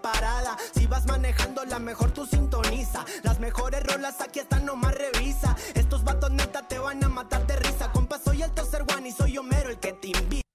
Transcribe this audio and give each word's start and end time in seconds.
parada. 0.00 0.56
Si 0.74 0.86
vas 0.86 1.06
manejando, 1.06 1.64
la 1.64 1.78
mejor 1.78 2.12
tú 2.12 2.26
sintoniza. 2.26 3.04
Las 3.22 3.40
mejores 3.40 3.82
rolas 3.84 4.20
aquí 4.20 4.40
están, 4.40 4.64
nomás 4.64 4.94
revisa. 4.94 5.56
Estos 5.74 6.04
vatos 6.04 6.30
neta 6.30 6.66
te 6.68 6.78
van 6.78 7.02
a 7.04 7.08
matar 7.08 7.46
de 7.46 7.56
risa. 7.56 7.90
Compa, 7.92 8.18
soy 8.18 8.42
el 8.42 8.52
tercer 8.52 8.84
one 8.96 9.08
y 9.08 9.12
soy 9.12 9.38
Homero 9.38 9.70
el 9.70 9.78
que 9.78 9.92
te 9.92 10.08
invita. 10.08 10.46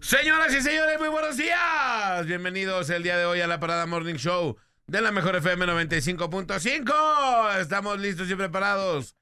Señoras 0.00 0.54
y 0.54 0.62
señores, 0.62 0.98
muy 0.98 1.08
buenos 1.08 1.36
días. 1.36 2.24
Bienvenidos 2.26 2.88
el 2.90 3.02
día 3.02 3.18
de 3.18 3.26
hoy 3.26 3.40
a 3.40 3.46
la 3.46 3.58
Parada 3.60 3.84
Morning 3.86 4.14
Show 4.14 4.56
de 4.86 5.02
la 5.02 5.10
Mejor 5.12 5.36
FM 5.36 5.66
95.5. 5.66 7.60
Estamos 7.60 7.98
listos 8.00 8.30
y 8.30 8.34
preparados 8.34 9.16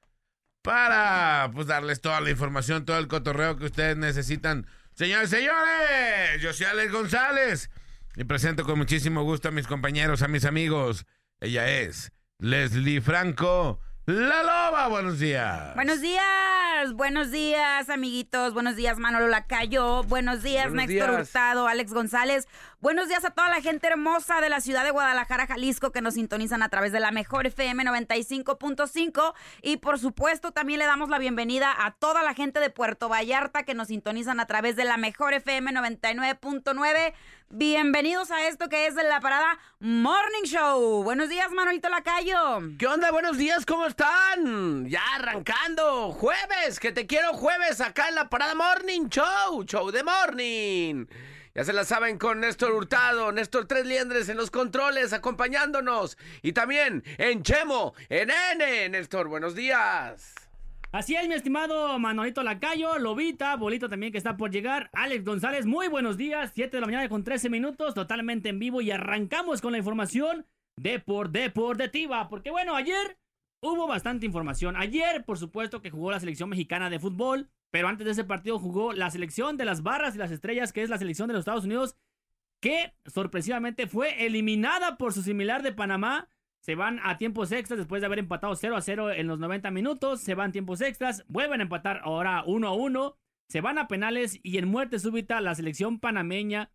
para 0.61 1.49
pues 1.53 1.67
darles 1.67 1.99
toda 2.01 2.21
la 2.21 2.29
información, 2.29 2.85
todo 2.85 2.97
el 2.99 3.07
cotorreo 3.07 3.57
que 3.57 3.65
ustedes 3.65 3.97
necesitan. 3.97 4.67
Señores 4.93 5.31
y 5.31 5.35
señores, 5.37 6.41
yo 6.41 6.53
soy 6.53 6.67
Alex 6.67 6.91
González 6.91 7.69
y 8.17 8.23
presento 8.23 8.65
con 8.65 8.79
muchísimo 8.79 9.23
gusto 9.23 9.49
a 9.49 9.51
mis 9.51 9.67
compañeros, 9.67 10.23
a 10.23 10.27
mis 10.27 10.43
amigos. 10.43 11.05
Ella 11.39 11.69
es 11.69 12.11
Leslie 12.39 12.99
Franco, 12.99 13.79
la 14.07 14.41
loba. 14.41 14.87
Buenos 14.87 15.19
días. 15.19 15.75
Buenos 15.75 16.01
días, 16.01 16.93
buenos 16.93 17.29
días, 17.29 17.89
amiguitos. 17.89 18.55
Buenos 18.55 18.75
días, 18.75 18.97
Manolo 18.97 19.27
Lacayo. 19.27 20.01
Buenos 20.03 20.41
días, 20.41 20.69
Buenos 20.69 20.87
Néstor 20.87 21.11
días. 21.11 21.27
Hurtado, 21.27 21.67
Alex 21.67 21.93
González. 21.93 22.47
Buenos 22.79 23.07
días 23.07 23.23
a 23.23 23.31
toda 23.31 23.49
la 23.49 23.61
gente 23.61 23.87
hermosa 23.87 24.41
de 24.41 24.49
la 24.49 24.61
ciudad 24.61 24.83
de 24.83 24.91
Guadalajara, 24.91 25.45
Jalisco, 25.45 25.91
que 25.91 26.01
nos 26.01 26.15
sintonizan 26.15 26.63
a 26.63 26.69
través 26.69 26.91
de 26.91 26.99
la 26.99 27.11
mejor 27.11 27.45
FM 27.45 27.83
95.5. 27.83 29.33
Y 29.61 29.77
por 29.77 29.99
supuesto, 29.99 30.53
también 30.53 30.79
le 30.79 30.85
damos 30.85 31.09
la 31.09 31.19
bienvenida 31.19 31.71
a 31.77 31.91
toda 31.91 32.23
la 32.23 32.33
gente 32.33 32.59
de 32.59 32.71
Puerto 32.71 33.09
Vallarta 33.09 33.63
que 33.63 33.75
nos 33.75 33.89
sintonizan 33.89 34.39
a 34.39 34.47
través 34.47 34.75
de 34.75 34.85
la 34.85 34.97
mejor 34.97 35.33
FM 35.33 35.71
99.9. 35.71 37.13
Bienvenidos 37.49 38.29
a 38.29 38.45
esto 38.49 38.67
que 38.67 38.87
es 38.87 38.95
la 38.95 39.21
parada 39.21 39.57
Morning 39.79 40.43
Show. 40.43 41.01
Buenos 41.03 41.29
días, 41.29 41.49
Manolito 41.51 41.87
Lacayo. 41.87 42.59
¿Qué 42.77 42.85
onda? 42.87 43.09
Buenos 43.09 43.37
días, 43.37 43.65
¿cómo 43.65 43.85
están? 43.85 44.89
Ya 44.89 45.01
arrancando, 45.15 46.11
jueves, 46.11 46.77
que 46.77 46.91
te 46.91 47.07
quiero 47.07 47.31
jueves 47.31 47.79
acá 47.79 48.09
en 48.09 48.15
la 48.15 48.27
Parada 48.29 48.53
Morning 48.53 49.07
Show, 49.07 49.63
Show 49.63 49.91
de 49.91 50.03
Morning. 50.03 51.05
Ya 51.55 51.63
se 51.63 51.71
la 51.71 51.85
saben 51.85 52.17
con 52.17 52.41
Néstor 52.41 52.73
Hurtado, 52.73 53.31
Néstor 53.31 53.65
Tres 53.65 53.85
Liendres 53.85 54.27
en 54.27 54.35
los 54.35 54.51
controles 54.51 55.13
acompañándonos. 55.13 56.17
Y 56.41 56.51
también 56.51 57.01
en 57.17 57.43
Chemo, 57.43 57.93
en 58.09 58.29
N. 58.29 58.89
Néstor, 58.89 59.29
buenos 59.29 59.55
días. 59.55 60.46
Así 60.93 61.15
es, 61.15 61.27
mi 61.27 61.33
estimado 61.33 61.99
Manolito 61.99 62.43
Lacayo, 62.43 62.97
Lobita, 62.97 63.57
Bolito 63.57 63.89
también 63.89 64.13
que 64.13 64.17
está 64.17 64.37
por 64.37 64.51
llegar, 64.51 64.89
Alex 64.93 65.25
González, 65.25 65.65
muy 65.65 65.89
buenos 65.89 66.15
días, 66.15 66.51
7 66.55 66.77
de 66.77 66.81
la 66.81 66.87
mañana 66.87 67.09
con 67.09 67.25
13 67.25 67.49
minutos, 67.49 67.93
totalmente 67.93 68.47
en 68.49 68.57
vivo 68.57 68.79
y 68.79 68.89
arrancamos 68.91 69.61
con 69.61 69.73
la 69.73 69.79
información 69.79 70.45
de 70.77 70.99
por 70.99 71.29
deportiva, 71.31 72.29
porque 72.29 72.51
bueno, 72.51 72.73
ayer 72.73 73.17
hubo 73.61 73.85
bastante 73.85 74.25
información. 74.25 74.77
Ayer, 74.77 75.25
por 75.25 75.37
supuesto, 75.37 75.81
que 75.81 75.89
jugó 75.89 76.11
la 76.11 76.21
selección 76.21 76.49
mexicana 76.49 76.89
de 76.89 76.99
fútbol, 76.99 77.49
pero 77.69 77.89
antes 77.89 78.05
de 78.05 78.11
ese 78.11 78.23
partido 78.23 78.57
jugó 78.57 78.93
la 78.93 79.11
selección 79.11 79.57
de 79.57 79.65
las 79.65 79.83
barras 79.83 80.15
y 80.15 80.19
las 80.19 80.31
estrellas, 80.31 80.71
que 80.71 80.83
es 80.83 80.89
la 80.89 80.97
selección 80.97 81.27
de 81.27 81.33
los 81.33 81.41
Estados 81.41 81.65
Unidos, 81.65 81.97
que 82.61 82.93
sorpresivamente 83.05 83.87
fue 83.87 84.25
eliminada 84.25 84.97
por 84.97 85.11
su 85.11 85.21
similar 85.21 85.63
de 85.63 85.73
Panamá. 85.73 86.29
Se 86.67 86.75
van 86.75 86.99
a 87.01 87.17
tiempos 87.17 87.53
extras 87.53 87.77
después 87.77 88.01
de 88.01 88.07
haber 88.07 88.19
empatado 88.19 88.53
0 88.53 88.75
a 88.75 88.81
0 88.81 89.13
en 89.13 89.27
los 89.27 89.39
90 89.39 89.71
minutos. 89.71 90.19
Se 90.19 90.35
van 90.35 90.51
tiempos 90.51 90.81
extras, 90.81 91.23
vuelven 91.29 91.61
a 91.61 91.63
empatar 91.63 92.01
ahora 92.03 92.43
1 92.45 92.67
a 92.67 92.73
1. 92.73 93.17
Se 93.47 93.61
van 93.61 93.77
a 93.77 93.87
penales 93.87 94.37
y 94.43 94.57
en 94.57 94.67
muerte 94.67 94.99
súbita 94.99 95.39
la 95.39 95.55
selección 95.55 96.01
panameña 96.01 96.69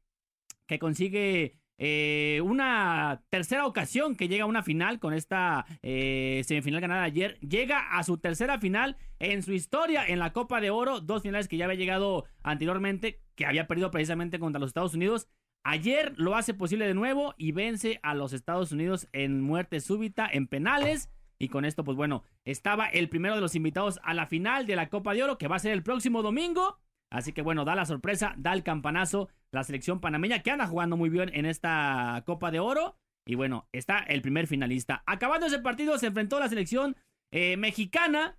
que 0.67 0.79
consigue 0.79 1.59
eh, 1.77 2.41
una 2.43 3.23
tercera 3.29 3.67
ocasión 3.67 4.17
que 4.17 4.29
llega 4.29 4.45
a 4.45 4.47
una 4.47 4.63
final 4.63 4.99
con 4.99 5.13
esta 5.13 5.67
eh, 5.83 6.41
semifinal 6.47 6.81
ganada 6.81 7.03
ayer. 7.03 7.39
Llega 7.41 7.99
a 7.99 8.03
su 8.03 8.17
tercera 8.17 8.59
final 8.59 8.97
en 9.19 9.43
su 9.43 9.53
historia 9.53 10.07
en 10.07 10.21
la 10.21 10.33
Copa 10.33 10.63
de 10.63 10.71
Oro. 10.71 11.01
Dos 11.01 11.21
finales 11.21 11.49
que 11.49 11.59
ya 11.59 11.67
había 11.67 11.77
llegado 11.77 12.25
anteriormente, 12.43 13.21
que 13.35 13.45
había 13.45 13.67
perdido 13.67 13.91
precisamente 13.91 14.39
contra 14.39 14.59
los 14.59 14.71
Estados 14.71 14.95
Unidos. 14.95 15.29
Ayer 15.65 16.13
lo 16.17 16.35
hace 16.35 16.55
posible 16.55 16.87
de 16.87 16.95
nuevo 16.95 17.35
y 17.37 17.53
vence 17.53 18.01
a 18.03 18.15
los 18.15 18.33
Estados 18.33 18.73
Unidos 18.73 19.09
en 19.13 19.41
muerte 19.41 19.81
súbita, 19.81 20.29
en 20.31 20.49
penales. 20.49 21.09
Y 21.39 21.49
con 21.49 21.65
esto, 21.65 21.85
pues 21.85 21.97
bueno, 21.97 22.25
estaba 22.45 22.87
el 22.87 23.09
primero 23.09 23.35
de 23.35 23.41
los 23.41 23.55
invitados 23.55 24.01
a 24.03 24.15
la 24.15 24.27
final 24.27 24.67
de 24.67 24.77
la 24.77 24.89
Copa 24.89 25.15
de 25.15 25.23
Oro, 25.23 25.39
que 25.39 25.49
va 25.49 25.57
a 25.57 25.61
ser 25.61 25.73
el 25.73 25.83
próximo 25.83 26.23
domingo. 26.23 26.79
Así 27.11 27.33
que 27.33 27.43
bueno, 27.43 27.65
da 27.65 27.75
la 27.75 27.85
sorpresa, 27.85 28.35
da 28.39 28.53
el 28.55 28.63
campanazo 28.63 29.29
la 29.53 29.65
selección 29.65 30.01
panameña 30.01 30.43
que 30.43 30.51
anda 30.51 30.67
jugando 30.67 30.97
muy 30.97 31.11
bien 31.11 31.31
en 31.35 31.47
esta 31.47 32.23
Copa 32.27 32.51
de 32.51 32.59
Oro. 32.59 32.97
Y 33.27 33.35
bueno, 33.35 33.69
está 33.73 33.99
el 33.99 34.23
primer 34.23 34.47
finalista. 34.47 35.03
Acabando 35.07 35.47
ese 35.47 35.61
partido, 35.61 35.97
se 35.99 36.07
enfrentó 36.07 36.41
la 36.41 36.49
selección 36.49 36.97
eh, 37.31 37.57
mexicana 37.57 38.39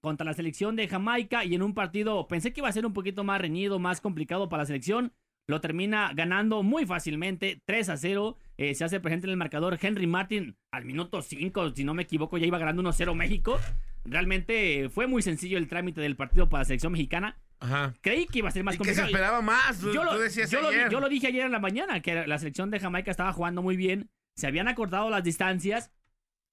contra 0.00 0.24
la 0.24 0.34
selección 0.34 0.76
de 0.76 0.88
Jamaica. 0.88 1.44
Y 1.44 1.54
en 1.54 1.62
un 1.62 1.74
partido, 1.74 2.26
pensé 2.28 2.52
que 2.52 2.60
iba 2.60 2.68
a 2.68 2.72
ser 2.72 2.86
un 2.86 2.92
poquito 2.92 3.24
más 3.24 3.40
reñido, 3.40 3.78
más 3.78 4.00
complicado 4.00 4.48
para 4.48 4.62
la 4.62 4.66
selección. 4.66 5.12
Lo 5.48 5.60
termina 5.60 6.10
ganando 6.12 6.62
muy 6.64 6.86
fácilmente, 6.86 7.60
3 7.66 7.88
a 7.90 7.96
0. 7.96 8.36
Eh, 8.58 8.74
se 8.74 8.84
hace 8.84 8.98
presente 8.98 9.26
en 9.26 9.30
el 9.32 9.36
marcador 9.36 9.78
Henry 9.80 10.06
Martin 10.06 10.56
al 10.72 10.84
minuto 10.84 11.22
5, 11.22 11.70
si 11.70 11.84
no 11.84 11.94
me 11.94 12.02
equivoco, 12.02 12.36
ya 12.36 12.46
iba 12.46 12.58
ganando 12.58 12.82
1-0 12.82 13.14
México. 13.14 13.58
Realmente 14.04 14.80
eh, 14.84 14.88
fue 14.88 15.06
muy 15.06 15.22
sencillo 15.22 15.56
el 15.58 15.68
trámite 15.68 16.00
del 16.00 16.16
partido 16.16 16.48
para 16.48 16.62
la 16.62 16.64
selección 16.64 16.92
mexicana. 16.92 17.38
Ajá. 17.60 17.94
Creí 18.00 18.26
que 18.26 18.40
iba 18.40 18.48
a 18.48 18.52
ser 18.52 18.64
más 18.64 18.74
¿Y 18.74 18.78
qué 18.78 18.84
se 18.94 19.00
complicado. 19.02 19.08
esperaba 19.08 19.40
más? 19.42 19.80
Yo 19.80 20.02
lo, 20.04 20.18
decías 20.18 20.50
yo 20.50 20.60
lo 20.60 20.70
di- 20.70 20.76
ayer. 20.76 20.90
yo 20.90 21.00
lo 21.00 21.08
dije 21.08 21.28
ayer 21.28 21.46
en 21.46 21.52
la 21.52 21.60
mañana, 21.60 22.00
que 22.00 22.26
la 22.26 22.38
selección 22.38 22.70
de 22.72 22.80
Jamaica 22.80 23.10
estaba 23.12 23.32
jugando 23.32 23.62
muy 23.62 23.76
bien. 23.76 24.10
Se 24.36 24.48
habían 24.48 24.66
acortado 24.68 25.10
las 25.10 25.22
distancias. 25.22 25.92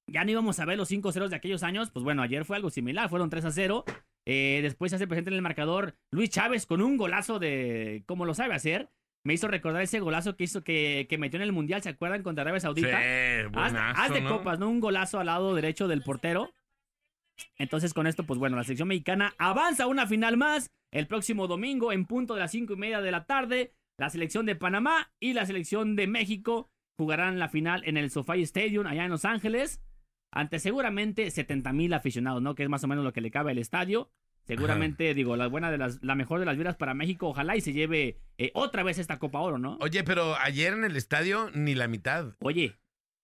Ya 0.08 0.24
no 0.24 0.32
íbamos 0.32 0.60
a 0.60 0.66
ver 0.66 0.78
los 0.78 0.88
5 0.90 1.12
ceros 1.12 1.30
de 1.32 1.36
aquellos 1.38 1.64
años. 1.64 1.90
Pues 1.90 2.04
bueno, 2.04 2.22
ayer 2.22 2.46
fue 2.46 2.58
algo 2.58 2.70
similar. 2.70 3.10
Fueron 3.10 3.30
3 3.30 3.46
a 3.46 3.52
0. 3.52 3.86
Eh, 4.26 4.60
después 4.62 4.90
se 4.92 4.96
hace 4.96 5.08
presente 5.08 5.30
en 5.30 5.36
el 5.36 5.42
marcador 5.42 5.96
Luis 6.12 6.30
Chávez 6.30 6.66
con 6.66 6.82
un 6.82 6.98
golazo 6.98 7.40
de 7.40 8.04
como 8.06 8.26
lo 8.26 8.34
sabe 8.34 8.54
hacer. 8.56 8.90
Me 9.26 9.34
hizo 9.34 9.48
recordar 9.48 9.82
ese 9.82 10.00
golazo 10.02 10.36
que 10.36 10.44
hizo 10.44 10.64
que, 10.64 11.08
que 11.10 11.18
metió 11.18 11.38
en 11.38 11.44
el 11.44 11.54
Mundial, 11.54 11.82
¿se 11.82 11.90
acuerdan? 11.90 12.24
Contra 12.24 12.42
Arabia 12.42 12.60
Sí, 12.60 12.64
Saudita. 12.66 12.98
Haz, 12.98 13.52
buenazo, 13.52 14.02
haz 14.02 14.14
de 14.14 14.22
¿no? 14.22 14.30
copas, 14.38 14.60
¿no? 14.60 14.70
Un 14.70 14.82
golazo 14.82 15.20
al 15.20 15.28
lado 15.28 15.56
derecho 15.56 15.88
del 15.88 16.04
portero. 16.04 16.52
Entonces, 17.58 17.94
con 17.94 18.06
esto, 18.06 18.26
pues 18.26 18.38
bueno, 18.40 18.58
la 18.58 18.64
selección 18.64 18.90
mexicana 18.90 19.34
avanza 19.38 19.86
a 19.86 19.88
una 19.88 20.08
final 20.08 20.38
más 20.38 20.72
el 20.92 21.08
próximo 21.08 21.48
domingo 21.48 21.92
en 21.92 22.06
punto 22.06 22.34
de 22.34 22.42
las 22.42 22.52
cinco 22.52 22.74
y 22.74 22.78
media 22.78 23.02
de 23.02 23.12
la 23.12 23.26
tarde. 23.26 23.74
La 23.98 24.10
selección 24.10 24.46
de 24.46 24.56
Panamá 24.56 25.12
y 25.20 25.34
la 25.34 25.46
selección 25.46 25.96
de 25.96 26.08
México 26.08 26.70
jugarán 26.98 27.40
la 27.40 27.50
final 27.50 27.84
en 27.86 27.98
el 27.98 28.12
SoFi 28.12 28.42
Stadium 28.44 28.88
allá 28.88 29.06
en 29.06 29.12
Los 29.12 29.26
Ángeles 29.26 29.82
ante 30.34 30.60
seguramente 30.60 31.30
70 31.32 31.72
mil 31.74 31.94
aficionados, 31.94 32.42
¿no? 32.42 32.56
Que 32.56 32.64
es 32.64 32.70
más 32.70 32.84
o 32.84 32.88
menos 32.88 33.04
lo 33.04 33.14
que 33.14 33.22
le 33.22 33.32
cabe 33.32 33.52
al 33.52 33.58
estadio. 33.60 34.10
Seguramente, 34.46 35.14
digo, 35.14 35.38
la 35.38 35.48
buena 35.48 35.72
de 35.72 35.78
las, 35.78 36.04
la 36.04 36.16
mejor 36.16 36.40
de 36.42 36.46
las 36.46 36.58
vidas 36.58 36.76
para 36.76 36.94
México, 36.94 37.30
ojalá 37.30 37.56
y 37.56 37.62
se 37.62 37.72
lleve 37.72 38.18
eh, 38.38 38.52
otra 38.54 38.84
vez 38.84 38.98
esta 39.00 39.18
Copa 39.18 39.40
Oro, 39.40 39.58
¿no? 39.58 39.78
Oye, 39.80 40.04
pero 40.04 40.36
ayer 40.38 40.74
en 40.74 40.84
el 40.84 40.98
estadio 40.98 41.50
ni 41.54 41.76
la 41.76 41.88
mitad. 41.88 42.36
Oye, 42.40 42.76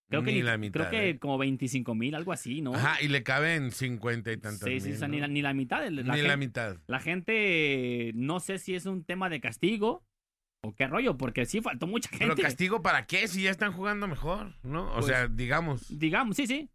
creo 0.10 0.24
que 0.24 0.32
Ni 0.32 0.38
ni- 0.38 0.44
la 0.44 0.58
mitad, 0.58 0.88
creo 0.88 0.90
que 0.92 1.10
¿eh? 1.10 1.20
como 1.20 1.38
25 1.38 1.94
mil, 1.94 2.16
algo 2.16 2.32
así, 2.32 2.62
¿no? 2.62 2.74
Ajá, 2.74 3.02
y 3.02 3.10
le 3.10 3.22
caben 3.24 3.72
cincuenta 3.72 4.32
y 4.32 4.38
tantos 4.38 4.70
Sí, 4.70 4.80
sí, 4.80 4.94
o 4.94 4.96
sea, 4.96 5.10
¿no? 5.10 5.16
ni, 5.16 5.20
la, 5.20 5.28
ni 5.28 5.42
la 5.42 5.54
mitad. 5.54 5.86
La, 5.90 6.16
Ni 6.16 6.22
la 6.22 6.38
mitad. 6.38 6.78
la 6.88 7.00
gente, 7.02 8.12
no 8.16 8.40
sé 8.40 8.58
si 8.58 8.76
es 8.76 8.86
un 8.86 9.04
tema 9.04 9.30
de 9.30 9.42
castigo 9.42 10.06
o 10.62 10.74
qué 10.74 10.88
rollo, 10.88 11.18
porque 11.18 11.46
sí 11.46 11.60
faltó 11.62 11.86
mucha 11.86 12.10
Pero 12.12 12.28
gente. 12.28 12.44
castigo 12.44 12.82
para 12.82 13.06
qué 13.08 13.28
si 13.28 13.44
ya 13.44 13.52
están 13.52 13.74
jugando 13.74 14.08
mejor, 14.08 14.54
¿no? 14.64 14.90
O 14.92 14.94
Pues- 14.96 15.08
sea, 15.08 15.28
digamos. 15.28 16.00
Digamos, 16.00 16.38
sí, 16.38 16.48
sí. 16.48 16.70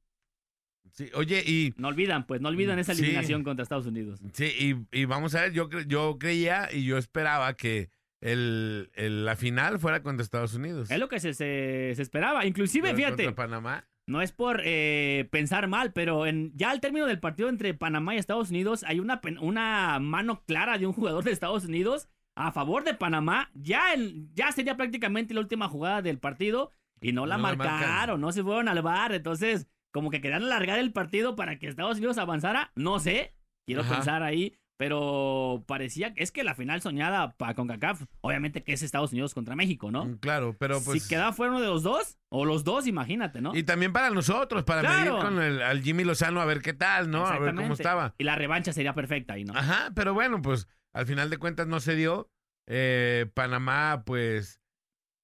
Sí, 0.96 1.11
oye, 1.14 1.43
y 1.44 1.75
No 1.76 1.88
olvidan, 1.88 2.25
pues, 2.26 2.41
no 2.41 2.49
olvidan 2.49 2.79
esa 2.79 2.94
Sí. 2.94 3.02
eliminación 3.02 3.43
contra 3.44 3.62
Estados 3.64 3.87
Unidos. 3.87 4.20
sí, 4.32 4.44
y, 4.93 5.00
y 5.00 5.05
vamos 5.06 5.35
a 5.35 5.43
ver, 5.43 5.52
yo 5.52 5.69
yo 5.87 6.19
creía 6.19 6.69
y 6.73 6.85
yo 6.85 6.96
esperaba 6.99 7.55
que 7.55 7.91
el, 8.20 8.91
el- 8.94 9.25
la 9.25 9.37
final 9.37 9.79
fuera 9.79 10.02
contra 10.02 10.23
Estados 10.23 10.55
Unidos. 10.55 10.91
Es 10.91 10.99
lo 10.99 11.08
que 11.08 11.20
se, 11.20 11.35
se- 11.35 11.93
se 11.94 12.00
esperaba. 12.02 12.46
Inclusive, 12.46 12.88
Pero 12.88 12.96
fíjate, 12.96 13.25
Contra 13.25 13.44
Panamá. 13.44 13.85
no 14.06 14.23
es 14.23 14.32
por 14.32 14.62
eh, 14.64 15.29
pensar 15.31 15.67
mal, 15.69 15.93
pero 15.93 16.26
en, 16.26 16.52
ya 16.55 16.70
al 16.70 16.81
término 16.81 17.06
del 17.06 17.19
partido 17.20 17.49
entre 17.49 17.75
Panamá 17.75 18.14
y 18.14 18.19
Estados 18.19 18.50
Unidos 18.50 18.85
hay 18.85 19.00
una, 19.00 19.20
una 19.41 19.99
mano 20.00 20.43
clara 20.46 20.79
de 20.79 20.87
un 20.87 20.93
jugador 20.93 21.25
de 21.25 21.32
Estados 21.32 21.64
Unidos 21.64 22.08
a 22.37 22.52
favor 22.52 22.85
de 22.85 22.94
Panamá. 22.94 23.50
Ya, 23.55 23.93
el- 23.94 24.29
ya 24.35 24.52
sería 24.52 24.76
prácticamente 24.76 25.35
la 25.35 25.41
última 25.41 25.69
jugada 25.69 26.02
del 26.02 26.19
partido. 26.19 26.70
y 27.00 27.12
no 27.12 27.26
la 27.26 27.37
No 27.37 27.43
marcaron, 27.43 28.20
no 28.23 28.32
se 28.32 28.43
fueron 28.43 28.69
al 28.69 28.81
bar. 28.81 29.12
Entonces, 29.12 29.67
como 29.94 30.11
que 30.11 30.20
querían 30.20 30.43
alargar 30.43 30.79
el 30.81 30.93
partido 30.93 31.37
para 31.37 31.58
que 31.58 31.69
Estados 31.69 31.99
Unidos 31.99 32.19
avanzara. 32.19 32.73
No 32.75 32.99
sé, 32.99 33.32
quiero 33.64 33.82
Ajá. 33.82 33.94
pensar 33.94 34.23
ahí. 34.25 34.58
Pero 34.76 35.62
parecía 35.69 36.12
es 36.17 36.32
que 36.32 36.43
la 36.43 36.56
final 36.56 36.82
soñada 36.82 37.37
para 37.37 37.55
CONCACAF, 37.55 38.02
obviamente 38.23 38.64
que 38.64 38.73
es 38.73 38.82
Estados 38.82 39.12
Unidos 39.12 39.32
contra 39.32 39.55
México, 39.55 39.93
¿no? 39.93 40.05
Mm, 40.05 40.17
Claro, 40.19 40.56
pero 40.58 40.81
pues. 40.82 41.00
si 41.00 41.08
quedaba 41.08 41.32
fuera 41.32 41.52
uno 41.52 41.61
de 41.61 41.69
los 41.69 41.85
dos, 41.85 42.19
o 42.29 42.44
los 42.44 42.64
dos, 42.64 42.88
imagínate, 42.88 43.41
¿no? 43.41 43.55
Y 43.55 43.62
también 43.62 43.93
para 43.93 44.11
nosotros, 44.11 44.64
para 44.64 44.81
Claro. 44.81 45.12
medir 45.12 45.25
con 45.25 45.41
el, 45.41 45.62
al 45.62 45.81
Jimmy 45.81 46.02
Lozano 46.02 46.41
a 46.41 46.44
ver 46.44 46.61
qué 46.61 46.73
tal, 46.73 47.08
¿no? 47.08 47.25
A 47.25 47.38
ver 47.38 47.55
cómo 47.55 47.73
estaba. 47.73 48.17
Y 48.19 48.25
la 48.25 48.35
revancha 48.35 48.73
sería 48.73 48.94
perfecta 48.94 49.35
ahí, 49.35 49.44
¿no? 49.44 49.56
Ajá, 49.56 49.93
pero 49.94 50.12
bueno, 50.12 50.43
pues 50.43 50.67
al 50.93 51.06
final 51.06 51.31
de 51.31 51.38
cuentas 51.38 51.69
no 51.69 51.79
se 51.79 51.94
dio. 51.94 52.29
Eh, 52.67 53.26
Panamá, 53.32 54.02
pues 54.05 54.61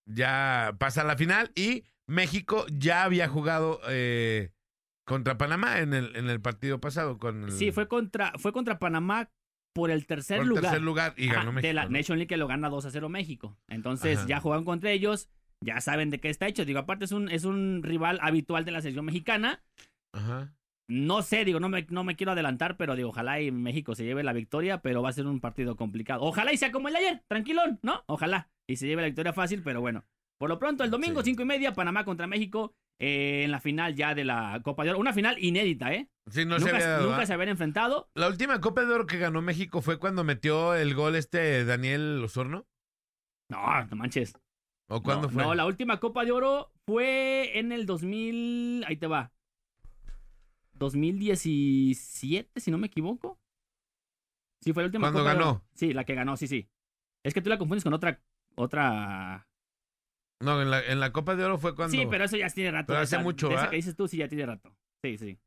ya 0.07 0.77
pasa 0.79 1.01
a 1.01 1.05
la 1.05 1.17
final 1.17 1.51
y 1.57 1.85
México 2.07 2.67
ya 2.73 3.03
había 3.03 3.29
jugado 3.29 3.81
eh, 3.89 4.53
contra 5.11 5.37
Panamá 5.37 5.81
en 5.81 5.93
el, 5.93 6.17
en 6.17 6.31
el 6.31 6.41
partido 6.41 6.81
pasado. 6.81 7.19
Con 7.19 7.45
el, 7.45 7.53
Sí, 7.53 7.71
fue 7.73 7.87
contra, 7.89 8.33
fue 8.39 8.53
contra 8.53 8.79
Panamá 8.79 9.31
por 9.75 9.91
el 9.91 10.07
tercer 10.07 10.39
por 10.39 10.45
el 10.45 10.49
lugar. 10.49 10.63
tercer 10.65 10.83
lugar 10.83 11.15
y 11.17 11.27
Ajá, 11.29 11.35
ganó 11.41 11.53
México. 11.53 11.67
de 11.69 11.75
la 11.75 11.85
¿no? 11.85 11.91
Nation 11.91 12.19
League 12.19 12.29
que 12.29 12.37
lo 12.37 12.47
gana 12.49 12.69
2 12.71 12.87
a 12.87 12.91
0 12.91 13.09
México. 13.09 13.57
Entonces 13.69 14.19
Ajá. 14.19 14.27
ya 14.27 14.41
juegan 14.41 14.65
contra 14.65 14.91
ellos, 14.91 15.29
ya 15.63 15.81
saben 15.81 16.11
de 16.11 16.19
qué 16.21 16.31
está 16.31 16.47
hecho. 16.49 16.65
Digo, 16.65 16.79
aparte 16.79 17.05
es 17.05 17.13
un, 17.13 17.29
es 17.29 17.45
un 17.45 17.83
rival 17.83 18.19
habitual 18.23 18.65
de 18.65 18.71
la 18.73 18.81
selección 18.81 19.05
mexicana. 19.05 19.63
Ajá. 20.15 20.53
No 20.89 21.23
sé, 21.23 21.45
digo, 21.45 21.61
no 21.61 21.69
me, 21.69 21.87
no 21.91 22.03
me 22.03 22.17
quiero 22.17 22.33
adelantar, 22.33 22.77
pero 22.77 22.97
digo, 22.97 23.11
ojalá 23.11 23.41
y 23.41 23.53
México 23.53 23.95
se 23.95 24.05
lleve 24.05 24.25
la 24.25 24.33
victoria, 24.33 24.83
pero 24.83 25.03
va 25.03 25.11
a 25.11 25.13
ser 25.13 25.27
un 25.27 25.39
partido 25.39 25.77
complicado. 25.77 26.23
Ojalá 26.23 26.53
y 26.53 26.57
sea 26.57 26.73
como 26.73 26.89
el 26.89 26.95
de 26.95 26.99
ayer, 27.01 27.23
tranquilón, 27.29 27.79
¿no? 27.83 28.03
Ojalá. 28.07 28.49
Y 28.69 28.75
se 28.77 28.89
lleve 28.89 29.03
la 29.03 29.07
victoria 29.07 29.33
fácil, 29.33 29.63
pero 29.63 29.81
bueno. 29.81 30.05
Por 30.37 30.49
lo 30.49 30.59
pronto, 30.59 30.83
el 30.83 30.91
domingo, 30.91 31.21
Sí. 31.23 31.31
cinco 31.31 31.43
y 31.43 31.45
media, 31.47 31.75
Panamá 31.75 32.05
contra 32.05 32.27
México, 32.27 32.75
eh, 33.01 33.45
en 33.45 33.51
la 33.51 33.61
final 33.61 33.97
ya 33.97 34.15
de 34.15 34.25
la 34.25 34.61
Copa 34.63 34.85
de 34.85 34.91
Oro. 34.91 34.99
Una 34.99 35.15
final 35.15 35.43
inédita, 35.43 35.93
¿eh? 35.93 36.11
Sí, 36.31 36.45
no 36.45 36.59
se 36.59 36.67
nunca 36.67 36.77
había 36.77 36.89
dado, 36.89 37.09
nunca 37.09 37.23
¿ah? 37.23 37.27
se 37.27 37.33
habían 37.33 37.49
enfrentado. 37.49 38.11
La 38.15 38.29
última 38.29 38.61
Copa 38.61 38.85
de 38.85 38.93
Oro 38.93 39.07
que 39.07 39.19
ganó 39.19 39.41
México 39.41 39.81
fue 39.81 39.99
cuando 39.99 40.23
metió 40.23 40.75
el 40.75 40.95
gol 40.95 41.17
este 41.17 41.65
Daniel 41.65 42.23
Osorno. 42.23 42.67
No, 43.49 43.85
no 43.87 43.97
manches. 43.97 44.35
¿O 44.89 45.03
cuándo 45.03 45.29
no, 45.29 45.33
fue? 45.33 45.43
No, 45.43 45.55
la 45.55 45.65
última 45.65 45.99
Copa 45.99 46.27
de 46.27 46.33
Oro 46.33 46.73
fue 46.87 47.59
en 47.59 47.73
el 47.73 47.87
2000. 47.87 48.85
Ahí 48.87 48.97
te 48.97 49.07
va. 49.07 49.33
2017, 50.75 52.61
si 52.61 52.71
no 52.71 52.77
me 52.77 52.89
equivoco. 52.89 53.41
Sí, 54.61 54.75
fue 54.75 54.83
la 54.83 54.89
última 54.89 55.07
¿Cuándo 55.07 55.21
Copa 55.21 55.31
de 55.31 55.39
ganó? 55.39 55.65
Sí, 55.73 55.95
la 55.95 56.05
que 56.05 56.15
ganó, 56.15 56.37
sí, 56.37 56.47
sí. 56.47 56.69
Es 57.23 57.33
que 57.33 57.41
tú 57.41 57.49
la 57.49 57.57
confundes 57.57 57.83
con 57.83 57.95
otra. 57.95 58.21
Otra. 58.57 59.49
No, 60.41 60.61
en 60.63 60.71
la, 60.71 60.81
en 60.85 61.01
la 61.01 61.13
Copa 61.13 61.37
de 61.37 61.45
Oro 61.45 61.59
fue 61.59 61.75
cuando. 61.75 61.97
Sí, 61.97 62.07
pero 62.11 62.25
eso 62.25 62.37
ya 62.37 62.49
tiene 62.49 62.71
rato. 62.71 62.87
Pero 62.89 63.01
hace 63.01 63.19
mucho, 63.19 63.49
de 63.49 63.55
esa 63.55 63.65
¿va? 63.65 63.71
que 63.71 63.77
dices 63.77 63.95
tú, 63.97 64.09
sí, 64.09 64.17
ya 64.17 64.29
tiene 64.29 64.47
rato. 64.47 64.75
Sí, 65.05 65.19
sí. 65.19 65.39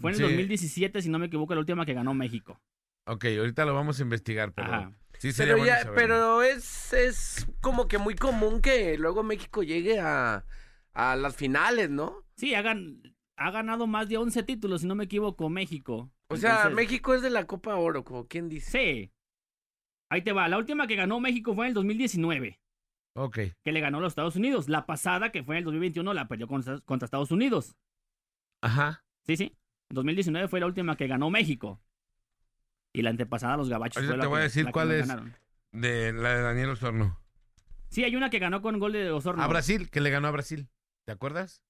Fue 0.00 0.10
en 0.12 0.14
el 0.14 0.26
Sí. 0.28 0.32
2017, 0.34 1.02
si 1.02 1.08
no 1.10 1.18
me 1.18 1.26
equivoco, 1.26 1.54
la 1.54 1.60
última 1.60 1.84
que 1.84 1.92
ganó 1.94 2.14
México. 2.14 2.60
Ok, 3.06 3.24
ahorita 3.38 3.64
lo 3.64 3.74
vamos 3.74 3.98
a 3.98 4.02
investigar, 4.02 4.52
pero. 4.52 4.68
Ajá. 4.72 4.92
Sí, 5.18 5.32
sería 5.32 5.54
Pero, 5.54 5.58
bueno 5.64 5.72
ya, 5.76 5.82
saberlo. 5.82 5.94
pero 6.00 6.42
es, 6.42 6.92
es 6.92 7.46
como 7.60 7.88
que 7.88 7.98
muy 7.98 8.14
común 8.14 8.60
que 8.62 8.96
luego 8.98 9.22
México 9.24 9.62
llegue 9.64 9.98
a, 9.98 10.44
a 10.94 11.16
las 11.16 11.34
finales, 11.34 11.90
¿no? 11.90 12.24
Sí, 12.36 12.54
ha, 12.54 12.62
gan- 12.62 13.00
ha 13.36 13.50
ganado 13.50 13.86
más 13.88 14.08
de 14.08 14.16
11 14.16 14.42
títulos, 14.44 14.82
si 14.82 14.86
no 14.86 14.94
me 14.94 15.04
equivoco, 15.04 15.48
México. 15.48 16.10
O 16.30 16.36
sea, 16.36 16.68
México 16.70 17.14
es 17.14 17.22
de 17.22 17.30
la 17.30 17.46
Copa 17.46 17.74
Oro, 17.76 18.04
como 18.04 18.28
quien 18.28 18.48
dice. 18.48 18.70
Sí. 18.70 19.10
Ahí 20.10 20.22
te 20.22 20.32
va. 20.32 20.46
La 20.48 20.56
última 20.58 20.86
que 20.86 20.94
ganó 20.96 21.18
México 21.20 21.54
fue 21.54 21.66
en 21.66 21.68
el 21.70 21.74
2019, 21.74 22.60
Que 23.64 23.72
le 23.72 23.80
ganó 23.80 23.98
a 23.98 24.00
los 24.00 24.12
Estados 24.12 24.36
Unidos. 24.36 24.68
La 24.68 24.86
pasada, 24.86 25.30
que 25.30 25.42
fue 25.42 25.56
en 25.56 25.58
el 25.58 25.64
2021, 25.64 26.14
la 26.14 26.28
perdió 26.28 26.46
contra, 26.46 26.80
contra 26.80 27.06
Estados 27.06 27.30
Unidos. 27.30 27.76
Ajá. 28.60 29.04
Sí, 29.26 29.36
sí. 29.36 29.56
2019 29.90 30.48
fue 30.48 30.60
la 30.60 30.66
última 30.66 30.96
que 30.96 31.06
ganó 31.06 31.30
México. 31.30 31.80
Y 32.92 33.02
la 33.02 33.10
antepasada, 33.10 33.56
los 33.56 33.68
gabachos. 33.68 34.02
La 34.04 34.18
te 34.18 34.26
voy 34.26 34.40
a 34.40 34.42
decir 34.44 34.70
cuál 34.70 34.92
es. 34.92 35.06
ganaron. 35.06 35.34
De 35.72 36.12
la 36.12 36.34
de 36.34 36.42
Daniel 36.42 36.70
Osorno. 36.70 37.20
Sí, 37.90 38.04
hay 38.04 38.16
una 38.16 38.30
que 38.30 38.38
ganó 38.38 38.62
con 38.62 38.78
gol 38.78 38.92
de 38.92 39.10
Osorno. 39.10 39.42
A 39.42 39.46
Brasil, 39.46 39.90
que 39.90 40.00
le 40.00 40.10
ganó 40.10 40.28
a 40.28 40.32
Brasil. 40.32 40.68
¿Te 41.04 41.12
acuerdas? 41.12 41.62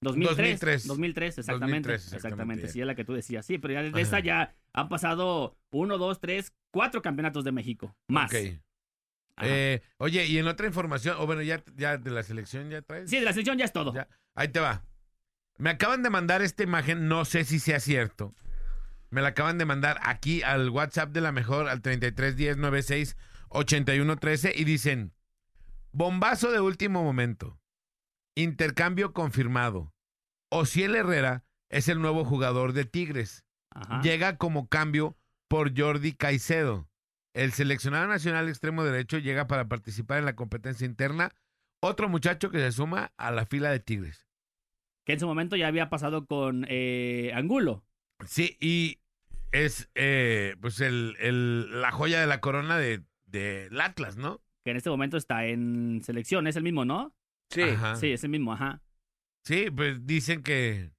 2003. 0.00 0.60
2003. 0.60 0.86
2003, 0.86 1.38
exactamente. 1.38 1.88
2003, 1.88 1.94
exactamente. 1.94 2.26
exactamente. 2.28 2.68
Sí, 2.68 2.80
es 2.80 2.86
la 2.86 2.94
que 2.94 3.04
tú 3.04 3.14
decías. 3.14 3.44
Sí, 3.44 3.58
pero 3.58 3.74
ya 3.74 3.82
desde 3.82 4.00
Ajá. 4.00 4.02
esa 4.02 4.20
ya 4.20 4.54
han 4.72 4.88
pasado 4.88 5.56
uno, 5.70 5.98
dos, 5.98 6.20
tres, 6.20 6.52
cuatro 6.70 7.02
campeonatos 7.02 7.44
de 7.44 7.52
México. 7.52 7.96
Más. 8.08 8.32
Ok. 8.32 8.60
Eh, 9.42 9.82
oye, 9.98 10.26
y 10.26 10.38
en 10.38 10.46
otra 10.48 10.66
información, 10.66 11.16
o 11.18 11.26
bueno, 11.26 11.42
ya, 11.42 11.62
ya 11.76 11.96
de 11.96 12.10
la 12.10 12.22
selección 12.22 12.70
ya 12.70 12.82
traes. 12.82 13.10
Sí, 13.10 13.18
de 13.18 13.24
la 13.24 13.32
selección 13.32 13.58
ya 13.58 13.64
es 13.64 13.72
todo. 13.72 13.94
Ya. 13.94 14.08
Ahí 14.34 14.48
te 14.48 14.60
va. 14.60 14.84
Me 15.58 15.70
acaban 15.70 16.02
de 16.02 16.10
mandar 16.10 16.42
esta 16.42 16.62
imagen, 16.62 17.08
no 17.08 17.24
sé 17.24 17.44
si 17.44 17.58
sea 17.58 17.80
cierto. 17.80 18.34
Me 19.10 19.22
la 19.22 19.28
acaban 19.28 19.58
de 19.58 19.64
mandar 19.64 19.98
aquí 20.02 20.42
al 20.42 20.70
WhatsApp 20.70 21.10
de 21.10 21.20
la 21.20 21.32
mejor, 21.32 21.68
al 21.68 21.82
331096 21.82 23.16
8113 23.50 24.52
y 24.54 24.64
dicen, 24.64 25.14
bombazo 25.92 26.52
de 26.52 26.60
último 26.60 27.02
momento, 27.02 27.58
intercambio 28.34 29.12
confirmado. 29.12 29.94
Ociel 30.50 30.94
Herrera 30.94 31.44
es 31.70 31.88
el 31.88 32.00
nuevo 32.00 32.24
jugador 32.24 32.72
de 32.72 32.84
Tigres. 32.84 33.44
Ajá. 33.70 34.00
Llega 34.02 34.36
como 34.36 34.68
cambio 34.68 35.16
por 35.48 35.78
Jordi 35.78 36.12
Caicedo. 36.12 36.88
El 37.38 37.52
seleccionado 37.52 38.06
nacional 38.08 38.48
extremo 38.48 38.82
derecho 38.84 39.18
llega 39.18 39.46
para 39.46 39.68
participar 39.68 40.18
en 40.18 40.24
la 40.24 40.34
competencia 40.34 40.84
interna. 40.86 41.30
Otro 41.80 42.08
muchacho 42.08 42.50
que 42.50 42.58
se 42.58 42.72
suma 42.72 43.12
a 43.16 43.30
la 43.30 43.46
fila 43.46 43.70
de 43.70 43.78
Tigres. 43.78 44.26
Que 45.06 45.12
en 45.12 45.20
su 45.20 45.26
momento 45.28 45.54
ya 45.54 45.68
había 45.68 45.88
pasado 45.88 46.26
con 46.26 46.66
eh, 46.68 47.30
Angulo. 47.34 47.84
Sí, 48.26 48.56
y 48.60 48.98
es 49.52 49.88
eh, 49.94 50.56
pues 50.60 50.80
el, 50.80 51.16
el- 51.20 51.80
la 51.80 51.92
joya 51.92 52.20
de 52.20 52.26
la 52.26 52.40
corona 52.40 52.76
de, 52.76 53.04
del 53.26 53.80
Atlas, 53.80 54.16
¿no? 54.16 54.42
Que 54.64 54.72
en 54.72 54.76
este 54.76 54.90
momento 54.90 55.16
está 55.16 55.46
en 55.46 56.02
selección. 56.02 56.48
Es 56.48 56.56
el 56.56 56.64
mismo, 56.64 56.84
¿no? 56.84 57.14
Sí. 57.50 57.62
Ajá. 57.62 57.94
Sí, 57.94 58.10
es 58.10 58.24
el 58.24 58.30
mismo, 58.30 58.52
ajá. 58.52 58.82
Sí, 59.44 59.70
pues 59.70 60.04
dicen 60.06 60.42
que. 60.42 60.90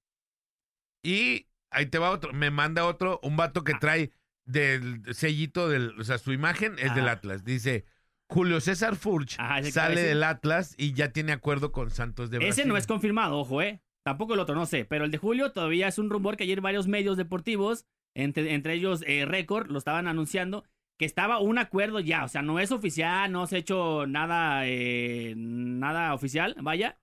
Y 1.04 1.48
ahí 1.72 1.86
te 1.88 2.00
va 2.00 2.12
otro. 2.12 2.32
Me 2.34 2.50
manda 2.50 2.86
otro, 2.86 3.20
un 3.24 3.36
vato 3.36 3.60
Ah. 3.60 3.64
que 3.66 3.74
trae 3.76 4.12
del 4.50 5.02
sellito 5.14 5.70
del. 5.70 6.00
O 6.00 6.04
sea, 6.04 6.18
su 6.18 6.34
imagen 6.34 6.74
es 6.80 6.94
del 6.96 7.06
Ajá. 7.06 7.14
Atlas. 7.14 7.44
Dice. 7.44 7.86
Julio 8.32 8.62
César 8.62 8.96
Furch 8.96 9.38
Ajá, 9.40 9.60
que 9.60 9.72
sale 9.72 10.04
del 10.04 10.22
Atlas 10.22 10.76
y 10.78 10.94
ya 10.94 11.12
tiene 11.12 11.32
acuerdo 11.32 11.72
con 11.72 11.90
Santos 11.90 12.30
de 12.30 12.38
Brasil. 12.38 12.52
Ese 12.52 12.66
no 12.68 12.78
es 12.78 12.86
confirmado, 12.86 13.40
ojo, 13.40 13.64
¿eh? 13.64 13.82
Tampoco 14.04 14.36
el 14.36 14.40
otro, 14.40 14.54
no 14.54 14.68
sé. 14.68 14.86
Pero 14.86 15.06
el 15.06 15.10
de 15.10 15.18
Julio 15.18 15.52
todavía 15.52 15.88
es 15.88 15.98
un 15.98 16.12
rumor 16.12 16.38
que 16.38 16.44
ayer 16.44 16.62
varios 16.62 16.88
medios 16.88 17.18
deportivos, 17.18 17.88
entre, 18.14 18.54
entre 18.54 18.74
ellos 18.74 19.04
eh, 19.08 19.26
Record, 19.26 19.72
lo 19.72 19.80
estaban 19.80 20.08
anunciando, 20.08 20.64
que 21.00 21.06
estaba 21.06 21.40
un 21.40 21.58
acuerdo 21.58 22.00
ya. 22.02 22.24
O 22.24 22.28
sea, 22.28 22.44
no 22.44 22.60
es 22.60 22.72
oficial, 22.72 23.32
no 23.32 23.48
se 23.48 23.56
ha 23.56 23.60
hecho 23.60 24.06
nada, 24.06 24.68
eh, 24.68 25.34
nada 25.36 26.14
oficial, 26.14 26.56
vaya, 26.62 27.00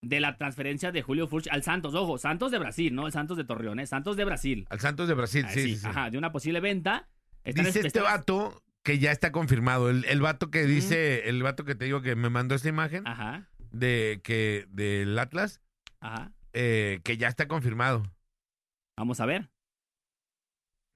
de 0.00 0.20
la 0.20 0.36
transferencia 0.36 0.92
de 0.92 1.02
Julio 1.02 1.26
Furch 1.26 1.48
al 1.50 1.62
Santos. 1.62 1.94
Ojo, 1.94 2.18
Santos 2.18 2.50
de 2.52 2.58
Brasil, 2.58 2.94
no 2.94 3.06
el 3.06 3.12
Santos 3.12 3.36
de 3.36 3.44
Torreón, 3.44 3.80
¿eh? 3.80 3.86
Santos 3.86 4.16
de 4.16 4.24
Brasil. 4.24 4.66
Al 4.70 4.80
Santos 4.80 5.08
de 5.08 5.14
Brasil, 5.14 5.44
Ah, 5.46 5.50
sí, 5.52 5.60
sí, 5.62 5.76
sí. 5.76 5.86
Ajá, 5.86 6.10
de 6.10 6.18
una 6.18 6.32
posible 6.32 6.60
venta. 6.60 7.08
Están- 7.44 7.64
Dice 7.64 7.80
este 7.86 8.00
vato 8.00 8.62
que 8.82 8.98
ya 8.98 9.10
está 9.12 9.32
confirmado. 9.32 9.90
El, 9.90 10.04
el 10.04 10.20
vato 10.20 10.50
que 10.50 10.64
dice, 10.66 11.28
el 11.28 11.42
vato 11.42 11.64
que 11.64 11.74
te 11.74 11.84
digo 11.86 12.00
que 12.02 12.14
me 12.16 12.30
mandó 12.30 12.54
esta 12.54 12.68
imagen 12.68 13.06
Ajá, 13.06 13.48
de 13.70 14.20
que 14.22 14.66
del 14.70 15.18
Atlas, 15.18 15.60
ajá. 16.00 16.32
eh, 16.52 17.00
que 17.04 17.16
ya 17.16 17.28
está 17.28 17.48
confirmado. 17.48 18.02
Vamos 18.96 19.20
a 19.20 19.26
ver. 19.26 19.50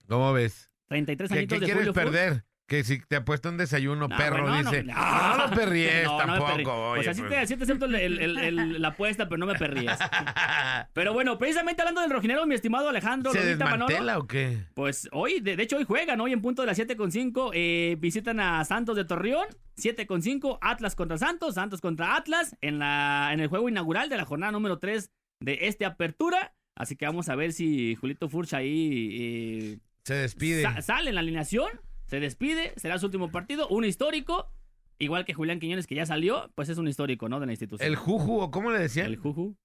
¿Cómo 0.09 0.33
ves? 0.33 0.71
33 0.89 1.31
¿Qué, 1.31 1.39
añitos 1.39 1.57
qué 1.57 1.61
de 1.61 1.67
quieres 1.67 1.89
Julio 1.89 1.95
Furch. 1.95 2.45
Que 2.69 2.85
si 2.85 3.01
te 3.01 3.17
apuesto 3.17 3.49
un 3.51 3.59
desayuno, 3.59 4.09
No, 4.09 4.17
perro, 4.17 4.43
bueno, 4.49 4.71
dice. 4.71 4.85
no, 4.85 4.95
No, 4.95 5.37
no. 5.37 5.49
no, 5.49 5.55
perries 5.57 6.05
No, 6.05 6.17
tampoco. 6.17 6.91
oye, 6.93 7.01
o 7.01 7.03
sea, 7.03 7.13
sí 7.13 7.21
pues. 7.23 7.33
te, 7.41 7.47
sí 7.49 7.57
te 7.57 7.65
acepto 7.65 7.85
el- 7.87 7.95
el- 7.97 8.19
el- 8.19 8.39
el- 8.39 8.81
la 8.83 8.89
apuesta, 8.89 9.29
pero 9.29 9.39
no 9.39 9.47
me 9.47 9.55
perrías. 9.55 9.99
Pero 10.95 11.13
bueno, 11.13 11.39
precisamente 11.39 11.83
hablando 11.83 12.01
del 12.01 12.11
rojinero, 12.11 12.47
mi 12.47 12.55
estimado 12.55 12.89
Alejandro 12.89 13.33
¿Se 13.33 13.43
Lolita 13.45 13.65
Manolo, 13.65 13.87
desmantela 13.89 14.19
o 14.19 14.27
qué? 14.27 14.59
pues 14.75 15.09
hoy, 15.13 15.41
de, 15.41 15.57
de 15.57 15.63
hecho 15.63 15.77
hoy 15.77 15.85
juegan, 15.85 16.21
hoy 16.21 16.33
en 16.33 16.41
punto 16.43 16.63
de 16.63 16.67
las 16.67 16.79
7.5, 16.79 17.51
eh, 17.55 17.97
visitan 17.99 18.41
a 18.41 18.65
Santos 18.65 18.97
de 18.97 19.05
Torreón, 19.05 19.47
7.5, 19.77 20.59
Atlas 20.61 20.95
contra 20.95 21.19
Santos, 21.19 21.55
Santos 21.55 21.81
contra 21.81 22.17
Atlas, 22.17 22.57
en, 22.61 22.79
la, 22.79 23.31
en 23.33 23.41
el 23.41 23.49
juego 23.49 23.69
inaugural 23.69 24.09
de 24.09 24.17
la 24.17 24.25
jornada 24.25 24.53
número 24.53 24.79
3 24.79 25.11
de 25.41 25.59
este 25.63 25.85
apertura. 25.85 26.55
Así 26.77 26.97
que 26.97 27.05
vamos 27.07 27.29
a 27.29 27.35
ver 27.37 27.53
si 27.53 27.95
Julito 27.97 28.29
Furch 28.29 28.55
ahí 28.55 29.17
eh, 29.21 29.79
Se 30.05 30.15
despide. 30.15 30.63
Sa- 30.63 30.81
sale 30.83 31.11
en 31.11 31.15
la 31.17 31.21
alineación, 31.21 31.69
se 32.13 32.21
despide, 32.21 32.75
será 32.77 32.99
su 32.99 33.07
último 33.07 33.31
partido, 33.31 33.67
un 33.69 33.87
histórico, 33.87 34.53
igual 34.99 35.25
que 35.25 35.33
Julián 35.33 35.59
Quiñones 35.61 35.87
que 35.87 35.95
ya 35.95 36.05
salió, 36.05 36.53
pues 36.55 36.69
es 36.69 36.77
un 36.77 36.87
histórico, 36.87 37.27
¿no? 37.31 37.41
De 37.41 37.47
la 37.47 37.53
institución. 37.53 37.89
el 37.89 37.97
Juju, 37.97 38.39
¿o 38.39 38.51
cómo 38.51 38.71
le 38.71 38.79
decían? 38.79 39.07
El 39.07 39.17
Juju. 39.17 39.57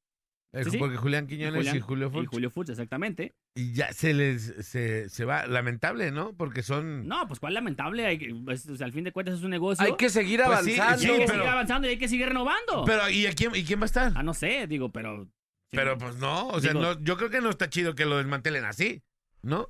Sí, 0.63 0.72
sí. 0.72 0.77
Porque 0.77 0.96
Julián 0.96 1.27
Quiñones 1.27 1.56
Julián- 1.56 1.75
y 1.75 1.80
Julio 1.82 2.08
Y 2.08 2.12
Furch. 2.12 2.27
Julio 2.30 2.50
Furch, 2.50 2.70
exactamente. 2.70 3.36
Y 3.54 3.74
ya 3.74 3.92
se 3.92 4.13
les 4.13 4.44
se, 4.66 5.10
se 5.10 5.25
va. 5.25 5.46
Lamentable, 5.46 6.10
¿no? 6.12 6.38
Porque 6.38 6.63
son. 6.63 7.06
No, 7.06 7.27
pues 7.27 7.42
cuál 7.42 7.54
lamentable. 7.54 8.06
Hay 8.06 8.18
que- 8.18 8.34
pues, 8.46 8.66
o 8.70 8.77
sea, 8.77 8.86
al 8.86 8.94
fin 8.94 9.04
de 9.04 9.12
cuentas 9.12 9.36
es 9.36 9.44
un 9.44 9.50
negocio. 9.51 9.86
Hay 9.86 9.98
que 9.98 10.10
seguir 10.10 10.42
Pues 10.46 10.62
sí, 10.63 10.80
avanzando. 10.80 11.04
Y 11.04 11.10
hay 11.10 11.20
que 11.20 11.25
pero- 11.25 11.34
seguir 11.39 11.50
avanzando 11.50 11.88
y 11.88 11.89
hay 11.92 11.98
que 12.00 12.08
seguir 12.08 12.27
renovando. 12.27 12.86
Pero, 12.86 13.10
¿y, 13.10 13.25
a 13.27 13.34
quién, 13.34 13.51
¿y 13.56 13.66
quién 13.66 13.80
va 13.82 13.84
a 13.84 13.86
estar? 13.88 14.13
ah, 14.16 14.24
no 14.24 14.34
sé, 14.34 14.66
digo, 14.68 14.89
pero. 14.89 15.25
sí. 15.25 15.75
Pero 15.75 15.98
pues 15.98 16.16
no, 16.16 16.48
o 16.48 16.60
sea, 16.62 16.72
Digo- 16.72 16.82
no, 16.82 17.00
yo 17.04 17.18
creo 17.18 17.30
que 17.30 17.42
no 17.42 17.50
está 17.50 17.70
chido 17.70 17.94
que 17.94 18.06
lo 18.06 18.16
desmantelen 18.18 18.63
así, 18.63 19.04
¿no? 19.44 19.68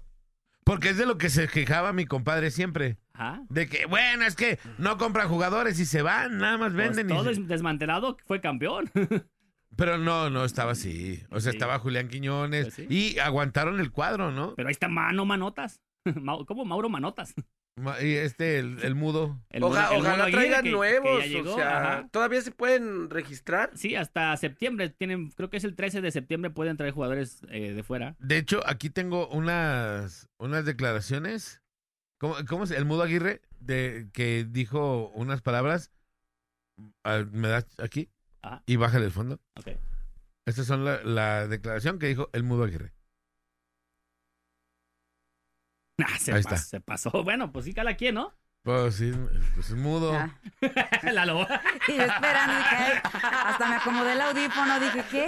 Porque 0.67 0.89
es 0.89 0.97
de 0.97 1.05
lo 1.07 1.17
que 1.17 1.29
se 1.29 1.47
quejaba 1.47 1.93
mi 1.93 2.05
compadre 2.05 2.51
siempre. 2.51 2.97
Ajá. 3.13 3.41
De 3.49 3.67
que, 3.67 3.85
bueno, 3.87 4.25
es 4.25 4.35
que 4.35 4.59
no 4.77 4.97
compran 4.99 5.29
jugadores 5.29 5.79
y 5.79 5.85
se 5.85 6.01
van, 6.03 6.37
nada 6.37 6.57
más 6.57 6.73
Pues 6.73 6.87
venden. 6.95 7.07
y 7.09 7.09
todo 7.09 7.33
se- 7.33 7.41
desmantelado, 7.41 8.17
fue 8.27 8.41
campeón. 8.41 8.91
Pero 9.75 9.97
no, 9.97 10.29
no 10.29 10.43
estaba 10.43 10.73
así. 10.73 11.23
O 11.31 11.39
sea, 11.39 11.51
Sí. 11.51 11.57
estaba 11.57 11.79
Julián 11.79 12.07
Quiñones 12.09 12.65
Pues 12.65 12.73
sí. 12.75 12.87
y 12.89 13.19
aguantaron 13.19 13.79
el 13.79 13.91
cuadro, 13.91 14.31
¿no? 14.31 14.53
Pero 14.55 14.67
ahí 14.69 14.73
está 14.73 14.87
Mano 14.89 15.23
Manotas. 15.25 15.79
¿Cómo 16.47 16.65
Mauro 16.65 16.89
Manotas? 16.89 17.33
Y 18.01 18.13
este, 18.15 18.57
el, 18.59 18.79
el 18.83 18.95
mudo. 18.95 19.39
El 19.49 19.61
Oja- 19.63 19.89
Mono- 19.91 19.95
el 19.99 20.01
ojalá 20.01 20.31
traigan 20.31 20.63
que- 20.63 20.69
que 20.69 20.75
nuevos. 20.75 21.19
ya 21.23 21.27
llegó, 21.27 21.53
o 21.53 21.55
sea, 21.57 21.77
ajá. 21.97 22.07
¿todavía 22.11 22.41
se 22.41 22.51
pueden 22.51 23.09
registrar? 23.09 23.69
Sí, 23.75 23.95
hasta 23.95 24.35
septiembre 24.37 24.89
tienen, 24.89 25.29
creo 25.31 25.49
que 25.51 25.57
es 25.57 25.63
el 25.63 25.75
13 25.75 26.01
de 26.01 26.11
septiembre 26.11 26.49
pueden 26.49 26.75
traer 26.77 26.93
jugadores 26.93 27.41
eh, 27.49 27.73
de 27.73 27.83
fuera. 27.83 28.15
De 28.19 28.37
hecho, 28.37 28.61
aquí 28.65 28.89
tengo 28.89 29.27
unas, 29.27 30.27
unas 30.39 30.65
declaraciones. 30.65 31.61
¿Cómo, 32.19 32.35
cómo 32.49 32.63
es? 32.63 32.71
El 32.71 32.85
mudo 32.85 33.03
Aguirre, 33.03 33.41
de, 33.59 34.07
que 34.11 34.43
dijo 34.49 35.09
unas 35.09 35.41
palabras. 35.43 35.91
Ah, 37.03 37.23
¿Me 37.31 37.47
das 37.47 37.67
aquí? 37.79 38.09
Ajá. 38.41 38.63
Y 38.65 38.75
bájale 38.77 39.05
el 39.05 39.11
fondo. 39.11 39.39
Ok. 39.55 39.67
Estas 40.47 40.65
son 40.65 40.83
la, 40.83 41.03
la 41.03 41.47
declaración 41.47 41.99
que 41.99 42.07
dijo 42.07 42.29
el 42.33 42.41
mudo 42.43 42.63
Aguirre. 42.63 42.93
Ah, 46.05 46.19
se, 46.19 46.31
Ahí 46.31 46.41
pas- 46.43 46.53
está. 46.53 46.57
se 46.57 46.79
pasó. 46.81 47.11
Bueno, 47.23 47.51
pues 47.51 47.65
sí, 47.65 47.73
cada 47.73 47.95
quien, 47.95 48.15
¿no? 48.15 48.33
Pues 48.63 48.95
sí, 48.95 49.13
pues 49.55 49.69
es 49.69 49.75
mudo. 49.75 50.11
Ya. 50.11 50.37
La 51.13 51.25
lo- 51.25 51.41
Y 51.87 51.95
yo 51.95 52.03
esperando, 52.03 52.55
dije, 52.57 52.75
ay, 52.75 52.93
hasta 53.45 53.69
me 53.69 53.75
acomodé 53.75 54.11
el 54.11 54.21
audífono, 54.21 54.79
dije, 54.79 55.03
¿qué? 55.09 55.27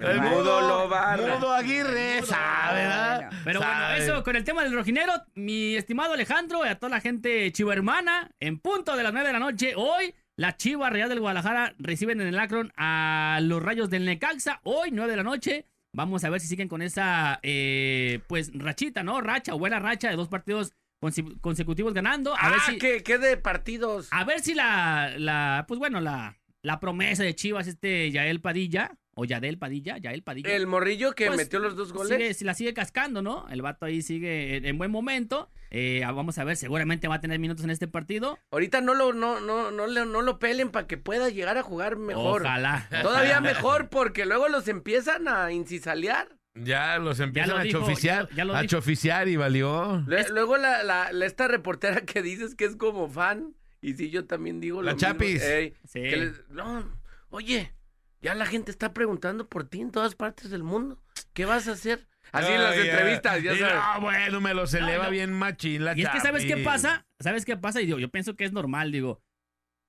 El 0.00 0.20
mudo 0.22 0.60
lo 0.60 0.88
barra. 0.88 1.36
Mudo 1.36 1.52
Aguirre, 1.52 2.22
sabe, 2.22 2.80
¿verdad? 2.82 3.16
Bueno. 3.20 3.40
Pero 3.44 3.60
bueno, 3.60 3.74
Sabe. 3.74 3.98
eso 4.04 4.22
con 4.24 4.36
el 4.36 4.44
tema 4.44 4.62
del 4.64 4.74
rojinero, 4.74 5.12
mi 5.34 5.76
estimado 5.76 6.14
Alejandro 6.14 6.64
y 6.66 6.68
a 6.68 6.78
toda 6.78 6.90
la 6.90 7.00
gente 7.00 7.50
chiva 7.52 7.72
hermana, 7.74 8.30
en 8.40 8.58
punto 8.58 8.96
de 8.96 9.02
las 9.04 9.12
9 9.12 9.26
de 9.28 9.32
la 9.32 9.38
noche, 9.38 9.74
hoy 9.76 10.14
la 10.36 10.56
Chiva 10.56 10.90
Real 10.90 11.08
del 11.10 11.20
Guadalajara 11.20 11.74
reciben 11.78 12.20
en 12.20 12.26
el 12.28 12.38
Akron 12.38 12.72
a 12.76 13.38
los 13.42 13.62
Rayos 13.62 13.88
del 13.90 14.04
Necaxa, 14.06 14.60
hoy 14.64 14.90
9 14.90 15.10
de 15.10 15.16
la 15.16 15.22
noche. 15.22 15.66
Vamos 15.92 16.24
a 16.24 16.30
ver 16.30 16.40
si 16.40 16.46
siguen 16.46 16.68
con 16.68 16.82
esa, 16.82 17.40
eh, 17.42 18.20
pues, 18.28 18.50
rachita, 18.54 19.02
¿no? 19.02 19.20
Racha 19.20 19.54
buena 19.54 19.78
racha 19.80 20.08
de 20.08 20.16
dos 20.16 20.28
partidos 20.28 20.72
conse- 21.02 21.40
consecutivos 21.40 21.92
ganando. 21.94 22.34
A 22.38 22.50
ver 22.50 22.58
ah, 22.60 22.70
si... 22.70 22.78
¿qué, 22.78 23.02
qué 23.02 23.18
de 23.18 23.36
partidos? 23.36 24.08
A 24.12 24.24
ver 24.24 24.40
si 24.40 24.54
la, 24.54 25.14
la 25.18 25.64
pues 25.66 25.78
bueno, 25.78 26.00
la, 26.00 26.38
la 26.62 26.78
promesa 26.78 27.24
de 27.24 27.34
Chivas, 27.34 27.66
este 27.66 28.10
Yael 28.12 28.40
Padilla, 28.40 28.96
o 29.14 29.24
Yadel 29.24 29.58
Padilla, 29.58 29.98
Yael 29.98 30.22
Padilla. 30.22 30.54
El 30.54 30.66
morrillo 30.66 31.12
que 31.12 31.26
Pues, 31.26 31.36
metió 31.36 31.58
los 31.58 31.74
dos 31.76 31.92
goles. 31.92 32.16
Sigue, 32.16 32.34
si 32.34 32.44
la 32.44 32.54
sigue 32.54 32.72
cascando, 32.72 33.20
¿no? 33.20 33.48
El 33.50 33.60
vato 33.60 33.84
ahí 33.84 34.00
sigue 34.02 34.56
en, 34.56 34.64
en 34.64 34.78
buen 34.78 34.90
momento. 34.90 35.50
Eh, 35.70 36.02
vamos 36.04 36.36
a 36.38 36.44
ver, 36.44 36.56
seguramente 36.56 37.06
va 37.08 37.16
a 37.16 37.20
tener 37.20 37.38
minutos 37.38 37.64
en 37.64 37.70
este 37.70 37.86
partido. 37.86 38.38
Ahorita 38.50 38.80
no 38.80 38.94
lo, 38.94 39.12
no, 39.12 39.38
no, 39.40 39.70
no, 39.70 39.86
no 39.86 40.22
lo 40.22 40.38
pelen 40.40 40.70
para 40.70 40.86
que 40.88 40.96
pueda 40.98 41.28
llegar 41.28 41.56
a 41.58 41.62
jugar 41.62 41.96
mejor. 41.96 42.42
Ojalá. 42.42 42.88
Todavía 43.02 43.40
mejor, 43.40 43.88
porque 43.88 44.26
luego 44.26 44.48
los 44.48 44.66
empiezan 44.68 45.28
a 45.28 45.52
incisalear. 45.52 46.28
Ya 46.54 46.98
los 46.98 47.20
empiezan 47.20 47.50
lo 47.54 47.58
a 47.58 47.62
dijo, 47.62 47.78
choficiar, 47.80 48.24
ya 48.30 48.30
lo- 48.30 48.36
ya 48.36 48.44
lo 48.44 48.56
a 48.56 48.62
dijo. 48.62 48.70
choficiar 48.70 49.28
y 49.28 49.36
valió. 49.36 50.02
Lue- 50.08 50.28
Luego 50.30 50.56
la, 50.56 50.82
la, 50.82 51.12
la- 51.12 51.26
esta 51.26 51.46
reportera 51.46 52.00
que 52.00 52.20
dices 52.22 52.56
que 52.56 52.64
es 52.64 52.74
como 52.74 53.08
fan, 53.08 53.54
y 53.80 53.94
sí, 53.94 54.10
yo 54.10 54.26
también 54.26 54.58
digo 54.60 54.82
La 54.82 54.90
lo 54.90 54.96
mismo. 54.96 55.08
Chapis. 55.12 55.42
Ey, 55.42 55.74
Sí. 55.86 56.00
que 56.02 56.16
les- 56.16 56.48
no, 56.48 56.84
oye, 57.30 57.72
ya 58.20 58.34
la 58.34 58.46
gente 58.46 58.72
está 58.72 58.92
preguntando 58.92 59.48
por 59.48 59.62
ti 59.68 59.80
en 59.80 59.92
todas 59.92 60.16
partes 60.16 60.50
del 60.50 60.64
mundo. 60.64 61.00
¿Qué 61.32 61.44
vas 61.44 61.68
a 61.68 61.72
hacer? 61.72 62.08
Así 62.32 62.52
en 62.52 62.62
las 62.62 62.76
entrevistas, 62.76 63.42
ya 63.42 63.56
sabes. 63.56 63.74
No, 63.74 64.00
bueno, 64.00 64.40
me 64.40 64.54
los 64.54 64.72
eleva 64.74 65.04
no. 65.04 65.10
bien 65.10 65.32
machín 65.32 65.84
la 65.84 65.96
Y 65.96 66.02
es 66.02 66.08
que, 66.08 66.20
¿sabes 66.20 66.44
qué 66.44 66.58
pasa? 66.58 67.06
¿Sabes 67.18 67.44
qué 67.44 67.56
pasa? 67.56 67.80
Y 67.80 67.86
digo, 67.86 67.98
yo 67.98 68.10
pienso 68.10 68.36
que 68.36 68.44
es 68.44 68.52
normal, 68.52 68.92
digo. 68.92 69.22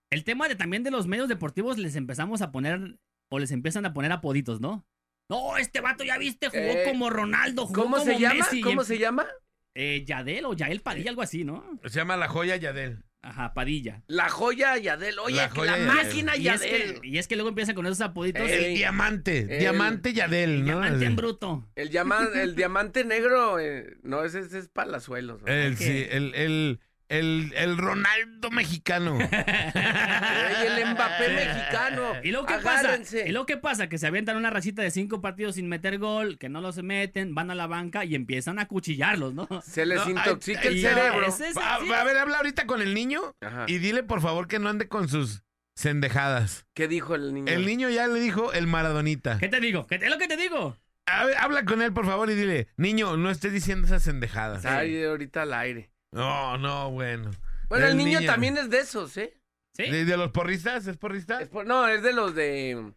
El 0.10 0.24
tema 0.24 0.48
de 0.48 0.55
también 0.55 0.83
de 0.83 0.91
los 0.91 1.07
medios 1.07 1.29
deportivos 1.29 1.77
les 1.77 1.95
empezamos 1.95 2.41
a 2.41 2.51
poner, 2.51 2.98
o 3.29 3.39
les 3.39 3.51
empiezan 3.51 3.86
a 3.86 3.93
poner 3.93 4.12
apoditos, 4.12 4.60
¿no? 4.60 4.86
No, 5.29 5.55
este 5.57 5.79
vato 5.79 6.03
ya 6.03 6.17
viste, 6.17 6.50
jugó 6.50 6.60
Eh, 6.62 6.83
como 6.89 7.10
Ronaldo, 7.10 7.65
jugó 7.65 7.83
¿Cómo 7.83 7.98
como 7.98 8.12
se 8.12 8.19
llama? 8.19 8.36
Messi. 8.36 8.62
¿Cómo 8.62 8.81
em- 8.81 8.88
se 8.88 8.98
llama? 8.98 9.25
Eh, 9.74 10.03
Yadel 10.05 10.45
o 10.45 10.53
Yael 10.53 10.81
Padilla, 10.81 11.10
algo 11.10 11.21
así, 11.21 11.45
¿no? 11.45 11.63
Se 11.83 11.91
llama 11.91 12.17
La 12.17 12.27
Joya 12.27 12.57
Yadel. 12.57 13.03
Ajá, 13.23 13.53
Padilla. 13.53 14.01
La 14.07 14.29
joya 14.29 14.77
Yadel. 14.77 15.19
Oye, 15.19 15.35
La 15.35 15.49
que 15.49 15.59
joya 15.59 15.71
la 15.73 15.77
Yadel. 15.77 15.95
máquina 16.05 16.35
Y 16.37 16.47
es, 16.47 16.61
Yadel. 16.61 16.99
que, 17.01 17.07
y 17.07 17.17
es 17.19 17.27
que 17.27 17.35
luego 17.35 17.49
empiezan 17.49 17.75
con 17.75 17.85
esos 17.85 18.01
apoditos. 18.01 18.49
El 18.49 18.73
diamante, 18.75 19.39
el- 19.41 19.59
diamante 19.59 20.13
Yadel, 20.13 20.59
¿no? 20.61 20.65
Diamante 20.65 21.05
en 21.05 21.15
bruto. 21.15 21.69
El, 21.75 21.91
llama- 21.91 22.27
el 22.33 22.55
diamante 22.55 23.05
negro, 23.05 23.59
eh, 23.59 23.97
no, 24.01 24.23
ese, 24.23 24.39
ese 24.39 24.57
es 24.57 24.69
Palazuelos. 24.69 25.41
¿no? 25.43 25.47
El, 25.47 25.77
sí, 25.77 26.05
el, 26.09 26.33
el, 26.33 26.79
el, 27.12 27.53
el 27.56 27.77
Ronaldo 27.77 28.50
mexicano. 28.51 29.18
Ey, 29.75 30.68
el 30.82 30.91
Mbappé 30.94 31.30
mexicano. 31.34 32.13
¿Y 32.24 32.32
qué 32.32 32.38
Agárrense. 32.53 33.18
pasa? 33.18 33.27
¿Y 33.27 33.32
luego 33.32 33.46
qué 33.46 33.58
pasa? 33.58 33.89
Que 33.89 33.98
se 33.98 34.08
avientan 34.08 34.38
una 34.38 34.50
rachita 34.50 34.82
de 34.82 34.91
cinco 34.91 35.22
partidos 35.22 35.56
sin 35.56 35.68
meter 35.68 35.98
gol, 35.98 36.38
que 36.38 36.50
no 36.50 36.62
los 36.62 36.82
meten, 36.84 37.36
van 37.36 37.51
a 37.51 37.56
la 37.56 37.68
banca 37.68 38.06
y 38.06 38.15
empiezan 38.15 38.60
a 38.60 38.68
cuchillarlos, 38.68 39.34
¿no? 39.34 39.48
Se 39.63 39.86
les 39.86 40.00
No, 40.06 40.10
intoxica 40.12 40.62
ay, 40.62 40.68
el 40.68 40.82
cerebro. 40.82 41.27
Es 41.27 41.41
Va- 41.58 41.75
a 41.75 42.03
ver, 42.03 42.18
habla 42.18 42.38
ahorita 42.38 42.65
con 42.65 42.82
el 42.82 42.94
niño 42.94 43.36
Ajá. 43.41 43.65
y 43.68 43.77
dile 43.77 44.03
por 44.03 44.22
favor 44.22 44.48
que 44.48 44.60
no 44.60 44.70
ande 44.70 44.88
con 44.88 45.08
sus 45.10 45.44
sendejadas. 45.75 46.65
¿Qué 46.74 46.88
dijo 46.88 47.15
el 47.15 47.34
niño? 47.34 47.51
El 47.51 47.65
niño 47.65 47.89
ya 47.89 48.08
le 48.08 48.20
dijo 48.20 48.53
el 48.53 48.68
maradonita. 48.68 49.38
¿Qué 49.39 49.48
te 49.50 49.60
digo? 49.60 49.86
¿Qué 49.88 50.00
te- 50.00 50.06
es 50.06 50.12
lo 50.12 50.18
que 50.18 50.27
te 50.27 50.38
digo? 50.38 50.77
A 51.08 51.25
ver, 51.25 51.36
habla 51.38 51.65
con 51.65 51.82
él 51.82 51.91
por 51.91 52.06
favor 52.06 52.30
y 52.30 52.36
dile, 52.36 52.68
niño, 52.77 53.18
no 53.18 53.30
estés 53.30 53.51
diciendo 53.51 53.88
esas 53.88 54.03
sendejadas. 54.03 54.65
Ay, 54.65 55.03
ahorita 55.03 55.41
al 55.41 55.53
aire. 55.53 55.90
No, 56.12 56.58
no, 56.58 56.91
bueno. 56.91 57.32
Bueno, 57.70 57.86
el 57.86 57.91
El 57.91 57.98
niño, 57.98 58.20
niño. 58.20 58.32
también 58.32 58.58
es 58.58 58.70
de 58.70 58.80
esos, 58.80 59.15
¿eh? 59.18 59.38
¿Sí? 59.74 59.89
¿De, 59.89 60.03
de 60.06 60.18
los 60.18 60.32
porristas? 60.32 60.86
¿Es 60.88 60.98
porrista? 60.98 61.41
Es 61.41 61.50
por- 61.50 61.65
no, 61.65 61.88
es 61.88 62.03
de 62.03 62.13
los 62.13 62.36
de. 62.36 62.94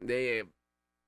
de. 0.00 0.50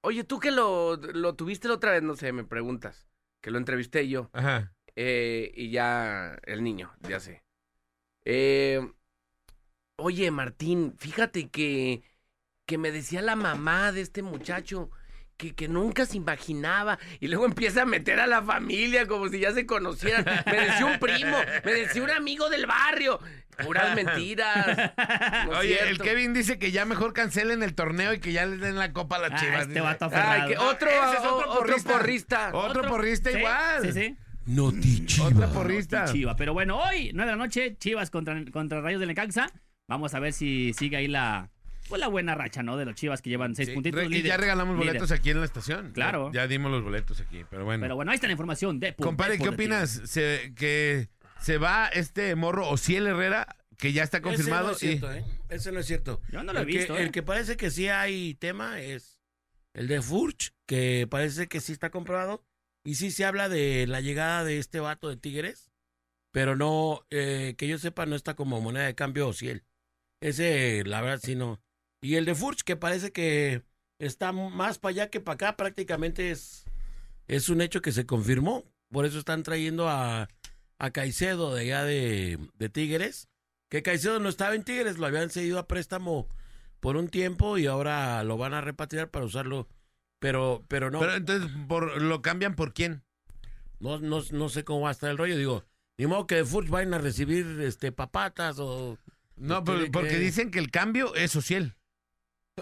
Oye, 0.02 0.24
tú 0.24 0.38
que 0.38 0.50
lo, 0.52 0.96
lo 0.96 1.34
tuviste 1.34 1.68
la 1.68 1.74
otra 1.74 1.92
vez, 1.92 2.02
no 2.02 2.14
sé, 2.16 2.32
me 2.32 2.44
preguntas. 2.44 3.06
Que 3.40 3.50
lo 3.50 3.58
entrevisté 3.58 4.08
yo. 4.08 4.30
Ajá. 4.32 4.72
Eh, 4.94 5.52
y 5.56 5.70
ya. 5.70 6.38
El 6.44 6.62
niño, 6.62 6.92
ya 7.00 7.18
sé. 7.18 7.42
Eh, 8.24 8.80
oye, 9.96 10.30
Martín, 10.30 10.94
fíjate 10.98 11.48
que. 11.50 12.04
que 12.66 12.78
me 12.78 12.92
decía 12.92 13.20
la 13.22 13.34
mamá 13.34 13.90
de 13.90 14.02
este 14.02 14.22
muchacho. 14.22 14.90
Que, 15.36 15.54
que 15.54 15.66
nunca 15.66 16.06
se 16.06 16.16
imaginaba. 16.16 16.98
Y 17.18 17.28
luego 17.28 17.46
empieza 17.46 17.82
a 17.82 17.86
meter 17.86 18.20
a 18.20 18.26
la 18.26 18.42
familia 18.42 19.06
como 19.06 19.28
si 19.28 19.40
ya 19.40 19.52
se 19.52 19.66
conocieran. 19.66 20.24
Me 20.46 20.60
decía 20.60 20.86
un 20.86 20.98
primo, 21.00 21.36
me 21.64 21.72
decía 21.74 22.02
un 22.02 22.10
amigo 22.10 22.48
del 22.48 22.66
barrio. 22.66 23.18
Puras 23.64 23.94
mentiras. 23.96 24.92
No 25.46 25.58
Oye, 25.58 25.78
el. 25.88 25.98
Kevin 25.98 26.32
dice 26.32 26.58
que 26.58 26.70
ya 26.70 26.84
mejor 26.84 27.12
cancelen 27.12 27.62
el 27.62 27.74
torneo 27.74 28.12
y 28.14 28.20
que 28.20 28.32
ya 28.32 28.46
les 28.46 28.60
den 28.60 28.76
la 28.76 28.92
copa 28.92 29.16
a 29.16 29.18
las 29.20 29.32
Ah, 29.32 29.36
chivas. 29.36 29.66
este 29.68 29.80
vato 29.80 30.08
Ay, 30.12 30.48
que 30.48 30.58
otro, 30.58 30.88
es 30.88 31.18
otro 31.18 31.36
otro 31.38 31.58
porrista. 31.60 31.92
porrista. 31.92 32.50
Otro, 32.54 32.82
porrista 32.88 33.30
Sí, 33.30 33.38
igual. 33.38 33.82
Sí, 33.82 33.92
sí. 33.92 34.16
Otra 35.22 35.48
porrista. 35.48 36.04
Chiva. 36.12 36.36
Pero 36.36 36.52
bueno, 36.54 36.78
hoy, 36.78 37.10
9 37.14 37.30
de 37.30 37.36
la 37.36 37.42
noche, 37.44 37.76
Chivas 37.78 38.10
contra, 38.10 38.40
contra 38.52 38.80
Rayos 38.80 39.00
de 39.00 39.06
Necaxa. 39.06 39.50
Vamos 39.88 40.14
a 40.14 40.20
ver 40.20 40.32
si 40.32 40.72
sigue 40.72 40.96
ahí 40.96 41.08
la, 41.08 41.50
pues 41.92 42.00
la 42.00 42.08
buena 42.08 42.34
racha, 42.34 42.62
¿no? 42.62 42.78
De 42.78 42.86
los 42.86 42.94
Chivas 42.94 43.20
que 43.20 43.28
llevan 43.28 43.54
seis 43.54 43.68
Sí, 43.68 43.74
puntitos. 43.74 44.00
re- 44.00 44.06
y 44.06 44.08
líder- 44.08 44.28
ya 44.28 44.36
regalamos 44.38 44.76
líder. 44.76 44.88
boletos 44.94 45.10
aquí 45.10 45.28
en 45.28 45.40
la 45.40 45.44
estación. 45.44 45.92
Claro. 45.92 46.30
Ya, 46.32 46.40
ya 46.42 46.46
dimos 46.48 46.70
los 46.72 46.82
boletos 46.82 47.20
aquí, 47.20 47.44
pero 47.50 47.66
bueno. 47.66 47.82
Pero 47.82 47.96
bueno, 47.96 48.10
ahí 48.10 48.14
está 48.14 48.26
la 48.28 48.32
información 48.32 48.80
de 48.80 48.94
Compadre, 48.94 49.36
¿qué 49.38 49.50
opinas? 49.50 49.90
¿Se, 50.06 50.54
¿Que 50.56 51.10
se 51.40 51.58
va 51.58 51.88
este 51.88 52.34
morro 52.34 52.66
Ociel 52.70 53.06
Herrera, 53.06 53.46
que 53.76 53.92
ya 53.92 54.04
está 54.04 54.22
confirmado? 54.22 54.70
Ese 54.70 54.86
no 54.86 54.92
es 54.92 54.98
cierto, 55.00 55.14
y- 55.14 55.18
¿eh? 55.18 55.24
Ese 55.50 55.72
no 55.72 55.80
es 55.80 55.86
cierto. 55.86 56.20
Yo 56.30 56.42
no 56.42 56.52
lo 56.54 56.60
he 56.60 56.62
el 56.62 56.66
visto, 56.66 56.94
Que, 56.94 57.00
¿eh? 57.00 57.04
El 57.04 57.12
que 57.12 57.22
parece 57.22 57.56
que 57.58 57.70
sí 57.70 57.88
hay 57.88 58.34
tema 58.36 58.80
es 58.80 59.18
el 59.74 59.88
de 59.88 60.00
Furch, 60.00 60.54
que 60.66 61.06
parece 61.10 61.46
que 61.48 61.60
sí 61.60 61.72
está 61.72 61.90
comprobado. 61.90 62.42
Y 62.84 62.94
sí 62.94 63.10
se 63.10 63.24
habla 63.26 63.48
de 63.50 63.86
la 63.86 64.00
llegada 64.00 64.44
de 64.44 64.58
este 64.58 64.80
vato 64.80 65.08
de 65.10 65.16
Tigres, 65.16 65.70
pero 66.32 66.56
no, 66.56 67.06
eh, 67.10 67.54
que 67.58 67.68
yo 67.68 67.78
sepa, 67.78 68.06
no 68.06 68.16
está 68.16 68.34
como 68.34 68.60
moneda 68.62 68.86
de 68.86 68.94
cambio 68.94 69.28
Ociel. 69.28 69.62
Ese, 70.20 70.82
la 70.86 71.00
verdad, 71.00 71.20
sí 71.22 71.34
no. 71.36 71.60
Y 72.02 72.16
el 72.16 72.24
de 72.26 72.34
Furch, 72.34 72.62
que 72.62 72.76
parece 72.76 73.12
que 73.12 73.62
está 73.98 74.32
más 74.32 74.78
para 74.78 74.90
allá 74.90 75.10
que 75.10 75.20
para 75.20 75.34
acá, 75.34 75.56
prácticamente 75.56 76.30
es, 76.30 76.64
es 77.28 77.48
un 77.48 77.60
hecho 77.62 77.80
que 77.80 77.92
se 77.92 78.04
confirmó. 78.04 78.64
Por 78.90 79.06
eso 79.06 79.18
están 79.18 79.42
trayendo 79.44 79.88
a, 79.88 80.28
a 80.78 80.90
Caicedo 80.90 81.54
de 81.54 81.62
allá 81.62 81.84
de, 81.84 82.38
de 82.58 82.68
Tigres. 82.68 83.28
Que 83.70 83.82
Caicedo 83.82 84.18
no 84.20 84.28
estaba 84.28 84.54
en 84.54 84.64
Tigres, 84.64 84.98
lo 84.98 85.06
habían 85.06 85.30
cedido 85.30 85.58
a 85.58 85.66
préstamo 85.66 86.28
por 86.80 86.96
un 86.96 87.08
tiempo 87.08 87.56
y 87.56 87.66
ahora 87.66 88.22
lo 88.24 88.36
van 88.36 88.52
a 88.52 88.60
repatriar 88.60 89.08
para 89.10 89.24
usarlo. 89.24 89.68
Pero, 90.18 90.64
pero 90.68 90.90
no, 90.90 90.98
Pero 91.00 91.14
entonces, 91.14 91.50
por, 91.68 92.02
¿lo 92.02 92.20
cambian 92.20 92.54
por 92.54 92.74
quién? 92.74 93.02
no, 93.80 93.98
no, 93.98 94.22
no 94.30 94.48
sé 94.48 94.62
cómo 94.64 94.82
va 94.82 94.90
a 94.90 94.92
estar 94.92 95.10
el 95.10 95.18
rollo. 95.18 95.36
Digo, 95.36 95.64
ni 95.98 96.06
modo 96.06 96.26
que 96.26 96.34
de 96.36 96.44
Furch 96.44 96.68
vayan 96.68 96.94
a 96.94 96.98
recibir 96.98 97.46
este 97.62 97.92
papatas 97.92 98.58
o. 98.58 98.98
No, 99.36 99.64
porque 99.64 99.90
que- 99.90 100.18
dicen 100.18 100.50
que 100.50 100.58
el 100.58 100.70
cambio 100.70 101.14
es 101.14 101.30
social. 101.32 101.76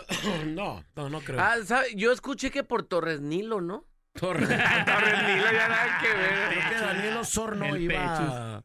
no, 0.46 0.84
no, 0.96 1.08
no 1.08 1.20
creo. 1.20 1.40
Ah, 1.40 1.56
¿sabe? 1.64 1.94
Yo 1.94 2.12
escuché 2.12 2.50
que 2.50 2.64
por 2.64 2.82
Torres 2.84 3.20
Nilo, 3.20 3.60
¿no? 3.60 3.86
Torres. 4.14 4.48
Torres 4.86 5.22
Nilo 5.22 5.52
ya 5.52 5.68
nada 5.68 5.98
que 6.00 6.08
ver. 6.08 6.48
Creo 6.48 6.68
que 6.70 6.74
Daniel 6.86 7.16
Osorno 7.18 7.64
El 7.66 7.82
iba, 7.82 8.64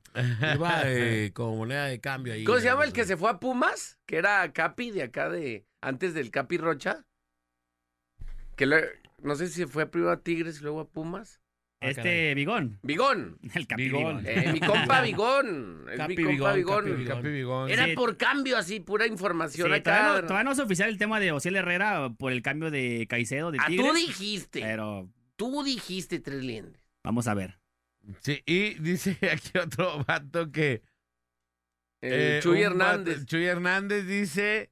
iba 0.55 0.81
eh, 0.85 1.31
como 1.33 1.57
moneda 1.57 1.85
de 1.85 1.99
cambio 2.01 2.33
ahí. 2.33 2.43
¿Cómo 2.43 2.59
se 2.59 2.65
llama 2.65 2.83
el 2.83 2.93
que 2.93 3.05
se 3.05 3.15
fue 3.17 3.29
a 3.29 3.39
Pumas? 3.39 3.99
Que 4.05 4.17
era 4.17 4.51
Capi 4.53 4.91
de 4.91 5.03
acá 5.03 5.29
de... 5.29 5.67
Antes 5.81 6.13
del 6.15 6.31
Capi 6.31 6.57
Rocha. 6.57 7.05
Que 8.55 8.65
le- 8.65 8.89
no 9.19 9.35
sé 9.35 9.47
si 9.47 9.65
fue 9.65 9.85
primero 9.85 10.11
a 10.11 10.21
Tigres 10.21 10.59
y 10.59 10.63
luego 10.63 10.79
a 10.81 10.87
Pumas. 10.89 11.41
Ah, 11.85 11.89
Este 11.89 12.01
caray. 12.01 12.33
Bigón. 12.35 12.79
Bigón. 12.83 13.37
El 13.53 13.67
Capi 13.67 13.83
Bigón. 13.83 14.23
Bigón. 14.23 14.25
Eh, 14.27 14.53
mi 14.53 14.59
compa 14.59 15.01
Bigón. 15.01 15.85
Es 15.91 15.97
Capi 15.97 16.17
mi 16.17 16.23
compa 16.37 16.53
Bigón, 16.53 16.85
Bigón. 16.85 17.05
Capi 17.05 17.27
Bigón. 17.29 17.69
Era 17.69 17.85
Sí. 17.85 17.93
por 17.93 18.17
cambio 18.17 18.57
así, 18.57 18.79
pura 18.79 19.07
información 19.07 19.67
Sí, 19.69 19.73
acá. 19.73 19.83
todavía, 19.97 20.21
no, 20.21 20.27
todavía 20.27 20.43
no 20.45 20.51
es 20.51 20.59
oficial 20.59 20.89
el 20.89 20.97
tema 20.97 21.19
de 21.19 21.31
Ociel 21.31 21.55
Herrera 21.55 22.09
por 22.17 22.31
el 22.31 22.41
cambio 22.41 22.71
de 22.71 23.05
Caicedo 23.09 23.51
de 23.51 23.59
Ah, 23.61 23.67
tú 23.67 23.93
dijiste. 23.93 24.61
Pero 24.61 25.09
Tú 25.37 25.63
dijiste, 25.63 26.19
Tres 26.19 26.43
Liendres. 26.43 26.81
vamos 27.03 27.27
a 27.27 27.33
ver. 27.33 27.59
Sí, 28.21 28.41
y 28.45 28.75
dice 28.75 29.17
aquí 29.31 29.57
otro 29.57 30.03
vato 30.05 30.51
que... 30.51 30.81
Eh, 32.01 32.39
Chuy 32.43 32.63
un 32.65 32.77
vato- 32.77 32.83
Hernández. 32.91 33.25
Chuy 33.25 33.45
Hernández 33.45 34.05
dice... 34.05 34.71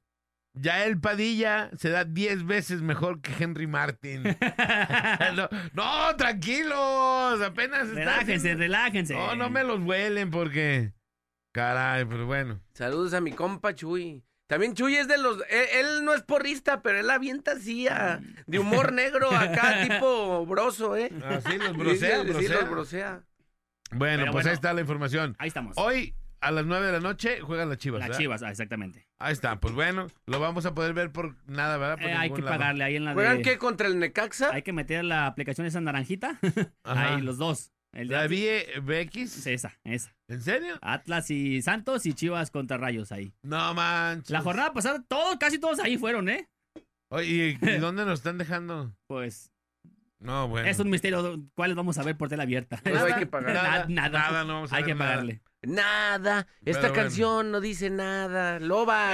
Ya 0.56 0.84
el 0.84 1.00
Padilla 1.00 1.70
se 1.76 1.90
da 1.90 2.04
10 2.04 2.46
veces 2.46 2.80
mejor 2.80 3.20
que 3.20 3.32
Henry 3.42 3.66
Martin. 3.66 4.22
no, 5.36 5.48
no, 5.72 6.16
tranquilos, 6.16 7.40
apenas 7.42 7.88
relájense, 7.88 8.34
haciendo- 8.50 8.58
relájense. 8.62 9.14
No, 9.14 9.34
no 9.34 9.50
me 9.50 9.64
los 9.64 9.80
vuelen 9.80 10.30
porque... 10.30 10.92
Caray, 11.52 12.04
pero 12.04 12.26
bueno. 12.26 12.60
Saludos 12.72 13.14
a 13.14 13.20
mi 13.20 13.30
compa 13.32 13.74
Chuy. 13.74 14.24
También 14.48 14.74
Chuy 14.74 14.96
es 14.96 15.06
de 15.08 15.18
los... 15.18 15.38
Él, 15.48 15.66
él 15.86 16.04
no 16.04 16.12
es 16.14 16.22
porrista, 16.22 16.82
pero 16.82 16.98
él 17.00 17.08
avienta 17.10 17.52
así 17.52 17.86
a- 17.88 18.20
de 18.46 18.58
humor 18.58 18.92
negro 18.92 19.30
acá, 19.32 19.82
tipo 19.82 20.44
broso, 20.46 20.96
¿eh? 20.96 21.10
Así 21.24 21.56
los 21.58 21.76
brosea, 21.76 22.22
Sí, 22.22 22.48
los 22.48 22.68
brosea. 22.70 23.22
Bueno, 23.90 24.22
Pero 24.22 24.32
pues 24.32 24.44
bueno. 24.44 24.48
ahí 24.50 24.54
está 24.54 24.72
la 24.72 24.80
información. 24.80 25.36
Ahí 25.38 25.48
estamos. 25.48 25.76
Hoy 25.78 26.14
a 26.46 26.50
las 26.50 26.66
9 26.66 26.86
de 26.86 26.92
la 26.92 27.00
noche 27.00 27.40
juegan 27.40 27.68
las 27.68 27.78
Chivas. 27.78 28.00
Las 28.00 28.08
¿verdad? 28.08 28.20
chivas, 28.20 28.42
ah, 28.42 28.50
exactamente. 28.50 29.06
Ahí 29.18 29.32
está, 29.32 29.58
pues 29.60 29.74
bueno, 29.74 30.06
lo 30.26 30.40
vamos 30.40 30.66
a 30.66 30.74
poder 30.74 30.92
ver 30.94 31.10
por 31.12 31.36
nada, 31.46 31.76
¿verdad? 31.78 31.96
Por 31.98 32.06
Eh, 32.10 32.12
hay 32.14 32.30
que 32.30 32.42
lado. 32.42 32.58
pagarle 32.58 32.84
ahí 32.84 32.96
en 32.96 33.04
la 33.04 33.14
¿Juegan 33.14 33.38
de... 33.38 33.42
qué? 33.42 33.58
¿Contra 33.58 33.86
el 33.88 33.98
Necaxa? 33.98 34.50
Hay 34.52 34.62
que 34.62 34.72
meter 34.72 35.04
la 35.04 35.26
aplicación 35.26 35.66
esa 35.66 35.80
naranjita. 35.80 36.38
Ahí 36.84 37.20
los 37.22 37.38
dos. 37.38 37.70
El 37.92 38.08
de 38.08 38.16
esa, 39.46 39.78
esa. 39.84 40.16
¿En 40.26 40.42
serio? 40.42 40.78
Atlas 40.82 41.30
y 41.30 41.62
Santos 41.62 42.06
y 42.06 42.12
Chivas 42.12 42.50
contra 42.50 42.76
Rayos 42.76 43.12
ahí. 43.12 43.32
No 43.44 43.72
manches. 43.72 44.30
La 44.30 44.40
jornada 44.40 44.72
pasada, 44.72 45.04
todos, 45.06 45.36
casi 45.36 45.60
todos 45.60 45.78
ahí 45.78 45.96
fueron, 45.96 46.28
¿eh? 46.28 46.48
Oye, 47.10 47.56
¿y 47.62 47.68
y 47.68 47.78
dónde 47.78 48.04
nos 48.04 48.18
están 48.18 48.36
dejando? 48.36 48.96
Pues 49.06 49.52
No, 50.18 50.48
bueno. 50.48 50.68
es 50.68 50.80
un 50.80 50.90
misterio 50.90 51.40
cuáles 51.54 51.76
vamos 51.76 51.96
a 51.98 52.02
ver 52.02 52.16
por 52.16 52.28
tela 52.28 52.42
abierta. 52.42 52.80
Pues 52.82 53.00
hay 53.00 53.14
que 53.20 53.26
pagar. 53.26 53.54
Nada, 53.54 53.86
nada. 53.88 54.18
Nada, 54.18 54.44
no 54.44 54.54
vamos 54.54 54.72
a 54.72 54.76
Hay 54.76 54.82
ver 54.82 54.88
que 54.92 54.94
nada. 54.98 55.10
pagarle. 55.12 55.32
Nada. 55.34 55.44
Esta 55.64 56.44
Pero 56.62 56.80
bueno. 56.80 56.94
canción 56.94 57.50
no 57.50 57.60
dice 57.60 57.90
nada. 57.90 58.58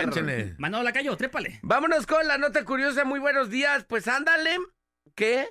Échenle. 0.02 0.54
Manolo 0.58 0.84
Lacayo, 0.84 1.16
trépale. 1.16 1.60
Vámonos 1.62 2.06
con 2.06 2.26
la 2.26 2.38
nota 2.38 2.64
curiosa. 2.64 3.04
Muy 3.04 3.20
buenos 3.20 3.50
días. 3.50 3.84
Pues 3.84 4.08
ándale. 4.08 4.56
¿Qué? 5.14 5.48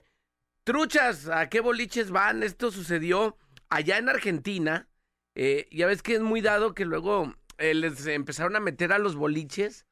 Truchas, 0.64 1.28
¿a 1.30 1.50
qué 1.50 1.62
boliches 1.62 2.12
van? 2.12 2.44
Esto 2.44 2.72
sucedió 2.72 3.38
allá 3.70 3.98
en 3.98 4.10
Argentina. 4.10 4.88
Eh, 5.36 5.68
ya 5.72 5.88
ves 5.88 6.02
que 6.04 6.16
es 6.16 6.22
muy 6.22 6.42
dado 6.42 6.74
que 6.74 6.86
luego 6.86 7.34
eh, 7.58 7.74
les 7.74 8.06
empezaron 8.08 8.56
a 8.56 8.60
meter 8.60 8.92
a 8.94 9.00
los 9.00 9.16
boliches, 9.16 9.86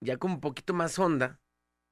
ya 0.00 0.16
como 0.16 0.34
un 0.34 0.40
poquito 0.40 0.74
más 0.74 0.98
onda. 0.98 1.40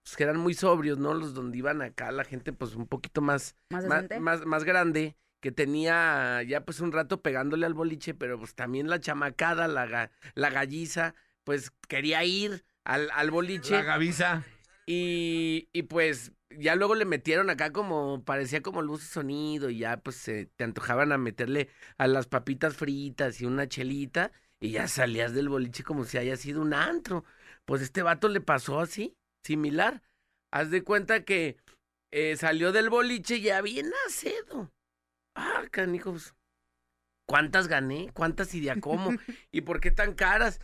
Pues 0.02 0.16
que 0.16 0.24
eran 0.24 0.38
muy 0.38 0.54
sobrios, 0.54 0.98
¿no? 0.98 1.12
Los 1.12 1.34
donde 1.34 1.58
iban 1.58 1.82
acá, 1.82 2.10
la 2.12 2.24
gente 2.24 2.52
pues 2.52 2.74
un 2.74 2.86
poquito 2.86 3.20
más, 3.20 3.56
¿Más 3.68 3.84
más, 4.20 4.46
más 4.46 4.64
grande, 4.64 5.16
que 5.40 5.52
tenía 5.52 6.42
ya 6.42 6.64
pues 6.64 6.80
un 6.80 6.92
rato 6.92 7.22
pegándole 7.22 7.66
al 7.66 7.74
boliche, 7.74 8.14
pero 8.14 8.38
pues 8.38 8.54
también 8.54 8.88
la 8.88 9.00
chamacada, 9.00 9.68
la, 9.68 9.86
ga- 9.86 10.10
la 10.34 10.50
galliza, 10.50 11.14
pues 11.44 11.72
quería 11.88 12.24
ir 12.24 12.64
al, 12.84 13.10
al 13.12 13.30
boliche. 13.30 13.74
La 13.74 13.82
Gavisa. 13.82 14.44
Y, 14.86 15.68
y 15.72 15.82
pues 15.82 16.32
ya 16.50 16.74
luego 16.74 16.94
le 16.94 17.04
metieron 17.04 17.50
acá 17.50 17.72
como, 17.72 18.24
parecía 18.24 18.62
como 18.62 18.80
luz 18.82 19.04
y 19.04 19.06
sonido, 19.08 19.68
y 19.70 19.78
ya 19.78 19.98
pues 19.98 20.16
se 20.16 20.46
te 20.46 20.64
antojaban 20.64 21.12
a 21.12 21.18
meterle 21.18 21.68
a 21.98 22.06
las 22.06 22.26
papitas 22.26 22.74
fritas 22.74 23.40
y 23.40 23.44
una 23.44 23.68
chelita, 23.68 24.32
y 24.60 24.70
ya 24.70 24.88
salías 24.88 25.34
del 25.34 25.48
boliche 25.50 25.84
como 25.84 26.04
si 26.04 26.18
haya 26.18 26.36
sido 26.36 26.62
un 26.62 26.74
antro. 26.74 27.24
Pues 27.64 27.82
este 27.82 28.02
vato 28.02 28.28
le 28.28 28.40
pasó 28.40 28.80
así, 28.80 29.14
similar. 29.44 30.02
Haz 30.50 30.70
de 30.70 30.82
cuenta 30.82 31.24
que 31.24 31.58
eh, 32.10 32.36
salió 32.36 32.72
del 32.72 32.88
boliche 32.88 33.40
ya 33.42 33.60
bien 33.60 33.90
acedo. 34.06 34.72
Ah, 35.38 35.62
canijos. 35.70 36.34
¿Cuántas 37.26 37.68
gané? 37.68 38.10
¿Cuántas 38.14 38.54
y 38.54 38.60
de 38.60 38.70
a 38.72 38.80
cómo? 38.80 39.10
¿Y 39.52 39.60
por 39.60 39.80
qué 39.80 39.90
tan 39.90 40.14
caras? 40.14 40.60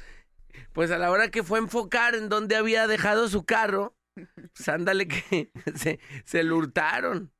Pues 0.72 0.90
a 0.90 0.98
la 0.98 1.10
hora 1.10 1.30
que 1.30 1.42
fue 1.42 1.58
a 1.58 1.62
enfocar 1.62 2.14
en 2.14 2.28
dónde 2.28 2.56
había 2.56 2.86
dejado 2.86 3.28
su 3.28 3.44
carro, 3.44 3.96
pues 4.14 4.68
ándale 4.68 5.06
que 5.08 5.50
se, 5.74 6.00
se 6.24 6.42
lo 6.44 6.56
hurtaron, 6.56 7.32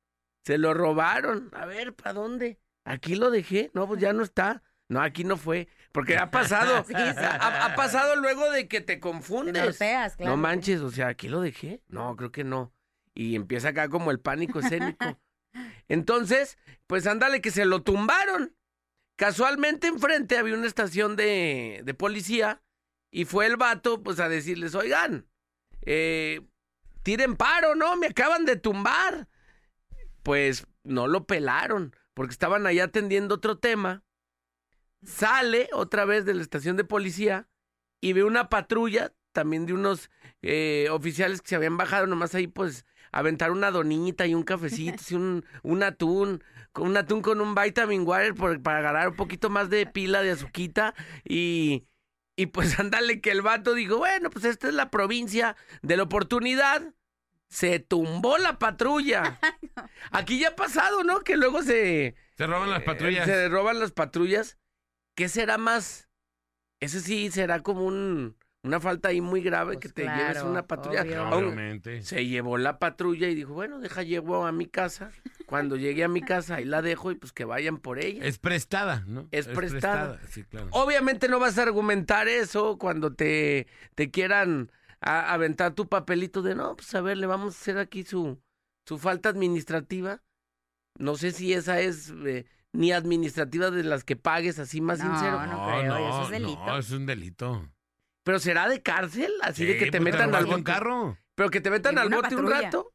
se 0.45 0.57
lo 0.57 0.73
robaron. 0.73 1.49
A 1.53 1.65
ver, 1.65 1.95
¿para 1.95 2.13
dónde? 2.13 2.59
Aquí 2.85 3.15
lo 3.15 3.31
dejé. 3.31 3.71
No, 3.73 3.87
pues 3.87 3.99
ya 3.99 4.13
no 4.13 4.23
está. 4.23 4.61
No, 4.87 5.01
aquí 5.01 5.23
no 5.23 5.37
fue. 5.37 5.67
Porque 5.91 6.17
ha 6.17 6.29
pasado. 6.29 6.83
Sí, 6.87 6.93
sí. 6.93 6.97
Ha, 7.19 7.65
ha 7.65 7.75
pasado 7.75 8.15
luego 8.17 8.51
de 8.51 8.67
que 8.67 8.79
te 8.81 8.95
Te 8.95 8.99
confundes. 8.99 9.63
norteas, 9.63 10.15
claro. 10.15 10.31
No 10.31 10.37
manches, 10.37 10.81
o 10.81 10.91
sea, 10.91 11.07
¿aquí 11.07 11.27
lo 11.29 11.41
dejé? 11.41 11.81
No, 11.87 12.15
creo 12.15 12.31
que 12.31 12.43
no. 12.43 12.73
Y 13.15 13.35
empieza 13.35 13.69
acá 13.69 13.89
como 13.89 14.11
el 14.11 14.19
pánico 14.19 14.59
escénico. 14.59 15.19
Entonces, 15.87 16.57
pues 16.87 17.07
ándale 17.07 17.41
que 17.41 17.51
se 17.51 17.65
lo 17.65 17.83
tumbaron. 17.83 18.55
Casualmente 19.15 19.87
enfrente 19.87 20.37
había 20.37 20.55
una 20.55 20.67
estación 20.67 21.15
de, 21.15 21.81
de 21.83 21.93
policía 21.93 22.61
y 23.11 23.25
fue 23.25 23.45
el 23.45 23.55
vato 23.55 24.03
pues 24.03 24.19
a 24.19 24.27
decirles, 24.27 24.75
oigan, 24.75 25.27
eh, 25.85 26.41
tiren 27.03 27.37
paro, 27.37 27.75
¿no? 27.75 27.95
Me 27.95 28.07
acaban 28.07 28.45
de 28.45 28.57
tumbar. 28.57 29.29
Pues 30.23 30.67
no 30.83 31.07
lo 31.07 31.25
pelaron 31.25 31.95
porque 32.13 32.31
estaban 32.31 32.65
allá 32.65 32.85
atendiendo 32.85 33.35
otro 33.35 33.57
tema. 33.57 34.03
Sale 35.03 35.69
otra 35.73 36.05
vez 36.05 36.25
de 36.25 36.33
la 36.33 36.41
estación 36.41 36.77
de 36.77 36.83
policía 36.83 37.47
y 38.01 38.13
ve 38.13 38.23
una 38.23 38.49
patrulla 38.49 39.13
también 39.31 39.65
de 39.65 39.73
unos 39.73 40.09
eh, 40.41 40.87
oficiales 40.91 41.41
que 41.41 41.49
se 41.49 41.55
habían 41.55 41.77
bajado 41.77 42.07
nomás 42.07 42.33
ahí 42.33 42.47
pues 42.47 42.85
aventar 43.15 43.51
una 43.51 43.71
donita 43.71 44.27
y 44.27 44.35
un 44.35 44.43
cafecito, 44.43 44.95
así, 44.99 45.15
un, 45.15 45.45
un 45.63 45.83
atún, 45.83 46.43
con 46.73 46.87
un 46.87 46.97
atún 46.97 47.21
con 47.21 47.39
un 47.41 47.55
vitamin 47.55 48.05
water 48.05 48.33
por- 48.35 48.61
para 48.61 48.79
agarrar 48.79 49.07
un 49.09 49.15
poquito 49.15 49.49
más 49.49 49.69
de 49.69 49.85
pila 49.85 50.21
de 50.21 50.31
azuquita 50.31 50.93
y, 51.23 51.85
y 52.35 52.47
pues 52.47 52.77
ándale 52.79 53.21
que 53.21 53.31
el 53.31 53.41
vato 53.41 53.73
dijo, 53.73 53.97
bueno, 53.97 54.29
pues 54.29 54.43
esta 54.45 54.67
es 54.67 54.73
la 54.73 54.91
provincia 54.91 55.55
de 55.81 55.97
la 55.97 56.03
oportunidad. 56.03 56.93
Se 57.47 57.79
tumbó 57.79 58.37
la 58.37 58.59
patrulla. 58.59 59.39
Aquí 60.11 60.39
ya 60.39 60.49
ha 60.49 60.55
pasado, 60.55 61.03
¿no? 61.03 61.21
Que 61.21 61.37
luego 61.37 61.61
se... 61.61 62.15
Se 62.35 62.47
roban 62.47 62.69
las 62.69 62.81
eh, 62.81 62.85
patrullas. 62.85 63.25
se 63.25 63.47
roban 63.47 63.79
las 63.79 63.91
patrullas. 63.91 64.57
¿Qué 65.15 65.29
será 65.29 65.57
más? 65.57 66.09
Ese 66.81 66.99
sí 66.99 67.31
será 67.31 67.61
como 67.63 67.85
un, 67.85 68.35
una 68.65 68.79
falta 68.79 69.09
ahí 69.09 69.21
muy 69.21 69.41
grave 69.41 69.73
Pues 69.75 69.79
que 69.79 69.89
te 69.89 70.01
claro, 70.03 70.27
lleves 70.27 70.43
una 70.43 70.65
patrulla. 70.67 71.01
Obviamente. 71.31 72.01
se 72.01 72.25
llevó 72.25 72.57
la 72.57 72.79
patrulla 72.79 73.29
y 73.29 73.35
dijo, 73.35 73.53
bueno, 73.53 73.79
deja 73.79 74.03
llevo 74.03 74.45
a 74.45 74.51
mi 74.51 74.65
casa. 74.65 75.11
Cuando 75.45 75.75
llegue 75.75 76.03
a 76.03 76.07
mi 76.07 76.21
casa, 76.21 76.55
ahí 76.55 76.65
la 76.65 76.81
dejo 76.81 77.11
y 77.11 77.15
pues 77.15 77.31
que 77.31 77.45
vayan 77.45 77.77
por 77.77 77.99
ella. 77.99 78.25
Es 78.25 78.39
prestada, 78.39 79.03
¿no? 79.07 79.27
Es 79.31 79.47
prestada. 79.47 80.19
Sí, 80.29 80.43
claro. 80.43 80.67
Obviamente 80.71 81.27
no 81.29 81.39
vas 81.39 81.57
a 81.59 81.63
argumentar 81.63 82.27
eso 82.27 82.77
cuando 82.79 83.13
te, 83.13 83.67
te 83.93 84.09
quieran 84.09 84.71
a- 85.01 85.31
aventar 85.33 85.73
tu 85.73 85.87
papelito 85.87 86.41
de, 86.41 86.55
no, 86.55 86.75
pues 86.75 86.93
a 86.95 87.01
ver, 87.01 87.17
le 87.17 87.27
vamos 87.27 87.53
a 87.55 87.59
hacer 87.59 87.77
aquí 87.77 88.03
su, 88.03 88.39
su 88.87 88.97
falta 88.97 89.29
administrativa. 89.29 90.23
No 90.97 91.15
sé 91.15 91.31
si 91.31 91.53
esa 91.53 91.79
es 91.79 92.11
eh, 92.25 92.45
ni 92.73 92.91
administrativa 92.91 93.69
de 93.69 93.83
las 93.83 94.03
que 94.03 94.15
pagues, 94.15 94.57
así 94.57 94.81
más 94.81 94.97
No, 94.99 95.11
sincero. 95.11 95.45
no 95.45 95.67
creo, 95.67 95.97
eso 96.09 96.23
es 96.23 96.29
delito. 96.31 96.65
No, 96.65 96.77
es 96.79 96.89
un 96.91 97.05
delito. 97.05 97.69
Pero 98.25 98.39
será 98.39 98.67
de 98.67 98.81
cárcel, 98.81 99.31
así 99.43 99.65
de 99.65 99.77
que 99.77 99.85
te 99.85 100.01
pues 100.01 100.03
metan 100.03 100.21
al 100.35 100.43
robaste 100.43 100.45
un 100.47 100.51
bote. 100.51 100.63
carro. 100.63 101.17
Pero 101.35 101.49
que 101.51 101.61
te 101.61 101.69
metan 101.69 101.97
al 101.97 102.09
bote 102.09 102.35
un 102.35 102.49
rato. 102.49 102.91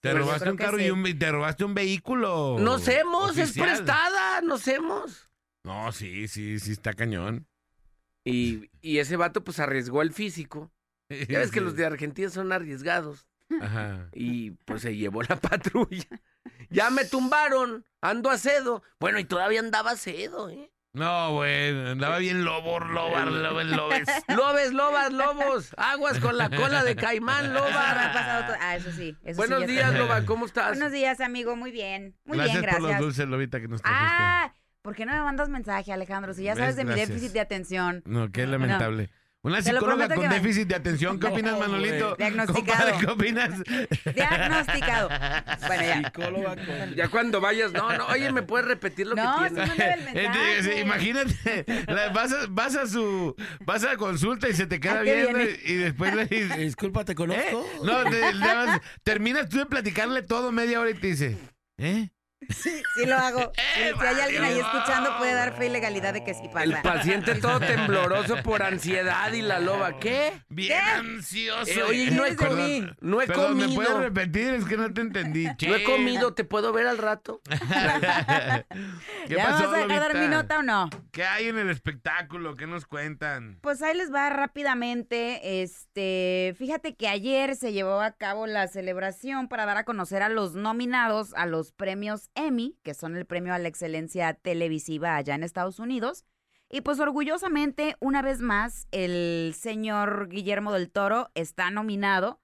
Te 0.00 0.10
Pues 0.12 0.22
robaste 0.22 0.50
un 0.50 0.56
carro 0.56 0.80
y 0.80 0.90
un, 0.90 1.18
te 1.18 1.30
robaste 1.30 1.64
un 1.64 1.74
vehículo. 1.74 2.56
Nos 2.58 2.86
hemos, 2.88 3.36
es 3.36 3.52
prestada, 3.52 4.40
nos 4.42 4.66
hemos. 4.68 5.28
No, 5.64 5.90
sí, 5.92 6.28
sí, 6.28 6.58
sí, 6.60 6.72
está 6.72 6.94
cañón. 6.94 7.46
Y, 8.24 8.70
y 8.80 8.98
ese 8.98 9.16
vato 9.16 9.42
pues 9.44 9.58
arriesgó 9.58 10.02
el 10.02 10.12
físico 10.12 10.70
Ya 11.28 11.40
ves 11.40 11.50
que 11.50 11.60
los 11.60 11.74
de 11.74 11.84
Argentina 11.86 12.30
son 12.30 12.52
arriesgados. 12.52 13.26
Ajá. 13.60 14.08
Y 14.12 14.52
pues 14.52 14.82
se 14.82 14.94
llevó 14.96 15.22
la 15.22 15.36
patrulla. 15.40 16.06
Ya 16.70 16.90
me 16.90 17.04
tumbaron, 17.04 17.84
ando 18.00 18.30
a 18.30 18.38
cedo. 18.38 18.82
Bueno, 19.00 19.18
y 19.18 19.24
todavía 19.24 19.58
andaba 19.58 19.90
a 19.90 19.96
cedo, 19.96 20.48
¿eh? 20.48 20.70
No, 20.92 21.34
güey, 21.34 21.68
andaba 21.90 22.18
bien 22.18 22.44
lobo, 22.44 22.80
lobar, 22.80 23.28
lobo, 23.30 23.62
lobes. 23.62 24.08
Lobes, 24.28 24.72
lobas, 24.72 25.12
lobos. 25.12 25.72
Aguas 25.76 26.18
con 26.18 26.36
la 26.36 26.50
cola 26.50 26.82
de 26.82 26.96
caimán, 26.96 27.44
Eso 27.44 27.54
me 27.54 27.58
ha 27.60 27.62
loba. 27.70 28.12
pasado 28.12 28.46
todo- 28.46 28.56
Ah, 28.60 28.74
eso 28.74 28.90
sí. 28.90 29.16
eso 29.22 29.36
Buenos 29.36 29.66
días, 29.68 29.94
loba, 29.94 30.24
¿cómo 30.24 30.46
estás? 30.46 30.70
Buenos 30.70 30.90
días, 30.90 31.20
amigo. 31.20 31.54
Muy 31.54 31.70
bien. 31.70 32.16
Muy 32.24 32.38
gracias, 32.38 32.60
bien, 32.60 32.70
por 32.72 32.80
los 32.80 32.88
gracias. 32.90 33.00
dulces, 33.06 33.28
lobita, 33.28 33.60
que 33.60 33.68
nos 33.68 33.82
trajiste. 33.82 34.04
Ah, 34.10 34.52
¿por 34.82 34.96
qué 34.96 35.06
no 35.06 35.12
me 35.12 35.20
mandas 35.22 35.48
mensaje, 35.48 35.92
Alejandro? 35.92 36.34
Si 36.34 36.42
ya 36.42 36.56
sabes 36.56 36.74
de 36.74 36.82
mi 36.84 36.88
Gracias. 36.88 37.08
déficit 37.08 37.32
de 37.34 37.40
atención. 37.40 38.02
No, 38.04 38.32
qué 38.32 38.46
lamentable. 38.48 39.10
Una 39.42 39.62
psicóloga 39.62 40.14
con 40.14 40.28
déficit 40.28 40.68
de 40.68 40.74
atención. 40.74 41.18
¿Qué 41.18 41.26
opinas, 41.28 41.52
No, 41.54 41.60
Manolito? 41.60 42.14
Diagnosticado. 42.18 42.92
Compadre, 42.92 43.06
¿Qué 43.06 43.06
opinas? 43.10 43.50
Diagnosticado. 44.14 45.08
Bueno, 45.66 45.82
ya. 45.82 45.96
Psicóloga 46.04 46.56
con... 46.56 46.94
Ya 46.94 47.08
cuando 47.08 47.40
vayas, 47.40 47.72
no, 47.72 47.90
no, 47.96 48.06
oye, 48.08 48.30
¿me 48.32 48.42
puedes 48.42 48.66
repetir 48.68 49.06
lo 49.06 49.14
No, 49.14 49.36
que 49.42 49.48
tienes? 49.50 49.70
Eh, 49.78 50.12
mensaje. 50.14 50.62
sí, 50.62 50.70
Imagínate, 50.80 51.64
la- 51.88 52.10
vas, 52.10 52.32
a, 52.32 52.46
vas 52.50 52.76
a 52.76 52.86
su 52.86 53.34
vas 53.64 53.84
a 53.84 53.96
consulta 53.96 54.46
y 54.48 54.52
se 54.54 54.66
te 54.66 54.78
queda 54.78 55.00
¿A 55.00 55.04
qué 55.04 55.14
viendo 55.14 55.40
y, 55.42 55.58
y 55.64 55.74
después 55.76 56.14
le 56.14 56.26
dices, 56.26 56.56
Disculpa, 56.58 57.04
¿te 57.06 57.12
¿eh? 57.12 57.14
conozco? 57.14 57.66
No, 57.82 58.04
te- 58.10 58.34
más 58.34 58.80
terminas 59.04 59.48
tú 59.48 59.56
de 59.58 59.66
platicarle 59.66 60.22
todo 60.22 60.52
media 60.52 60.80
hora 60.80 60.90
y 60.90 60.94
te 60.94 61.06
dice, 61.06 61.38
¿eh? 61.78 62.10
Sí, 62.48 62.82
sí 62.96 63.06
lo 63.06 63.16
hago. 63.16 63.52
Si, 63.54 63.60
Eh, 63.80 63.92
si 63.98 64.06
hay 64.06 64.20
alguien 64.20 64.42
ahí 64.44 64.58
escuchando, 64.58 65.16
puede 65.18 65.34
dar 65.34 65.56
fe 65.56 65.66
y 65.66 65.68
legalidad 65.68 66.12
de 66.14 66.24
que 66.24 66.34
sí 66.34 66.42
El 66.44 66.72
pasa. 66.72 66.82
paciente 66.82 67.34
todo 67.36 67.60
tembloroso 67.60 68.36
por 68.42 68.62
ansiedad 68.62 69.32
y 69.32 69.42
la 69.42 69.58
loba, 69.60 69.98
¿qué? 69.98 70.42
Bien 70.48 70.68
¿Qué? 70.70 70.90
ansioso. 70.90 71.70
Eh, 71.70 71.82
oye, 71.82 72.10
no 72.10 72.24
he 72.24 72.34
¿Qué 72.36 72.36
eres 72.36 72.38
de 72.38 72.46
comido, 72.48 72.86
mí? 72.86 72.92
no 73.00 73.20
he 73.22 73.26
Perdón, 73.26 73.56
¿me 73.56 73.62
comido. 73.64 73.82
puedes 73.82 73.98
repetir? 73.98 74.54
Es 74.54 74.64
que 74.64 74.76
no 74.76 74.92
te 74.92 75.00
entendí. 75.02 75.44
No 75.46 75.74
he 75.74 75.84
comido, 75.84 76.34
¿te 76.34 76.44
puedo 76.44 76.72
ver 76.72 76.86
al 76.86 76.98
rato? 76.98 77.40
¿Qué 79.26 79.34
¿Ya 79.36 79.44
pasó, 79.46 79.60
me 79.60 79.66
vas 79.66 79.74
a 79.74 79.86
dejar 79.86 80.12
dar 80.12 80.18
mi 80.22 80.28
nota 80.28 80.58
o 80.58 80.62
no? 80.62 80.90
¿Qué 81.12 81.24
hay 81.24 81.48
en 81.48 81.58
el 81.58 81.70
espectáculo? 81.70 82.56
¿Qué 82.56 82.66
nos 82.66 82.86
cuentan? 82.86 83.58
Pues 83.60 83.82
ahí 83.82 83.96
les 83.96 84.12
va 84.12 84.28
rápidamente. 84.30 85.62
Este, 85.62 86.54
fíjate 86.58 86.94
que 86.96 87.08
ayer 87.08 87.56
se 87.56 87.72
llevó 87.72 88.00
a 88.00 88.12
cabo 88.12 88.46
la 88.46 88.66
celebración 88.68 89.48
para 89.48 89.66
dar 89.66 89.76
a 89.78 89.84
conocer 89.84 90.22
a 90.22 90.28
los 90.28 90.54
nominados 90.54 91.34
a 91.34 91.46
los 91.46 91.72
premios 91.72 92.29
Emmy, 92.34 92.78
que 92.82 92.94
son 92.94 93.16
el 93.16 93.26
premio 93.26 93.54
a 93.54 93.58
la 93.58 93.68
excelencia 93.68 94.34
televisiva 94.34 95.16
allá 95.16 95.34
en 95.34 95.42
Estados 95.42 95.78
Unidos. 95.78 96.24
Y 96.68 96.82
pues 96.82 97.00
orgullosamente, 97.00 97.96
una 98.00 98.22
vez 98.22 98.40
más, 98.40 98.86
el 98.92 99.54
señor 99.56 100.28
Guillermo 100.28 100.72
del 100.72 100.90
Toro 100.90 101.30
está 101.34 101.70
nominado 101.70 102.40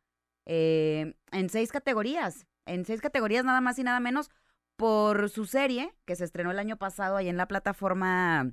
eh, 0.47 1.15
en 1.31 1.49
seis 1.49 1.71
categorías. 1.71 2.47
En 2.65 2.85
seis 2.85 3.01
categorías 3.01 3.45
nada 3.45 3.61
más 3.61 3.79
y 3.79 3.85
nada 3.85 4.01
menos 4.01 4.31
por 4.77 5.31
su 5.31 5.47
serie 5.47 5.95
que 6.05 6.17
se 6.17 6.25
estrenó 6.25 6.51
el 6.51 6.59
año 6.59 6.77
pasado 6.77 7.17
ahí 7.17 7.29
en 7.29 7.37
la 7.37 7.49
plataforma 7.49 8.53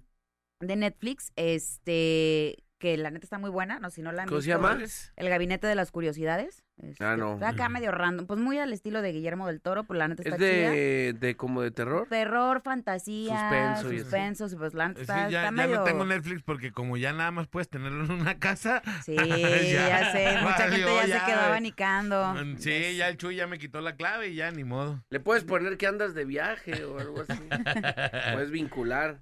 de 0.59 0.75
Netflix, 0.75 1.31
este, 1.35 2.62
que 2.83 2.97
la 2.97 3.11
neta 3.11 3.25
está 3.25 3.37
muy 3.37 3.49
buena, 3.49 3.79
no 3.79 3.89
si 3.89 4.01
no 4.01 4.11
la 4.11 4.23
han 4.23 4.27
¿Cómo 4.27 4.41
se 4.41 4.47
visto, 4.53 4.61
llama? 4.61 4.77
El 5.15 5.29
Gabinete 5.29 5.67
de 5.67 5.75
las 5.75 5.89
Curiosidades. 5.89 6.63
Este, 6.81 7.01
Ah, 7.05 7.15
no. 7.15 7.35
Está 7.35 7.49
acá 7.49 7.69
medio 7.69 7.91
random, 7.91 8.25
pues 8.27 8.41
muy 8.41 8.59
al 8.59 8.73
estilo 8.73 9.01
de 9.01 9.13
Guillermo 9.13 9.47
del 9.47 9.61
Toro, 9.61 9.85
pues 9.85 9.97
la 9.97 10.09
neta 10.09 10.21
está 10.23 10.35
¿Es 10.35 10.41
chida. 10.41 10.71
de, 10.71 11.15
de 11.17 11.35
como 11.37 11.61
de 11.61 11.71
terror? 11.71 12.07
Terror, 12.09 12.61
fantasía, 12.61 13.39
Suspenso 13.39 13.87
y 13.87 13.95
así. 13.95 13.99
suspenso, 14.03 14.57
pues 14.57 14.73
la 14.73 14.89
neta 14.89 14.97
Sí, 14.99 15.01
está, 15.03 15.15
ya, 15.29 15.37
está 15.39 15.43
ya 15.45 15.51
medio... 15.51 15.75
no 15.77 15.83
tengo 15.85 16.03
Netflix 16.05 16.41
porque 16.43 16.73
como 16.73 16.97
ya 16.97 17.13
nada 17.13 17.31
más 17.31 17.47
puedes 17.47 17.69
tenerlo 17.69 18.03
en 18.03 18.11
una 18.11 18.37
casa. 18.37 18.81
Sí, 19.05 19.15
ya, 19.15 20.11
sé, 20.11 20.37
mucha 20.41 20.67
valió, 20.67 20.87
gente 20.87 21.07
ya, 21.07 21.07
ya. 21.07 21.19
se 21.21 21.25
quedó 21.31 21.39
abanicando. 21.41 22.33
Mm, 22.33 22.57
Sí, 22.57 22.97
ya 22.97 23.07
el 23.07 23.15
Chuy 23.15 23.37
ya 23.37 23.47
me 23.47 23.59
quitó 23.59 23.79
la 23.79 23.95
clave 23.95 24.27
y 24.27 24.35
ya 24.35 24.51
ni 24.51 24.65
modo. 24.65 25.01
Le 25.09 25.21
puedes 25.21 25.45
poner 25.45 25.77
que 25.77 25.87
andas 25.87 26.13
de 26.13 26.25
viaje 26.25 26.83
o 26.83 26.99
algo 26.99 27.21
así. 27.21 27.39
Puedes 28.33 28.51
vincular. 28.51 29.19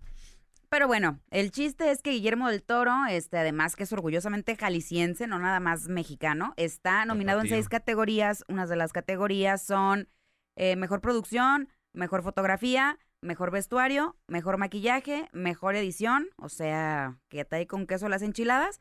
Pero 0.71 0.87
bueno, 0.87 1.19
el 1.31 1.51
chiste 1.51 1.91
es 1.91 2.01
que 2.01 2.11
Guillermo 2.11 2.49
del 2.49 2.63
Toro, 2.63 2.93
este, 3.09 3.37
además 3.37 3.75
que 3.75 3.83
es 3.83 3.91
orgullosamente 3.91 4.55
jalisciense, 4.55 5.27
no 5.27 5.37
nada 5.37 5.59
más 5.59 5.89
mexicano, 5.89 6.53
está 6.55 7.03
nominado 7.03 7.41
en 7.41 7.47
seis 7.49 7.67
categorías. 7.67 8.45
Unas 8.47 8.69
de 8.69 8.77
las 8.77 8.93
categorías 8.93 9.61
son 9.61 10.07
eh, 10.55 10.77
mejor 10.77 11.01
producción, 11.01 11.67
mejor 11.93 12.23
fotografía, 12.23 12.97
mejor 13.21 13.51
vestuario, 13.51 14.15
mejor 14.27 14.55
maquillaje, 14.57 15.27
mejor 15.33 15.75
edición, 15.75 16.29
o 16.37 16.47
sea, 16.47 17.17
que 17.27 17.41
está 17.41 17.57
ahí 17.57 17.65
con 17.65 17.85
queso 17.85 18.07
las 18.07 18.21
enchiladas. 18.21 18.79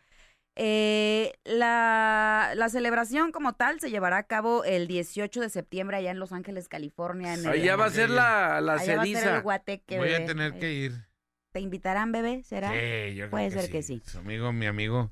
Eh, 0.57 1.33
la, 1.43 2.53
la 2.55 2.69
celebración 2.69 3.33
como 3.33 3.55
tal 3.55 3.81
se 3.81 3.91
llevará 3.91 4.19
a 4.19 4.23
cabo 4.29 4.63
el 4.63 4.87
18 4.87 5.41
de 5.41 5.49
septiembre 5.49 5.97
allá 5.97 6.13
en 6.13 6.21
Los 6.21 6.31
Ángeles, 6.31 6.69
California. 6.69 7.35
En 7.35 7.45
el- 7.47 7.63
ya 7.63 7.75
va 7.75 7.87
a 7.87 7.91
ser 7.91 8.11
la, 8.11 8.61
la 8.61 8.75
allá 8.75 8.97
va 8.97 9.03
a 9.03 9.05
ser 9.07 9.17
ceniza. 9.17 9.37
el 9.37 9.43
guateque, 9.43 9.99
Voy 9.99 10.13
a 10.15 10.25
tener 10.25 10.57
que 10.59 10.73
ir. 10.73 11.10
¿Te 11.53 11.61
invitarán, 11.61 12.13
bebé? 12.13 12.43
¿Será? 12.45 12.71
Sí, 12.71 13.15
yo 13.15 13.25
creo 13.27 13.31
Puede 13.31 13.51
ser 13.51 13.71
que 13.71 13.83
sí. 13.83 14.01
Su 14.05 14.19
amigo, 14.19 14.53
mi 14.53 14.67
amigo, 14.67 15.11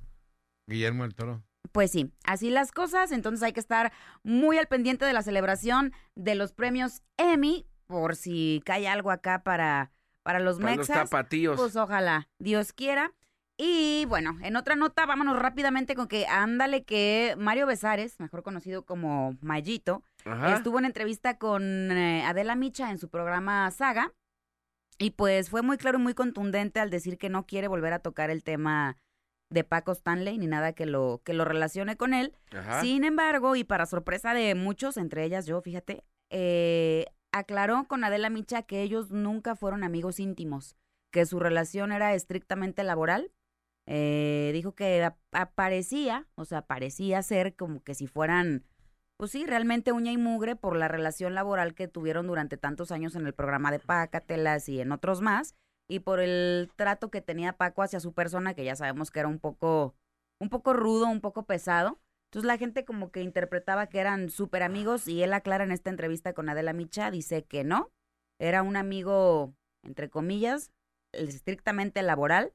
Guillermo 0.69 1.05
el 1.05 1.15
Toro. 1.15 1.43
Pues 1.73 1.91
sí, 1.91 2.13
así 2.25 2.51
las 2.51 2.71
cosas, 2.73 3.13
entonces 3.13 3.43
hay 3.43 3.53
que 3.53 3.61
estar 3.61 3.93
muy 4.23 4.57
al 4.57 4.69
pendiente 4.69 5.05
de 5.05 5.13
la 5.13 5.23
celebración 5.23 5.93
de 6.15 6.35
los 6.35 6.53
premios 6.53 7.03
Emmy, 7.17 7.67
por 7.87 8.17
si 8.17 8.63
cae 8.65 8.87
algo 8.89 9.11
acá 9.11 9.43
para, 9.43 9.91
para 10.23 10.39
los 10.39 10.59
Para 10.59 10.77
los 10.77 10.87
tapatíos. 10.87 11.57
Pues 11.57 11.77
ojalá, 11.77 12.29
Dios 12.39 12.73
quiera. 12.73 13.13
Y 13.61 14.07
bueno, 14.07 14.37
en 14.43 14.55
otra 14.55 14.77
nota, 14.77 15.05
vámonos 15.05 15.37
rápidamente 15.37 15.97
con 15.97 16.07
que 16.07 16.27
ándale 16.29 16.85
que 16.85 17.35
Mario 17.37 17.67
Besares, 17.67 18.21
mejor 18.21 18.45
conocido 18.45 18.85
como 18.87 19.37
Mayito, 19.41 20.05
Ajá. 20.25 20.55
estuvo 20.55 20.79
en 20.79 20.85
entrevista 20.85 21.39
con 21.39 21.91
eh, 21.91 22.25
Adela 22.25 22.55
Micha 22.55 22.93
en 22.93 22.99
su 22.99 23.09
programa 23.09 23.69
Saga. 23.73 24.13
Y 24.99 25.11
pues 25.13 25.49
fue 25.51 25.63
muy 25.63 25.77
claro 25.79 25.99
y 25.99 26.03
muy 26.03 26.15
contundente 26.15 26.81
al 26.81 26.91
decir 26.91 27.19
que 27.19 27.29
no 27.29 27.47
quiere 27.47 27.69
volver 27.69 27.93
a 27.93 28.01
tocar 28.01 28.31
el 28.31 28.43
tema 28.43 28.97
de 29.51 29.65
Paco 29.65 29.93
Stanley 29.93 30.37
ni 30.39 30.47
nada 30.47 30.73
que 30.73 30.85
lo, 30.87 31.23
que 31.25 31.33
lo 31.33 31.45
relacione 31.45 31.97
con 31.97 32.13
él. 32.15 32.35
Ajá. 32.53 32.81
Sin 32.83 33.05
embargo, 33.05 33.57
y 33.57 33.65
para 33.65 33.87
sorpresa 33.87 34.35
de 34.35 34.55
muchos, 34.55 34.97
entre 34.97 35.25
ellas 35.25 35.47
yo, 35.47 35.61
fíjate, 35.63 36.05
eh, 36.31 37.07
aclaró 37.33 37.85
con 37.87 38.05
Adela 38.05 38.29
Micha 38.29 38.63
que 38.63 38.83
ellos 38.83 39.11
nunca 39.11 39.55
fueron 39.57 39.85
amigos 39.85 40.19
íntimos, 40.21 40.77
que 41.13 41.25
su 41.27 41.39
relación 41.39 41.93
era 41.93 42.13
estrictamente 42.15 42.83
laboral. 42.85 43.31
Eh, 43.87 44.51
dijo 44.53 44.75
que 44.75 45.03
ap- 45.05 45.17
aparecía, 45.33 46.27
o 46.35 46.45
sea, 46.45 46.63
parecía 46.63 47.23
ser 47.23 47.55
como 47.57 47.83
que 47.83 47.95
si 47.95 48.07
fueran, 48.07 48.65
pues 49.19 49.33
sí, 49.33 49.45
realmente 49.45 49.93
uña 49.93 50.13
y 50.13 50.17
mugre 50.17 50.55
por 50.55 50.77
la 50.77 50.87
relación 50.87 51.35
laboral 51.35 51.75
que 51.75 51.89
tuvieron 51.89 52.29
durante 52.29 52.57
tantos 52.57 52.93
años 52.93 53.17
en 53.17 53.27
el 53.27 53.35
programa 53.35 53.73
de 53.73 53.81
Pácatelas 53.81 54.69
y 54.69 54.81
en 54.81 54.93
otros 54.93 55.21
más, 55.21 55.57
y 55.89 56.01
por 56.01 56.21
el 56.21 56.71
trato 56.77 57.11
que 57.11 57.21
tenía 57.21 57.55
Paco 57.55 57.83
hacia 57.83 57.99
su 57.99 58.13
persona, 58.13 58.55
que 58.55 58.65
ya 58.65 58.77
sabemos 58.77 59.11
que 59.11 59.19
era 59.19 59.29
un 59.29 59.41
poco, 59.41 59.97
un 60.41 60.49
poco 60.49 60.73
rudo, 60.73 61.09
un 61.09 61.21
poco 61.21 61.45
pesado. 61.47 61.99
Entonces 62.29 62.47
la 62.47 62.59
gente 62.59 62.85
como 62.85 63.11
que 63.11 63.23
interpretaba 63.23 63.89
que 63.89 63.99
eran 63.99 64.31
súper 64.31 64.63
amigos 64.63 65.09
y 65.09 65.23
él 65.23 65.33
aclara 65.33 65.65
en 65.65 65.73
esta 65.73 65.91
entrevista 65.91 66.33
con 66.33 66.49
Adela 66.49 66.73
Micha, 66.73 67.11
dice 67.11 67.45
que 67.45 67.65
no, 67.65 67.91
era 68.39 68.63
un 68.63 68.77
amigo, 68.77 69.55
entre 69.83 70.11
comillas, 70.11 70.71
estrictamente 71.13 72.03
laboral. 72.03 72.53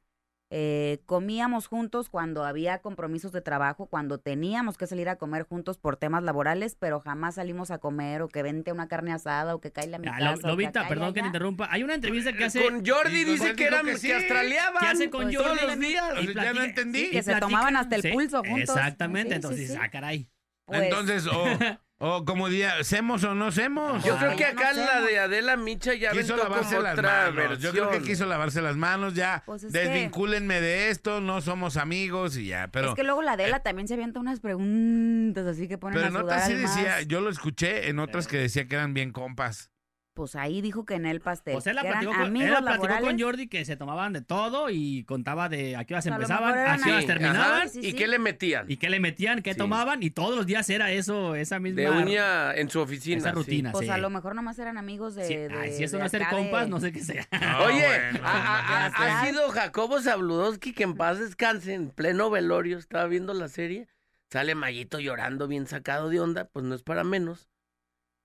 Eh, 0.56 1.00
comíamos 1.08 1.66
juntos 1.66 2.10
cuando 2.10 2.46
había 2.46 2.78
compromisos 2.78 3.32
de 3.32 3.42
trabajo, 3.42 3.88
cuando 3.88 4.20
teníamos 4.20 4.78
que 4.78 4.86
salir 4.86 5.10
a 5.10 5.16
comer 5.16 5.44
juntos 5.48 5.80
por 5.80 5.98
temas 5.98 6.22
laborales, 6.22 6.76
pero 6.80 7.00
jamás 7.00 7.36
salimos 7.36 7.72
a 7.72 7.80
comer 7.80 8.22
o 8.22 8.28
que 8.28 8.44
vente 8.44 8.72
una 8.72 8.88
carne 8.88 9.13
asada 9.13 9.56
o 9.56 9.60
que 9.62 9.72
cae 9.72 9.94
a 9.96 9.98
mi 9.98 10.08
Ah, 10.08 10.16
casa. 10.20 10.42
Que 10.44 10.48
Lobita, 10.48 10.88
perdón 10.88 11.08
que 11.08 11.13
te 11.16 11.20
allá. 11.22 11.28
interrumpa. 11.30 11.68
Hay 11.72 11.82
una 11.82 11.96
entrevista 11.96 12.34
que 12.34 12.44
hace. 12.44 12.62
Con 12.63 12.86
Jordi 12.86 13.24
dice 13.24 13.56
que 13.56 13.63
eran 13.66 13.84
que 13.84 13.94
que, 13.94 13.98
sí. 13.98 14.12
australiaban. 14.12 14.80
¿Qué 14.80 14.86
hace 14.86 15.10
con 15.10 15.24
Pues 15.24 15.38
Jordi? 15.38 15.58
Todos 15.60 15.70
los 15.72 15.80
días. 15.80 16.04
Y 16.22 16.28
Ya 16.28 16.34
no 16.34 16.34
platica- 16.34 16.66
entendí. 16.66 17.00
Sí, 17.06 17.10
que 17.10 17.24
se 17.24 17.36
tomaban 17.39 17.76
hasta 17.76 17.96
el 17.96 18.02
sí, 18.04 18.12
pulso 18.12 18.38
juntos. 18.44 18.76
Exactamente, 18.76 19.34
entonces, 19.34 19.72
sí. 19.72 19.78
ah, 19.82 19.89
caray. 19.89 20.30
Pues, 20.66 20.84
Entonces, 20.84 21.26
o, 21.28 21.32
o 22.06 22.26
como 22.26 22.50
diría, 22.50 22.84
¿semos 22.84 23.24
o 23.24 23.34
no 23.34 23.52
semos? 23.54 24.04
Yo 24.04 24.18
creo 24.18 24.36
que 24.36 24.44
no 24.54 24.60
acá 24.60 24.74
la 24.74 25.02
de 25.02 25.20
Adela 25.20 25.56
Micha 25.56 25.94
ya 25.94 26.12
quiso 26.12 26.36
lavarse 26.36 26.72
como 26.76 26.82
las 26.82 26.94
otra 27.00 27.10
manos. 27.10 27.36
versión. 27.36 27.62
Yo 27.62 27.72
creo 27.72 27.89
que 27.89 28.02
quiso 28.06 28.26
lavarse 28.26 28.62
las 28.62 28.76
manos 28.76 29.13
ya. 29.13 29.44
Pues 29.46 29.62
que- 29.62 29.70
Desvincúlenme 29.70 30.60
de 30.60 30.89
esto, 30.89 31.22
no 31.22 31.39
somos 31.39 31.78
amigos 31.78 32.36
y 32.36 32.48
ya. 32.48 32.68
Pero, 32.68 32.89
es 32.89 32.96
que 32.96 33.04
luego 33.04 33.22
la 33.22 33.34
Adela 33.34 33.62
también 33.62 33.88
se 33.88 33.94
avienta 33.94 34.20
unas 34.20 34.42
preguntas 34.42 35.46
así 35.48 35.68
que 35.70 35.78
ponen 35.78 35.94
pero 35.96 36.06
a 36.08 36.10
en 36.10 36.16
otras 36.18 36.46
sí 36.46 36.54
decía, 36.56 37.02
yo 37.04 37.22
lo 37.22 37.30
escuché 37.30 37.88
en 37.89 38.00
otras 38.00 38.28
que 38.28 38.38
decía 38.38 38.68
que 38.68 38.76
eran 38.76 38.94
bien 38.94 39.12
compas. 39.12 39.72
Pues 40.13 40.36
ahí 40.36 40.62
dijo 40.62 40.86
que 40.86 40.93
en 40.93 41.08
el 41.08 41.21
pastel. 41.21 41.54
Pues 41.56 41.65
él 41.65 41.76
la 41.76 41.82
que 41.82 41.88
platicó, 41.89 42.12
con, 42.12 42.38
él 42.38 42.52
la 42.52 42.62
platicó 42.62 42.99
con 43.02 43.19
Jordi 43.19 43.47
que 43.47 43.65
se 43.65 43.76
tomaban 43.76 44.13
de 44.13 44.21
todo 44.21 44.69
y 44.69 45.04
contaba 45.06 45.49
de 45.49 45.76
a 45.76 45.86
qué 45.86 45.95
horas 45.95 46.06
empezaban, 46.06 46.56
a 46.56 46.78
qué 46.78 46.91
horas 46.91 47.06
terminaban. 47.08 47.67
Sí, 47.69 47.80
¿Y 47.80 47.84
sí. 47.91 47.93
qué 47.93 48.08
le 48.08 48.19
metían? 48.19 48.69
y 48.69 48.78
qué 48.78 48.91
le 48.91 48.99
metían, 48.99 49.41
qué 49.41 49.54
Sí. 49.54 49.58
tomaban 49.58 50.04
y 50.04 50.12
todos 50.12 50.36
los 50.36 50.45
días 50.45 50.69
era 50.69 50.91
eso, 50.91 51.34
esa 51.34 51.58
misma 51.60 51.82
De 51.82 51.89
uña 51.89 52.54
en 52.54 52.69
su 52.69 52.80
oficina. 52.80 53.17
esa 53.17 53.30
sí. 53.32 53.36
rutina. 53.36 53.71
Pues 53.71 53.88
sí. 53.88 53.91
a 53.91 53.97
lo 53.97 54.12
mejor 54.12 54.36
nomás 54.36 54.60
eran 54.60 54.78
amigos 54.78 55.15
de. 55.15 55.26
Sí, 55.26 55.36
de- 55.36 55.49
ay, 55.52 55.73
si 55.73 55.84
eso 55.84 55.95
de 55.97 56.02
no 56.02 56.06
es 56.06 56.12
ser 56.12 56.21
de- 56.21 56.28
compas, 56.30 56.67
no 56.69 56.80
sé 56.80 56.91
qué 56.91 56.99
sea. 56.99 57.28
No, 57.41 57.65
Oye, 57.65 57.84
bueno, 57.86 58.19
ha, 58.23 59.26
sido 59.26 59.49
Jacobo 59.49 59.99
Zabludowski 59.99 60.73
que 60.73 60.84
en 60.84 60.95
paz 60.95 61.17
descanse 61.19 61.73
en 61.73 61.89
pleno 61.89 62.30
velorio, 62.30 62.78
estaba 62.78 63.08
viendo 63.08 63.34
la 63.34 63.47
serie. 63.47 63.88
Sale 64.32 64.54
Mayito 64.54 64.99
llorando, 64.99 65.47
bien 65.47 65.65
sacado 65.65 66.10
de 66.10 66.19
onda, 66.19 66.45
pues 66.45 66.65
no 66.65 66.76
es 66.76 66.84
para 66.84 67.04
menos. 67.04 67.49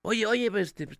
Oye, 0.01 0.25
oye, 0.25 0.49
pues, 0.49 0.67
este, 0.69 0.87
pues, 0.87 0.97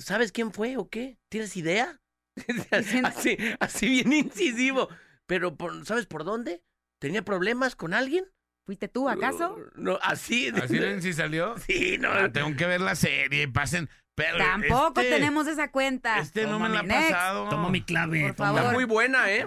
¿sabes 0.00 0.32
quién 0.32 0.52
fue 0.52 0.76
o 0.76 0.88
qué? 0.88 1.18
¿Tienes 1.30 1.56
idea? 1.56 2.00
así, 3.02 3.36
así 3.60 3.88
bien 3.88 4.12
incisivo. 4.12 4.88
Pero, 5.26 5.56
por- 5.56 5.86
¿sabes 5.86 6.06
por 6.06 6.24
dónde? 6.24 6.62
¿Tenía 7.00 7.22
problemas 7.22 7.76
con 7.76 7.94
alguien? 7.94 8.24
¿Fuiste 8.66 8.88
tú, 8.88 9.08
acaso? 9.08 9.56
No, 9.74 9.98
así. 10.02 10.48
¿Así 10.48 10.78
ven 10.78 11.02
si 11.02 11.12
salió? 11.12 11.56
Sí, 11.58 11.96
no. 11.98 12.10
Ah, 12.10 12.30
tengo 12.32 12.54
que 12.56 12.66
ver 12.66 12.80
la 12.80 12.94
serie, 12.94 13.46
pasen. 13.48 13.88
Pero 14.16 14.38
Tampoco 14.38 15.00
este- 15.00 15.14
tenemos 15.14 15.46
esa 15.46 15.70
cuenta. 15.70 16.18
Este 16.18 16.46
no 16.46 16.58
me 16.58 16.66
Toma 16.68 16.68
la 16.68 16.80
ha 16.80 17.00
pasado. 17.00 17.48
Toma 17.48 17.70
mi 17.70 17.82
clave. 17.82 18.22
Por 18.22 18.34
toma. 18.34 18.48
favor. 18.48 18.60
Está 18.62 18.72
muy 18.74 18.84
buena, 18.84 19.32
¿eh? 19.32 19.46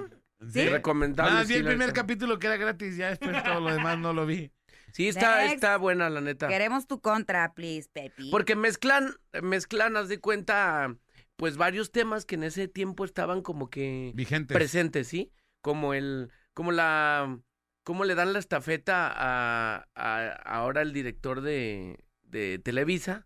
¿Sí? 0.52 0.68
Recomendable. 0.68 1.42
Vi 1.42 1.48
sí, 1.48 1.54
el 1.56 1.66
primer 1.66 1.94
capítulo 1.94 2.39
que 2.39 2.48
era 2.48 2.58
gratis, 2.58 2.98
ya 2.98 3.10
después 3.10 3.44
todo 3.44 3.60
lo 3.60 3.74
demás 3.74 3.98
no 4.00 4.13
lo 4.13 4.26
vi. 4.26 4.52
Sí, 4.94 5.08
está, 5.08 5.38
Next. 5.42 5.56
está 5.56 5.78
buena, 5.78 6.10
la 6.10 6.22
neta. 6.22 6.48
Queremos 6.48 6.88
tu 6.88 7.02
contra, 7.02 7.54
please, 7.54 7.90
Pepi. 7.92 8.30
Porque 8.30 8.56
mezclan, 8.56 9.16
mezclan, 9.42 9.98
haz 9.98 10.08
de 10.08 10.20
cuenta, 10.20 10.96
pues 11.36 11.58
varios 11.58 11.92
temas 11.92 12.26
que 12.26 12.36
en 12.36 12.44
ese 12.44 12.68
tiempo 12.68 13.04
estaban 13.04 13.42
como 13.42 13.70
que 13.72 14.12
Vigentes. 14.14 14.56
presentes, 14.56 15.08
¿sí? 15.08 15.32
Como 15.62 15.94
el, 15.96 16.30
como 16.54 16.72
la, 16.72 17.40
cómo 17.84 18.06
le 18.06 18.14
dan 18.16 18.34
la 18.34 18.40
estafeta 18.40 19.12
a, 19.12 19.88
a- 19.96 20.32
ahora 20.46 20.84
el 20.84 20.94
director 20.94 21.42
de, 21.42 22.06
de 22.22 22.60
Televisa, 22.60 23.26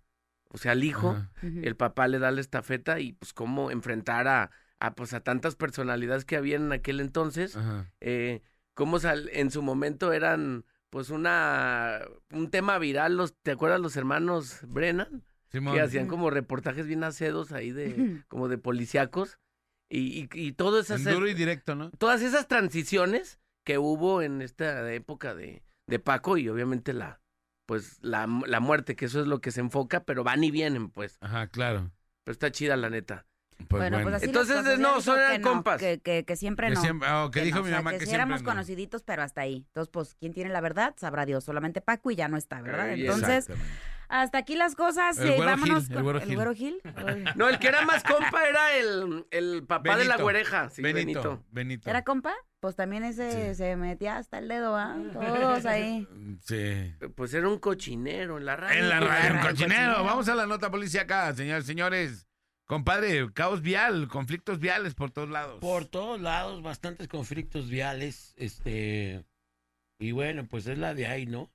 o 0.49 0.57
sea, 0.57 0.71
al 0.71 0.85
hijo, 0.85 1.09
Ajá. 1.11 1.31
El 1.41 1.75
papá 1.75 2.07
le 2.07 2.19
da 2.19 2.31
la 2.31 2.39
estafeta 2.39 3.01
y 3.01 3.11
pues 3.11 3.33
cómo 3.33 3.71
enfrentar 3.71 4.29
a, 4.29 4.51
a 4.79 4.95
pues 4.95 5.13
a 5.13 5.19
tantas 5.19 5.57
personalidades 5.57 6.23
que 6.23 6.37
había 6.37 6.55
en 6.55 6.71
aquel 6.71 7.01
entonces 7.01 7.57
Ajá. 7.57 7.91
eh, 7.99 8.41
cómo 8.73 8.99
sal- 8.99 9.29
en 9.33 9.51
su 9.51 9.61
momento 9.61 10.13
eran 10.13 10.63
pues 10.97 11.11
una 11.11 12.01
un 12.31 12.49
tema 12.49 12.79
viral 12.79 13.17
los 13.17 13.35
te 13.43 13.51
acuerdas 13.51 13.79
los 13.79 13.95
hermanos 13.97 14.61
Brennan 14.63 15.23
Simón. 15.51 15.75
que 15.75 15.81
hacían 15.81 16.07
como 16.07 16.31
reportajes 16.31 16.87
bien 16.87 17.03
acedos 17.03 17.51
ahí 17.51 17.71
de 17.71 18.23
como 18.29 18.47
de 18.47 18.57
policíacos 18.57 19.37
y, 19.91 20.27
y, 20.33 20.55
En 20.57 20.75
esas 20.79 21.03
duro 21.03 21.27
y 21.27 21.35
directo, 21.35 21.75
¿no? 21.75 21.91
todas 21.99 22.23
esas 22.23 22.47
transiciones 22.47 23.39
que 23.63 23.77
hubo 23.77 24.23
en 24.23 24.41
esta 24.41 24.91
época 24.91 25.35
de, 25.35 25.61
de 25.85 25.99
Paco 25.99 26.35
y 26.35 26.49
obviamente 26.49 26.93
la 26.93 27.21
pues 27.67 27.99
la, 28.01 28.25
la 28.47 28.59
muerte 28.59 28.95
que 28.95 29.05
eso 29.05 29.21
es 29.21 29.27
lo 29.27 29.39
que 29.39 29.51
se 29.51 29.59
enfoca 29.59 30.03
pero 30.03 30.23
van 30.23 30.43
y 30.43 30.49
vienen 30.49 30.89
pues 30.89 31.19
Ajá, 31.21 31.45
claro. 31.45 31.91
pero 32.23 32.33
está 32.33 32.51
chida 32.51 32.75
la 32.75 32.89
neta 32.89 33.26
Pues 33.57 33.81
bueno, 33.81 33.97
bueno. 33.97 34.03
pues 34.03 34.15
así 34.15 34.25
Entonces, 34.25 34.63
no, 34.79 34.89
dijo 34.89 35.01
son 35.01 35.17
que 35.31 35.39
no, 35.39 35.49
compas. 35.49 35.79
Que, 35.79 35.99
que, 35.99 36.23
que 36.25 36.35
siempre 36.35 36.67
Que 36.69 36.75
no. 36.75 36.81
siempre- 36.81 37.07
ah, 37.11 37.29
que 37.31 37.41
dijo 37.41 37.57
no, 37.57 37.63
mi 37.63 37.69
o 37.69 37.71
sea, 37.71 37.77
mamá 37.79 37.91
que 37.91 37.97
que 37.99 38.05
siempre 38.05 38.15
éramos 38.23 38.43
no. 38.43 38.49
conociditos, 38.49 39.03
pero 39.03 39.23
hasta 39.23 39.41
ahí. 39.41 39.65
Entonces, 39.67 39.89
pues, 39.91 40.15
¿quién 40.15 40.33
tiene 40.33 40.51
la 40.51 40.61
verdad? 40.61 40.93
Sabrá 40.97 41.25
Dios. 41.25 41.43
Solamente 41.43 41.81
Paco 41.81 42.11
y 42.11 42.15
ya 42.15 42.27
no 42.27 42.37
está, 42.37 42.61
¿verdad? 42.61 42.89
Eh, 42.91 43.01
Entonces, 43.01 43.49
Exactamente. 43.49 43.73
hasta 44.09 44.37
aquí 44.37 44.55
las 44.55 44.75
cosas. 44.75 45.17
El 45.17 45.27
eh, 45.29 45.35
güero 45.35 45.51
vámonos 45.51 45.87
Gil, 45.87 45.97
el 45.97 46.03
güero 46.03 46.19
el 46.19 46.25
Gil. 46.25 46.35
güero 46.35 46.53
Gil. 46.53 46.81
Ay. 46.95 47.25
no 47.35 47.49
el 47.49 47.59
que 47.59 47.67
era 47.67 47.81
más 47.81 48.03
compa 48.03 48.47
era 48.47 48.73
el, 48.77 49.25
el 49.31 49.63
papá 49.65 49.97
de 49.97 50.05
la 50.05 50.17
güereja 50.17 50.69
sí, 50.69 50.81
Benito, 50.81 51.03
Benito. 51.21 51.43
Benito. 51.51 51.89
¿Era 51.89 52.03
compa? 52.03 52.33
Pues 52.59 52.75
también 52.75 53.03
ese 53.03 53.49
Sí. 53.49 53.55
se 53.55 53.75
metía 53.75 54.17
hasta 54.17 54.39
el 54.39 54.47
dedo, 54.47 54.75
¿ah? 54.75 54.95
Todos 55.13 55.65
ahí. 55.65 56.07
Sí. 56.43 56.93
Pues 57.15 57.33
era 57.33 57.47
un 57.49 57.59
cochinero 57.59 58.37
en 58.37 58.45
la 58.45 58.55
radio. 58.55 58.79
En 58.79 58.89
la 58.89 58.99
radio, 58.99 59.33
un 59.33 59.39
cochinero. 59.41 59.51
cochinero. 59.67 60.03
Vamos 60.03 60.27
a 60.29 60.35
la 60.35 60.47
nota 60.47 60.71
policíaca, 60.71 61.33
señores, 61.35 61.65
señores. 61.65 62.26
Compadre, 62.67 63.31
caos 63.33 63.61
vial, 63.61 64.09
conflictos 64.09 64.59
viales 64.59 64.93
por 64.93 65.09
todos 65.09 65.29
lados. 65.29 65.59
Por 65.61 65.85
todos 65.85 66.19
lados, 66.19 66.61
bastantes 66.61 67.07
conflictos 67.07 67.69
viales, 67.69 68.33
este, 68.35 69.23
y 69.97 70.11
bueno, 70.11 70.45
pues 70.47 70.67
es 70.67 70.77
la 70.77 70.93
de 70.93 71.07
ahí, 71.07 71.25
¿no? 71.25 71.49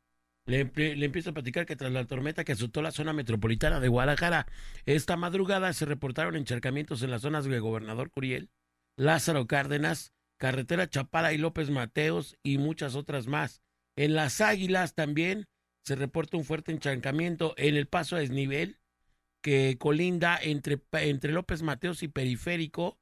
Le, 0.46 0.64
le 0.74 1.04
empiezo 1.04 1.30
a 1.30 1.34
platicar 1.34 1.66
que 1.66 1.76
tras 1.76 1.92
la 1.92 2.06
tormenta 2.06 2.44
que 2.44 2.52
azotó 2.52 2.80
la 2.80 2.92
zona 2.92 3.12
metropolitana 3.12 3.78
de 3.78 3.88
Guadalajara, 3.88 4.46
esta 4.86 5.18
madrugada 5.18 5.74
se 5.74 5.84
reportaron 5.84 6.34
encharcamientos 6.34 7.02
en 7.02 7.10
las 7.10 7.20
zonas 7.20 7.44
de 7.44 7.60
Gobernador 7.60 8.10
Curiel, 8.10 8.50
Lázaro 8.96 9.46
Cárdenas, 9.46 10.14
Carretera 10.38 10.88
Chapala 10.88 11.34
y 11.34 11.38
López 11.38 11.68
Mateos 11.68 12.38
y 12.42 12.56
muchas 12.56 12.94
otras 12.94 13.26
más. 13.26 13.62
En 13.96 14.14
las 14.14 14.40
Águilas 14.40 14.94
también 14.94 15.46
se 15.84 15.94
reporta 15.94 16.38
un 16.38 16.44
fuerte 16.44 16.72
encharcamiento 16.72 17.52
en 17.58 17.76
el 17.76 17.86
paso 17.86 18.16
a 18.16 18.20
desnivel 18.20 18.78
que 19.42 19.76
colinda 19.78 20.38
entre, 20.40 20.80
entre 20.92 21.32
López 21.32 21.62
Mateos 21.62 22.02
y 22.02 22.08
Periférico 22.08 22.98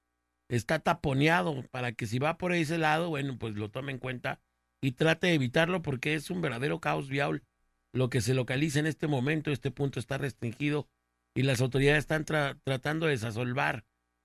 está 0.48 0.81
taponeado 0.81 1.62
para 1.70 1.92
que 1.92 2.07
si 2.07 2.18
va 2.18 2.38
por 2.38 2.53
ese 2.53 2.79
lado, 2.79 3.11
bueno, 3.11 3.38
pues 3.38 3.55
lo 3.55 3.70
tome 3.70 3.92
en 3.92 3.98
cuenta 3.98 4.40
y 4.83 4.92
trate 4.92 5.29
de 5.29 5.35
evitarlo 5.35 5.83
porque 5.83 6.14
es 6.14 6.31
un 6.31 6.40
verdadero 6.40 6.81
caos 6.81 7.09
vial. 7.09 7.44
Lo 7.92 8.09
que 8.09 8.20
se 8.20 8.35
localiza 8.35 8.79
en 8.81 8.87
este 8.87 9.07
momento, 9.07 9.50
este 9.50 9.70
punto 9.70 10.00
está 10.00 10.18
restringido 10.18 10.88
y 11.35 11.42
las 11.42 11.61
autoridades 11.61 12.00
están 12.00 12.24
tra- 12.24 12.59
tratando 12.64 13.07
de 13.07 13.12
desasolvar 13.12 13.85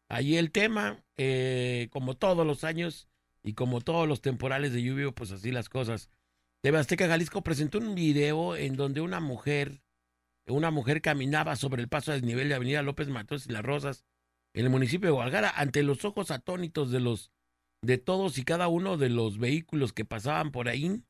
allí 0.10 0.38
el 0.38 0.52
tema, 0.52 1.04
eh, 1.18 1.90
como 1.92 2.16
todos 2.16 2.46
los 2.46 2.64
años 2.64 3.08
y 3.44 3.54
como 3.54 3.82
todos 3.82 4.08
los 4.08 4.22
temporales 4.22 4.72
de 4.74 4.84
lluvia, 4.84 5.12
pues 5.12 5.32
así 5.32 5.52
las 5.52 5.70
cosas. 5.70 6.10
TV 6.62 6.78
Azteca 6.78 7.08
Jalisco 7.08 7.44
presentó 7.44 7.78
un 7.78 7.94
video 7.94 8.56
en 8.56 8.76
donde 8.76 9.02
una 9.02 9.20
mujer, 9.20 9.82
una 10.48 10.72
mujer 10.72 11.02
caminaba 11.02 11.56
sobre 11.56 11.82
el 11.82 11.90
paso 11.90 12.12
a 12.12 12.16
desnivel 12.16 12.50
de 12.50 12.56
Avenida 12.56 12.82
López 12.84 13.08
Mateos 13.10 13.48
y 13.48 13.52
Las 13.52 13.64
Rosas 13.64 14.06
en 14.54 14.66
el 14.66 14.70
municipio 14.70 15.08
de 15.08 15.14
Guadalajara 15.14 15.50
ante 15.56 15.84
los 15.84 16.06
ojos 16.06 16.32
atónitos 16.32 16.92
de 16.92 17.00
los 17.00 17.32
de 17.82 17.98
todos 17.98 18.38
y 18.38 18.44
cada 18.46 18.68
uno 18.68 18.98
de 18.98 19.10
los 19.10 19.38
vehículos 19.38 19.94
que 19.94 20.06
pasaban 20.06 20.52
por 20.52 20.70
ahí 20.70 21.04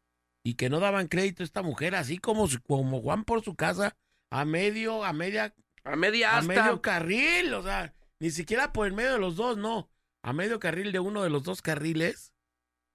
y 0.44 0.56
que 0.56 0.70
no 0.70 0.80
daban 0.80 1.08
crédito 1.08 1.44
a 1.44 1.46
esta 1.46 1.62
mujer 1.64 1.96
así 1.96 2.18
como 2.18 2.48
como 2.68 3.02
Juan 3.02 3.24
por 3.24 3.44
su 3.44 3.56
casa 3.56 3.96
a 4.32 4.46
medio 4.46 5.04
a 5.04 5.14
media 5.14 5.54
A 5.84 5.96
media 5.96 6.32
a 6.32 6.38
asta. 6.40 6.48
medio 6.48 6.82
carril, 6.82 7.54
o 7.54 7.64
sea, 7.64 7.94
ni 8.20 8.32
siquiera 8.32 8.74
por 8.74 8.88
el 8.88 8.94
medio 8.94 9.14
de 9.14 9.20
los 9.20 9.36
dos, 9.36 9.58
no, 9.58 9.90
a 10.24 10.34
medio 10.34 10.60
carril 10.60 10.92
de 10.92 11.00
uno 11.00 11.22
de 11.24 11.30
los 11.30 11.44
dos 11.44 11.62
carriles 11.62 12.34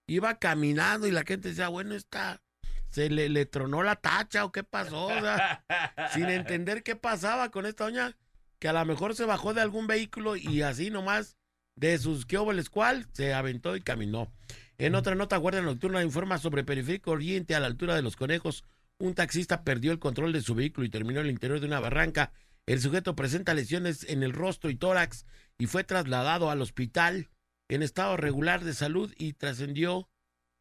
iba 0.08 0.38
caminando 0.38 1.06
y 1.06 1.12
la 1.12 1.22
gente 1.22 1.50
decía, 1.50 1.68
bueno, 1.68 1.94
está 1.94 2.42
se 2.90 3.08
le, 3.08 3.28
le 3.28 3.46
tronó 3.46 3.82
la 3.82 3.96
tacha 3.96 4.44
o 4.44 4.52
qué 4.52 4.64
pasó, 4.64 5.06
o 5.06 5.20
sea, 5.20 5.64
sin 6.14 6.28
entender 6.28 6.82
qué 6.82 6.96
pasaba 6.96 7.50
con 7.50 7.66
esta 7.66 7.84
doña, 7.84 8.16
que 8.58 8.68
a 8.68 8.72
lo 8.72 8.84
mejor 8.84 9.14
se 9.14 9.24
bajó 9.24 9.54
de 9.54 9.62
algún 9.62 9.86
vehículo 9.86 10.36
y 10.36 10.62
así 10.62 10.90
nomás 10.90 11.36
de 11.76 11.96
sus 11.98 12.26
qué 12.26 12.36
óboles 12.36 12.68
cual 12.68 13.06
se 13.12 13.32
aventó 13.32 13.76
y 13.76 13.80
caminó. 13.80 14.32
En 14.78 14.94
otra 14.94 15.14
nota, 15.14 15.36
Guardia 15.36 15.62
Nocturna 15.62 16.02
informa 16.02 16.38
sobre 16.38 16.64
Periférico 16.64 17.12
Oriente 17.12 17.54
a 17.54 17.60
la 17.60 17.66
altura 17.66 17.94
de 17.94 18.02
los 18.02 18.16
conejos. 18.16 18.64
Un 18.98 19.14
taxista 19.14 19.62
perdió 19.62 19.92
el 19.92 19.98
control 19.98 20.32
de 20.32 20.42
su 20.42 20.54
vehículo 20.54 20.86
y 20.86 20.90
terminó 20.90 21.20
en 21.20 21.26
el 21.26 21.32
interior 21.32 21.60
de 21.60 21.66
una 21.66 21.80
barranca. 21.80 22.32
El 22.66 22.80
sujeto 22.80 23.16
presenta 23.16 23.54
lesiones 23.54 24.08
en 24.08 24.22
el 24.22 24.32
rostro 24.32 24.70
y 24.70 24.76
tórax 24.76 25.26
y 25.58 25.66
fue 25.66 25.84
trasladado 25.84 26.50
al 26.50 26.62
hospital 26.62 27.28
en 27.68 27.82
estado 27.82 28.16
regular 28.16 28.64
de 28.64 28.74
salud 28.74 29.12
y 29.16 29.34
trascendió 29.34 30.08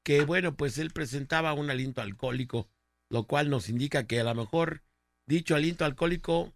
que, 0.04 0.24
bueno, 0.24 0.56
pues 0.56 0.78
él 0.78 0.92
presentaba 0.92 1.54
un 1.54 1.70
aliento 1.70 2.02
alcohólico, 2.02 2.68
lo 3.10 3.24
cual 3.26 3.50
nos 3.50 3.70
indica 3.70 4.08
que 4.08 4.20
a 4.20 4.24
lo 4.24 4.36
mejor 4.36 4.84
dicho 5.26 5.56
aliento 5.56 5.86
alcohólico, 5.86 6.54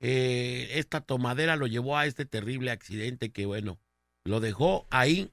eh, 0.00 0.68
esta 0.72 1.00
tomadera 1.00 1.56
lo 1.56 1.66
llevó 1.66 1.96
a 1.96 2.06
este 2.06 2.26
terrible 2.26 2.70
accidente 2.70 3.32
que, 3.32 3.46
bueno, 3.46 3.78
lo 4.24 4.40
dejó 4.40 4.86
ahí, 4.90 5.32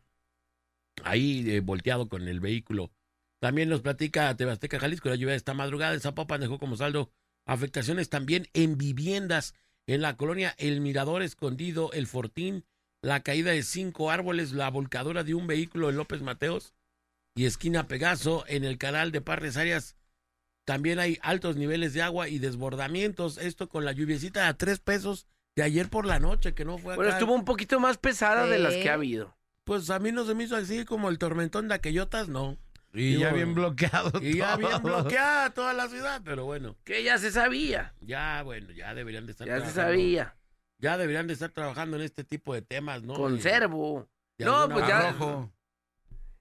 ahí 1.03 1.49
eh, 1.49 1.59
volteado 1.59 2.07
con 2.07 2.27
el 2.27 2.39
vehículo. 2.39 2.91
También 3.39 3.69
nos 3.69 3.81
platica 3.81 4.35
Tebasteca 4.35 4.79
Jalisco, 4.79 5.09
la 5.09 5.15
lluvia 5.15 5.31
de 5.31 5.37
esta 5.37 5.53
madrugada 5.53 5.93
en 5.93 5.99
Zapopan 5.99 6.39
dejó 6.39 6.59
como 6.59 6.77
saldo 6.77 7.11
afectaciones 7.45 8.09
también 8.09 8.47
en 8.53 8.77
viviendas 8.77 9.53
en 9.85 10.01
la 10.01 10.15
colonia 10.15 10.55
El 10.57 10.79
Mirador 10.79 11.23
Escondido, 11.23 11.91
El 11.91 12.07
Fortín, 12.07 12.65
la 13.01 13.21
caída 13.21 13.51
de 13.51 13.63
cinco 13.63 14.11
árboles, 14.11 14.53
la 14.53 14.69
volcadura 14.69 15.25
de 15.25 15.33
un 15.33 15.45
vehículo 15.45 15.89
en 15.89 15.97
López 15.97 16.21
Mateos 16.21 16.73
y 17.35 17.45
esquina 17.45 17.87
Pegaso 17.87 18.43
en 18.47 18.63
el 18.63 18.77
canal 18.77 19.11
de 19.11 19.21
Parres 19.21 19.57
Arias. 19.57 19.95
También 20.65 20.99
hay 20.99 21.19
altos 21.21 21.55
niveles 21.57 21.93
de 21.93 22.01
agua 22.01 22.29
y 22.29 22.39
desbordamientos. 22.39 23.37
Esto 23.37 23.67
con 23.69 23.85
la 23.85 23.91
lluviecita 23.91 24.47
a 24.47 24.53
tres 24.57 24.79
pesos 24.79 25.27
de 25.55 25.63
ayer 25.63 25.89
por 25.89 26.05
la 26.05 26.19
noche, 26.19 26.53
que 26.53 26.65
no 26.65 26.77
fue 26.77 26.95
Bueno, 26.95 27.09
acá. 27.11 27.19
estuvo 27.19 27.35
un 27.35 27.45
poquito 27.45 27.79
más 27.79 27.97
pesada 27.97 28.45
de 28.47 28.59
las 28.59 28.73
que 28.73 28.89
ha 28.89 28.93
habido. 28.93 29.35
Pues 29.65 29.89
a 29.89 29.99
mí 29.99 30.11
no 30.11 30.25
se 30.25 30.35
me 30.35 30.43
hizo 30.45 30.55
así 30.55 30.85
como 30.85 31.09
el 31.09 31.17
tormentón 31.17 31.67
de 31.67 31.75
aquellotas, 31.75 32.27
no. 32.29 32.57
Y 32.93 33.17
ya 33.17 33.31
bien 33.33 33.55
bloqueado. 33.55 34.11
Y 34.21 34.37
ya 34.37 34.55
bien 34.55 34.81
bloqueada 34.83 35.49
toda 35.53 35.73
la 35.73 35.87
ciudad, 35.89 36.21
pero 36.23 36.45
bueno, 36.45 36.75
Que 36.83 37.03
ya 37.03 37.17
se 37.17 37.31
sabía. 37.31 37.93
ya, 38.01 38.41
bueno, 38.43 38.71
ya 38.71 38.93
deberían 38.93 39.25
de 39.25 39.31
estar 39.31 39.47
Ya 39.47 39.55
se 39.55 39.59
trabajando. 39.61 39.89
sabía. 39.91 40.35
Ya 40.77 40.97
deberían 40.97 41.27
de 41.27 41.33
estar 41.33 41.49
trabajando 41.51 41.97
en 41.97 42.03
este 42.03 42.23
tipo 42.23 42.53
de 42.53 42.61
temas, 42.61 43.03
¿no? 43.03 43.13
Conservo. 43.15 44.07
De 44.37 44.45
No, 44.45 44.69
pues 44.69 44.87
ya-. 44.87 45.15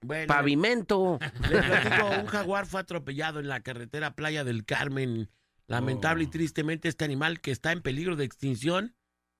Bueno, 0.03 0.27
Pavimento. 0.27 1.19
les 1.49 1.65
platico, 1.65 2.09
un 2.21 2.25
jaguar 2.27 2.65
fue 2.65 2.81
atropellado 2.81 3.39
en 3.39 3.47
la 3.47 3.61
carretera 3.61 4.15
Playa 4.15 4.43
del 4.43 4.65
Carmen. 4.65 5.29
Lamentable 5.67 6.23
y 6.25 6.27
Oh. 6.27 6.29
tristemente 6.29 6.89
este 6.89 7.05
animal 7.05 7.39
que 7.39 7.51
está 7.51 7.71
en 7.71 7.81
peligro 7.81 8.15
de 8.15 8.25
extinción 8.25 8.95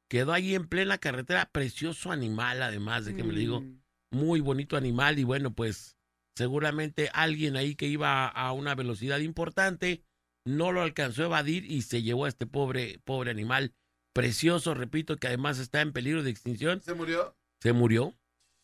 quedó 0.09 0.33
ahí 0.33 0.55
en 0.55 0.67
plena 0.67 0.97
carretera. 0.97 1.49
Precioso 1.51 2.11
animal, 2.11 2.61
además 2.61 3.05
de 3.05 3.15
que 3.15 3.23
me 3.23 3.33
lo 3.33 3.39
digo. 3.39 3.61
Mm. 3.61 3.79
muy 4.11 4.41
bonito 4.41 4.77
animal 4.77 5.17
y 5.17 5.23
bueno, 5.23 5.53
pues 5.55 5.97
seguramente 6.35 7.09
alguien 7.13 7.55
ahí 7.55 7.75
que 7.75 7.87
iba 7.87 8.27
a 8.27 8.51
una 8.51 8.75
velocidad 8.75 9.17
importante 9.19 10.03
no 10.45 10.71
lo 10.71 10.81
alcanzó 10.81 11.23
a 11.23 11.25
evadir 11.25 11.65
y 11.65 11.81
se 11.81 12.03
llevó 12.03 12.25
a 12.25 12.29
este 12.29 12.45
pobre, 12.45 12.99
pobre 13.05 13.31
animal 13.31 13.73
precioso, 14.13 14.75
repito, 14.75 15.17
que 15.17 15.27
además 15.27 15.57
está 15.57 15.81
en 15.81 15.91
peligro 15.93 16.21
de 16.21 16.29
extinción. 16.29 16.81
¿Se 16.81 16.93
murió? 16.93 17.35
Se 17.61 17.73
murió. 17.73 18.13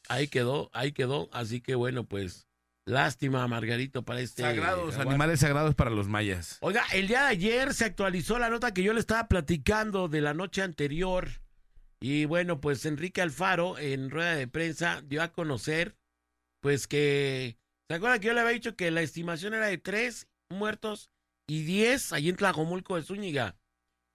Ahí 0.10 0.28
quedó, 0.28 0.70
ahí 0.74 0.92
quedó. 0.92 1.30
Así 1.32 1.62
que 1.62 1.76
bueno, 1.76 2.04
pues 2.04 2.48
lástima, 2.86 3.48
Margarito, 3.48 4.04
para 4.04 4.20
este. 4.20 4.42
Sagrados, 4.42 4.96
jaguar. 4.96 5.08
animales 5.08 5.40
sagrados 5.40 5.76
para 5.76 5.92
los 5.92 6.08
mayas. 6.08 6.58
Oiga, 6.62 6.84
el 6.94 7.08
día 7.08 7.22
de 7.22 7.28
ayer 7.28 7.74
se 7.74 7.86
actualizó 7.86 8.40
la 8.40 8.50
nota 8.50 8.74
que 8.74 8.84
yo 8.84 8.92
le 8.94 9.00
estaba 9.00 9.28
platicando 9.28 10.08
de 10.10 10.22
la 10.22 10.34
noche 10.34 10.62
anterior. 10.64 11.30
Y 12.02 12.26
bueno, 12.26 12.60
pues 12.60 12.86
Enrique 12.86 13.22
Alfaro 13.22 13.78
en 13.78 14.10
rueda 14.10 14.36
de 14.36 14.48
prensa 14.48 15.02
dio 15.06 15.22
a 15.22 15.32
conocer, 15.32 15.96
pues 16.62 16.88
que. 16.88 17.58
¿Se 17.88 17.96
acuerdan 17.96 18.20
que 18.20 18.28
yo 18.28 18.34
le 18.34 18.42
había 18.42 18.54
dicho 18.54 18.76
que 18.76 18.92
la 18.92 19.02
estimación 19.02 19.54
era 19.54 19.68
de 19.68 19.78
tres 19.78 20.28
muertos 20.50 21.10
y 21.48 21.64
diez 21.64 22.14
allí 22.14 22.30
en 22.30 22.36
Tlajomulco 22.36 22.96
de 22.96 23.04
Zúñiga? 23.04 23.58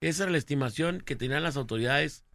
Esa 0.01 0.23
era 0.23 0.31
la 0.31 0.37
estimación 0.37 1.01
que 1.01 1.15
tenían 1.15 1.43
las 1.43 1.57
autoridades. 1.57 2.25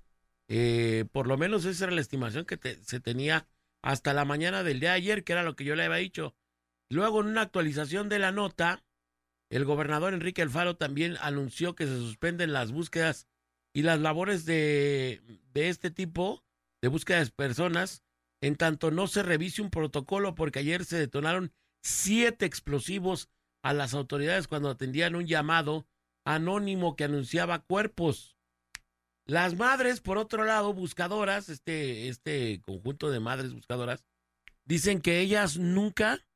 Eh, 0.51 1.07
por 1.13 1.27
lo 1.29 1.39
menos 1.39 1.65
esa 1.65 1.87
era 1.87 1.95
la 1.95 2.03
estimación 2.03 2.45
que 2.45 2.59
te- 2.59 2.83
se 2.85 3.01
tenía 3.01 3.49
hasta 3.83 4.13
la 4.15 4.27
mañana 4.27 4.63
del 4.65 4.81
día 4.81 4.91
de 4.91 4.97
ayer, 4.97 5.25
que 5.25 5.33
era 5.33 5.45
lo 5.45 5.57
que 5.57 5.65
yo 5.65 5.77
le 5.77 5.85
había 5.85 5.99
dicho. 5.99 6.37
Luego, 6.91 7.21
en 7.23 7.29
una 7.29 7.43
actualización 7.43 8.09
de 8.11 8.19
la 8.19 8.33
nota, 8.33 8.85
el 9.51 9.65
gobernador 9.65 10.15
Enrique 10.15 10.43
Alfaro 10.43 10.77
también 10.77 11.17
anunció 11.21 11.75
que 11.75 11.87
se 11.87 11.97
suspenden 11.97 12.53
las 12.53 12.73
búsquedas 12.73 13.29
y 13.75 13.83
las 13.83 14.01
labores 14.01 14.45
de, 14.45 15.23
de 15.53 15.69
este 15.69 15.91
tipo, 15.91 16.45
de 16.83 16.89
búsqueda 16.89 17.25
de 17.25 17.31
personas, 17.31 18.03
en 18.43 18.57
tanto 18.57 18.91
no 18.91 19.07
se 19.07 19.23
revise 19.23 19.63
un 19.63 19.71
protocolo, 19.71 20.35
porque 20.35 20.61
ayer 20.61 20.85
se 20.85 20.99
detonaron 20.99 21.53
siete 21.83 22.47
explosivos 22.47 23.29
a 23.63 23.73
las 23.73 23.95
autoridades 23.95 24.49
cuando 24.49 24.71
atendían 24.71 25.15
un 25.15 25.27
llamado 25.27 25.87
anónimo 26.25 26.97
que 26.97 27.05
anunciaba 27.05 27.61
cuerpos. 27.61 28.37
Las 29.31 29.57
madres, 29.57 30.01
por 30.01 30.19
otro 30.19 30.43
lado, 30.43 30.75
buscadoras, 30.75 31.51
este, 31.51 32.09
este 32.09 32.61
conjunto 32.63 33.13
de 33.13 33.21
madres 33.21 33.53
buscadoras, 33.53 34.05
dicen 34.65 35.01
que 35.01 35.21
ellas 35.21 35.57
nunca, 35.57 36.27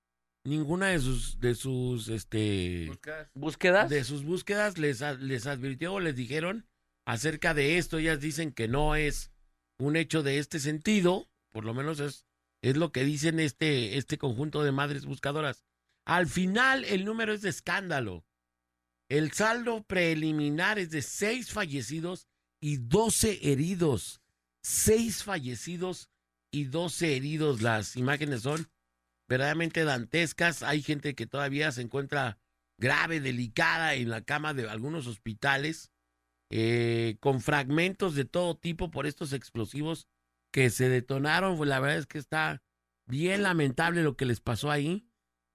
ninguna 0.45 0.91
de 0.91 1.01
sus, 1.01 1.41
de 1.41 1.57
sus, 1.57 2.07
este, 2.07 2.93
¿Búsquedas? 3.35 3.91
de 3.91 4.05
sus 4.05 4.23
búsquedas 4.23 4.79
les, 4.79 5.01
les 5.19 5.49
advirtió 5.49 5.95
o 5.95 5.99
les 5.99 6.15
dijeron 6.15 6.69
acerca 7.05 7.53
de 7.53 7.79
esto. 7.79 7.99
Ellas 7.99 8.21
dicen 8.21 8.53
que 8.53 8.69
no 8.69 8.95
es 8.95 9.33
un 9.81 9.97
hecho 9.97 10.23
de 10.23 10.39
este 10.39 10.61
sentido, 10.61 11.29
por 11.51 11.65
lo 11.65 11.75
menos 11.75 11.99
es, 11.99 12.27
es 12.63 12.77
lo 12.77 12.93
que 12.93 13.03
dicen 13.03 13.41
este, 13.41 13.99
este 13.99 14.19
conjunto 14.19 14.63
de 14.63 14.71
madres 14.71 15.05
buscadoras. 15.05 15.65
Al 16.07 16.29
final, 16.29 16.85
el 16.85 17.05
número 17.05 17.33
es 17.33 17.43
de 17.43 17.51
escándalo. 17.51 18.25
El 19.09 19.33
saldo 19.33 19.83
preliminar 19.83 20.79
es 20.79 20.91
de 20.91 21.03
seis 21.03 21.51
fallecidos 21.51 22.29
y 22.65 22.79
12 22.79 23.51
heridos. 23.53 24.23
Seis 24.63 25.23
fallecidos 25.23 26.09
y 26.51 26.65
12 26.65 27.15
heridos. 27.15 27.61
Las 27.61 27.95
imágenes 27.95 28.41
son 28.41 28.71
verdaderamente 29.29 29.85
dantescas. 29.85 30.63
Hay 30.63 30.81
gente 30.81 31.15
que 31.15 31.27
todavía 31.27 31.71
se 31.73 31.83
encuentra 31.83 32.39
grave, 32.79 33.21
delicada 33.21 33.93
en 33.93 34.09
la 34.09 34.23
cama 34.23 34.55
de 34.55 34.67
algunos 34.67 35.07
hospitales, 35.07 35.93
eh, 36.49 37.19
con 37.21 37.43
fragmentos 37.43 38.15
de 38.15 38.25
todo 38.25 38.57
tipo 38.57 38.91
por 38.91 39.07
estos 39.07 39.35
explosivos 39.35 40.09
que 40.51 40.71
se 40.71 40.89
detonaron. 40.89 41.59
Pues 41.59 41.69
la 41.69 41.81
verdad 41.81 41.99
es 41.99 42.07
que 42.07 42.17
está 42.17 42.63
bien 43.05 43.43
lamentable 43.43 44.03
lo 44.03 44.17
que 44.17 44.25
les 44.25 44.41
pasó 44.41 44.71
ahí. 44.71 45.07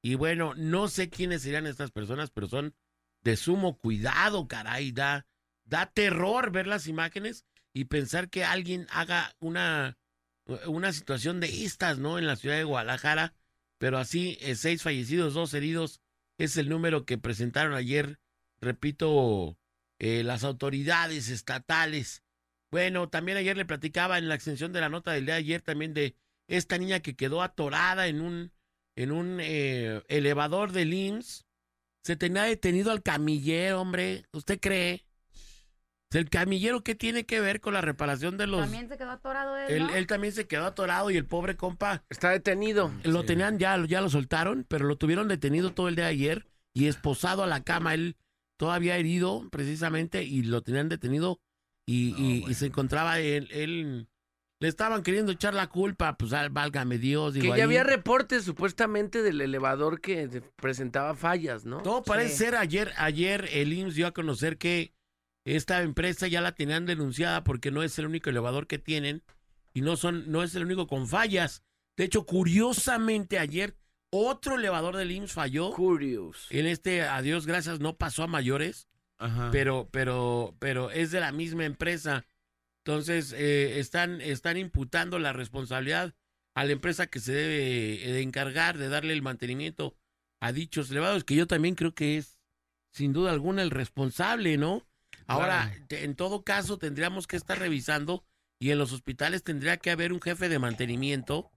Y 0.03 0.13
bueno, 0.13 0.53
no 0.53 0.87
sé 0.87 1.09
quiénes 1.09 1.41
serían 1.41 1.65
estas 1.65 1.89
personas, 1.89 2.29
pero 2.29 2.47
son 2.47 2.75
de 3.23 3.35
sumo 3.35 3.79
cuidado, 3.79 4.47
caray. 4.47 4.91
Da, 4.91 5.25
da 5.69 5.85
terror 5.85 6.51
ver 6.51 6.67
las 6.67 6.87
imágenes 6.87 7.45
y 7.73 7.85
pensar 7.85 8.29
que 8.29 8.43
alguien 8.43 8.87
haga 8.89 9.35
una, 9.39 9.97
una 10.65 10.91
situación 10.91 11.39
de 11.39 11.63
estas, 11.63 11.99
¿no? 11.99 12.17
En 12.17 12.27
la 12.27 12.35
ciudad 12.35 12.57
de 12.57 12.63
Guadalajara. 12.63 13.33
Pero 13.77 13.97
así, 13.97 14.37
eh, 14.41 14.55
seis 14.55 14.83
fallecidos, 14.83 15.33
dos 15.33 15.53
heridos, 15.53 16.01
es 16.37 16.57
el 16.57 16.69
número 16.69 17.05
que 17.05 17.17
presentaron 17.17 17.73
ayer, 17.73 18.19
repito, 18.59 19.57
eh, 19.99 20.23
las 20.23 20.43
autoridades 20.43 21.29
estatales. 21.29 22.23
Bueno, 22.71 23.09
también 23.09 23.37
ayer 23.37 23.55
le 23.55 23.65
platicaba 23.65 24.17
en 24.17 24.27
la 24.27 24.35
extensión 24.35 24.73
de 24.73 24.81
la 24.81 24.89
nota 24.89 25.11
del 25.11 25.25
día 25.25 25.35
de 25.35 25.39
ayer 25.39 25.61
también 25.61 25.93
de 25.93 26.15
esta 26.47 26.77
niña 26.77 26.99
que 26.99 27.15
quedó 27.15 27.41
atorada 27.41 28.07
en 28.07 28.21
un, 28.21 28.51
en 28.95 29.11
un 29.11 29.39
eh, 29.39 30.03
elevador 30.07 30.71
del 30.71 30.93
IMSS. 30.93 31.45
Se 32.03 32.15
tenía 32.15 32.43
detenido 32.43 32.91
al 32.91 33.03
camillero, 33.03 33.81
hombre. 33.81 34.25
¿Usted 34.33 34.59
cree? 34.59 35.05
¿El 36.11 36.29
camillero 36.29 36.83
qué 36.83 36.95
tiene 36.95 37.25
que 37.25 37.39
ver 37.39 37.61
con 37.61 37.73
la 37.73 37.81
reparación 37.81 38.35
de 38.37 38.47
los... 38.47 38.61
También 38.61 38.89
se 38.89 38.97
quedó 38.97 39.11
atorado 39.11 39.55
él, 39.57 39.71
Él, 39.71 39.83
¿no? 39.83 39.95
él 39.95 40.07
también 40.07 40.33
se 40.33 40.47
quedó 40.47 40.65
atorado 40.65 41.11
y 41.11 41.17
el 41.17 41.25
pobre 41.25 41.55
compa 41.55 42.03
Está 42.09 42.31
detenido. 42.31 42.91
lo 43.03 43.21
Sí. 43.21 43.27
tenían 43.27 43.59
ya, 43.59 43.77
ya 43.85 44.01
lo 44.01 44.09
soltaron, 44.09 44.65
pero 44.67 44.85
lo 44.85 44.97
tuvieron 44.97 45.27
detenido 45.27 45.71
todo 45.71 45.87
el 45.87 45.95
día 45.95 46.05
de 46.05 46.11
ayer 46.11 46.47
y 46.73 46.87
esposado 46.87 47.43
a 47.43 47.47
la 47.47 47.63
cama. 47.63 47.93
Él 47.93 48.15
todavía 48.57 48.97
herido, 48.97 49.47
precisamente, 49.51 50.23
y 50.23 50.41
lo 50.41 50.61
tenían 50.63 50.89
detenido 50.89 51.39
y, 51.87 52.15
y- 52.17 52.43
y 52.49 52.53
se 52.55 52.65
encontraba 52.67 53.19
él, 53.19 53.47
él- 53.51 54.07
Le 54.61 54.67
estaban 54.67 55.03
queriendo 55.03 55.31
echar 55.31 55.53
la 55.53 55.67
culpa, 55.67 56.17
pues 56.17 56.33
al- 56.33 56.49
válgame 56.49 56.97
Dios. 56.97 57.33
Que 57.35 57.47
ya 57.47 57.53
ahí- 57.53 57.61
había 57.61 57.83
reportes 57.85 58.43
supuestamente 58.43 59.21
del 59.21 59.39
elevador 59.39 60.01
que 60.01 60.41
presentaba 60.57 61.15
fallas, 61.15 61.63
¿no? 61.65 61.77
Todo 61.81 62.03
parece 62.03 62.31
Sí. 62.31 62.37
ser 62.43 62.55
ayer, 62.55 62.91
ayer 62.97 63.47
el 63.53 63.71
IMSS 63.71 63.95
dio 63.95 64.07
a 64.07 64.11
conocer 64.11 64.57
que 64.57 64.91
esta 65.55 65.81
empresa 65.81 66.27
ya 66.27 66.41
la 66.41 66.53
tenían 66.53 66.85
denunciada 66.85 67.43
porque 67.43 67.71
no 67.71 67.83
es 67.83 67.97
el 67.99 68.05
único 68.05 68.29
elevador 68.29 68.67
que 68.67 68.77
tienen 68.79 69.23
y 69.73 69.81
no 69.81 69.95
son, 69.95 70.31
no 70.31 70.43
es 70.43 70.55
el 70.55 70.63
único 70.63 70.87
con 70.87 71.07
fallas. 71.07 71.63
De 71.97 72.05
hecho, 72.05 72.25
curiosamente 72.25 73.39
ayer 73.39 73.75
otro 74.11 74.55
elevador 74.55 74.95
del 74.95 75.11
IMSS 75.11 75.33
falló. 75.33 75.71
Curious. 75.71 76.47
En 76.49 76.65
este, 76.65 77.03
a 77.03 77.21
Dios 77.21 77.45
gracias, 77.45 77.79
no 77.79 77.97
pasó 77.97 78.23
a 78.23 78.27
mayores, 78.27 78.87
Ajá. 79.17 79.49
pero, 79.51 79.89
pero, 79.91 80.55
pero 80.59 80.91
es 80.91 81.11
de 81.11 81.19
la 81.19 81.31
misma 81.31 81.65
empresa. 81.65 82.25
Entonces, 82.83 83.33
eh, 83.33 83.79
están, 83.79 84.21
están 84.21 84.57
imputando 84.57 85.19
la 85.19 85.33
responsabilidad 85.33 86.15
a 86.55 86.65
la 86.65 86.71
empresa 86.71 87.07
que 87.07 87.19
se 87.19 87.33
debe 87.33 88.03
eh, 88.03 88.11
de 88.11 88.21
encargar 88.21 88.77
de 88.77 88.89
darle 88.89 89.13
el 89.13 89.21
mantenimiento 89.21 89.95
a 90.39 90.51
dichos 90.51 90.89
elevados, 90.89 91.23
que 91.23 91.35
yo 91.35 91.47
también 91.47 91.75
creo 91.75 91.93
que 91.93 92.17
es, 92.17 92.39
sin 92.91 93.13
duda 93.13 93.31
alguna, 93.31 93.61
el 93.61 93.71
responsable, 93.71 94.57
¿no? 94.57 94.88
Ahora, 95.29 95.71
Claro. 95.87 96.03
en 96.03 96.15
todo 96.15 96.43
caso, 96.43 96.77
tendríamos 96.77 97.27
que 97.27 97.35
estar 97.37 97.57
revisando 97.59 98.25
y 98.59 98.71
en 98.71 98.77
los 98.79 98.91
hospitales 98.91 99.43
tendría 99.43 99.77
que 99.77 99.91
haber 99.91 100.11
un 100.13 100.21
jefe 100.21 100.49
de 100.49 100.59
mantenimiento 100.59 101.51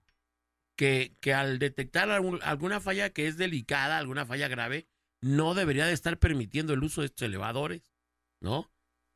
que, 0.77 1.15
que 1.19 1.33
al 1.33 1.59
detectar 1.59 2.09
algún- 2.09 2.39
alguna 2.43 2.79
falla 2.79 3.11
que 3.11 3.27
es 3.27 3.37
delicada, 3.37 3.97
alguna 3.97 4.25
falla 4.25 4.47
grave, 4.47 4.87
no 5.21 5.53
debería 5.53 5.85
de 5.85 5.93
estar 5.93 6.17
permitiendo 6.17 6.73
el 6.73 6.83
uso 6.83 7.01
de 7.01 7.07
estos 7.07 7.25
elevadores, 7.27 7.93
¿no? 8.41 8.71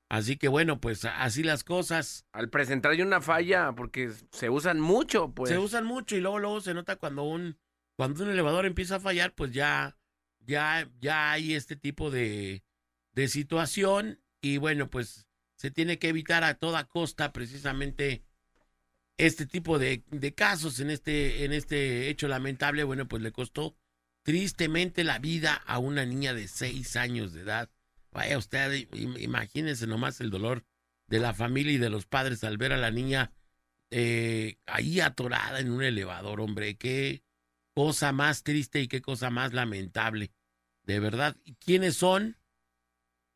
Así 0.10 0.38
que 0.38 0.48
bueno, 0.48 0.80
pues 0.80 1.04
así 1.04 1.44
las 1.44 1.64
cosas. 1.66 2.26
Al 2.32 2.50
presentar 2.50 2.94
una 3.02 3.20
falla, 3.22 3.74
porque 3.74 4.12
se 4.32 4.50
usan 4.50 4.80
mucho, 4.80 5.34
pues. 5.34 5.50
Se 5.50 5.58
usan 5.58 5.86
mucho 5.86 6.16
y 6.16 6.22
luego 6.22 6.40
luego 6.40 6.62
se 6.62 6.74
nota 6.74 6.96
cuando 6.96 7.24
un 7.24 7.58
cuando 7.98 8.24
un 8.24 8.30
elevador 8.30 8.66
empieza 8.66 8.98
a 8.98 9.00
fallar, 9.02 9.34
pues 9.34 9.52
ya 9.52 9.98
ya 10.40 10.90
ya 11.00 11.32
hay 11.32 11.56
este 11.56 11.76
tipo 11.76 12.10
de 12.12 12.64
de 13.14 13.28
situación 13.28 14.22
y 14.42 14.58
bueno, 14.58 14.90
pues 14.90 15.28
se 15.56 15.72
tiene 15.72 16.00
que 16.00 16.10
evitar 16.10 16.44
a 16.44 16.56
toda 16.56 16.86
costa 16.86 17.34
precisamente 17.34 18.24
este 19.18 19.46
tipo 19.48 19.80
de, 19.80 20.04
casos 20.36 20.80
en 20.80 20.92
este 20.92 21.44
en 21.44 21.54
este 21.54 22.10
hecho 22.10 22.28
lamentable, 22.28 22.84
bueno, 22.84 23.08
pues 23.08 23.24
le 23.24 23.32
costó 23.32 23.76
tristemente 24.24 25.04
la 25.04 25.20
vida 25.20 25.54
a 25.54 25.80
una 25.80 26.06
niña 26.06 26.34
de 26.34 26.48
seis 26.48 26.96
años 26.96 27.34
de 27.34 27.42
edad. 27.42 27.70
Vaya 28.12 28.38
usted, 28.38 28.72
im- 28.92 29.20
imagínense 29.20 29.88
nomás 29.88 30.22
el 30.22 30.30
dolor 30.30 30.66
de 31.08 31.20
la 31.20 31.34
familia 31.34 31.74
y 31.74 31.78
de 31.78 31.90
los 31.90 32.06
padres 32.06 32.44
al 32.44 32.58
ver 32.58 32.74
a 32.74 32.78
la 32.78 32.92
niña 32.92 33.32
eh, 33.90 34.58
ahí 34.66 35.00
atorada 35.00 35.60
en 35.60 35.72
un 35.72 35.82
elevador, 35.82 36.42
hombre. 36.42 36.76
Qué 36.78 37.24
cosa 37.74 38.12
más 38.12 38.44
triste 38.44 38.82
y 38.82 38.88
qué 38.88 39.02
cosa 39.02 39.30
más 39.30 39.54
lamentable. 39.54 40.32
De 40.84 41.00
verdad. 41.00 41.38
¿Y 41.44 41.56
quiénes 41.56 41.96
son? 41.96 42.38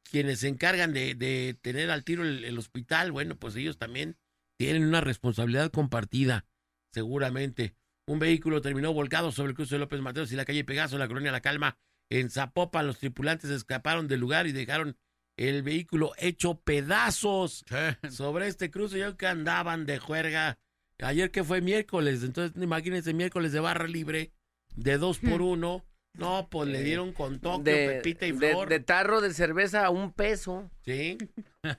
Quienes 0.10 0.39
se 0.39 0.47
encargan 0.47 0.93
de, 0.93 1.16
de 1.16 1.58
tener 1.62 1.89
al 1.89 2.04
tiro 2.04 2.24
el, 2.24 2.43
el 2.43 2.58
hospital, 2.58 3.12
bueno, 3.12 3.36
pues 3.38 3.56
ellos 3.56 3.78
también 3.78 4.18
tienen 4.58 4.84
una 4.86 5.02
responsabilidad 5.02 5.72
compartida, 5.72 6.45
seguramente. 6.91 7.76
Un 8.08 8.20
vehículo 8.20 8.62
terminó 8.62 8.93
volcado 8.93 9.32
sobre 9.32 9.49
el 9.52 9.56
cruce 9.56 9.76
de 9.76 9.80
López 9.80 10.02
Mateos 10.02 10.32
y 10.32 10.36
la 10.36 10.45
calle 10.45 10.64
Pegaso, 10.66 10.97
la 10.97 11.08
colonia 11.08 11.32
La 11.32 11.41
Calma. 11.41 11.78
En 12.10 12.30
Zapopan, 12.30 12.88
los 12.88 12.99
tripulantes 12.99 13.49
escaparon 13.49 14.08
del 14.08 14.20
lugar 14.20 14.47
y 14.47 14.52
dejaron 14.52 14.97
el 15.38 15.64
vehículo 15.64 16.12
hecho 16.18 16.60
pedazos 16.60 17.64
sobre 18.10 18.47
este 18.47 18.70
cruce. 18.70 18.99
Yo 18.99 19.16
que 19.16 19.28
andaban 19.28 19.86
de 19.86 19.97
juerga. 19.97 20.60
Ayer 20.99 21.32
que 21.32 21.43
fue 21.43 21.62
miércoles, 21.62 22.22
entonces 22.24 22.62
imagínense 22.62 23.14
miércoles 23.14 23.54
de 23.54 23.60
barra 23.62 23.88
libre. 23.88 24.34
de 24.76 24.97
dos 24.97 25.20
por 25.20 25.41
uno. 25.41 25.86
No, 26.18 26.47
pues 26.49 26.68
le 26.70 26.84
dieron 26.84 27.14
con 27.14 27.39
Tokio, 27.39 27.64
Pepita 27.64 28.28
y 28.28 28.32
de- 28.34 28.51
Flor. 28.51 28.68
de 28.70 28.80
tarro 28.82 29.22
de 29.22 29.34
cerveza 29.34 29.86
a 29.86 29.89
un 29.89 30.12
peso. 30.12 30.70
Sí, 30.84 31.18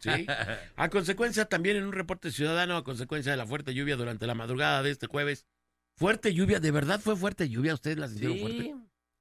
sí. 0.00 0.26
A 0.76 0.88
consecuencia, 0.88 1.44
también 1.44 1.76
en 1.76 1.84
un 1.84 1.92
reporte 1.92 2.30
ciudadano, 2.30 2.76
a 2.76 2.84
consecuencia 2.84 3.30
de 3.32 3.38
la 3.38 3.46
fuerte 3.46 3.74
lluvia 3.74 3.96
durante 3.96 4.26
la 4.26 4.34
madrugada 4.34 4.82
de 4.82 4.90
este 4.90 5.06
jueves. 5.06 5.44
Fuerte 5.98 6.32
lluvia, 6.32 6.60
¿de 6.60 6.70
verdad 6.70 6.98
fue 7.00 7.14
fuerte 7.16 7.48
lluvia? 7.48 7.74
¿Ustedes 7.74 7.98
la 7.98 8.08
sintieron 8.08 8.38
fuerte? 8.38 8.62
Sí. 8.62 8.74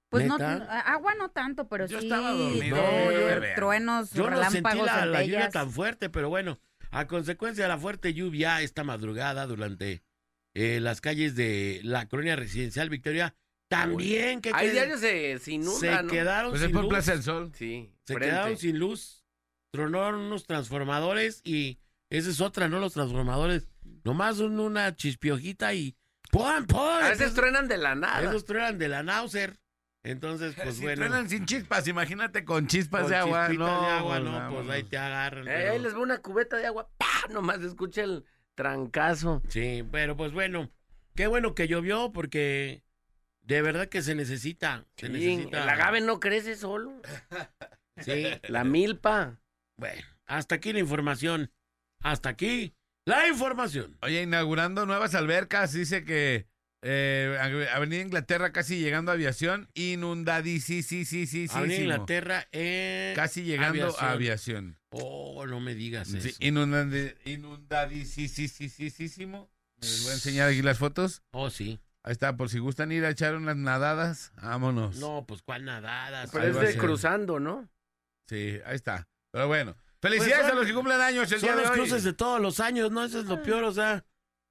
Pues 0.10 0.26
no, 0.28 0.36
agua 0.36 1.14
no 1.16 1.30
tanto, 1.30 1.68
pero 1.70 1.86
Yo 1.88 2.00
sí 2.00 2.06
estaba 2.06 2.32
dormido, 2.32 2.76
no, 2.78 3.12
yo 3.12 3.12
de 3.12 3.18
de 3.18 3.40
veras. 3.40 3.56
truenos, 3.56 4.12
Yo 4.12 4.30
no 4.30 4.50
sentí 4.50 4.78
la, 4.80 5.06
la 5.06 5.24
lluvia 5.24 5.50
tan 5.50 5.72
fuerte, 5.72 6.10
pero 6.10 6.28
bueno, 6.30 6.60
a 6.90 7.08
consecuencia 7.08 7.64
de 7.64 7.70
la 7.70 7.78
fuerte 7.78 8.14
lluvia 8.14 8.62
esta 8.62 8.84
madrugada 8.84 9.46
durante 9.48 10.04
eh, 10.54 10.80
las 10.82 11.00
calles 11.00 11.36
de 11.36 11.80
la 11.84 12.08
colonia 12.10 12.36
residencial 12.36 12.90
Victoria, 12.90 13.36
también 13.72 14.42
que 14.42 14.52
Hay 14.54 14.70
diarios 14.70 15.00
se, 15.00 15.40
se 15.40 15.52
inunda, 15.54 15.80
se 15.98 16.04
¿no? 16.04 16.10
quedaron 16.12 16.52
Pues 16.52 16.62
es 16.62 16.68
sin 16.68 16.74
por 16.76 16.84
luz. 16.84 16.90
Plaza 16.90 17.12
del 17.14 17.24
Sol. 17.24 17.52
Sí, 17.56 17.90
Se 18.04 18.14
frente. 18.14 18.30
quedaron 18.34 18.58
sin 18.58 18.78
luz, 18.80 19.24
tronaron 19.72 20.22
unos 20.22 20.46
transformadores 20.46 21.42
y 21.46 21.80
esa 22.10 22.30
es 22.30 22.42
otra, 22.42 22.68
¿no? 22.68 22.80
Los 22.80 22.94
transformadores, 22.94 23.70
nomás 24.04 24.40
un- 24.40 24.60
una 24.60 24.96
chispiojita 24.96 25.74
y 25.74 25.96
¡pum, 26.32 26.66
pum! 26.68 26.80
A 26.82 27.10
veces 27.10 27.34
truenan 27.34 27.68
de 27.70 27.78
la 27.78 27.96
nada. 27.96 28.22
esos 28.30 28.46
truenan 28.46 28.78
de 28.78 28.90
la 28.90 29.04
náuser. 29.04 29.58
Entonces, 30.04 30.56
pues 30.62 30.76
si 30.78 30.82
bueno. 30.82 31.06
truenan 31.06 31.30
sin 31.30 31.46
chispas, 31.46 31.88
imagínate 31.88 32.44
con 32.44 32.66
chispas 32.68 33.04
con 33.04 33.12
de 33.12 33.18
agua. 33.18 33.48
chispitas 33.48 33.70
No, 33.72 33.82
de 33.82 33.88
agua, 33.92 34.20
no, 34.20 34.32
vámonos. 34.32 34.66
pues 34.66 34.76
ahí 34.76 34.84
te 34.84 34.98
agarran. 34.98 35.48
Eh, 35.48 35.52
pero- 35.56 35.72
ahí 35.74 35.80
les 35.80 35.96
va 35.96 36.00
una 36.00 36.18
cubeta 36.18 36.58
de 36.58 36.66
agua. 36.66 36.90
¡Pah! 36.98 37.28
Nomás 37.30 37.62
escucha 37.62 38.04
el 38.04 38.26
trancazo. 38.56 39.42
Sí, 39.48 39.84
pero 39.92 40.18
pues 40.18 40.32
bueno, 40.34 40.70
qué 41.16 41.28
bueno 41.28 41.54
que 41.56 41.68
llovió 41.68 42.12
porque 42.12 42.84
de 43.44 43.62
verdad 43.62 43.88
que 43.90 44.02
se 44.02 44.16
necesita. 44.16 44.86
Se 44.96 45.08
Sí, 45.08 45.14
necesita. 45.14 45.64
el 45.64 45.70
agave 45.70 46.02
no 46.02 46.20
crece 46.20 46.56
solo. 46.56 47.00
Sí, 48.00 48.26
La 48.48 48.64
milpa. 48.64 49.40
bueno, 49.78 50.02
hasta 50.26 50.56
aquí 50.56 50.72
la 50.74 50.80
información. 50.80 51.52
Hasta 52.02 52.30
aquí 52.30 52.74
la 53.06 53.28
información. 53.28 53.98
Oye, 54.02 54.22
inaugurando 54.24 54.86
nuevas 54.86 55.14
albercas, 55.14 55.74
dice 55.74 56.04
que 56.06 56.48
eh, 56.84 57.38
Ave- 57.40 57.70
Avenida 57.70 58.02
Inglaterra 58.02 58.52
casi 58.54 58.80
llegando 58.80 59.12
a 59.12 59.16
aviación, 59.16 59.70
inundadísimo. 59.76 60.82
Avenida 61.54 61.80
Inglaterra 61.82 62.48
en 62.54 63.14
Casi 63.16 63.44
llegando 63.44 63.84
aviación. 63.84 64.10
a 64.10 64.14
aviación. 64.14 64.80
Oh, 64.92 65.46
no 65.46 65.60
me 65.60 65.76
digas 65.76 66.08
Sí, 66.08 66.18
eso. 66.18 66.30
inundadísimo. 66.40 67.60
Les 69.82 70.04
voy 70.04 70.12
a 70.12 70.14
enseñar 70.14 70.50
aquí 70.50 70.62
las 70.62 70.78
fotos. 70.78 71.22
Oh, 71.32 71.50
sí. 71.50 71.80
Ahí 72.04 72.14
está, 72.14 72.36
por 72.36 72.50
si 72.50 72.58
gustan 72.60 72.92
ir 72.92 73.06
a 73.06 73.10
echar 73.12 73.36
unas 73.36 73.56
nadadas, 73.58 74.32
vámonos. 74.42 74.98
No, 74.98 75.26
pues 75.28 75.42
cuál 75.44 75.66
nadadas. 75.66 76.32
Pero 76.32 76.44
Ahí 76.46 76.50
es 76.50 76.76
de 76.76 76.78
cruzando, 76.78 77.40
¿no? 77.40 77.70
Sí, 78.28 78.60
ahí 78.66 78.76
está. 78.76 79.08
Pero 79.32 79.48
bueno, 79.48 79.76
felicidades 80.02 80.36
Pues 80.38 80.48
son- 80.48 80.58
a 80.58 80.60
los 80.62 80.68
que 80.68 80.74
cumplen 80.74 81.00
años 81.02 81.32
el 81.32 81.42
día 81.42 81.50
Son 81.52 81.58
de 81.58 81.64
los 81.64 81.72
hoy. 81.72 81.78
cruces 81.78 82.04
de 82.04 82.14
todos 82.14 82.42
los 82.42 82.60
años, 82.60 82.92
¿no? 82.92 83.04
Eso 83.04 83.20
es 83.20 83.26
lo 83.26 83.44
peor, 83.44 83.64
o 83.66 83.72
sea, 83.72 84.04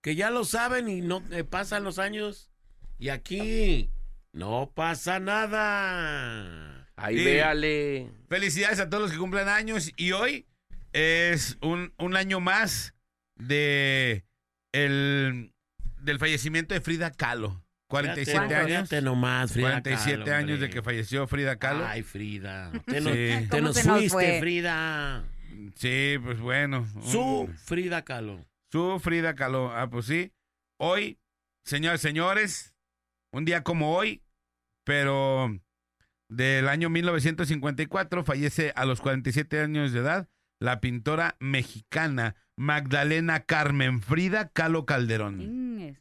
que 0.03 0.14
ya 0.14 0.30
lo 0.30 0.44
saben 0.44 0.88
y 0.88 1.01
no 1.01 1.22
eh, 1.32 1.42
pasan 1.44 1.82
los 1.82 1.98
años. 1.98 2.51
Y 2.98 3.09
aquí 3.09 3.90
no 4.32 4.70
pasa 4.74 5.18
nada. 5.20 6.88
Ahí 6.96 7.18
Sí. 7.18 7.24
véale. 7.24 8.12
Felicidades 8.28 8.78
a 8.78 8.88
todos 8.88 9.03
los 9.05 9.12
que 9.12 9.18
cumplen 9.18 9.48
años 9.48 9.90
y 9.96 10.12
hoy 10.12 10.46
es 10.92 11.57
un, 11.62 11.92
un 11.98 12.16
año 12.16 12.40
más 12.40 12.94
de 13.36 14.24
el 14.72 15.53
del 16.03 16.18
fallecimiento 16.18 16.74
de 16.74 16.80
Frida 16.80 17.11
Kahlo. 17.11 17.64
47 17.88 18.30
Fíjate, 18.30 18.55
años. 18.55 18.88
fíjate 18.88 19.03
nomás, 19.03 19.53
Frida 19.53 19.68
47 19.82 20.24
Kahlo, 20.24 20.36
años 20.36 20.61
de 20.61 20.70
que 20.70 20.80
falleció 20.82 21.26
Frida 21.26 21.57
Kahlo. 21.57 21.84
Ay, 21.86 22.03
Frida. 22.03 22.70
Te, 22.86 23.01
nos- 23.01 23.12
Sí. 23.12 23.18
te 23.18 23.48
¿Cómo 23.48 23.62
nos 23.62 23.82
fuiste, 23.82 24.09
fue? 24.11 24.40
Frida. 24.40 25.24
Sí, 25.74 26.16
pues 26.22 26.38
bueno. 26.40 26.86
Su 27.05 27.20
un- 27.20 27.57
Frida 27.57 28.03
Kahlo. 28.05 28.44
su 28.70 29.01
Frida 29.01 29.34
Kahlo. 29.34 29.72
Ah, 29.74 29.90
pues 29.90 30.07
sí. 30.07 30.32
Hoy, 30.78 31.18
señores, 31.64 32.01
señores, 32.01 32.74
un 33.32 33.44
día 33.44 33.62
como 33.64 33.96
hoy, 33.96 34.22
pero 34.84 35.59
del 36.28 36.68
año 36.68 36.90
1954, 36.90 38.22
fallece 38.24 38.72
a 38.76 38.84
los 38.84 39.01
47 39.01 39.61
años 39.61 39.92
de 39.92 39.98
edad 40.01 40.28
la 40.61 40.80
pintora 40.80 41.36
mexicana 41.40 42.36
Magdalena 42.56 43.40
Carmen 43.44 44.00
Frida 44.02 44.48
Kahlo 44.50 44.84
Calderón. 44.86 45.96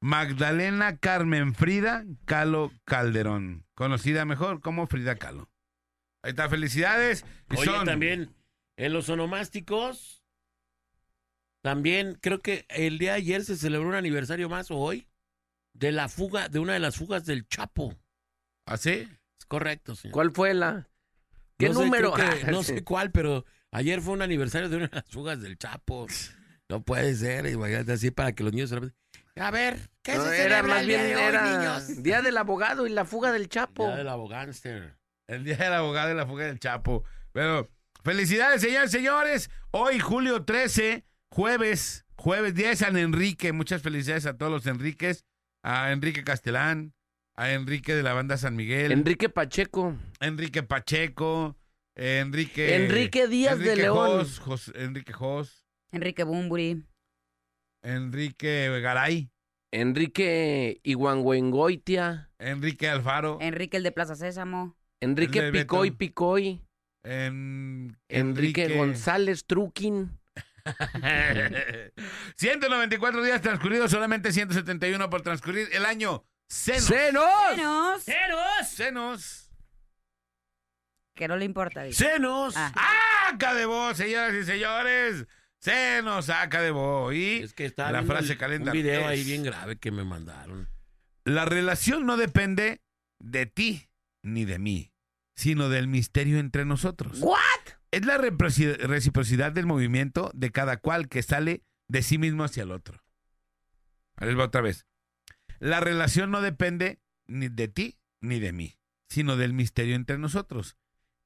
Magdalena 0.00 0.96
Carmen 0.98 1.54
Frida 1.54 2.04
Kahlo 2.24 2.72
Calderón, 2.84 3.64
conocida 3.74 4.24
mejor 4.24 4.60
como 4.60 4.86
Frida 4.86 5.16
Kahlo. 5.16 5.48
Ahí 6.24 6.30
está, 6.30 6.48
felicidades. 6.48 7.24
Y 7.50 7.56
Oye, 7.56 7.64
son- 7.66 7.84
también 7.86 8.34
en 8.76 8.92
los 8.92 9.08
onomásticos, 9.08 10.24
también 11.62 12.18
creo 12.20 12.40
que 12.42 12.64
el 12.68 12.98
día 12.98 13.12
de 13.12 13.18
ayer 13.18 13.44
se 13.44 13.56
celebró 13.56 13.88
un 13.88 13.94
aniversario 13.94 14.48
más 14.48 14.70
o 14.70 14.76
hoy 14.78 15.08
de 15.74 15.92
la 15.92 16.08
fuga, 16.08 16.48
de 16.48 16.58
una 16.58 16.72
de 16.74 16.80
las 16.80 16.96
fugas 16.96 17.24
del 17.24 17.46
Chapo. 17.48 17.94
¿Así? 18.66 19.08
Es 19.38 19.46
correcto, 19.46 19.94
señor. 19.94 20.12
¿Cuál 20.14 20.32
fue 20.32 20.54
la? 20.54 20.88
¿Qué 21.58 21.68
No 21.68 21.74
número? 21.82 22.12
que- 22.14 22.22
Ah, 22.46 22.50
no 22.50 22.62
sí. 22.62 22.74
sé 22.74 22.84
cuál, 22.84 23.10
pero 23.12 23.44
ayer 23.72 24.00
fue 24.00 24.14
un 24.14 24.22
aniversario 24.22 24.68
de 24.68 24.76
una 24.76 24.86
de 24.86 24.96
las 24.96 25.04
fugas 25.08 25.40
del 25.40 25.58
Chapo. 25.58 26.06
No 26.68 26.82
puede 26.82 27.14
ser, 27.14 27.46
imagínate 27.46 27.92
así 27.92 28.10
para 28.10 28.32
que 28.32 28.44
los 28.44 28.52
niños 28.52 28.70
se 28.70 28.80
lo- 28.80 28.90
A 29.36 29.50
ver, 29.50 29.90
¿qué 30.02 30.14
No, 30.14 30.24
se 30.24 30.28
era 30.44 30.56
celebra 30.58 30.62
más 30.74 30.80
el 30.82 30.86
bien 30.86 31.00
día 31.00 31.08
de 31.08 31.16
hoy, 31.16 31.22
era 31.22 31.58
niños? 31.58 32.02
Día 32.02 32.22
del 32.22 32.36
Abogado 32.36 32.86
y 32.86 32.90
la 32.90 33.04
fuga 33.04 33.32
del 33.32 33.48
Chapo. 33.48 33.86
Día 33.86 33.96
del 33.96 34.08
abogánster. 34.08 34.96
El 35.26 35.44
día 35.44 35.56
del 35.56 35.72
abogado 35.72 36.08
de 36.08 36.14
la 36.14 36.26
fuga 36.26 36.46
del 36.46 36.58
Chapo. 36.60 37.04
Pero 37.32 37.70
felicidades, 38.04 38.60
señores, 38.60 38.90
señores. 38.90 39.50
Hoy, 39.70 39.98
julio 40.00 40.44
13, 40.44 41.04
jueves, 41.30 42.04
jueves 42.16 42.54
10, 42.54 42.78
San 42.78 42.96
Enrique. 42.98 43.52
Muchas 43.52 43.80
felicidades 43.82 44.26
a 44.26 44.36
todos 44.36 44.52
los 44.52 44.66
Enriques. 44.66 45.24
A 45.64 45.92
Enrique 45.92 46.24
Castelán, 46.24 46.92
a 47.36 47.52
Enrique 47.52 47.94
de 47.94 48.02
la 48.02 48.12
banda 48.14 48.36
San 48.36 48.56
Miguel, 48.56 48.90
Enrique 48.92 49.28
Pacheco. 49.28 49.96
Enrique 50.20 50.62
Pacheco, 50.64 51.56
Enrique... 51.94 52.74
Enrique 52.76 53.26
Díaz 53.28 53.58
de 53.58 53.64
Enrique 53.64 53.82
León. 53.82 53.96
Jos, 54.20 54.38
Jos- 54.40 54.72
Enrique 54.74 55.12
Jos, 55.12 55.66
Enrique 55.92 56.24
Bumburi. 56.24 56.84
Enrique 57.82 58.68
Garay, 58.80 59.30
Enrique 59.72 60.80
Iguanguengoitia. 60.84 62.30
Enrique 62.38 62.88
Alfaro, 62.88 63.38
Enrique 63.40 63.76
el 63.76 63.82
de 63.82 63.92
Plaza 63.92 64.14
Sésamo. 64.14 64.76
Enrique 65.00 65.50
Picoy 65.52 65.90
Beto. 65.90 65.98
Picoy. 65.98 66.64
en- 67.04 67.98
Enrique, 68.08 68.76
González 68.76 69.44
Truquín. 69.46 70.18
194 72.36 73.22
días 73.24 73.40
transcurridos, 73.42 73.90
solamente 73.90 74.32
171 74.32 75.10
por 75.10 75.22
transcurrir 75.22 75.68
el 75.72 75.84
año. 75.84 76.24
Senos. 76.48 76.84
¡Senos! 76.84 77.56
Menos. 77.56 78.02
¡Ceros! 78.68 79.41
Que 81.14 81.28
no 81.28 81.36
le 81.36 81.44
importa, 81.44 81.82
dice. 81.82 82.04
¡Senos! 82.04 82.54
Ah. 82.56 82.72
Saca 83.30 83.54
de 83.54 83.66
voz, 83.66 83.96
señoras 83.96 84.34
y 84.34 84.44
señores. 84.44 85.26
Se 85.58 86.02
nos 86.02 86.26
saca 86.26 86.60
de 86.60 86.70
voz. 86.70 87.14
Y 87.14 87.38
Es 87.42 87.54
que 87.54 87.64
está 87.66 87.90
la 87.92 88.02
frase 88.02 88.32
el- 88.32 88.38
calenta 88.38 88.70
un 88.72 88.76
video 88.76 89.02
es, 89.02 89.06
ahí 89.06 89.24
bien 89.24 89.42
grave 89.44 89.76
que 89.78 89.90
me 89.90 90.04
mandaron. 90.04 90.68
La 91.24 91.44
relación 91.44 92.04
no 92.04 92.16
depende 92.16 92.82
de 93.20 93.46
ti 93.46 93.88
ni 94.22 94.44
de 94.44 94.58
mí, 94.58 94.92
sino 95.36 95.68
del 95.68 95.86
misterio 95.86 96.38
entre 96.38 96.64
nosotros. 96.64 97.20
¿What? 97.20 97.38
Es 97.92 98.04
la 98.06 98.18
reciprocidad 98.18 99.52
del 99.52 99.66
movimiento 99.66 100.30
de 100.34 100.50
cada 100.50 100.78
cual 100.78 101.08
que 101.08 101.22
sale 101.22 101.62
de 101.88 102.02
sí 102.02 102.18
mismo 102.18 102.42
hacia 102.44 102.62
el 102.64 102.72
otro. 102.72 103.02
Ahí 104.16 104.28
les 104.28 104.38
va 104.38 104.44
otra 104.44 104.62
vez. 104.62 104.86
La 105.58 105.78
relación 105.80 106.30
no 106.30 106.40
depende 106.40 107.00
ni 107.26 107.48
de 107.48 107.68
ti 107.68 107.98
ni 108.20 108.40
de 108.40 108.52
mí, 108.52 108.78
sino 109.08 109.36
del 109.36 109.52
misterio 109.52 109.94
entre 109.94 110.18
nosotros. 110.18 110.76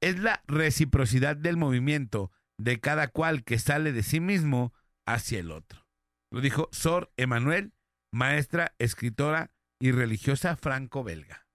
Es 0.00 0.18
la 0.18 0.42
reciprocidad 0.46 1.36
del 1.36 1.56
movimiento 1.56 2.30
de 2.58 2.80
cada 2.80 3.08
cual 3.08 3.44
que 3.44 3.58
sale 3.58 3.92
de 3.92 4.02
sí 4.02 4.20
mismo 4.20 4.72
hacia 5.06 5.38
el 5.40 5.50
otro. 5.50 5.86
Lo 6.32 6.40
dijo 6.40 6.68
Sor 6.72 7.12
Emanuel, 7.16 7.72
maestra, 8.12 8.74
escritora 8.78 9.50
y 9.80 9.92
religiosa 9.92 10.56
franco-belga. 10.56 11.46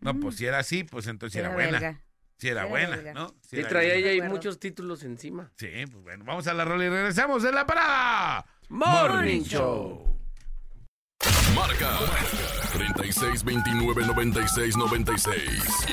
No, 0.00 0.18
pues 0.20 0.36
si 0.36 0.46
era 0.46 0.58
así, 0.58 0.84
pues 0.84 1.06
entonces 1.06 1.40
era, 1.40 1.50
buena. 1.50 1.72
belga. 1.72 2.00
Si 2.38 2.48
era 2.48 2.62
Era 2.62 2.70
buena, 2.70 2.96
belga. 2.96 3.14
¿no? 3.14 3.34
Si 3.42 3.56
Y 3.56 3.60
era 3.60 3.68
traía 3.68 3.94
buena. 3.94 4.08
ella 4.10 4.24
ahí 4.24 4.28
muchos 4.30 4.58
títulos 4.58 5.02
encima. 5.04 5.52
Sí, 5.56 5.68
pues 5.90 6.02
bueno, 6.02 6.24
vamos 6.24 6.46
a 6.46 6.54
la 6.54 6.64
rola 6.64 6.84
y 6.84 6.88
regresamos 6.88 7.42
de 7.42 7.52
la 7.52 7.64
parada. 7.64 8.44
Morning 8.68 9.42
Show. 9.42 10.13
Marca 11.54 11.98
36 12.72 13.44
29 13.44 14.06
96 14.06 14.76
96 14.76 15.42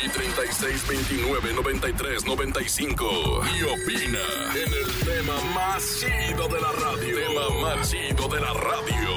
y 0.04 0.10
36 0.10 0.88
29 0.88 1.54
93 1.54 2.26
95 2.26 3.42
y 3.46 3.64
opina 3.64 4.20
en 4.56 4.74
el 4.74 5.06
tema 5.06 5.40
más 5.54 6.00
chido 6.00 6.48
de 6.48 6.62
la 6.62 6.72
radio. 6.72 7.16
Tema 7.16 7.62
más 7.62 7.90
chido 7.92 8.28
de 8.28 8.40
la 8.40 8.54
radio. 8.54 9.12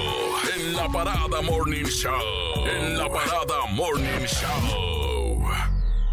En 0.57 0.77
la 0.77 0.89
parada 0.89 1.43
Morning 1.43 1.85
Show. 1.85 2.67
En 2.67 2.99
La 2.99 3.09
Parada 3.09 3.67
Morning 3.73 4.27
Show. 4.27 5.45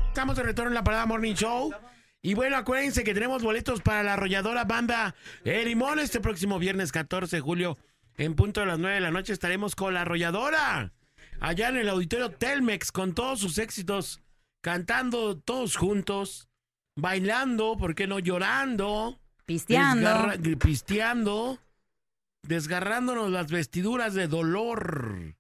Estamos 0.08 0.36
de 0.36 0.44
retorno 0.44 0.70
en 0.70 0.76
la 0.76 0.84
Parada 0.84 1.06
Morning 1.06 1.34
Show. 1.34 1.74
Y 2.22 2.36
bueno, 2.36 2.58
acuérdense 2.58 3.04
que 3.04 3.14
tenemos 3.14 3.42
boletos 3.44 3.82
para 3.82 4.04
la 4.04 4.14
arrolladora 4.14 4.64
banda 4.64 5.16
El 5.44 5.66
Limón 5.66 6.00
este 6.00 6.20
próximo 6.20 6.60
viernes 6.60 6.92
14 6.92 7.38
de 7.38 7.42
julio. 7.42 7.78
En 8.22 8.36
punto 8.36 8.60
de 8.60 8.68
las 8.68 8.78
9 8.78 8.94
de 8.96 9.02
la 9.02 9.10
noche 9.10 9.34
estaremos 9.34 9.74
con 9.76 9.96
la 9.96 10.02
arrolladora. 10.02 10.94
Allá 11.40 11.70
en 11.70 11.78
el 11.78 11.90
auditorio 11.90 12.30
Telmex 12.30 12.92
con 12.92 13.16
todos 13.16 13.40
sus 13.40 13.58
éxitos. 13.58 14.22
Cantando 14.62 15.40
todos 15.40 15.76
juntos. 15.76 16.48
Bailando, 16.96 17.78
¿por 17.80 17.96
qué 17.96 18.06
no? 18.06 18.20
Llorando. 18.20 19.20
Pisteando. 19.48 20.08
desgarra- 20.08 20.60
pisteando. 20.60 21.60
Desgarrándonos 22.48 23.32
las 23.32 23.50
vestiduras 23.50 24.14
de 24.14 24.28
dolor. 24.28 25.36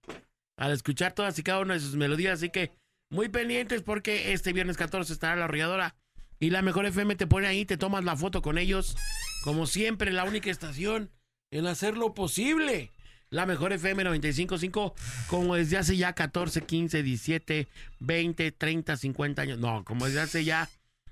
Al 0.57 0.71
escuchar 0.71 1.13
todas 1.13 1.37
y 1.37 1.43
cada 1.43 1.59
una 1.59 1.75
de 1.75 1.81
sus 1.81 1.95
melodías. 1.95 2.39
Así 2.39 2.49
que 2.49 2.71
muy 3.11 3.29
pendientes 3.29 3.83
porque 3.83 4.33
este 4.33 4.53
viernes 4.53 4.77
14 4.77 5.13
estará 5.13 5.35
la 5.35 5.45
arrolladora. 5.45 5.93
Y 6.39 6.49
la 6.49 6.63
mejor 6.63 6.87
FM 6.87 7.15
te 7.15 7.27
pone 7.27 7.45
ahí, 7.45 7.63
te 7.63 7.77
tomas 7.77 8.03
la 8.03 8.15
foto 8.17 8.41
con 8.41 8.57
ellos. 8.57 8.97
Como 9.43 9.67
siempre, 9.67 10.11
la 10.11 10.23
única 10.23 10.49
estación 10.49 11.11
en 11.51 11.67
hacer 11.67 11.97
lo 11.97 12.13
posible. 12.13 12.91
La 13.29 13.45
mejor 13.45 13.71
FM 13.71 14.03
95.5, 14.03 14.93
como 15.27 15.55
desde 15.55 15.77
hace 15.77 15.95
ya 15.95 16.13
14, 16.13 16.63
15, 16.63 17.03
17, 17.03 17.67
20, 17.99 18.51
30, 18.51 18.97
50 18.97 19.41
años. 19.41 19.59
No, 19.59 19.85
como 19.85 20.05
desde 20.05 20.21
hace 20.21 20.43
ya 20.43 20.69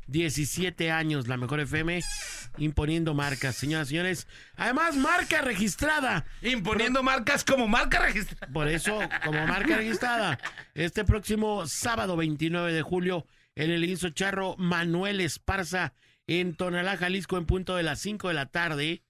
17 0.07 0.91
años, 0.91 1.29
la 1.29 1.37
mejor 1.37 1.61
FM 1.61 2.01
imponiendo 2.57 3.13
marcas. 3.13 3.55
Señoras 3.55 3.87
y 3.87 3.91
señores, 3.91 4.27
además, 4.57 4.97
marca 4.97 5.41
registrada. 5.41 6.25
Imponiendo 6.41 7.03
marcas 7.03 7.45
como 7.45 7.69
marca 7.69 7.99
registrada. 7.99 8.51
Por 8.51 8.67
eso, 8.67 8.99
como 9.23 9.45
marca 9.47 9.77
registrada, 9.77 10.39
este 10.73 11.05
próximo 11.05 11.67
sábado 11.67 12.17
29 12.17 12.73
de 12.73 12.81
julio, 12.81 13.25
en 13.55 13.71
el 13.71 13.85
Inso 13.85 14.09
Charro 14.09 14.55
Manuel 14.57 15.21
Esparza, 15.21 15.93
en 16.27 16.53
Tonalá, 16.53 16.97
Jalisco, 16.97 17.37
en 17.37 17.45
punto 17.45 17.77
de 17.77 17.83
las 17.83 18.01
5 18.01 18.27
de 18.27 18.33
la 18.33 18.47
tarde. 18.47 19.03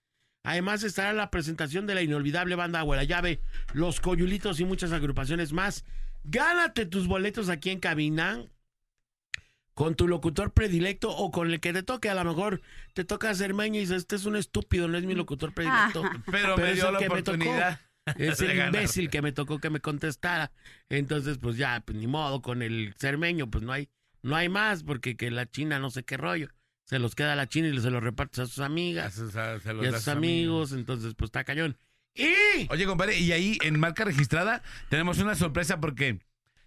Además 0.44 0.84
estará 0.84 1.14
la 1.14 1.32
presentación 1.32 1.86
de 1.86 1.96
la 1.96 2.02
inolvidable 2.02 2.56
banda 2.56 2.80
Agua 2.80 2.96
la 2.96 3.04
Llave, 3.04 3.42
Los 3.74 4.00
Coyulitos 4.00 4.60
y 4.60 4.66
muchas 4.66 4.92
agrupaciones 4.92 5.52
más. 5.54 5.86
Gánate 6.24 6.86
tus 6.86 7.08
boletos 7.08 7.50
aquí 7.50 7.70
en 7.70 7.80
cabina 7.80 8.46
con 9.74 9.96
tu 9.96 10.08
locutor 10.08 10.52
predilecto 10.52 11.10
o 11.10 11.32
con 11.32 11.52
el 11.52 11.60
que 11.60 11.72
te 11.74 11.84
toque. 11.84 12.10
A 12.10 12.14
lo 12.16 12.24
mejor 12.26 12.62
te 12.94 13.06
toca 13.06 13.34
Cermeño 13.34 13.78
y 13.78 13.82
dices, 13.82 13.98
este 13.98 14.16
es 14.18 14.26
un 14.26 14.36
estúpido, 14.36 14.88
no 14.88 14.98
es 14.98 15.06
mi 15.06 15.16
locutor 15.16 15.54
predilecto. 15.54 16.04
Pero, 16.32 16.58
me 16.58 16.72
es 16.72 16.76
dio 16.76 16.88
el 16.88 16.94
la 16.94 17.00
que 17.00 17.10
me 17.10 17.22
tocó. 17.22 17.32
oportunidad. 17.32 17.82
Es 18.16 18.42
el 18.42 18.56
ganar. 18.56 18.68
imbécil 18.76 19.10
que 19.10 19.22
me 19.22 19.32
tocó 19.32 19.60
que 19.60 19.70
me 19.70 19.80
contestara. 19.82 20.52
Entonces, 20.90 21.38
pues 21.38 21.58
ya, 21.58 21.82
pues 21.86 21.98
ni 21.98 22.08
modo, 22.08 22.42
con 22.42 22.62
el 22.62 22.94
cermeño, 22.98 23.50
pues 23.50 23.64
no 23.64 23.72
hay, 23.72 23.90
no 24.22 24.36
hay 24.36 24.50
más, 24.50 24.84
porque 24.84 25.16
que 25.16 25.30
la 25.32 25.46
China 25.50 25.80
no 25.80 25.90
sé 25.92 26.04
qué 26.04 26.18
rollo. 26.18 26.50
Se 26.90 26.98
los 26.98 27.14
queda 27.14 27.34
a 27.34 27.36
la 27.36 27.48
China 27.48 27.68
y 27.68 27.80
se 27.80 27.92
los 27.92 28.02
repartes 28.04 28.40
a 28.40 28.46
sus 28.48 28.60
A 28.60 28.66
amigas 28.66 29.14
sus, 29.14 29.36
a- 29.36 29.60
se 29.60 29.74
los 29.74 29.86
y 29.86 29.88
a 29.90 29.92
sus 29.94 30.08
amigos. 30.08 30.72
Entonces, 30.72 31.14
pues 31.16 31.28
está 31.30 31.44
cañón. 31.44 31.78
Y 32.16 32.68
Oye, 32.72 32.86
compadre, 32.88 33.20
y 33.20 33.32
ahí 33.32 33.58
en 33.62 33.80
marca 33.80 34.04
registrada 34.04 34.64
tenemos 34.90 35.20
una 35.20 35.36
sorpresa 35.36 35.80
porque 35.80 36.20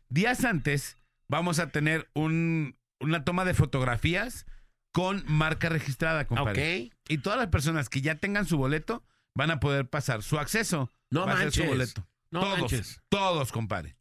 días 0.08 0.44
antes 0.44 0.96
vamos 1.28 1.58
a 1.58 1.70
tener 1.70 2.08
un, 2.14 2.76
una 3.00 3.24
toma 3.24 3.44
de 3.44 3.52
fotografías 3.54 4.46
con 4.92 5.24
marca 5.26 5.68
registrada, 5.68 6.26
compadre. 6.26 6.86
ok. 6.86 6.94
Y 7.08 7.18
todas 7.18 7.38
las 7.38 7.48
personas 7.48 7.88
que 7.88 8.00
ya 8.00 8.14
tengan 8.14 8.46
su 8.46 8.56
boleto 8.58 9.02
van 9.34 9.50
a 9.50 9.58
poder 9.58 9.88
pasar 9.88 10.22
su 10.22 10.38
acceso. 10.38 10.90
No 11.10 11.26
va 11.26 11.32
a 11.32 11.38
ser 11.38 11.52
su 11.52 11.60
manches. 11.60 11.68
boleto. 11.76 12.08
No 12.30 12.40
todos, 12.40 12.58
manches. 12.60 13.00
todos, 13.08 13.50
compadre. 13.52 13.96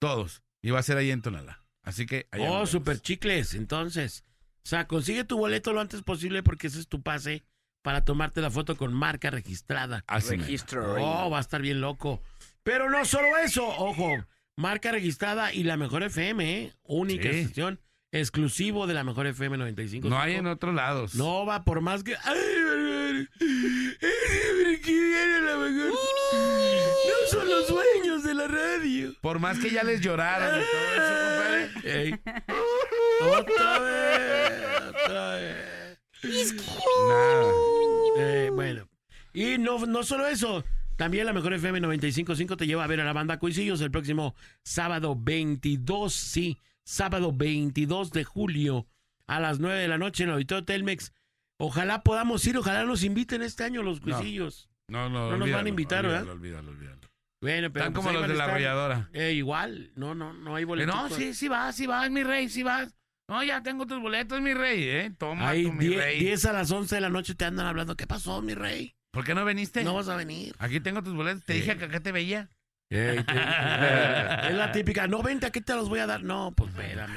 Todos. 0.00 0.42
Y 0.62 0.70
va 0.70 0.78
a 0.80 0.82
ser 0.82 0.96
ahí 0.96 1.10
en 1.10 1.20
Tonalá. 1.22 1.62
Así 1.82 2.06
que 2.06 2.26
allá 2.30 2.50
Oh, 2.50 2.66
super 2.66 3.00
chicles. 3.00 3.54
Entonces, 3.54 4.24
o 4.68 4.70
sea, 4.70 4.86
consigue 4.86 5.24
tu 5.24 5.38
boleto 5.38 5.72
lo 5.72 5.80
antes 5.80 6.02
posible 6.02 6.42
porque 6.42 6.66
ese 6.66 6.78
es 6.78 6.88
tu 6.88 7.00
pase 7.00 7.42
para 7.80 8.04
tomarte 8.04 8.42
la 8.42 8.50
foto 8.50 8.76
con 8.76 8.92
marca 8.92 9.30
registrada. 9.30 10.04
Así 10.06 10.32
mero. 10.32 10.42
Registro. 10.42 10.94
Oh, 11.02 11.30
va 11.30 11.38
a 11.38 11.40
estar 11.40 11.62
bien 11.62 11.80
loco. 11.80 12.22
Pero 12.64 12.90
no 12.90 13.06
solo 13.06 13.28
eso, 13.42 13.66
ojo, 13.66 14.26
marca 14.58 14.92
registrada 14.92 15.54
y 15.54 15.62
la 15.64 15.78
mejor 15.78 16.02
FM, 16.02 16.52
¿eh? 16.64 16.72
Única 16.82 17.30
Sí. 17.32 17.38
estación 17.38 17.80
exclusivo 18.12 18.86
de 18.86 18.92
la 18.92 19.04
mejor 19.04 19.26
FM 19.26 19.56
95. 19.56 20.06
No 20.06 20.18
hay 20.18 20.34
en 20.34 20.46
otros 20.46 20.74
lados. 20.74 21.14
No 21.14 21.46
va 21.46 21.64
por 21.64 21.80
más 21.80 22.04
que. 22.04 22.14
¡Ay, 22.14 22.36
ay, 22.36 23.26
ay! 23.40 24.78
¿Qué 24.84 24.92
viene 24.92 25.40
la 25.46 25.56
mejor? 25.56 25.92
No 25.92 27.30
son 27.30 27.48
los 27.48 27.68
dueños 27.68 28.22
de 28.22 28.34
la 28.34 28.46
radio. 28.48 29.14
Por 29.22 29.38
más 29.38 29.58
que 29.58 29.70
ya 29.70 29.82
les 29.82 30.02
lloraron 30.02 30.60
y 30.60 30.64
todo 30.64 30.92
eso, 30.92 31.14
compadre. 31.80 32.20
Otra 33.20 33.78
vez, 33.80 34.62
otra 35.04 35.34
vez. 35.36 36.54
Nada. 37.08 37.52
Eh, 38.18 38.50
bueno, 38.52 38.88
y 39.32 39.58
no, 39.58 39.84
no 39.86 40.02
solo 40.02 40.26
eso, 40.26 40.64
también 40.96 41.26
la 41.26 41.32
mejor 41.32 41.52
FM 41.54 41.80
95.5 41.80 42.56
te 42.56 42.66
lleva 42.66 42.84
a 42.84 42.86
ver 42.88 43.00
a 43.00 43.04
la 43.04 43.12
banda 43.12 43.38
Cuisillos 43.38 43.80
el 43.80 43.90
próximo 43.90 44.34
sábado 44.62 45.16
22, 45.18 46.12
sí, 46.12 46.58
sábado 46.84 47.32
22 47.32 48.10
de 48.10 48.24
julio 48.24 48.86
a 49.26 49.40
las 49.40 49.60
9 49.60 49.78
de 49.80 49.88
la 49.88 49.98
noche 49.98 50.24
en 50.24 50.30
el 50.30 50.34
Auditorio 50.34 50.64
Telmex. 50.64 51.12
Ojalá 51.58 52.02
podamos 52.02 52.46
ir, 52.46 52.56
ojalá 52.56 52.84
nos 52.84 53.02
inviten 53.04 53.42
este 53.42 53.64
año 53.64 53.82
los 53.82 54.00
Cuisillos. 54.00 54.68
No, 54.88 55.08
no, 55.08 55.30
No 55.30 55.36
nos 55.36 55.50
van 55.50 55.66
a 55.66 55.68
invitar, 55.68 56.06
¿verdad? 56.06 56.28
Olvídalo, 56.28 56.70
olvídalo. 56.70 56.98
Bueno, 57.40 57.70
pero 57.72 57.84
Están 57.84 57.92
pues 57.92 58.06
como 58.06 58.18
los 58.18 58.28
de 58.28 58.34
la 58.34 58.44
arrolladora. 58.44 59.10
Eh, 59.12 59.32
igual, 59.34 59.92
no, 59.94 60.14
no, 60.14 60.32
no 60.32 60.56
hay 60.56 60.62
Eh, 60.62 60.66
boletos. 60.66 60.94
No, 60.94 61.08
sí, 61.10 61.34
sí 61.34 61.46
vas, 61.46 61.76
sí 61.76 61.86
vas, 61.86 62.10
mi 62.10 62.24
rey, 62.24 62.48
sí 62.48 62.64
vas. 62.64 62.96
No, 63.28 63.44
ya 63.44 63.62
tengo 63.62 63.86
tus 63.86 64.00
boletos, 64.00 64.40
mi 64.40 64.54
rey, 64.54 64.82
¿eh? 64.84 65.12
Toma 65.18 65.50
Ahí 65.50 65.64
tú, 65.64 65.72
mi 65.74 65.86
10 65.88 66.00
rey. 66.02 66.18
10 66.20 66.44
a 66.46 66.52
las 66.54 66.70
11 66.70 66.94
de 66.94 67.00
la 67.02 67.10
noche 67.10 67.34
te 67.34 67.44
andan 67.44 67.66
hablando. 67.66 67.94
¿Qué 67.96 68.06
pasó, 68.06 68.40
mi 68.40 68.54
rey? 68.54 68.94
¿Por 69.10 69.24
qué 69.24 69.34
no 69.34 69.44
viniste? 69.44 69.84
No 69.84 69.94
vas 69.94 70.08
a 70.08 70.16
venir. 70.16 70.54
Aquí 70.58 70.80
tengo 70.80 71.02
tus 71.02 71.14
boletos. 71.14 71.44
Te 71.44 71.52
dije 71.54 71.76
que 71.76 71.84
acá 71.84 72.00
te 72.00 72.10
veía. 72.12 72.48
Ey, 72.90 73.22
te- 73.22 74.48
es 74.48 74.54
la 74.54 74.72
típica. 74.72 75.06
No, 75.06 75.22
vente, 75.22 75.44
aquí 75.44 75.60
te 75.60 75.74
los 75.74 75.90
voy 75.90 75.98
a 75.98 76.06
dar. 76.06 76.22
No, 76.22 76.52
pues 76.56 76.70
espérame. 76.70 77.12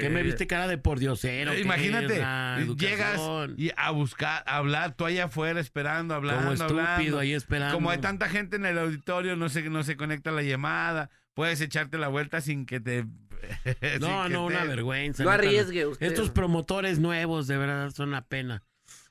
¿Qué 0.00 0.08
me 0.08 0.22
viste 0.22 0.46
cara 0.46 0.66
de 0.68 0.78
por 0.78 0.98
diosero? 0.98 1.52
Eh, 1.52 1.56
¿Qué 1.56 1.60
Imagínate, 1.62 2.14
llegas 2.78 3.20
y 3.58 3.72
a 3.76 3.90
buscar, 3.90 4.42
a 4.46 4.56
hablar, 4.56 4.94
tú 4.94 5.04
allá 5.04 5.24
afuera 5.24 5.60
esperando, 5.60 6.14
hablando, 6.14 6.40
Como 6.44 6.52
estúpido 6.54 6.80
hablando. 6.82 7.18
ahí 7.18 7.32
esperando. 7.34 7.74
Como 7.74 7.90
hay 7.90 7.98
tanta 7.98 8.30
gente 8.30 8.56
en 8.56 8.64
el 8.64 8.78
auditorio, 8.78 9.36
no 9.36 9.50
se, 9.50 9.68
no 9.68 9.82
se 9.82 9.98
conecta 9.98 10.30
la 10.30 10.42
llamada. 10.42 11.10
Puedes 11.34 11.60
echarte 11.60 11.98
la 11.98 12.08
vuelta 12.08 12.40
sin 12.40 12.64
que 12.64 12.80
te... 12.80 13.04
No, 14.00 14.28
no, 14.28 14.46
una 14.46 14.64
vergüenza. 14.64 15.24
No 15.24 15.30
arriesgue 15.30 15.86
usted. 15.86 16.06
Estos 16.06 16.30
promotores 16.30 16.98
nuevos, 16.98 17.46
de 17.46 17.56
verdad, 17.56 17.90
son 17.90 18.08
una 18.10 18.26
pena. 18.26 18.62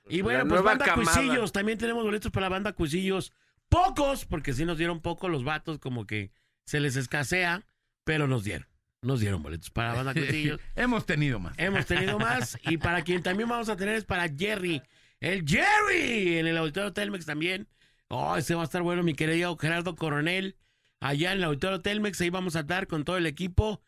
Y 0.07 0.17
La 0.17 0.23
bueno, 0.23 0.47
pues 0.47 0.61
banda 0.61 0.85
camada. 0.85 1.11
Cuisillos, 1.13 1.51
también 1.51 1.77
tenemos 1.77 2.03
boletos 2.03 2.31
para 2.31 2.45
la 2.45 2.49
banda 2.49 2.73
Cuisillos. 2.73 3.33
Pocos, 3.69 4.25
porque 4.25 4.53
sí 4.53 4.65
nos 4.65 4.77
dieron 4.77 5.01
poco 5.01 5.27
los 5.29 5.43
vatos, 5.43 5.79
como 5.79 6.05
que 6.05 6.31
se 6.65 6.79
les 6.79 6.95
escasea, 6.95 7.65
pero 8.03 8.27
nos 8.27 8.43
dieron. 8.43 8.67
Nos 9.01 9.19
dieron 9.19 9.41
boletos 9.41 9.69
para 9.71 9.89
la 9.89 10.03
banda 10.03 10.13
Cuisillos. 10.13 10.59
Hemos 10.75 11.05
tenido 11.05 11.39
más. 11.39 11.57
Hemos 11.57 11.85
tenido 11.85 12.19
más. 12.19 12.57
Y 12.63 12.77
para 12.77 13.03
quien 13.03 13.23
también 13.23 13.49
vamos 13.49 13.69
a 13.69 13.75
tener 13.75 13.95
es 13.95 14.05
para 14.05 14.29
Jerry. 14.29 14.81
El 15.19 15.43
Jerry 15.47 16.37
en 16.37 16.47
el 16.47 16.57
auditorio 16.57 16.93
Telmex 16.93 17.25
también. 17.25 17.67
Oh, 18.07 18.35
ese 18.37 18.53
va 18.53 18.61
a 18.61 18.65
estar 18.65 18.83
bueno, 18.83 19.01
mi 19.01 19.15
querido 19.15 19.57
Gerardo 19.57 19.95
Coronel. 19.95 20.55
Allá 21.01 21.31
en 21.31 21.39
el 21.39 21.43
auditorio 21.43 21.81
Telmex, 21.81 22.19
ahí 22.21 22.29
vamos 22.29 22.55
a 22.55 22.61
estar 22.61 22.87
con 22.87 23.03
todo 23.03 23.17
el 23.17 23.25
equipo 23.25 23.81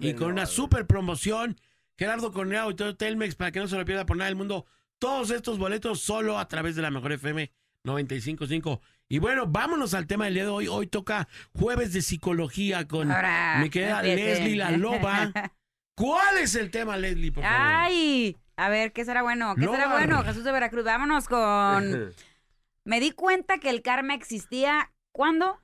y 0.00 0.14
con 0.14 0.30
una 0.30 0.46
super 0.46 0.86
promoción. 0.86 1.58
Gerardo 1.98 2.32
Coronel, 2.32 2.58
auditorio 2.58 2.96
Telmex, 2.96 3.34
para 3.34 3.52
que 3.52 3.60
no 3.60 3.68
se 3.68 3.76
lo 3.76 3.84
pierda 3.84 4.06
por 4.06 4.16
nada 4.16 4.28
del 4.28 4.36
mundo. 4.36 4.66
Todos 4.98 5.30
estos 5.30 5.58
boletos 5.58 6.00
solo 6.00 6.38
a 6.38 6.48
través 6.48 6.76
de 6.76 6.82
la 6.82 6.90
mejor 6.90 7.12
FM 7.12 7.50
95.5. 7.84 8.80
Y 9.08 9.18
bueno, 9.18 9.46
vámonos 9.46 9.92
al 9.94 10.06
tema 10.06 10.24
del 10.24 10.34
día 10.34 10.44
de 10.44 10.50
hoy. 10.50 10.68
Hoy 10.68 10.86
toca 10.86 11.28
jueves 11.52 11.92
de 11.92 12.00
psicología 12.00 12.88
con 12.88 13.10
Ahora, 13.10 13.58
mi 13.60 13.68
querida. 13.68 14.02
Leslie 14.02 14.56
la 14.56 14.70
Loba. 14.70 15.32
¿Cuál 15.94 16.38
es 16.38 16.54
el 16.54 16.70
tema, 16.70 16.96
Leslie, 16.96 17.30
por 17.30 17.44
favor? 17.44 17.58
Ay, 17.60 18.36
a 18.56 18.70
ver, 18.70 18.92
¿qué 18.92 19.04
será 19.04 19.22
bueno? 19.22 19.54
¿Qué 19.54 19.66
será 19.66 19.92
bueno? 19.92 20.22
Jesús 20.24 20.44
de 20.44 20.52
Veracruz, 20.52 20.84
vámonos 20.84 21.28
con... 21.28 22.14
Me 22.84 22.98
di 22.98 23.12
cuenta 23.12 23.58
que 23.58 23.70
el 23.70 23.82
karma 23.82 24.14
existía. 24.14 24.90
¿Cuándo? 25.12 25.61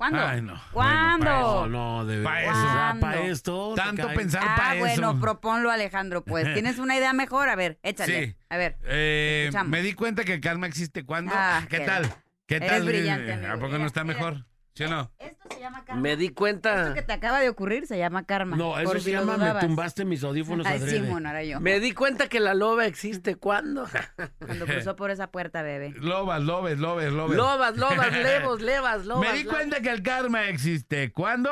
¿Cuándo? 0.00 0.18
Ay, 0.26 0.40
no. 0.40 0.58
¿Cuándo? 0.72 1.26
No, 1.26 1.66
no, 1.66 2.06
de 2.06 2.22
Pa' 2.22 2.30
verdad. 2.36 2.50
eso. 2.50 2.58
O 2.58 2.62
sea, 2.62 2.96
¿Cuándo? 2.98 3.00
pa' 3.06 3.16
esto. 3.26 3.72
Tanto 3.76 4.08
pensar 4.14 4.42
Ah, 4.46 4.54
para 4.56 4.78
bueno, 4.78 5.10
eso. 5.10 5.20
proponlo, 5.20 5.70
Alejandro, 5.70 6.24
pues. 6.24 6.44
¿Tienes 6.54 6.78
una 6.78 6.96
idea 6.96 7.12
mejor? 7.12 7.50
A 7.50 7.54
ver, 7.54 7.78
échale. 7.82 8.28
Sí. 8.28 8.36
A 8.48 8.56
ver. 8.56 8.78
Eh, 8.84 9.50
me 9.66 9.82
di 9.82 9.92
cuenta 9.92 10.24
que 10.24 10.32
el 10.32 10.40
karma 10.40 10.66
existe 10.68 11.04
cuando. 11.04 11.32
Ah, 11.36 11.66
¿Qué 11.68 11.80
qué- 11.80 11.84
tal? 11.84 12.10
¿Qué 12.46 12.56
eres 12.56 12.70
tal? 12.70 12.82
brillante, 12.84 13.30
amigo. 13.34 13.52
¿A 13.52 13.56
poco 13.58 13.76
no 13.76 13.84
está 13.84 14.02
mira. 14.02 14.16
mejor? 14.16 14.46
¿Sí 14.80 14.84
o 14.84 14.88
no? 14.88 15.10
Esto 15.18 15.46
se 15.50 15.60
llama 15.60 15.84
karma. 15.84 16.00
Me 16.00 16.16
di 16.16 16.30
cuenta. 16.30 16.82
Esto 16.84 16.94
que 16.94 17.02
te 17.02 17.12
acaba 17.12 17.38
de 17.40 17.50
ocurrir 17.50 17.86
se 17.86 17.98
llama 17.98 18.24
karma. 18.24 18.56
No, 18.56 18.78
eso 18.80 18.92
por 18.92 19.00
se 19.02 19.10
llama 19.10 19.36
me 19.36 19.52
tumbaste 19.60 20.06
mis 20.06 20.24
audífonos 20.24 20.64
Ay, 20.66 20.78
adrede. 20.78 21.00
sí, 21.00 21.02
mono, 21.02 21.28
era 21.28 21.44
yo. 21.44 21.60
Me 21.60 21.80
di 21.80 21.92
cuenta 21.92 22.28
que 22.28 22.40
la 22.40 22.54
loba 22.54 22.86
existe. 22.86 23.36
¿Cuándo? 23.36 23.86
Cuando 24.38 24.64
cruzó 24.64 24.96
por 24.96 25.10
esa 25.10 25.30
puerta, 25.30 25.60
bebé. 25.60 25.92
Lobas, 25.98 26.42
lobes, 26.42 26.78
lobes, 26.78 27.12
lobes. 27.12 27.36
Lobas, 27.36 27.76
lobas, 27.76 28.10
levos, 28.22 28.62
levas, 28.62 29.04
lobas. 29.04 29.30
Me 29.30 29.36
di 29.36 29.44
lobas. 29.44 29.58
cuenta 29.58 29.82
que 29.82 29.90
el 29.90 30.02
karma 30.02 30.48
existe. 30.48 31.12
¿Cuándo? 31.12 31.50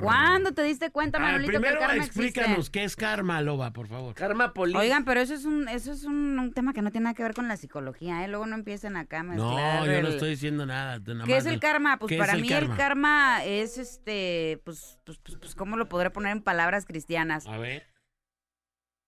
¿Cuándo 0.00 0.52
te 0.54 0.62
diste 0.62 0.90
cuenta, 0.90 1.18
Ah, 1.18 1.22
Manolito, 1.22 1.50
que 1.50 1.56
el 1.56 1.62
primero 1.62 1.80
karma 1.80 2.04
explícanos 2.04 2.50
existe? 2.58 2.78
qué 2.78 2.84
es 2.84 2.94
karma, 2.96 3.40
Loba, 3.40 3.72
por 3.72 3.88
favor. 3.88 4.14
Karma 4.14 4.52
político. 4.52 4.80
Oigan, 4.80 5.04
pero 5.04 5.20
eso 5.20 5.34
es 5.34 5.44
un 5.44 5.68
eso 5.68 5.90
es 5.92 6.04
un, 6.04 6.38
un 6.38 6.52
tema 6.52 6.72
que 6.72 6.82
no 6.82 6.90
tiene 6.92 7.04
nada 7.04 7.14
que 7.14 7.22
ver 7.24 7.34
con 7.34 7.48
la 7.48 7.56
psicología, 7.56 8.24
¿eh? 8.24 8.28
Luego 8.28 8.46
no 8.46 8.54
empiecen 8.54 8.96
acá 8.96 9.20
a 9.20 9.22
No, 9.24 9.30
mezclar 9.32 9.86
yo 9.86 10.02
no 10.02 10.08
estoy 10.08 10.30
diciendo 10.30 10.66
nada. 10.66 10.98
nada 11.00 11.24
¿Qué 11.24 11.34
más 11.34 11.46
es 11.46 11.52
el 11.52 11.60
karma? 11.64 11.98
Pues 11.98 12.08
¿qué 12.08 12.14
es 12.16 12.20
para 12.20 12.32
el 12.34 12.42
mí 12.42 12.48
karma? 12.48 12.72
el 12.72 12.78
karma 12.78 13.44
es 13.44 13.78
este, 13.78 14.60
pues, 14.64 14.98
pues, 15.04 15.18
pues, 15.18 15.36
pues, 15.38 15.54
¿cómo 15.54 15.76
lo 15.76 15.88
podré 15.88 16.10
poner 16.10 16.32
en 16.32 16.42
palabras 16.42 16.84
cristianas? 16.86 17.46
A 17.46 17.58
ver. 17.58 17.86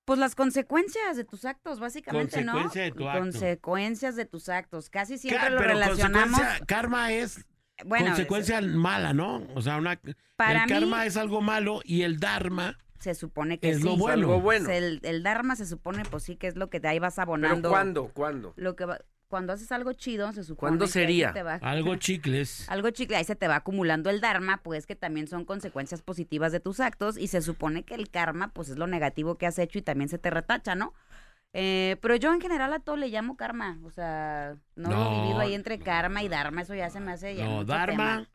Pues 0.05 0.21
las 0.21 0.37
consecuencias 0.37 1.17
de 1.17 1.25
tus 1.25 1.45
actos, 1.45 1.81
básicamente, 1.81 2.43
¿no? 2.45 2.53
Consecuencia 2.53 2.83
de 2.83 2.93
tu 2.93 3.09
acto. 3.09 3.21
Consecuencias 3.21 4.15
de 4.17 4.25
tus 4.25 4.49
actos. 4.49 4.89
Casi 4.89 5.19
siempre 5.19 5.43
Ca- 5.43 5.51
lo 5.51 5.59
pero 5.59 5.71
relacionamos. 5.71 6.39
consecuencia- 6.39 6.67
Karma 6.67 7.13
es 7.13 7.45
Bueno, 7.85 8.07
consecuencia 8.07 8.61
mala, 8.61 9.13
¿no? 9.13 9.47
O 9.57 9.63
sea, 9.63 9.77
una, 9.79 10.01
Para 10.37 10.61
el 10.63 10.67
mí- 10.67 10.73
karma 10.79 11.07
es 11.07 11.17
algo 11.17 11.41
malo 11.41 11.81
y 11.85 12.03
el 12.03 12.21
dharma 12.21 12.79
se 13.01 13.15
supone 13.17 13.59
que 13.59 13.71
es 13.71 13.79
sí. 13.79 13.83
lo 13.83 13.97
bueno. 13.97 14.29
Algo 14.29 14.41
bueno. 14.41 14.71
El, 14.71 15.01
el 15.03 15.23
dharma 15.25 15.57
se 15.57 15.67
supone, 15.67 16.05
pues 16.09 16.23
sí, 16.23 16.37
que 16.37 16.47
es 16.47 16.55
lo 16.57 16.71
que 16.71 16.79
de 16.81 16.87
ahí 16.89 16.99
vas 17.01 17.15
¿Pero 17.17 17.25
abonando. 17.25 17.69
cuándo? 17.71 18.09
¿Cuándo? 18.15 18.53
Lo 18.57 18.77
que 18.77 18.85
va- 18.85 19.01
cuando 19.29 19.53
haces 19.53 19.73
algo 19.73 19.93
chido, 19.93 20.33
se 20.33 20.45
supone. 20.45 20.71
¿Cuándo 20.71 20.85
que 20.87 20.93
sería? 20.93 21.29
se 21.29 21.35
te 21.35 21.43
va- 21.43 21.59
algo 21.63 21.97
chicles. 21.97 22.69
algo 22.69 22.91
chicle, 22.91 23.17
ahí 23.17 23.25
se 23.25 23.37
te 23.37 23.49
va 23.49 23.57
acumulando 23.57 24.11
el 24.11 24.21
dharma, 24.21 24.59
pues 24.63 24.87
que 24.87 24.97
también 24.97 25.27
son 25.29 25.45
consecuencias 25.45 26.03
positivas 26.03 26.53
de 26.53 26.61
tus 26.61 26.81
actos 26.81 27.19
y 27.19 27.29
se 27.29 27.43
supone 27.43 27.85
que 27.85 27.95
el 27.95 28.11
karma, 28.11 28.53
pues 28.53 28.69
es 28.69 28.77
lo 28.79 28.87
negativo 28.87 29.37
que 29.37 29.47
has 29.47 29.59
hecho 29.59 29.79
y 29.79 29.83
también 29.83 30.09
se 30.09 30.19
te 30.19 30.31
retacha, 30.31 30.75
¿no? 30.75 30.95
Eh, 31.53 31.97
pero 32.03 32.17
yo 32.17 32.33
en 32.35 32.41
general 32.41 32.73
a 32.75 32.81
todo 32.81 32.97
le 32.97 33.09
llamo 33.09 33.37
karma, 33.37 33.79
o 33.85 33.91
sea, 33.91 34.57
no, 34.75 34.91
lo 34.91 34.97
No, 34.97 35.11
divido 35.23 35.41
ahí 35.41 35.55
entre 35.55 35.79
karma 35.79 36.23
y 36.23 36.29
dharma, 36.29 36.63
eso 36.63 36.75
ya 36.75 36.91
se 36.91 37.01
me 37.01 37.13
hace 37.13 37.35
ya 37.35 37.45
No, 37.47 37.59
mucho 37.59 37.67
dharma, 37.73 37.87
tema. 37.93 38.29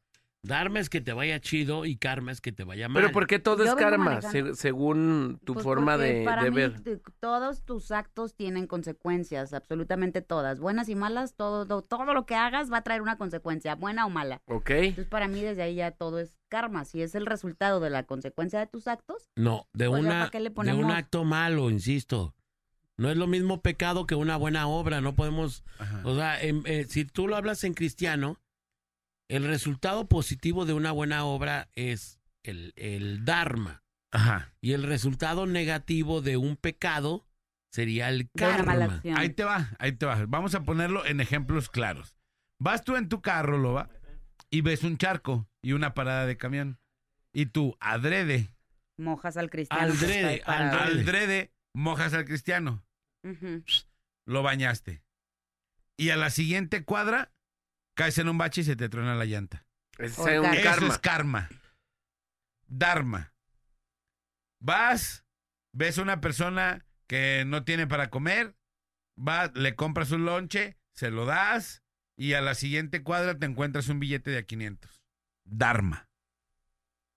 Dharma 0.43 0.79
es 0.79 0.89
que 0.89 1.01
te 1.01 1.13
vaya 1.13 1.39
chido 1.39 1.85
y 1.85 1.97
karma 1.97 2.31
es 2.31 2.41
que 2.41 2.51
te 2.51 2.63
vaya 2.63 2.89
mal. 2.89 3.01
¿Pero 3.01 3.13
por 3.13 3.27
qué 3.27 3.39
todo 3.39 3.63
es 3.63 3.75
karma? 3.75 4.21
se- 4.21 4.55
según 4.55 5.39
tu 5.45 5.53
Pues 5.53 5.63
forma 5.63 5.97
de, 5.97 6.23
para 6.25 6.43
de 6.43 6.49
mí, 6.51 6.55
ver. 6.57 6.81
todos 7.19 7.63
tus 7.63 7.91
actos 7.91 8.35
tienen 8.35 8.67
consecuencias, 8.67 9.53
absolutamente 9.53 10.21
todas, 10.21 10.59
buenas 10.59 10.89
y 10.89 10.95
malas, 10.95 11.35
todo, 11.35 11.65
todo, 11.65 11.81
todo 11.83 12.13
lo 12.13 12.25
que 12.25 12.35
hagas 12.35 12.71
va 12.71 12.77
a 12.77 12.81
traer 12.83 13.01
una 13.01 13.17
consecuencia, 13.17 13.75
buena 13.75 14.05
o 14.05 14.09
mala. 14.09 14.41
¿Ok? 14.47 14.69
Entonces 14.71 15.07
para 15.07 15.27
mí 15.27 15.41
desde 15.41 15.61
ahí 15.63 15.75
ya 15.75 15.91
todo 15.91 16.19
es 16.19 16.37
karma, 16.49 16.85
si 16.85 17.01
es 17.01 17.15
el 17.15 17.25
resultado 17.25 17.79
de 17.79 17.89
la 17.89 18.03
consecuencia 18.03 18.59
de 18.59 18.67
tus 18.67 18.87
actos, 18.87 19.29
No, 19.35 19.67
de, 19.73 19.87
Pues 19.89 20.01
una, 20.01 20.11
¿para 20.19 20.29
qué 20.31 20.39
le 20.39 20.49
de 20.49 20.73
un 20.73 20.91
acto 20.91 21.23
malo, 21.23 21.69
insisto. 21.69 22.35
No 22.97 23.09
es 23.09 23.17
lo 23.17 23.25
mismo 23.25 23.61
pecado 23.61 24.05
que 24.05 24.13
una 24.15 24.37
buena 24.37 24.67
obra. 24.67 25.01
No 25.01 25.15
podemos. 25.15 25.63
Ajá. 25.79 26.01
O 26.03 26.15
sea, 26.15 26.39
em- 26.39 26.61
eh, 26.65 26.85
si 26.87 27.03
tú 27.05 27.27
lo 27.27 27.35
hablas 27.35 27.63
en 27.63 27.73
cristiano, 27.73 28.37
el 29.31 29.45
resultado 29.45 30.09
positivo 30.09 30.65
de 30.65 30.73
una 30.73 30.91
buena 30.91 31.23
obra 31.23 31.69
es 31.73 32.19
el, 32.43 32.73
el 32.75 33.23
dharma. 33.23 33.81
Ajá. 34.11 34.53
Y 34.59 34.73
el 34.73 34.83
resultado 34.83 35.47
negativo 35.47 36.21
de 36.21 36.35
un 36.35 36.57
pecado 36.57 37.25
sería 37.71 38.09
el 38.09 38.29
karma. 38.31 39.01
Ahí 39.15 39.29
te 39.29 39.45
va, 39.45 39.69
ahí 39.79 39.93
te 39.93 40.05
va. 40.05 40.25
Vamos 40.27 40.53
a 40.53 40.63
ponerlo 40.63 41.05
en 41.05 41.21
ejemplos 41.21 41.69
claros. 41.69 42.17
Vas 42.59 42.83
tú 42.83 42.97
en 42.97 43.07
tu 43.07 43.21
carro, 43.21 43.57
Loba, 43.57 43.89
y 44.49 44.61
ves 44.61 44.83
un 44.83 44.97
charco 44.97 45.47
y 45.61 45.71
una 45.71 45.93
parada 45.93 46.25
de 46.25 46.35
camión. 46.35 46.77
Y 47.33 47.45
tú, 47.45 47.77
adrede, 47.79 48.53
Mojas 48.97 49.37
al 49.37 49.49
cristiano. 49.49 49.83
Aldrede, 49.83 51.53
mojas 51.73 52.13
al 52.13 52.25
cristiano. 52.25 52.83
Lo 54.27 54.43
bañaste. 54.43 55.03
Y 55.97 56.09
a 56.09 56.17
la 56.17 56.29
siguiente 56.29 56.83
cuadra, 56.83 57.31
caes 57.95 58.17
en 58.17 58.29
un 58.29 58.37
bache 58.37 58.61
y 58.61 58.63
se 58.63 58.75
te 58.75 58.89
truena 58.89 59.15
la 59.15 59.25
llanta. 59.25 59.65
Es 59.97 60.17
un 60.17 60.25
karma. 60.25 60.53
Eso 60.53 60.63
karma. 60.63 60.87
es 60.87 60.97
karma. 60.99 61.49
Dharma. 62.67 63.33
Vas, 64.61 65.25
ves 65.73 65.97
una 65.97 66.21
persona 66.21 66.85
que 67.07 67.43
no 67.45 67.63
tiene 67.63 67.87
para 67.87 68.09
comer, 68.09 68.55
vas, 69.17 69.51
le 69.55 69.75
compras 69.75 70.11
un 70.11 70.25
lonche, 70.25 70.77
se 70.95 71.11
lo 71.11 71.25
das 71.25 71.83
y 72.17 72.33
a 72.33 72.41
la 72.41 72.55
siguiente 72.55 73.03
cuadra 73.03 73.37
te 73.37 73.45
encuentras 73.45 73.89
un 73.89 73.99
billete 73.99 74.31
de 74.31 74.37
a 74.37 74.43
500. 74.43 75.03
Dharma. 75.45 76.10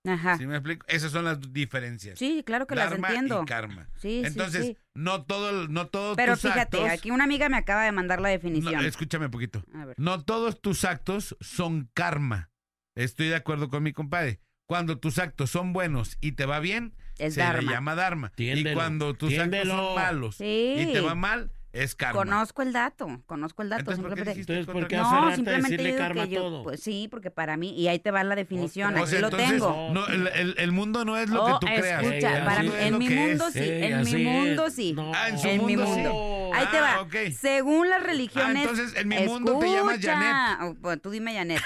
Ajá. 0.07 0.36
¿Sí 0.36 0.46
me 0.46 0.57
explico? 0.57 0.84
Esas 0.88 1.12
son 1.12 1.24
las 1.24 1.40
diferencias. 1.52 2.18
Sí, 2.18 2.42
claro 2.44 2.66
que 2.66 2.74
las 2.74 2.92
entiendo. 2.92 3.42
y 3.42 3.46
karma. 3.46 3.88
Sí, 3.96 4.20
sí, 4.20 4.26
Entonces, 4.26 4.66
sí. 4.66 4.76
no 4.94 5.24
todo, 5.24 5.66
no 5.68 5.86
todos 5.86 6.16
Pero 6.16 6.34
tus 6.34 6.42
fíjate, 6.42 6.61
actos. 6.78 6.90
aquí 6.90 7.11
una 7.11 7.24
amiga 7.24 7.48
me 7.48 7.57
acaba 7.57 7.84
de 7.84 7.92
mandar 7.92 8.20
la 8.20 8.28
no, 8.28 8.32
definición. 8.32 8.84
escúchame 8.84 9.26
un 9.26 9.30
poquito. 9.30 9.64
A 9.74 9.86
ver. 9.86 9.94
No 9.98 10.22
todos 10.22 10.61
tus 10.61 10.84
actos 10.84 11.36
son 11.40 11.88
karma. 11.94 12.50
Estoy 12.96 13.28
de 13.28 13.36
acuerdo 13.36 13.68
con 13.70 13.82
mi 13.82 13.92
compadre. 13.92 14.40
Cuando 14.68 14.98
tus 14.98 15.18
actos 15.18 15.50
son 15.50 15.72
buenos 15.72 16.16
y 16.20 16.32
te 16.32 16.46
va 16.46 16.61
bien, 16.61 16.94
Es 17.18 17.34
se 17.34 17.40
dharma. 17.40 17.62
le 17.62 17.70
llama 17.76 17.94
dharma. 17.94 18.32
Y 18.36 18.72
cuando 18.74 19.14
tus 19.14 19.30
tiéndelo. 19.30 19.72
actos 19.74 19.86
son 19.86 19.94
malos 19.96 20.34
Sí. 20.36 20.74
y 20.78 20.92
te 20.92 21.00
va 21.00 21.14
mal, 21.14 21.50
es 21.75 21.95
karma. 21.95 22.20
Conozco 22.20 22.62
el 22.62 22.72
dato, 22.72 23.20
conozco 23.27 23.62
el 23.62 23.68
dato. 23.68 23.81
Entonces, 23.81 24.01
¿por 24.03 24.14
qué 24.14 24.16
simplemente- 24.16 24.31
dijiste 24.31 24.53
Entonces, 24.59 24.81
¿por 24.81 24.89
qué 24.89 24.97
hace 24.97 25.14
No, 25.14 25.35
simplemente 25.35 25.83
digo 25.83 25.99
karma 25.99 26.25
que 26.25 26.29
yo, 26.31 26.41
todo? 26.41 26.62
pues 26.62 26.81
sí, 26.81 27.09
porque 27.11 27.31
para 27.31 27.57
mí, 27.57 27.70
y 27.79 27.89
ahí 27.89 27.99
te 27.99 28.11
va 28.11 28.22
la 28.25 28.35
definición, 28.37 28.97
O 28.97 29.03
aquí 29.05 29.16
lo 29.18 29.31
tengo. 29.31 29.91
no, 29.93 30.07
el, 30.07 30.29
el- 30.29 30.55
el 30.59 30.72
mundo 30.72 31.05
no 31.05 31.16
es 31.18 31.29
lo 31.29 31.45
Oh, 31.45 31.59
que 31.61 31.66
tú 31.66 31.72
creas. 31.72 32.03
escucha, 32.03 32.45
para 32.45 32.62
mí, 32.62 32.70
en 32.79 32.99
mi 32.99 33.09
mundo 33.11 33.51
sí, 33.51 33.59
en 33.62 34.03
mi 34.05 34.25
mundo 34.25 34.70
sí. 34.70 34.97
Ah, 35.14 35.29
en 35.29 35.39
su 35.39 35.49
en 35.49 35.66
mi 35.66 35.77
mundo 35.77 35.95
sí. 35.95 36.59
Ahí 36.59 36.66
te 36.70 36.79
Ah, 36.79 36.97
va. 36.97 37.01
ok. 37.03 37.14
Según 37.39 37.89
las 37.91 38.03
religiones. 38.03 38.57
Ah, 38.57 38.70
entonces, 38.70 38.95
en 38.97 39.09
mi 39.09 39.18
mundo 39.27 39.59
te 39.59 39.66
llamas 39.72 39.95
Escucha. 39.99 40.16
Janet. 40.16 40.59
Oh, 40.62 40.75
bueno, 40.81 41.01
tú 41.03 41.11
dime 41.11 41.35
Janet. 41.35 41.61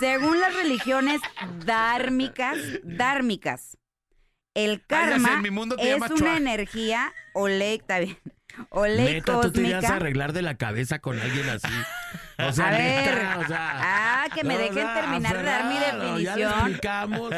Según 0.00 0.40
las 0.40 0.52
religiones 0.56 1.20
dármicas, 1.64 2.58
dármicas, 2.82 3.76
el 4.54 4.72
Ah, 4.72 4.74
sé, 4.76 4.84
karma 4.88 5.34
en 5.34 5.42
mi 5.42 5.50
mundo 5.50 5.76
te 5.76 5.90
es 5.92 6.10
una 6.10 6.36
energía 6.36 7.12
o 7.32 7.48
ley, 7.48 7.76
está 7.76 8.00
bien, 8.00 8.18
o 8.70 8.86
ley 8.86 9.14
Neta, 9.14 9.40
tú 9.40 9.52
te 9.52 9.62
ibas 9.62 9.84
a 9.84 9.96
arreglar 9.96 10.32
de 10.32 10.42
la 10.42 10.56
cabeza 10.56 10.98
con 10.98 11.18
alguien 11.18 11.48
así. 11.48 11.68
O 12.38 12.52
sea, 12.52 12.68
A 12.68 12.70
ver. 12.70 12.80
neta, 13.14 13.38
o 13.38 13.46
sea. 13.46 13.70
Ah, 13.80 14.24
que 14.34 14.42
me 14.44 14.54
no, 14.54 14.60
dejen 14.60 14.94
terminar 14.94 15.36
de 15.36 15.42
dar 15.44 15.64
mi 15.66 15.76
aferrado, 15.76 16.18
Ya 16.18 16.34
le 16.36 16.42
definición. 16.44 16.52
explicamos. 16.52 17.30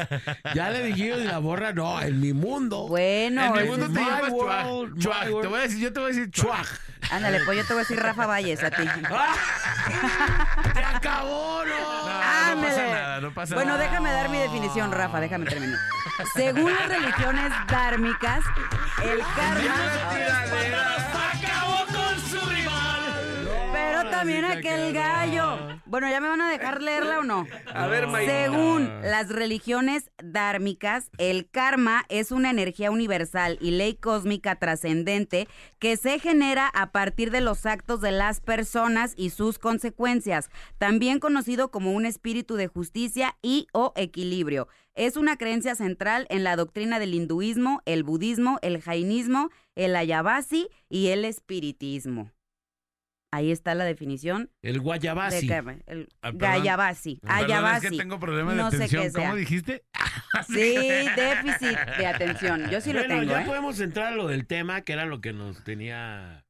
Ya 0.55 0.71
le 0.71 0.83
dijimos 0.85 1.19
y 1.21 1.25
la 1.25 1.39
borra, 1.39 1.73
no, 1.73 2.01
en 2.01 2.21
mi 2.21 2.33
mundo. 2.33 2.89
Bueno, 2.89 3.45
en 3.45 3.53
mi 3.63 3.69
mundo 3.69 3.89
te 3.89 4.01
llamas 4.01 4.31
Chuaj. 4.31 4.67
world, 4.67 4.99
Chuaj. 5.03 5.27
my 5.29 5.41
Te 5.43 5.47
voy 5.49 5.59
a 5.59 5.63
decir, 5.63 5.79
yo 5.81 5.93
te 5.93 6.01
voy 6.01 6.11
a 6.11 6.15
decir 6.15 6.31
Chuaj. 6.31 6.67
Ándale, 7.11 7.41
pues 7.45 7.59
yo 7.59 7.65
te 7.67 7.73
voy 7.75 7.81
a 7.81 7.85
decir 7.85 8.03
Rafa 8.03 8.27
Valles 8.27 8.65
a 8.65 8.71
ti. 8.71 8.83
¡Se 10.75 10.85
acabó, 10.85 11.63
no! 11.65 12.07
No, 12.57 12.63
pasa 12.63 12.83
nada, 12.87 13.21
no 13.21 13.31
pasa 13.35 13.55
Bueno, 13.55 13.73
nada. 13.73 13.85
déjame 13.85 14.11
dar 14.13 14.29
mi 14.31 14.39
definición, 14.39 14.91
Rafa, 14.93 15.21
déjame 15.21 15.47
terminar. 15.47 15.79
Según 16.35 16.73
las 16.75 16.89
religiones 16.89 17.53
dármicas, 17.69 18.45
el 19.05 19.19
karma. 19.37 19.75
Pero 20.51 20.79
también 24.19 24.45
aquel 24.45 24.93
gallo. 24.93 25.59
Bueno, 25.85 26.09
¿ya 26.09 26.21
me 26.21 26.29
van 26.29 26.41
a 26.41 26.51
dejar 26.51 26.83
leerla 26.83 27.21
o 27.21 27.23
no? 27.23 27.47
A 27.73 27.87
ver. 27.87 28.07
Según 28.25 28.91
las 29.03 29.29
religiones 29.29 30.11
dármicas, 30.23 31.11
el 31.19 31.49
karma 31.51 32.05
es 32.09 32.33
una 32.33 32.51
energía 32.51 32.91
universal 32.91 33.59
y 33.61 33.73
ley 33.73 33.95
cósmica 33.95 34.57
trascendente 34.57 35.49
que 35.79 35.97
se 35.97 36.19
genera 36.19 36.69
a 36.69 36.93
partir 36.93 37.31
de 37.31 37.41
los 37.41 37.67
actos 37.67 38.01
de 38.01 38.13
las 38.13 38.41
personas 38.41 39.13
y 39.17 39.31
sus 39.31 39.59
consecuencias, 39.59 40.51
también 40.79 41.19
conocido 41.19 41.71
como 41.71 41.93
un 41.93 42.07
espíritu 42.07 42.55
de 42.55 42.69
justicia 42.69 43.37
y 43.43 43.67
o 43.73 43.93
equilibrio. 43.97 44.69
Es 44.95 45.17
una 45.17 45.37
creencia 45.37 45.75
central 45.75 46.27
en 46.31 46.43
la 46.43 46.57
doctrina 46.57 46.99
del 46.99 47.13
hinduismo, 47.15 47.83
el 47.85 48.03
budismo, 48.03 48.59
el 48.63 48.81
jainismo, 48.81 49.51
el 49.75 49.95
ayavasi 49.95 50.69
y 50.89 51.09
el 51.09 51.27
espiritismo. 51.27 52.31
Ahí 53.37 53.53
está 53.53 53.75
la 53.75 53.85
definición 53.85 54.51
El 54.63 54.75
de 54.75 54.79
guayabasi. 54.79 55.47
karma. 55.47 55.77
El 55.87 56.09
Ah. 56.23 56.33
Perdón, 56.33 56.51
Ayabasi. 56.63 57.21
es 57.23 57.91
que 57.91 57.97
tengo 57.99 58.19
problemas 58.19 58.57
de 58.57 58.63
No 58.63 58.71
sé 58.71 58.77
atención. 58.77 59.11
sea. 59.11 59.23
¿Cómo 59.25 59.35
dijiste? 59.37 59.83
Sí, 60.47 60.55
déficit 61.17 61.79
de 61.99 62.07
atención. 62.07 62.71
Yo 62.71 62.81
sí 62.81 62.93
lo 62.93 63.07
tengo, 63.07 63.23
ya 63.25 63.43
¿eh? 63.43 63.47
podemos 63.47 63.79
entrar 63.81 64.13
a 64.13 64.17
lo 64.17 64.27
del 64.27 64.47
tema, 64.47 64.81
que 64.83 64.93
era 64.95 65.05
lo 65.07 65.21
que 65.21 65.33
nos 65.33 65.63
tenía... 65.65 66.45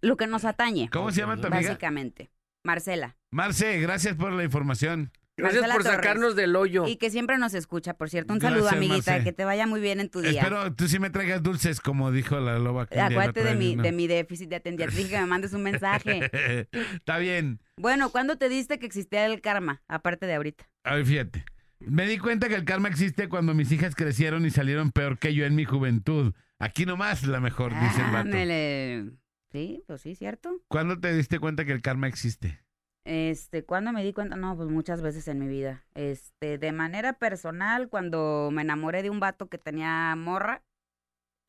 Lo 0.00 0.16
que 0.16 0.26
nos 0.26 0.44
atañe, 0.44 0.88
¿Cómo 0.90 1.10
se 1.12 1.20
llama 1.20 1.36
tu 1.36 1.46
amiga? 1.46 1.68
básicamente. 1.70 2.30
Marcela. 2.64 3.16
Marce, 3.30 3.78
gracias 3.80 4.16
por 4.16 4.32
la 4.32 4.42
información. 4.44 5.12
Gracias 5.36 5.62
Marcela 5.62 5.74
por 5.74 5.82
Torres. 5.82 5.96
sacarnos 5.96 6.36
del 6.36 6.54
hoyo. 6.56 6.86
Y 6.86 6.96
que 6.96 7.10
siempre 7.10 7.38
nos 7.38 7.54
escucha, 7.54 7.94
por 7.94 8.10
cierto. 8.10 8.32
Un 8.34 8.38
Gracias, 8.38 8.60
saludo, 8.64 8.76
amiguita. 8.76 9.12
Marce. 9.12 9.24
Que 9.24 9.32
te 9.32 9.44
vaya 9.44 9.66
muy 9.66 9.80
bien 9.80 10.00
en 10.00 10.10
tu 10.10 10.20
día. 10.20 10.42
Espero 10.42 10.74
tú 10.74 10.88
sí 10.88 10.98
me 10.98 11.10
traigas 11.10 11.42
dulces, 11.42 11.80
como 11.80 12.12
dijo 12.12 12.38
la 12.38 12.58
loba. 12.58 12.86
que 12.86 13.00
Acuérdate 13.00 13.42
de 13.42 13.54
mi, 13.54 13.76
de 13.76 13.92
mi 13.92 14.06
déficit 14.06 14.50
de 14.50 14.56
atención. 14.56 14.90
Te 14.90 14.96
dije 14.96 15.10
que 15.10 15.20
me 15.20 15.26
mandes 15.26 15.52
un 15.54 15.62
mensaje. 15.62 16.30
Está 16.94 17.18
bien. 17.18 17.60
Bueno, 17.78 18.10
¿cuándo 18.10 18.36
te 18.36 18.48
diste 18.48 18.78
que 18.78 18.86
existía 18.86 19.24
el 19.26 19.40
karma? 19.40 19.82
Aparte 19.88 20.26
de 20.26 20.34
ahorita. 20.34 20.68
A 20.84 20.96
ver, 20.96 21.06
fíjate. 21.06 21.44
Me 21.80 22.06
di 22.06 22.18
cuenta 22.18 22.48
que 22.48 22.54
el 22.54 22.64
karma 22.64 22.88
existe 22.88 23.28
cuando 23.28 23.54
mis 23.54 23.72
hijas 23.72 23.94
crecieron 23.96 24.46
y 24.46 24.50
salieron 24.50 24.92
peor 24.92 25.18
que 25.18 25.34
yo 25.34 25.46
en 25.46 25.54
mi 25.56 25.64
juventud. 25.64 26.32
Aquí 26.58 26.86
nomás 26.86 27.24
la 27.24 27.40
mejor, 27.40 27.72
dice 27.72 28.00
el 28.00 28.06
vato. 28.06 28.18
Ándele. 28.18 29.10
Sí, 29.50 29.82
pues 29.86 30.00
sí, 30.00 30.14
cierto. 30.14 30.60
¿Cuándo 30.68 31.00
te 31.00 31.12
diste 31.12 31.38
cuenta 31.40 31.64
que 31.64 31.72
el 31.72 31.82
karma 31.82 32.06
existe? 32.06 32.60
Este, 33.04 33.64
¿cuándo 33.64 33.92
me 33.92 34.04
di 34.04 34.12
cuenta? 34.12 34.36
No, 34.36 34.56
pues 34.56 34.68
muchas 34.68 35.02
veces 35.02 35.26
en 35.28 35.38
mi 35.40 35.48
vida. 35.48 35.84
Este, 35.94 36.58
de 36.58 36.72
manera 36.72 37.14
personal, 37.14 37.88
cuando 37.88 38.50
me 38.52 38.62
enamoré 38.62 39.02
de 39.02 39.10
un 39.10 39.18
vato 39.20 39.48
que 39.48 39.58
tenía 39.58 40.14
morra 40.16 40.62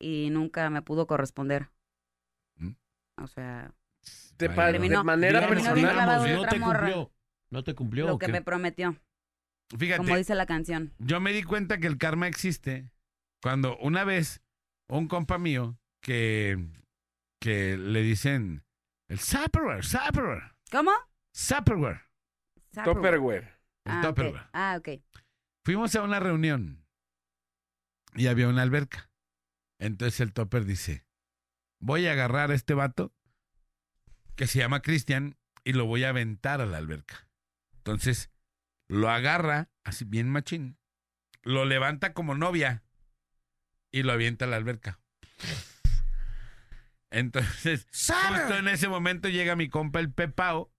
y 0.00 0.30
nunca 0.30 0.68
me 0.70 0.82
pudo 0.82 1.06
corresponder. 1.06 1.68
¿Mm? 2.56 2.72
O 3.22 3.26
sea, 3.28 3.72
De, 4.36 4.48
Vaya. 4.48 4.56
pa- 4.56 4.66
de 4.66 4.72
Terminó- 4.72 5.04
manera 5.04 5.40
terminó 5.40 5.74
personal. 5.74 6.34
no 6.34 6.46
te 6.48 6.58
morra. 6.58 6.78
cumplió. 6.80 7.12
No 7.50 7.62
te 7.64 7.74
cumplió. 7.74 8.06
lo 8.06 8.14
¿o 8.14 8.18
que 8.18 8.26
me 8.28 8.42
prometió, 8.42 8.96
Fíjate, 9.78 9.98
como 9.98 10.16
dice 10.16 10.34
la 10.34 10.46
canción. 10.46 10.92
yo 10.98 11.20
me 11.20 11.32
di 11.32 11.44
cuenta 11.44 11.78
que 11.78 11.86
el 11.86 11.98
karma 11.98 12.26
existe 12.26 12.90
cuando 13.40 13.76
una 13.78 14.02
vez 14.02 14.42
un 14.88 15.06
compa 15.06 15.38
mío 15.38 15.78
que, 16.02 16.58
que 17.40 17.76
le 17.78 18.02
dicen 18.02 18.64
el 19.08 19.20
Zapperware, 19.20 19.84
Zapperware, 19.84 20.52
¿Cómo? 20.72 20.90
Zapperware, 21.34 22.02
Tupperware. 22.84 23.58
el 23.84 23.92
Ah, 23.92 24.00
ok. 24.00 24.06
Tupperware. 24.06 24.46
Ah, 24.52 24.76
ok. 24.78 24.88
Fuimos 25.64 25.94
a 25.96 26.02
una 26.02 26.20
reunión 26.20 26.86
y 28.14 28.26
había 28.28 28.48
una 28.48 28.62
alberca. 28.62 29.10
Entonces 29.80 30.20
el 30.20 30.32
topper 30.32 30.64
dice, 30.64 31.04
voy 31.80 32.06
a 32.06 32.12
agarrar 32.12 32.50
a 32.50 32.54
este 32.54 32.74
vato 32.74 33.12
que 34.36 34.46
se 34.46 34.58
llama 34.60 34.82
Cristian 34.82 35.36
y 35.64 35.72
lo 35.72 35.86
voy 35.86 36.04
a 36.04 36.10
aventar 36.10 36.60
a 36.60 36.66
la 36.66 36.78
alberca. 36.78 37.28
Entonces 37.78 38.30
lo 38.88 39.10
agarra, 39.10 39.70
así 39.84 40.04
bien 40.04 40.28
machín, 40.30 40.78
lo 41.42 41.64
levanta 41.64 42.12
como 42.12 42.34
novia 42.34 42.84
y 43.90 44.02
lo 44.02 44.12
avienta 44.12 44.44
a 44.44 44.48
la 44.48 44.56
alberca. 44.56 45.00
Entonces, 47.10 47.86
justo 47.92 48.56
en 48.56 48.68
ese 48.68 48.88
momento 48.88 49.28
llega 49.28 49.56
mi 49.56 49.68
compa 49.68 50.00
el 50.00 50.12
Pepao 50.12 50.73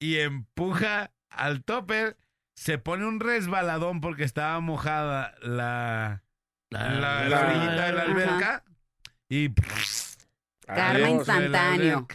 y 0.00 0.18
empuja 0.18 1.12
al 1.30 1.62
topper, 1.62 2.16
se 2.56 2.78
pone 2.78 3.06
un 3.06 3.20
resbaladón 3.20 4.00
porque 4.00 4.24
estaba 4.24 4.58
mojada 4.60 5.34
la, 5.42 6.22
la, 6.70 6.90
la 6.94 7.28
la- 7.28 7.40
orillita 7.40 7.86
de 7.86 7.92
la 7.92 8.02
Ajá. 8.02 8.10
alberca 8.10 8.64
y 9.28 9.54
Karma 10.66 11.10
instantáneo. 11.10 12.08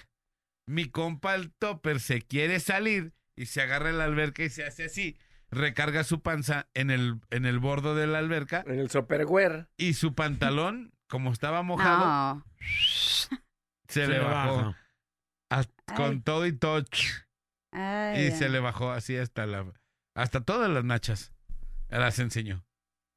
Mi 0.68 0.90
compa 0.90 1.36
el 1.36 1.52
topper 1.54 2.00
se 2.00 2.22
quiere 2.22 2.60
salir 2.60 3.14
y 3.38 3.46
se 3.46 3.62
agarra 3.62 3.90
en 3.90 3.98
la 4.00 4.06
alberca 4.06 4.44
y 4.44 4.50
se 4.50 4.66
hace 4.66 4.86
así. 4.86 5.18
Recarga 5.52 6.04
su 6.04 6.22
panza 6.22 6.68
en 6.74 6.90
el, 6.90 7.22
en 7.30 7.46
el 7.46 7.60
bordo 7.60 7.96
de 7.96 8.08
la 8.08 8.18
alberca 8.18 8.64
En 8.68 8.80
el 8.80 8.90
Tupperware. 8.90 9.68
y 9.78 9.94
su 9.94 10.16
pantalón, 10.16 10.92
como 11.08 11.32
estaba 11.32 11.62
mojado, 11.62 12.06
No. 12.06 12.46
se, 13.88 14.08
le 14.08 14.20
bajó. 14.20 14.76
Con 15.96 16.24
todo 16.24 16.46
y 16.48 16.52
todo. 16.54 16.84
Ay, 17.76 18.22
Y 18.22 18.26
ay. 18.28 18.32
se 18.32 18.50
le 18.50 18.60
bajó 18.60 18.92
así 18.92 19.18
hasta 19.18 19.46
la 19.46 19.66
hasta 20.16 20.42
todas 20.42 20.70
las 20.70 20.84
nachas. 20.86 21.34
Las 21.90 22.20
enseñó. 22.20 22.64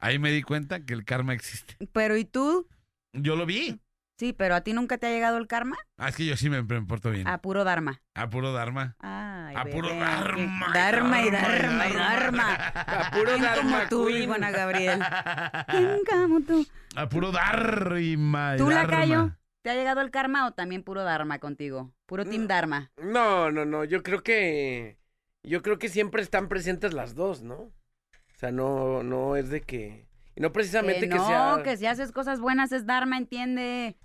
Ahí 0.01 0.19
me 0.19 0.31
di 0.31 0.43
cuenta 0.43 0.85
que 0.85 0.95
el 0.95 1.05
karma 1.05 1.33
existe. 1.35 1.77
Pero 1.93 2.17
¿y 2.17 2.25
tú? 2.25 2.69
Yo 3.13 3.37
lo 3.37 3.47
vi. 3.47 3.81
Sí, 4.19 4.33
pero 4.33 4.57
¿a 4.57 4.63
ti 4.63 4.73
nunca 4.73 4.99
te 4.99 5.07
ha 5.07 5.11
llegado 5.11 5.39
el 5.39 5.47
karma? 5.47 5.77
Ah, 5.97 6.09
es 6.09 6.17
que 6.17 6.27
yo 6.27 6.37
sí 6.37 6.51
me, 6.51 6.61
me 6.63 6.83
porto 6.83 7.11
bien. 7.11 7.29
A 7.29 7.39
puro 7.41 7.63
dharma. 7.63 8.01
A 8.15 8.29
puro 8.29 8.53
Dharma. 8.53 8.97
Ay, 8.99 9.55
A 9.57 9.65
puro 9.65 9.89
bebé, 9.89 10.01
Dharma. 10.01 10.67
Dharma 10.75 11.23
y 11.23 11.31
Dharma 11.31 11.89
y 11.89 11.93
Dharma. 11.93 12.55
A 12.75 13.11
puro 13.13 13.25
¿Quién 13.37 13.39
como 13.45 13.71
Dharma 13.71 13.89
tú, 13.89 14.07
Queen. 14.09 14.23
Ivana 14.25 14.51
Gabriel? 14.51 15.01
¿Quién 15.69 15.99
como 16.11 16.41
tú? 16.41 16.67
A 16.97 17.09
puro 17.09 17.31
Dharma. 17.31 18.55
y 18.57 18.59
¿Tú, 18.59 18.69
Dharma. 18.71 18.83
Lacayo? 18.83 19.37
¿Te 19.63 19.71
ha 19.71 19.75
llegado 19.75 20.01
el 20.01 20.11
karma 20.11 20.47
o 20.49 20.53
también 20.53 20.83
puro 20.83 21.05
Dharma 21.05 21.39
contigo? 21.39 21.93
Puro 22.09 22.25
Team 22.25 22.45
Mm. 22.45 22.47
Dharma. 22.49 22.91
No, 22.97 23.51
no, 23.51 23.65
no. 23.67 23.85
Yo 23.85 24.03
creo 24.03 24.23
que. 24.23 24.97
Yo 25.45 25.61
creo 25.63 25.79
que 25.79 25.89
siempre 25.91 26.23
están 26.23 26.49
presentes 26.49 26.95
las 26.95 27.15
dos, 27.15 27.43
¿no? 27.43 27.55
O 27.57 28.39
sea, 28.39 28.51
no, 28.51 29.03
no 29.03 29.37
es 29.37 29.51
de 29.51 29.61
que. 29.61 30.09
Y 30.35 30.41
no 30.41 30.51
precisamente 30.53 31.01
Que 31.03 31.09
que, 31.11 31.15
no, 31.17 31.27
sea. 31.27 31.61
que 31.63 31.77
si 31.77 31.85
haces 31.87 32.11
cosas 32.13 32.41
buenas 32.41 32.73
es 32.73 32.87
Dharma, 32.87 33.19
entiende. 33.19 33.97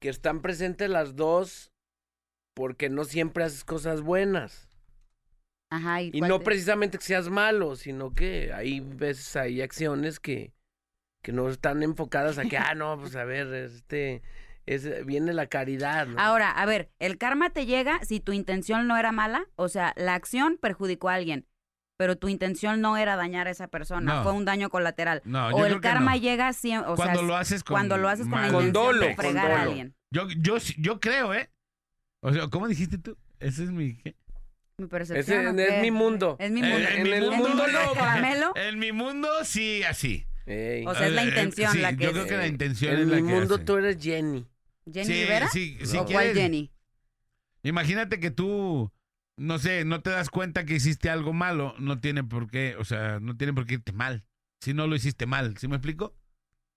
que 0.00 0.08
están 0.08 0.42
presentes 0.42 0.90
las 0.90 1.14
dos 1.14 1.70
porque 2.54 2.88
no 2.90 3.04
siempre 3.04 3.44
haces 3.44 3.62
cosas 3.64 4.00
buenas. 4.02 4.68
Ajá. 5.70 6.02
¿y, 6.02 6.10
Y 6.12 6.20
no 6.20 6.38
te- 6.40 6.44
precisamente 6.44 6.98
que 6.98 7.04
seas 7.04 7.28
malo, 7.28 7.76
sino 7.76 8.12
que 8.12 8.52
hay 8.52 8.80
veces 8.80 9.36
hay 9.36 9.62
acciones 9.62 10.18
que, 10.20 10.52
que 11.22 11.32
no 11.32 11.48
están 11.48 11.82
enfocadas 11.84 12.38
a 12.38 12.44
que, 12.44 12.58
ah, 12.58 12.74
no, 12.74 12.98
pues 12.98 13.14
a 13.16 13.24
ver, 13.24 13.52
este, 13.54 14.22
es, 14.66 15.04
viene 15.06 15.32
la 15.32 15.46
caridad, 15.46 16.06
¿no? 16.06 16.20
Ahora, 16.20 16.50
a 16.50 16.64
ver, 16.66 16.90
el 16.98 17.18
karma 17.18 17.50
te 17.50 17.66
llega 17.66 17.98
si 18.04 18.20
tu 18.20 18.32
intención 18.32 18.86
no 18.86 18.96
era 18.96 19.12
mala, 19.12 19.46
o 19.56 19.68
sea, 19.68 19.92
la 19.96 20.14
acción 20.14 20.58
perjudicó 20.60 21.08
a 21.08 21.14
alguien, 21.14 21.46
pero 21.96 22.16
tu 22.16 22.28
intención 22.28 22.80
no 22.80 22.96
era 22.96 23.16
dañar 23.16 23.48
a 23.48 23.50
esa 23.50 23.68
persona, 23.68 24.16
No. 24.16 24.22
fue 24.22 24.32
un 24.32 24.44
daño 24.44 24.70
colateral. 24.70 25.20
No, 25.24 25.50
yo 25.50 25.56
o 25.56 25.60
el 25.60 25.72
creo 25.72 25.80
que 25.80 25.88
karma 25.88 26.12
no. 26.14 26.20
llega 26.20 26.52
siempre, 26.52 26.90
o 26.90 26.94
Cuando 26.96 27.18
sea, 27.20 27.26
lo 27.28 27.36
haces 27.36 27.64
con 27.64 27.74
cuando 27.74 27.96
lo 27.96 28.08
haces 28.08 28.26
con 28.26 28.40
la 28.40 28.46
intención 28.48 28.72
dolo, 28.72 29.00
de 29.06 29.14
con 29.16 29.24
fregar 29.24 29.50
a 29.50 29.62
alguien. 29.62 29.94
Yo, 30.10 30.28
yo, 30.38 30.56
yo 30.78 31.00
creo, 31.00 31.32
¿eh? 31.34 31.50
O 32.20 32.32
sea, 32.32 32.48
¿cómo 32.48 32.68
dijiste 32.68 32.98
tú? 32.98 33.16
Ese 33.40 33.64
es 33.64 33.70
mi... 33.70 33.94
¿qué? 33.96 34.14
Mi 34.78 34.84
Ese 34.84 34.90
percepción. 34.90 35.58
¿o 35.58 35.60
es 35.60 35.82
mi 35.82 35.90
mundo. 35.90 36.36
Es 36.38 36.50
mi 36.50 36.60
En- 36.60 36.68
mundo. 36.70 36.88
en 36.88 36.96
En 36.96 37.02
mi 37.02 37.10
el 37.10 37.24
¿Es 37.24 37.30
mi 37.30 37.36
mundo 37.36 37.66
no. 37.66 37.92
caramelo? 37.94 38.52
En 38.56 38.78
mi 38.78 38.92
mundo, 38.92 39.28
sí, 39.44 39.82
así. 39.84 40.26
Ey. 40.46 40.84
O 40.86 40.94
sea, 40.94 41.06
es 41.06 41.12
la 41.12 41.22
Eh, 41.22 41.24
eh, 41.26 41.28
intención 41.28 41.72
sí, 41.72 41.78
la 41.78 41.92
que 41.96 42.04
Yo 42.04 42.08
es- 42.10 42.14
creo 42.14 42.26
que 42.26 42.36
la 42.36 42.46
intención 42.46 42.94
es 42.94 43.00
en 43.00 43.10
la 43.10 43.16
mi 43.16 43.28
que 43.28 43.34
mundo 43.34 43.54
hace. 43.56 43.64
tú 43.64 43.76
eres 43.76 43.98
Jenny. 44.02 44.46
¿Jenny 44.90 45.06
Sí, 45.06 45.12
Rivera? 45.22 45.48
sí, 45.48 45.78
si 45.84 45.96
¿O 45.96 46.04
cuál 46.04 46.34
Jenny? 46.34 46.70
Imagínate 47.62 48.18
que 48.18 48.30
tú, 48.30 48.90
no 49.36 49.58
sé, 49.58 49.84
no 49.84 50.02
te 50.02 50.10
das 50.10 50.30
cuenta 50.30 50.64
que 50.64 50.74
hiciste 50.74 51.10
algo 51.10 51.32
malo, 51.32 51.74
no 51.78 52.00
tiene 52.00 52.24
por 52.24 52.50
qué, 52.50 52.76
o 52.78 52.84
sea, 52.84 53.20
no 53.20 53.36
tiene 53.36 53.52
por 53.52 53.66
qué 53.66 53.74
irte 53.74 53.92
mal. 53.92 54.24
Si 54.60 54.74
no 54.74 54.86
lo 54.86 54.96
hiciste 54.96 55.26
mal, 55.26 55.56
¿sí 55.58 55.68
me 55.68 55.76
explico? 55.76 56.14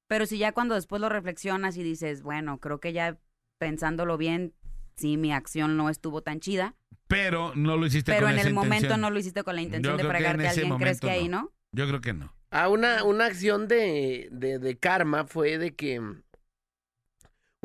Pero 0.07 0.25
si 0.27 0.37
ya 0.37 0.51
cuando 0.51 0.75
después 0.75 1.01
lo 1.01 1.09
reflexionas 1.09 1.77
y 1.77 1.83
dices, 1.83 2.21
bueno, 2.21 2.59
creo 2.59 2.79
que 2.79 2.93
ya 2.93 3.17
pensándolo 3.57 4.17
bien, 4.17 4.53
sí, 4.95 5.17
mi 5.17 5.31
acción 5.33 5.77
no 5.77 5.89
estuvo 5.89 6.21
tan 6.21 6.39
chida, 6.39 6.75
Pero 7.07 7.53
no 7.55 7.77
lo 7.77 7.85
hiciste 7.87 8.11
pero 8.11 8.27
con 8.27 8.33
en 8.33 8.39
esa 8.39 8.47
el 8.49 8.53
momento 8.53 8.75
intención. 8.77 9.01
no 9.01 9.09
lo 9.09 9.19
hiciste 9.19 9.43
con 9.43 9.55
la 9.55 9.61
intención 9.61 9.97
Yo 9.97 10.03
de 10.03 10.09
fregarte 10.09 10.47
a 10.47 10.49
alguien, 10.51 10.77
¿crees 10.77 10.99
que 10.99 11.07
momento 11.07 11.09
ahí 11.09 11.29
no. 11.29 11.41
no? 11.43 11.53
Yo 11.71 11.87
creo 11.87 12.01
que 12.01 12.13
no. 12.13 12.33
Ah, 12.51 12.69
una, 12.69 13.03
una 13.03 13.25
acción 13.25 13.67
de, 13.67 14.29
de, 14.31 14.59
de 14.59 14.77
karma 14.77 15.25
fue 15.25 15.57
de 15.57 15.75
que 15.75 16.01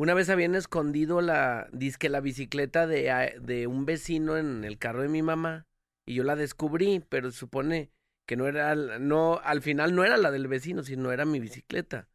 una 0.01 0.15
vez 0.15 0.31
habían 0.31 0.55
escondido 0.55 1.21
la, 1.21 1.69
disque 1.73 2.09
la 2.09 2.23
bicicleta 2.23 2.87
de, 2.87 3.35
de 3.43 3.67
un 3.67 3.85
vecino 3.85 4.39
en 4.39 4.65
el 4.65 4.79
carro 4.79 5.03
de 5.03 5.09
mi 5.09 5.21
mamá 5.21 5.67
y 6.09 6.15
yo 6.15 6.25
la 6.25 6.37
descubrí, 6.37 7.05
pero 7.11 7.31
se 7.31 7.37
supone 7.37 7.91
que 8.27 8.35
no 8.35 8.47
era, 8.49 8.75
no, 8.75 9.41
al 9.45 9.61
final 9.61 9.95
no 9.95 10.03
era 10.03 10.17
la 10.17 10.31
del 10.31 10.49
vecino, 10.49 10.83
sino 10.85 11.13
era 11.13 11.27
mi 11.27 11.39
bicicleta. 11.39 12.09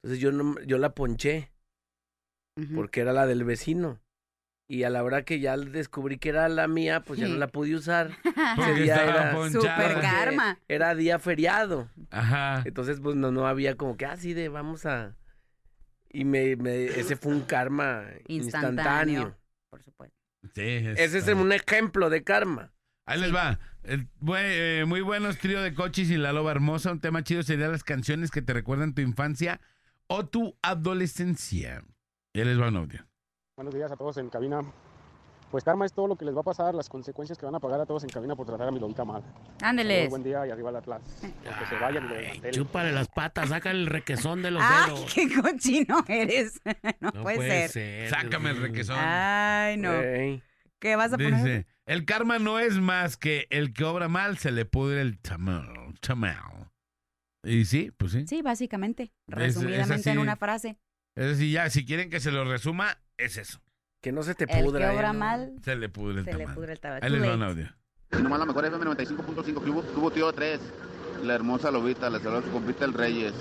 Entonces 0.00 0.20
yo 0.20 0.30
no, 0.30 0.60
yo 0.60 0.78
la 0.78 0.94
ponché 0.94 1.50
porque 2.76 3.00
era 3.00 3.12
la 3.12 3.26
del 3.26 3.42
vecino. 3.42 4.00
Y 4.70 4.84
a 4.84 4.90
la 4.90 5.02
hora 5.02 5.24
que 5.24 5.40
ya 5.40 5.56
descubrí 5.56 6.18
que 6.18 6.28
era 6.28 6.48
la 6.48 6.68
mía, 6.68 7.00
pues 7.00 7.18
ya 7.18 7.26
no 7.26 7.34
la 7.36 7.48
pude 7.48 7.74
usar. 7.74 8.10
Porque 8.56 8.82
día 8.82 8.96
estaba 8.96 9.46
era. 9.46 9.50
Super 9.50 10.00
karma. 10.02 10.58
Era 10.68 10.94
día 10.94 11.18
feriado. 11.18 11.88
Ajá. 12.10 12.62
Entonces, 12.66 13.00
pues 13.00 13.16
no, 13.16 13.32
no 13.32 13.48
había 13.48 13.76
como 13.76 13.96
que 13.96 14.04
así 14.04 14.34
de 14.34 14.50
vamos 14.50 14.84
a. 14.84 15.16
Y 16.10 16.24
me, 16.24 16.56
me- 16.56 16.86
ese 16.86 17.16
fue 17.16 17.32
un 17.32 17.42
karma 17.42 18.04
Instantáneo. 18.26 18.74
instantáneo. 19.22 19.36
Por 19.70 19.82
supuesto. 19.82 20.16
Sí, 20.54 20.62
es- 20.62 20.98
Ese 20.98 21.18
es 21.18 21.28
un 21.28 21.52
ejemplo 21.52 22.08
de 22.10 22.24
karma. 22.24 22.72
Ahí 23.06 23.20
les 23.20 23.34
va. 23.34 23.58
Eh, 23.84 24.84
muy 24.86 25.00
buenos 25.00 25.38
trío 25.38 25.62
de 25.62 25.74
coches 25.74 26.10
y 26.10 26.16
la 26.16 26.32
loba 26.32 26.50
hermosa. 26.50 26.92
Un 26.92 27.00
tema 27.00 27.22
chido 27.24 27.42
sería 27.42 27.68
las 27.68 27.84
canciones 27.84 28.30
que 28.30 28.42
te 28.42 28.52
recuerdan 28.52 28.94
tu 28.94 29.00
infancia 29.02 29.60
o 30.06 30.26
tu 30.26 30.56
adolescencia. 30.62 31.82
Ahí 32.34 32.44
les 32.44 32.60
va 32.60 32.68
un 32.68 32.76
audio. 32.76 33.06
Buenos 33.56 33.74
días 33.74 33.90
a 33.90 33.96
todos 33.96 34.16
en 34.18 34.28
cabina. 34.30 34.60
Pues 35.50 35.64
karma 35.64 35.86
es 35.86 35.94
todo 35.94 36.06
lo 36.08 36.16
que 36.16 36.26
les 36.26 36.36
va 36.36 36.40
a 36.40 36.44
pasar, 36.44 36.74
las 36.74 36.90
consecuencias 36.90 37.38
que 37.38 37.46
van 37.46 37.54
a 37.54 37.60
pagar 37.60 37.80
a 37.80 37.86
todos 37.86 38.04
en 38.04 38.10
cabina 38.10 38.36
por 38.36 38.44
tratar 38.46 38.68
a 38.68 38.70
mi 38.70 38.78
lobita 38.78 39.04
mal. 39.06 39.22
Ándeles. 39.62 40.10
Buen 40.10 40.22
día 40.22 40.46
y 40.46 40.50
arriba 40.50 40.68
el 40.68 40.76
Atlas. 40.76 41.00
Que 41.22 41.66
se 41.66 41.74
vayan 41.80 42.04
y 42.10 42.14
Ay, 42.14 42.50
chúpale 42.52 42.92
las 42.92 43.08
patas, 43.08 43.48
sácale 43.48 43.80
el 43.80 43.86
requesón 43.86 44.42
de 44.42 44.50
los 44.50 44.62
¡Ay, 44.62 44.90
dedos. 44.94 45.14
qué 45.14 45.40
cochino 45.40 46.04
eres! 46.06 46.60
no, 47.00 47.10
No 47.14 47.22
puede, 47.22 47.68
ser. 47.68 48.10
Sácame 48.10 48.50
el 48.50 48.60
requesón. 48.60 48.96
Ay, 48.98 49.78
no. 49.78 49.90
¿Qué 50.80 50.96
vas 50.96 51.14
a 51.14 51.16
poner? 51.16 51.34
Dice, 51.34 51.66
El 51.86 52.04
karma 52.04 52.38
no 52.38 52.58
es 52.58 52.78
más 52.78 53.16
que 53.16 53.46
el 53.48 53.72
que 53.72 53.84
obra 53.84 54.08
mal 54.08 54.36
se 54.36 54.52
le 54.52 54.66
pudre 54.66 55.00
el 55.00 55.18
tamal. 55.18 55.94
tamal. 56.00 56.70
Y 57.42 57.64
sí, 57.64 57.90
pues 57.96 58.12
sí. 58.12 58.26
Sí, 58.26 58.42
básicamente. 58.42 59.04
Es- 59.28 59.34
es 59.34 59.38
Resumidamente 59.56 60.10
en 60.10 60.18
una 60.18 60.36
frase. 60.36 60.78
Es 61.16 61.26
decir, 61.26 61.50
ya, 61.50 61.70
si 61.70 61.86
quieren 61.86 62.10
que 62.10 62.20
se 62.20 62.30
lo 62.30 62.44
resuma, 62.44 62.98
es 63.16 63.38
eso. 63.38 63.60
Que 64.00 64.12
no 64.12 64.22
se 64.22 64.34
te 64.34 64.44
El 64.44 64.50
que 64.50 64.62
pudra. 64.64 64.92
obra 64.92 65.10
¿eh? 65.10 65.12
¿no? 65.12 65.18
mal, 65.18 65.52
Se 65.64 65.74
le 65.76 65.88
pudre 65.88 66.20
el 66.20 66.24
se 66.24 66.34
le 66.34 66.46
pudre 66.48 66.72
el 66.72 66.80
tabaco. 66.80 67.04
Ahí 67.04 67.12
un 67.12 67.20
late. 67.20 67.44
audio. 67.44 67.68
Y 68.12 68.22
nomás 68.22 68.38
la 68.38 68.46
mejor 68.46 68.64
FM 68.64 68.84
95.5 68.86 69.62
Club, 69.62 69.84
Club 69.92 70.12
Tío 70.12 70.32
3. 70.32 70.60
La 71.24 71.34
hermosa 71.34 71.70
Lobita, 71.70 72.08
la 72.08 72.20
saluda 72.20 72.42
su 72.42 72.50
compita 72.50 72.84
el 72.84 72.94
Reyes. 72.94 73.34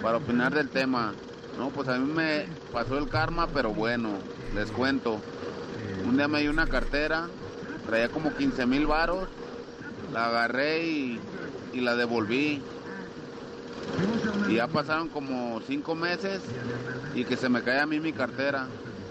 Para 0.00 0.18
opinar 0.18 0.54
del 0.54 0.68
tema. 0.68 1.12
No, 1.58 1.70
pues 1.70 1.88
a 1.88 1.98
mí 1.98 2.10
me 2.12 2.46
pasó 2.72 2.96
el 2.96 3.08
karma, 3.08 3.48
pero 3.48 3.74
bueno, 3.74 4.10
les 4.54 4.70
cuento. 4.70 5.20
Un 6.06 6.16
día 6.16 6.28
me 6.28 6.40
dio 6.40 6.52
una 6.52 6.68
cartera, 6.68 7.26
traía 7.86 8.08
como 8.08 8.32
15 8.32 8.66
mil 8.66 8.86
varos. 8.86 9.28
La 10.12 10.26
agarré 10.26 10.86
y, 10.86 11.20
y 11.72 11.80
la 11.80 11.96
devolví. 11.96 12.62
Y 14.48 14.54
ya 14.54 14.68
pasaron 14.68 15.08
como 15.08 15.60
5 15.66 15.94
meses 15.96 16.40
y 17.14 17.24
que 17.24 17.36
se 17.36 17.48
me 17.48 17.62
cae 17.62 17.80
a 17.80 17.86
mí 17.86 17.98
mi 17.98 18.12
cartera. 18.12 18.68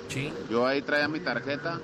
Sí. 0.08 0.34
Yo 0.50 0.66
ahí 0.66 0.82
traía 0.82 1.08
mi 1.08 1.20
tarjeta. 1.20 1.80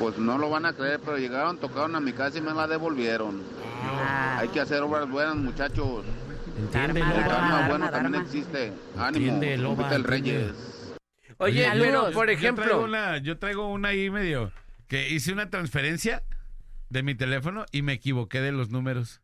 Pues 0.00 0.18
no 0.18 0.36
lo 0.36 0.50
van 0.50 0.66
a 0.66 0.72
creer, 0.72 1.00
pero 1.04 1.16
llegaron, 1.16 1.58
tocaron 1.58 1.94
a 1.96 2.00
mi 2.00 2.12
casa 2.12 2.38
y 2.38 2.40
me 2.40 2.52
la 2.52 2.66
devolvieron. 2.66 3.42
Ah, 3.84 4.38
Hay 4.40 4.48
que 4.48 4.60
hacer 4.60 4.82
obras 4.82 5.08
buenas, 5.08 5.36
muchachos. 5.36 6.04
Entiende, 6.58 7.00
El 7.00 7.24
karma 7.24 7.68
bueno 7.68 7.90
también 7.90 8.22
existe. 8.22 8.72
Ánimo, 8.98 9.32
Entiende, 9.34 9.56
loba, 9.58 9.88
el 9.94 10.04
entiende. 10.04 10.08
Reyes. 10.08 10.54
Oye, 11.38 11.64
Saludos. 11.64 11.86
pero 11.88 12.02
Yo 12.08 12.12
por 12.12 12.24
traigo, 12.26 12.40
ejemplo, 12.40 12.84
una, 12.84 13.18
yo 13.18 13.38
traigo 13.38 13.68
una 13.72 13.88
ahí 13.88 14.10
medio 14.10 14.52
que 14.88 15.08
hice 15.08 15.32
una 15.32 15.48
transferencia 15.50 16.22
de 16.90 17.02
mi 17.02 17.14
teléfono 17.14 17.64
y 17.72 17.82
me 17.82 17.94
equivoqué 17.94 18.40
de 18.40 18.52
los 18.52 18.70
números. 18.70 19.22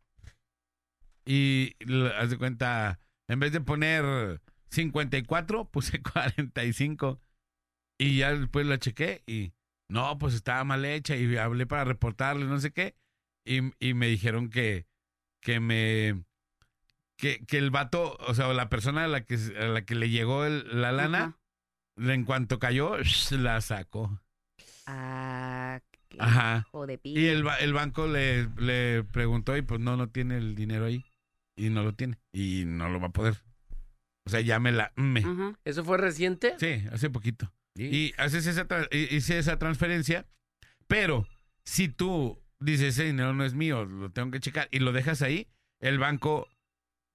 Y 1.25 1.75
haz 2.19 2.29
de 2.31 2.37
cuenta, 2.37 2.99
en 3.27 3.39
vez 3.39 3.51
de 3.51 3.61
poner 3.61 4.41
54, 4.69 5.65
puse 5.65 6.01
45. 6.13 7.19
Y 7.99 8.17
ya 8.17 8.33
después 8.33 8.65
la 8.65 8.79
chequé 8.79 9.23
y 9.27 9.51
no, 9.89 10.17
pues 10.17 10.33
estaba 10.33 10.63
mal 10.63 10.85
hecha 10.85 11.15
y 11.17 11.35
hablé 11.37 11.65
para 11.65 11.83
reportarle, 11.83 12.45
no 12.45 12.59
sé 12.59 12.71
qué. 12.71 12.95
Y, 13.45 13.59
y 13.79 13.93
me 13.93 14.07
dijeron 14.07 14.49
que, 14.49 14.87
que 15.41 15.59
me... 15.59 16.23
Que, 17.17 17.45
que 17.45 17.57
el 17.57 17.69
vato, 17.69 18.15
o 18.27 18.33
sea, 18.33 18.53
la 18.53 18.69
persona 18.69 19.03
a 19.03 19.07
la 19.09 19.25
que, 19.25 19.35
a 19.59 19.65
la 19.65 19.83
que 19.83 19.95
le 19.95 20.09
llegó 20.09 20.45
el- 20.45 20.81
la 20.81 20.93
lana, 20.93 21.37
en 21.97 22.23
cuanto 22.23 22.59
cayó, 22.59 22.93
la 23.31 23.59
sacó. 23.59 24.21
Ah, 24.85 25.81
qué 26.07 26.17
Ajá. 26.21 26.65
hijo 26.67 26.87
de. 26.87 26.99
Y 27.03 27.25
el, 27.27 27.45
el 27.59 27.73
banco 27.73 28.07
le, 28.07 28.47
le 28.57 29.03
preguntó 29.03 29.57
y 29.57 29.61
pues 29.61 29.81
no, 29.81 29.97
no 29.97 30.09
tiene 30.09 30.37
el 30.37 30.55
dinero 30.55 30.85
ahí. 30.85 31.05
Y 31.57 31.69
no 31.69 31.83
lo 31.83 31.93
tiene. 31.93 32.17
Y 32.31 32.63
no 32.65 32.87
lo 32.87 33.01
va 33.01 33.07
a 33.07 33.11
poder. 33.11 33.35
O 34.25 34.29
sea, 34.29 34.39
ya 34.39 34.59
me 34.59 34.71
la... 34.71 34.93
Me. 34.95 35.25
¿eso 35.65 35.83
fue 35.83 35.97
reciente? 35.97 36.55
Sí, 36.57 36.85
hace 36.91 37.09
poquito. 37.09 37.51
Y 37.85 38.13
haces 38.17 38.45
esa, 38.47 38.67
hice 38.91 39.37
esa 39.39 39.57
transferencia, 39.59 40.25
pero 40.87 41.27
si 41.63 41.87
tú 41.89 42.41
dices, 42.59 42.95
ese 42.95 43.05
dinero 43.05 43.33
no 43.33 43.45
es 43.45 43.53
mío, 43.53 43.85
lo 43.85 44.11
tengo 44.11 44.31
que 44.31 44.39
checar, 44.39 44.67
y 44.71 44.79
lo 44.79 44.91
dejas 44.91 45.21
ahí, 45.21 45.47
el 45.79 45.97
banco 45.99 46.47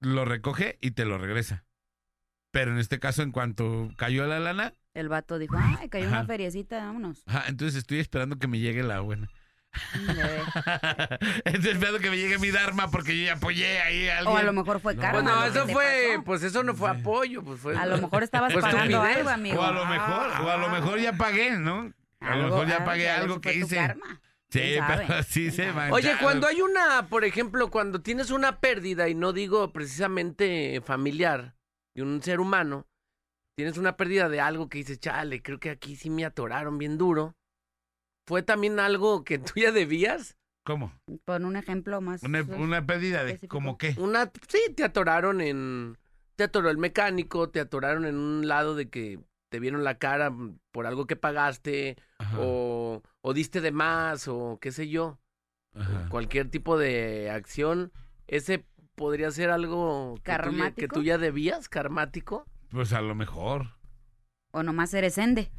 lo 0.00 0.24
recoge 0.24 0.78
y 0.80 0.92
te 0.92 1.04
lo 1.04 1.18
regresa. 1.18 1.64
Pero 2.50 2.70
en 2.72 2.78
este 2.78 2.98
caso, 3.00 3.22
en 3.22 3.32
cuanto 3.32 3.90
cayó 3.96 4.26
la 4.26 4.38
lana, 4.38 4.72
El 4.94 5.08
vato 5.08 5.38
dijo, 5.38 5.56
ay, 5.58 5.88
cayó 5.88 6.06
Ajá. 6.06 6.18
una 6.20 6.26
feriecita, 6.26 6.78
vámonos. 6.86 7.22
ajá, 7.26 7.44
entonces 7.48 7.76
estoy 7.78 7.98
esperando 7.98 8.38
que 8.38 8.46
me 8.46 8.60
llegue 8.60 8.82
la 8.84 9.00
buena. 9.00 9.28
Bebé. 10.16 10.42
estoy 11.44 11.70
esperando 11.70 11.98
que 11.98 12.10
me 12.10 12.16
llegue 12.16 12.38
mi 12.38 12.50
Dharma 12.50 12.90
porque 12.90 13.16
yo 13.18 13.24
ya 13.26 13.34
apoyé 13.34 13.80
ahí 13.80 14.08
a 14.08 14.18
alguien. 14.18 14.36
O 14.36 14.38
a 14.38 14.42
lo 14.42 14.52
mejor 14.52 14.80
fue 14.80 14.94
No. 14.94 15.00
karma. 15.02 15.22
No, 15.22 15.42
que 15.42 15.48
eso 15.48 15.68
fue, 15.68 16.08
pasó. 16.12 16.24
pues 16.24 16.42
eso 16.42 16.62
no 16.62 16.74
fue 16.74 16.90
apoyo, 16.90 17.42
pues 17.42 17.60
fue. 17.60 17.76
A 17.76 17.86
lo 17.86 17.98
mejor 17.98 18.22
estabas 18.22 18.52
Pues 18.52 18.64
pagando 18.64 19.00
algo, 19.02 19.28
amigo. 19.28 19.60
O 19.60 19.64
a 19.64 19.72
lo 19.72 19.86
mejor, 19.86 20.30
o 20.42 20.50
a 20.50 20.56
lo 20.56 20.68
mejor 20.68 20.98
ya 20.98 21.12
pagué, 21.14 21.50
¿no? 21.52 21.92
A 22.20 22.36
lo 22.36 22.44
mejor 22.44 22.66
ya 22.66 22.78
ah, 22.80 22.84
pagué 22.84 23.10
algo 23.10 23.40
que 23.40 23.54
hice. 23.54 23.76
karma. 23.76 24.20
Sí, 24.50 24.76
pero 24.86 25.22
sí 25.28 25.40
¿Quién 25.40 25.52
se 25.52 25.66
mancharon. 25.72 25.92
Oye, 25.94 26.12
cuando 26.22 26.46
hay 26.46 26.60
una, 26.60 27.08
por 27.08 27.24
ejemplo, 27.24 27.70
cuando 27.70 28.00
tienes 28.02 28.30
una 28.30 28.60
pérdida, 28.60 29.08
y 29.08 29.14
no 29.14 29.32
digo 29.32 29.72
precisamente 29.72 30.80
familiar, 30.80 31.54
de 31.94 32.02
un 32.02 32.22
ser 32.22 32.40
humano, 32.40 32.86
tienes 33.56 33.78
una 33.78 33.96
pérdida 33.96 34.28
de 34.28 34.40
algo 34.40 34.68
que 34.68 34.78
dices, 34.78 35.00
chale, 35.00 35.42
creo 35.42 35.58
que 35.58 35.70
aquí 35.70 35.96
sí 35.96 36.08
me 36.08 36.24
atoraron 36.24 36.78
bien 36.78 36.98
duro. 36.98 37.36
¿Fue 38.26 38.42
también 38.42 38.78
algo 38.80 39.24
que 39.24 39.38
tú 39.38 39.52
ya 39.56 39.72
debías? 39.72 40.36
¿Cómo? 40.64 40.92
Pon 41.26 41.44
un 41.44 41.56
ejemplo 41.56 42.00
más. 42.00 42.22
Una, 42.22 42.42
una 42.42 42.86
pérdida 42.86 43.22
de 43.22 43.30
específico. 43.32 43.54
como 43.56 43.76
qué. 43.76 43.94
Una, 43.98 44.30
sí, 44.48 44.72
te 44.74 44.82
atoraron 44.84 45.40
en, 45.42 45.98
te 46.36 46.44
atoró 46.44 46.70
el 46.70 46.78
mecánico, 46.78 47.50
te 47.50 47.60
atoraron 47.60 48.06
en 48.06 48.16
un 48.16 48.48
lado 48.48 48.74
de 48.74 48.88
que 48.88 49.20
te 49.50 49.60
vieron 49.60 49.84
la 49.84 49.98
cara 49.98 50.32
por 50.72 50.86
algo 50.86 51.06
que 51.06 51.16
pagaste, 51.16 51.96
o, 52.38 53.02
o 53.20 53.34
diste 53.34 53.60
de 53.60 53.72
más, 53.72 54.26
o 54.26 54.58
qué 54.60 54.72
sé 54.72 54.88
yo. 54.88 55.18
ajá. 55.74 56.08
cualquier 56.08 56.48
tipo 56.50 56.78
de 56.78 57.30
acción, 57.30 57.92
ese 58.26 58.64
podría 58.94 59.30
ser 59.32 59.50
algo 59.50 60.14
que 60.24 60.32
tú, 60.38 60.50
ya- 60.52 60.70
que 60.72 60.88
tú 60.88 61.02
ya 61.02 61.18
debías, 61.18 61.68
karmático, 61.68 62.46
Pues 62.70 62.92
a 62.94 63.02
lo 63.02 63.14
mejor. 63.14 63.66
O 64.52 64.62
nomás 64.62 64.94
eres 64.94 65.18
ende. 65.18 65.50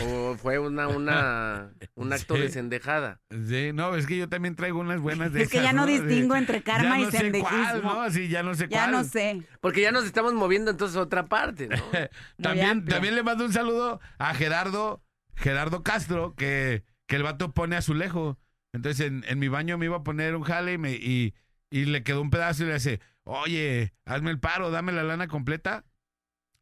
O 0.00 0.36
fue 0.36 0.58
una, 0.58 0.88
una, 0.88 1.70
un 1.94 2.12
acto 2.12 2.34
Sí. 2.36 2.42
de 2.42 2.48
sendejada. 2.50 3.20
Sí, 3.30 3.70
no, 3.72 3.94
es 3.96 4.06
que 4.06 4.16
yo 4.16 4.28
también 4.28 4.56
traigo 4.56 4.78
unas 4.80 5.00
buenas 5.00 5.32
de 5.32 5.42
Es 5.42 5.48
que 5.48 5.58
esas, 5.58 5.70
ya 5.70 5.72
no 5.72 5.86
distingo 5.86 6.36
entre 6.36 6.62
karma 6.62 6.98
ya 6.98 6.98
y 6.98 7.04
no 7.04 7.10
sé 7.10 7.18
cuál, 7.40 7.52
sendejismo. 7.54 7.94
¿no? 7.94 8.10
Sí, 8.10 8.28
ya 8.28 8.42
no 8.42 8.54
sé 8.54 8.68
Ya 8.68 8.78
cuál. 8.80 8.92
no 8.92 9.04
sé. 9.04 9.42
Porque 9.60 9.80
ya 9.82 9.92
nos 9.92 10.04
estamos 10.04 10.34
moviendo 10.34 10.70
entonces 10.70 10.96
a 10.96 11.00
otra 11.02 11.26
parte, 11.26 11.68
¿no? 11.68 11.76
También, 12.42 12.84
también 12.84 13.14
le 13.14 13.22
mando 13.22 13.44
un 13.44 13.52
saludo 13.52 14.00
a 14.18 14.34
Gerardo, 14.34 15.02
Gerardo 15.34 15.82
Castro, 15.82 16.34
que, 16.36 16.84
que 17.06 17.16
el 17.16 17.22
vato 17.22 17.52
pone 17.54 17.76
azulejo. 17.76 18.38
Entonces 18.72 19.06
en, 19.06 19.24
en 19.28 19.38
mi 19.38 19.48
baño 19.48 19.78
me 19.78 19.86
iba 19.86 19.96
a 19.96 20.02
poner 20.04 20.34
un 20.36 20.42
jale 20.42 20.74
y, 20.74 20.78
me- 20.78 20.92
y, 20.94 21.34
y 21.70 21.84
le 21.86 22.02
quedó 22.02 22.20
un 22.20 22.30
pedazo 22.30 22.64
y 22.64 22.66
le 22.66 22.74
dice, 22.74 23.00
oye, 23.24 23.94
hazme 24.04 24.30
el 24.30 24.38
paro, 24.38 24.70
dame 24.70 24.92
la 24.92 25.02
lana 25.02 25.26
completa. 25.28 25.84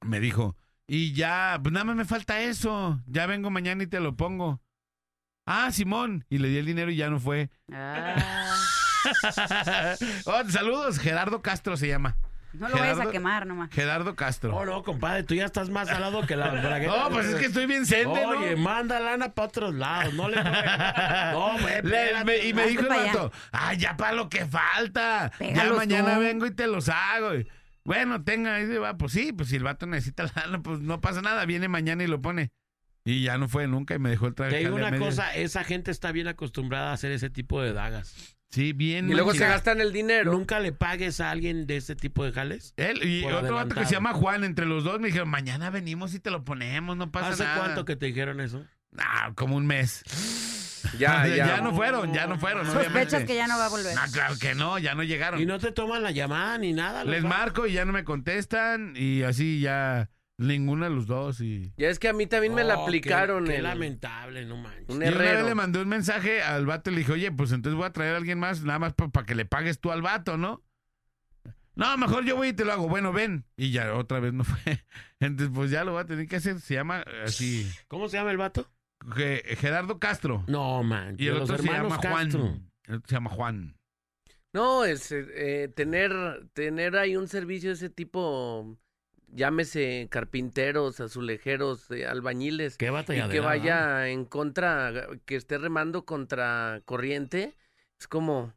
Me 0.01 0.20
dijo, 0.20 0.57
y 0.87 1.12
ya, 1.14 1.59
pues 1.62 1.72
nada 1.72 1.85
más 1.85 1.97
me 1.97 2.05
falta 2.05 2.41
eso. 2.41 3.01
Ya 3.07 3.26
vengo 3.26 3.51
mañana 3.51 3.82
y 3.82 3.87
te 3.87 4.01
lo 4.01 4.16
pongo. 4.16 4.61
Ah, 5.47 5.70
Simón. 5.72 6.24
Y 6.30 6.39
le 6.39 6.49
di 6.49 6.59
el 6.59 6.66
dinero 6.66 6.91
y 6.91 6.97
ya 6.97 7.11
no 7.11 7.18
fue. 7.20 7.51
Ah, 7.72 8.16
Oh, 10.26 10.45
saludos, 10.49 10.99
Gerardo 10.99 11.43
Castro 11.43 11.76
se 11.76 11.89
llama. 11.89 12.16
no 12.55 12.68
lo 12.68 12.76
vayas 12.78 12.93
a 12.93 13.03
Gerardo- 13.03 13.11
quemar 13.11 13.47
nomás. 13.47 13.70
Gerardo 13.70 14.14
Castro. 14.16 14.51
No, 14.53 14.64
no, 14.64 14.82
compadre, 14.82 15.22
tú 15.24 15.35
ya 15.35 15.45
estás 15.45 15.68
más 15.70 15.89
salado 15.89 16.26
que 16.26 16.37
la 16.37 16.49
bragueta. 16.62 16.97
No, 16.97 17.11
pues 17.11 17.26
es 17.26 17.35
que 17.37 17.47
estoy 17.47 17.66
bien 17.66 17.85
sende, 17.85 18.22
¿no? 18.22 18.28
Oye, 18.30 18.57
manda 18.57 18.99
lana 19.01 19.32
para 19.35 19.49
otros 19.49 19.74
lados, 19.74 20.14
no 20.14 20.28
le... 20.28 20.37
No, 20.43 21.53
güey, 21.61 21.64
Le- 21.82 22.07
espérate. 22.07 22.24
me- 22.24 22.39
y 22.47 22.55
me 22.55 22.66
dijo 22.66 22.82
el 22.82 22.89
vato, 22.89 23.32
ay, 23.53 23.76
ya 23.78 23.97
para 23.97 24.12
lo 24.12 24.28
que 24.30 24.47
falta. 24.47 25.30
ya 25.41 25.72
mañana 25.72 26.14
tú. 26.14 26.20
vengo 26.20 26.47
y 26.47 26.51
te 26.55 26.66
los 26.66 26.89
hago. 26.89 27.30
Y, 27.85 27.89
bueno, 27.89 28.22
tenga, 28.24 28.57
ahí 28.57 28.66
va, 28.76 28.97
pues 28.97 29.12
sí, 29.12 29.32
pues 29.32 29.49
si 29.49 29.57
el 29.57 29.62
vato 29.62 29.87
necesita 29.87 30.30
lana, 30.37 30.62
pues 30.62 30.80
no 30.80 31.01
pasa 31.01 31.22
nada, 31.22 31.45
viene 31.45 31.68
mañana 31.68 32.05
y 32.05 32.07
lo 32.07 32.20
pone. 32.20 32.53
Y 33.05 33.22
ya 33.22 33.37
no 33.37 33.49
fue 33.49 33.66
nunca 33.66 33.95
y 33.95 33.99
me 33.99 34.09
dejó 34.09 34.26
el 34.26 34.35
traje. 34.35 34.53
Te 34.53 34.59
digo 34.61 34.76
una 34.76 34.97
cosa, 34.99 35.35
esa 35.35 35.62
gente 35.62 35.91
está 35.91 36.11
bien 36.11 36.26
acostumbrada 36.26 36.91
a 36.91 36.95
hacer 36.95 37.12
ese 37.12 37.28
tipo 37.28 37.61
de 37.61 37.74
dagas. 37.74 38.37
Sí, 38.51 38.72
bien. 38.72 39.11
Y 39.11 39.14
luego 39.14 39.35
se 39.35 39.47
gastan 39.47 39.80
el 39.80 39.93
dinero. 39.93 40.32
Nunca 40.32 40.61
le 40.61 40.72
pagues 40.72 41.20
a 41.20 41.30
alguien 41.30 41.66
de 41.66 41.76
ese 41.76 41.97
tipo 41.97 42.24
de 42.24 42.32
jales. 42.32 42.72
Él 42.76 43.03
y 43.03 43.24
otro 43.24 43.35
vato 43.35 43.49
que 43.49 43.49
adelantado. 43.49 43.87
se 43.89 43.95
llama 43.95 44.12
Juan, 44.12 44.45
entre 44.45 44.64
los 44.64 44.85
dos 44.85 45.01
me 45.01 45.09
dijeron, 45.09 45.28
mañana 45.28 45.70
venimos 45.70 46.14
y 46.14 46.20
te 46.20 46.30
lo 46.30 46.45
ponemos, 46.45 46.97
no 46.97 47.11
pasa 47.11 47.30
¿Hace 47.30 47.45
nada. 47.45 47.59
cuánto 47.59 47.85
que 47.85 47.97
te 47.97 48.07
dijeron 48.07 48.41
eso? 48.41 48.64
Ah, 48.97 49.32
como 49.35 49.57
un 49.57 49.66
mes. 49.66 50.05
Ya, 50.99 51.26
ya. 51.26 51.61
no 51.61 51.74
fueron, 51.74 52.12
ya 52.12 52.26
no 52.26 52.39
fueron. 52.39 52.66
Sospechas 52.66 52.93
obviamente. 52.95 53.26
que 53.26 53.35
ya 53.37 53.47
no 53.47 53.59
va 53.59 53.66
a 53.66 53.68
volver. 53.68 53.95
No, 53.95 54.03
claro 54.12 54.35
que 54.41 54.55
no, 54.55 54.78
ya 54.78 54.95
no 54.95 55.03
llegaron. 55.03 55.41
Y 55.41 55.47
no 55.47 55.59
te 55.59 55.72
toman 55.72 56.03
la 56.03 56.11
llamada 56.11 56.59
ni 56.59 56.72
nada. 56.72 57.05
Les 57.05 57.22
marco 57.24 57.66
y 57.66 57.72
ya 57.72 57.85
no 57.85 57.93
me 57.93 58.05
contestan 58.05 58.95
y 58.97 59.22
así 59.22 59.61
ya 59.61 60.11
ninguno 60.37 60.85
de 60.85 60.91
los 60.91 61.07
dos 61.07 61.41
y... 61.41 61.72
Ya 61.76 61.89
es 61.89 61.99
que 61.99 62.09
a 62.09 62.12
mí 62.12 62.26
también 62.26 62.55
me 62.55 62.64
la 62.64 62.76
Oh, 62.78 62.82
aplicaron. 62.85 63.45
Qué, 63.45 63.53
qué 63.53 63.57
el- 63.59 63.62
lamentable, 63.64 64.45
no 64.47 64.57
manches. 64.57 64.89
un 64.89 65.03
Y 65.03 65.09
una 65.09 65.18
vez 65.18 65.45
le 65.45 65.55
mandé 65.55 65.80
un 65.80 65.89
mensaje 65.89 66.43
al 66.43 66.66
vato 66.66 66.91
y 66.91 66.95
le 66.95 66.99
dije, 67.01 67.12
oye, 67.12 67.30
pues 67.32 67.53
entonces 67.53 67.76
voy 67.76 67.87
a 67.87 67.93
traer 67.93 68.14
a 68.14 68.16
alguien 68.18 68.39
más, 68.39 68.62
nada 68.62 68.78
más 68.80 68.95
para 68.95 69.24
que 69.24 69.35
le 69.35 69.45
pagues 69.45 69.78
tú 69.80 69.93
al 69.93 70.03
vato, 70.03 70.37
¿no? 70.37 70.62
No, 71.76 71.97
mejor 71.99 72.24
yo 72.24 72.37
voy 72.37 72.49
y 72.49 72.53
te 72.53 72.64
lo 72.64 72.72
hago. 72.72 72.89
Bueno, 72.89 73.12
ven. 73.12 73.47
Y 73.57 73.72
ya 73.72 73.95
otra 73.95 74.20
vez 74.20 74.32
no 74.32 74.45
fue. 74.45 74.85
Entonces, 75.20 75.51
pues 75.55 75.70
ya 75.72 75.82
lo 75.85 75.93
voy 75.93 76.03
a 76.03 76.07
tener 76.07 76.28
que 76.28 76.37
hacer. 76.37 76.61
Se 76.61 76.74
llama 76.74 77.05
así, 77.24 77.68
¿Cómo 77.89 78.09
se 78.09 78.16
llama 78.16 78.30
el 78.30 78.37
vato? 78.37 78.70
Ge- 79.14 79.42
Gerardo 79.57 79.98
Castro. 79.98 80.44
No, 80.46 80.82
man. 80.82 81.16
Y 81.18 81.26
el 81.28 81.36
otro 81.38 81.59
se 81.59 81.64
llama 81.66 81.98
Castro. 82.00 82.40
Juan. 82.40 82.70
El 82.84 82.94
otro 82.96 83.09
se 83.09 83.14
llama 83.14 83.30
Juan. 83.30 83.76
No, 84.52 84.84
es 84.84 85.11
eh, 85.12 85.68
tener, 85.74 86.12
tener 86.52 86.96
ahí 86.96 87.16
un 87.16 87.26
servicio 87.28 87.70
de 87.70 87.74
ese 87.74 87.90
tipo 87.90 88.78
llámese 89.32 90.07
carpinteros, 90.11 91.00
azulejeros, 91.00 91.90
eh, 91.90 92.07
albañiles, 92.07 92.76
Qué 92.76 92.86
y 92.86 93.28
que 93.30 93.40
vaya 93.40 94.09
en 94.09 94.24
contra, 94.24 95.09
que 95.26 95.34
esté 95.34 95.59
remando 95.59 96.05
contra 96.05 96.82
corriente, 96.84 97.57
es 97.98 98.07
como 98.07 98.55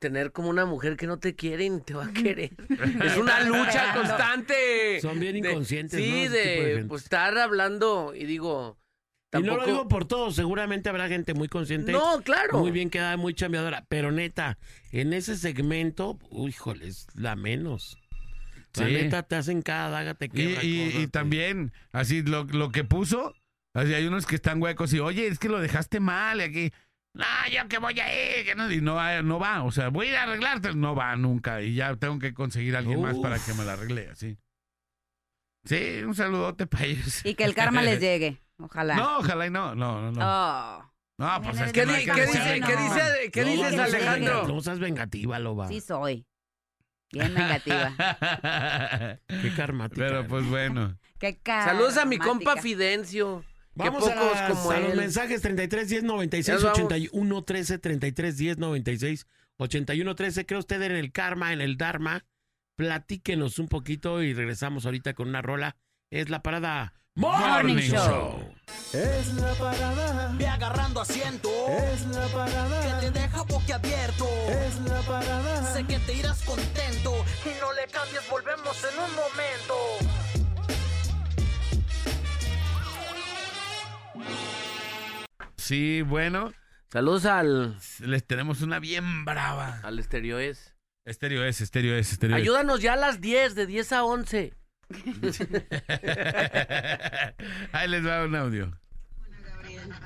tener 0.00 0.32
como 0.32 0.48
una 0.48 0.64
mujer 0.66 0.96
que 0.96 1.06
no 1.06 1.20
te 1.20 1.36
quiere 1.36 1.70
ni 1.70 1.80
te 1.80 1.94
va 1.94 2.06
a 2.06 2.12
querer. 2.12 2.50
es 3.04 3.16
una 3.16 3.40
lucha 3.44 3.94
constante. 3.94 5.00
Son 5.00 5.20
bien 5.20 5.40
de- 5.40 5.50
inconscientes, 5.50 6.00
Sí, 6.00 6.26
de 6.26 6.28
de, 6.28 6.44
gente. 6.74 6.84
pues 6.88 7.04
estar 7.04 7.38
hablando 7.38 8.12
y 8.16 8.24
digo, 8.24 8.78
Y 9.40 9.42
no 9.42 9.56
lo 9.56 9.66
digo 9.66 9.88
por 9.88 10.04
todos, 10.06 10.34
seguramente 10.36 10.88
habrá 10.88 11.08
gente 11.08 11.34
muy 11.34 11.48
consciente. 11.48 11.92
No, 11.92 12.20
claro. 12.22 12.58
Muy 12.58 12.70
bien 12.70 12.90
quedada, 12.90 13.16
muy 13.16 13.34
chambeadora. 13.34 13.84
Pero 13.88 14.12
neta, 14.12 14.58
en 14.92 15.12
ese 15.12 15.36
segmento, 15.36 16.18
uy, 16.30 16.50
híjole, 16.50 16.88
es 16.88 17.06
la 17.14 17.36
menos. 17.36 17.98
La 18.76 18.86
Sí. 18.86 18.92
neta, 18.92 19.22
te 19.22 19.36
hacen 19.36 19.62
cada 19.62 19.88
daga, 19.88 20.14
te 20.14 20.26
Y, 20.26 20.28
quebra 20.28 20.62
y- 20.64 20.96
y 21.02 21.06
también, 21.06 21.72
así, 21.92 22.22
lo, 22.22 22.44
lo 22.44 22.70
que 22.70 22.84
puso, 22.84 23.34
así 23.72 23.94
hay 23.94 24.06
unos 24.06 24.26
que 24.26 24.34
están 24.36 24.60
huecos 24.60 24.92
y, 24.92 24.98
oye, 25.00 25.26
es 25.28 25.38
que 25.38 25.48
lo 25.48 25.60
dejaste 25.60 25.98
mal 25.98 26.40
y 26.40 26.44
aquí, 26.44 26.72
no, 27.14 27.24
yo 27.50 27.66
que 27.68 27.78
voy 27.78 27.98
a 27.98 28.38
ir, 28.40 28.44
que 28.44 28.54
no, 28.54 28.70
y 28.70 28.82
no 28.82 28.94
va, 28.94 29.22
no 29.22 29.38
va, 29.38 29.62
o 29.62 29.72
sea, 29.72 29.88
voy 29.88 30.08
a 30.08 30.10
ir 30.10 30.16
a 30.16 30.22
arreglarte, 30.24 30.74
no 30.74 30.94
va 30.94 31.16
nunca, 31.16 31.62
y 31.62 31.74
ya 31.74 31.96
tengo 31.96 32.18
que 32.18 32.34
conseguir 32.34 32.76
a 32.76 32.80
alguien 32.80 33.00
más 33.00 33.16
para 33.16 33.38
que 33.38 33.54
me 33.54 33.64
la 33.64 33.72
arregle, 33.72 34.08
así. 34.10 34.36
Sí, 35.64 36.02
un 36.04 36.14
saludote 36.14 36.66
para 36.66 36.84
ellos. 36.84 37.24
Y 37.24 37.34
que 37.34 37.44
el 37.44 37.54
karma 37.54 37.82
les 37.82 37.98
llegue. 38.00 38.36
Ojalá. 38.58 38.96
No, 38.96 39.18
ojalá 39.18 39.46
y 39.46 39.50
no, 39.50 39.74
no, 39.74 40.00
no, 40.00 40.12
no. 40.12 40.20
Oh, 40.22 40.92
No, 41.18 41.42
pues 41.42 41.60
es 41.60 41.72
¿Qué, 41.72 41.80
que 41.80 41.86
no 41.86 41.92
hay 41.92 42.04
que 42.04 42.12
qué 42.12 42.26
dice, 42.26 42.60
qué 42.66 42.76
dice, 42.76 43.30
qué 43.32 43.40
No, 43.42 43.50
dices, 43.50 43.74
no, 43.76 43.82
Alejandro? 43.82 44.48
No 44.48 44.60
seas 44.60 44.78
vengativa, 44.78 45.38
Loba. 45.38 45.68
sí 45.68 45.80
soy. 45.80 46.26
Bien 47.12 47.32
negativa. 47.34 47.92
Qué 49.28 49.54
karmática. 49.56 50.00
Pero 50.04 50.26
pues 50.26 50.44
bueno. 50.48 50.98
Qué 51.20 51.38
Saludos 51.44 51.96
a 51.98 52.04
mi 52.04 52.18
compa. 52.18 52.56
Fidencio. 52.56 53.44
Vamos 53.74 54.08
a, 54.08 54.14
pocos 54.14 54.32
las- 54.32 54.50
como 54.50 54.70
a 54.72 54.80
los 54.80 54.94
mensajes 54.96 55.40
33 55.40 55.88
10 55.88 56.02
96 56.02 56.46
Ya 56.46 56.54
nos 56.54 56.62
vamos. 56.64 56.78
81 56.78 57.44
13 57.44 57.78
33 57.78 58.36
10 58.36 58.58
96 58.58 59.26
81 59.58 60.14
13. 60.16 60.46
¿Cree 60.46 60.58
usted 60.58 60.82
en 60.82 60.92
el 60.92 61.12
karma, 61.12 61.52
en 61.52 61.60
el 61.60 61.76
dharma? 61.76 62.24
Platíquenos 62.76 63.58
un 63.58 63.68
poquito 63.68 64.22
y 64.22 64.34
regresamos 64.34 64.84
ahorita 64.84 65.14
con 65.14 65.28
una 65.28 65.42
rola. 65.42 65.76
Es 66.10 66.28
la 66.28 66.42
parada 66.42 66.92
Morning 67.16 67.74
Morning 67.74 67.76
Show. 67.78 68.52
Es 68.92 69.32
la 69.34 69.52
parada. 69.54 70.34
Ve 70.36 70.46
agarrando 70.46 71.00
asiento. 71.00 71.48
Es 71.68 72.06
la 72.08 72.26
parada. 72.28 73.00
Que 73.00 73.06
te 73.10 73.18
deja 73.20 73.42
boquiabierto. 73.44 74.28
Es 74.48 74.78
la 74.82 75.00
parada. 75.00 75.72
Sé 75.72 75.84
que 75.84 75.98
te 76.00 76.12
irás 76.12 76.42
contento. 76.42 77.24
Y 77.44 77.58
no 77.58 77.72
le 77.72 77.86
cambies, 77.90 78.22
volvemos 78.30 78.76
en 78.84 78.98
un 78.98 79.10
momento. 79.16 79.74
Sí, 85.56 86.02
bueno, 86.02 86.52
Saludos 86.92 87.24
al, 87.24 87.76
les 88.00 88.24
tenemos 88.24 88.62
una 88.62 88.78
bien 88.78 89.24
brava. 89.24 89.80
al 89.82 89.98
Estéreo 89.98 90.38
Es. 90.38 90.74
Estéreo 91.04 91.44
es, 91.44 91.60
estéreo 91.60 91.96
es, 91.96 92.12
estéreo 92.12 92.36
es. 92.36 92.42
Ayúdanos 92.42 92.80
ya 92.80 92.92
a 92.92 92.96
las 92.96 93.20
10, 93.20 93.54
de 93.54 93.66
10 93.66 93.92
a 93.92 94.04
11. 94.04 94.54
Ahí 97.72 97.88
les 97.88 98.06
va 98.06 98.24
un 98.24 98.36
audio. 98.36 98.72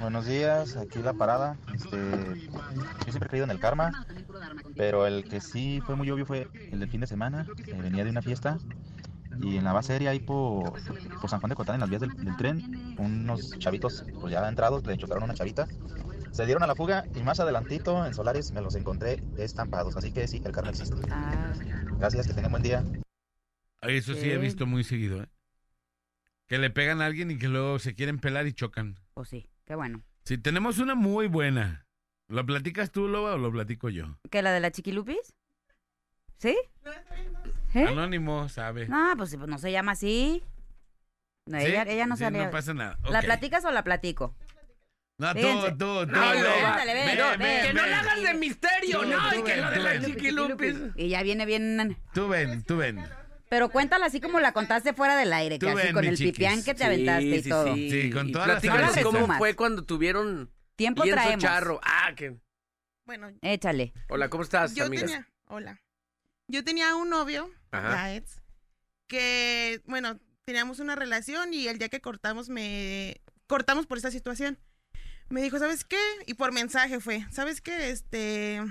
Buenos 0.01 0.27
días, 0.27 0.77
aquí 0.77 1.01
la 1.01 1.13
parada. 1.13 1.57
Este, 1.75 1.97
yo 1.97 3.05
siempre 3.05 3.27
he 3.27 3.29
creído 3.29 3.45
en 3.45 3.51
el 3.51 3.61
karma, 3.61 4.07
pero 4.77 5.07
el 5.07 5.29
que 5.29 5.41
sí 5.41 5.81
fue 5.85 5.97
muy 5.97 6.11
obvio 6.11 6.27
fue 6.27 6.49
el 6.71 6.81
del 6.81 6.91
fin 6.91 7.01
de 7.01 7.07
semana. 7.07 7.47
Eh, 7.67 7.75
venía 7.81 8.05
de 8.05 8.11
una 8.11 8.23
fiesta 8.23 8.59
y 9.43 9.57
en 9.57 9.65
la 9.65 9.73
base 9.73 9.93
aérea 9.93 10.11
ahí 10.11 10.21
por, 10.21 10.73
por 11.21 11.31
San 11.31 11.41
Juan 11.41 11.51
de 11.51 11.57
Cotán, 11.57 11.77
en 11.77 11.81
las 11.81 11.91
vías 11.91 12.01
del, 12.01 12.15
del 12.17 12.37
tren, 12.37 12.95
unos 12.99 13.59
chavitos 13.59 14.05
pues 14.21 14.33
ya 14.33 14.47
entrados 14.49 14.85
le 14.87 14.97
chocaron 14.97 15.23
a 15.23 15.27
una 15.27 15.35
chavita. 15.35 15.67
Se 16.31 16.47
dieron 16.47 16.63
a 16.63 16.67
la 16.67 16.75
fuga 16.75 17.05
y 17.15 17.23
más 17.23 17.41
adelantito 17.41 18.07
en 18.07 18.15
Solares 18.15 18.53
me 18.53 18.61
los 18.61 18.75
encontré 18.77 19.23
estampados. 19.37 19.97
Así 19.97 20.13
que 20.13 20.29
sí, 20.29 20.41
el 20.45 20.53
karma 20.53 20.71
existe. 20.71 20.97
Ah, 21.11 21.53
Gracias, 21.99 22.27
que 22.27 22.35
tengan 22.35 22.53
buen 22.53 22.63
día. 22.63 22.85
Eso 23.83 24.15
sí 24.15 24.31
he 24.31 24.39
visto 24.39 24.67
muy 24.67 24.85
seguido, 24.85 25.23
¿eh? 25.23 25.29
Que 26.47 26.59
le 26.59 26.71
pegan 26.71 27.01
a 27.01 27.07
alguien 27.07 27.31
y 27.31 27.39
que 27.39 27.49
luego 27.49 27.79
se 27.79 27.95
quieren 27.95 28.19
pelar 28.19 28.47
y 28.47 28.53
chocan. 28.53 28.99
pues 29.15 29.29
sí, 29.29 29.49
qué 29.65 29.75
bueno. 29.75 30.03
Sí, 30.25 30.37
tenemos 30.37 30.79
una 30.79 30.95
muy 30.95 31.29
buena. 31.29 31.87
¿Lo 32.29 32.45
platicas 32.47 32.91
tú, 32.93 33.09
Loba, 33.09 33.35
o 33.35 33.39
lo 33.39 33.51
platico 33.51 33.89
yo? 33.89 34.19
¿Qué, 34.31 34.43
la 34.43 34.53
de 34.53 34.61
la 34.61 34.71
chiquilupis? 34.71 35.35
¿Sí? 36.39 36.57
¿Eh? 37.75 37.85
Anónimo, 37.87 38.49
sabe. 38.49 38.89
No, 38.89 39.15
pues, 39.17 39.35
pues 39.37 39.49
no 39.49 39.59
se 39.59 39.73
llama 39.73 39.93
así. 39.93 40.43
No, 41.47 41.59
¿Sí? 41.61 41.67
ella, 41.67 41.83
ella 41.85 42.07
no 42.07 42.17
Sí, 42.17 42.25
salía. 42.25 42.45
No 42.47 42.51
pasa 42.51 42.75
nada. 42.75 42.99
¿La 43.11 43.23
platicas 43.23 43.65
o 43.65 43.71
la 43.71 43.83
platico? 43.85 44.35
No, 45.19 45.33
tú, 45.35 45.41
Fíjense. 45.41 45.71
tú, 45.73 45.77
tú. 45.77 46.07
No, 46.07 46.21
ven, 46.31 46.43
Loba, 46.43 46.71
ándale, 46.73 46.95
ven, 46.95 47.07
ven, 47.07 47.17
ven, 47.19 47.39
ven, 47.39 47.63
Que 47.67 47.75
no 47.75 47.81
ven. 47.83 47.91
le 47.91 47.97
hagas 47.97 48.23
de 48.23 48.35
misterio, 48.35 49.01
Tú, 49.01 49.07
no, 49.09 49.31
tú 49.31 49.39
y 49.39 49.43
que 49.43 49.53
ven, 49.53 49.61
lo 49.61 49.71
de 49.71 49.77
tú 49.77 49.83
la 49.83 49.91
ven. 49.91 50.05
chiquilupis. 50.05 50.77
Y 50.97 51.09
ya 51.09 51.23
viene 51.23 51.47
bien. 51.47 51.97
Tú 52.15 52.29
ven, 52.29 52.63
tú 52.65 52.77
ven. 52.79 53.05
Pero 53.51 53.69
cuéntala 53.69 54.07
así 54.07 54.21
como 54.21 54.39
la 54.39 54.53
contaste 54.53 54.95
fuera 54.95 55.17
del 55.17 55.33
aire, 55.33 55.59
Tú 55.59 55.67
que 55.67 55.73
así 55.73 55.83
ven, 55.83 55.93
con 55.93 56.03
mi 56.03 56.09
el 56.09 56.17
chiquis. 56.17 56.33
pipián 56.33 56.63
que 56.63 56.73
te 56.73 56.79
Sí, 56.79 56.85
aventaste 56.85 57.37
y 57.37 57.43
todo. 57.43 57.75
Sí, 57.75 57.91
Sí, 57.91 58.11
con 58.11 58.29
Y 58.29 58.33
todas 58.33 58.63
las 58.65 59.03
cómo 59.03 59.27
fue 59.39 59.57
cuando 59.57 59.85
tuvieron 59.85 60.51
Tiempo 60.77 61.03
traemos. 61.03 61.43
charro. 61.43 61.81
Ah, 61.83 62.15
que... 62.17 62.39
Bueno, 63.05 63.33
Échale. 63.43 63.93
Hola, 64.09 64.31
¿cómo 64.31 64.45
estás, 64.45 64.73
yo 64.77 64.85
amigas? 64.85 65.05
tenía, 65.07 65.29
hola. 65.49 65.83
Yo 66.47 66.63
tenía 66.65 66.95
un 66.95 67.11
novio, 67.11 67.51
Ajá. 67.73 68.15
ex, 68.15 68.41
que, 69.09 69.83
bueno, 69.87 70.21
teníamos 70.45 70.79
una 70.79 70.95
relación 70.95 71.53
y 71.53 71.67
el 71.67 71.79
día 71.79 71.89
que 71.89 72.01
cortamos 72.01 72.49
me 72.49 73.21
cortamos 73.49 73.87
por 73.87 73.97
esta 73.97 74.13
situación. 74.13 74.59
Me 75.29 75.43
dijo, 75.43 75.59
¿sabes 75.59 75.85
qué? 75.85 75.99
Y 76.27 76.35
por 76.35 76.53
mensaje 76.53 77.01
fue, 77.01 77.27
¿sabes 77.33 77.61
qué? 77.61 77.91
Este 77.91 78.63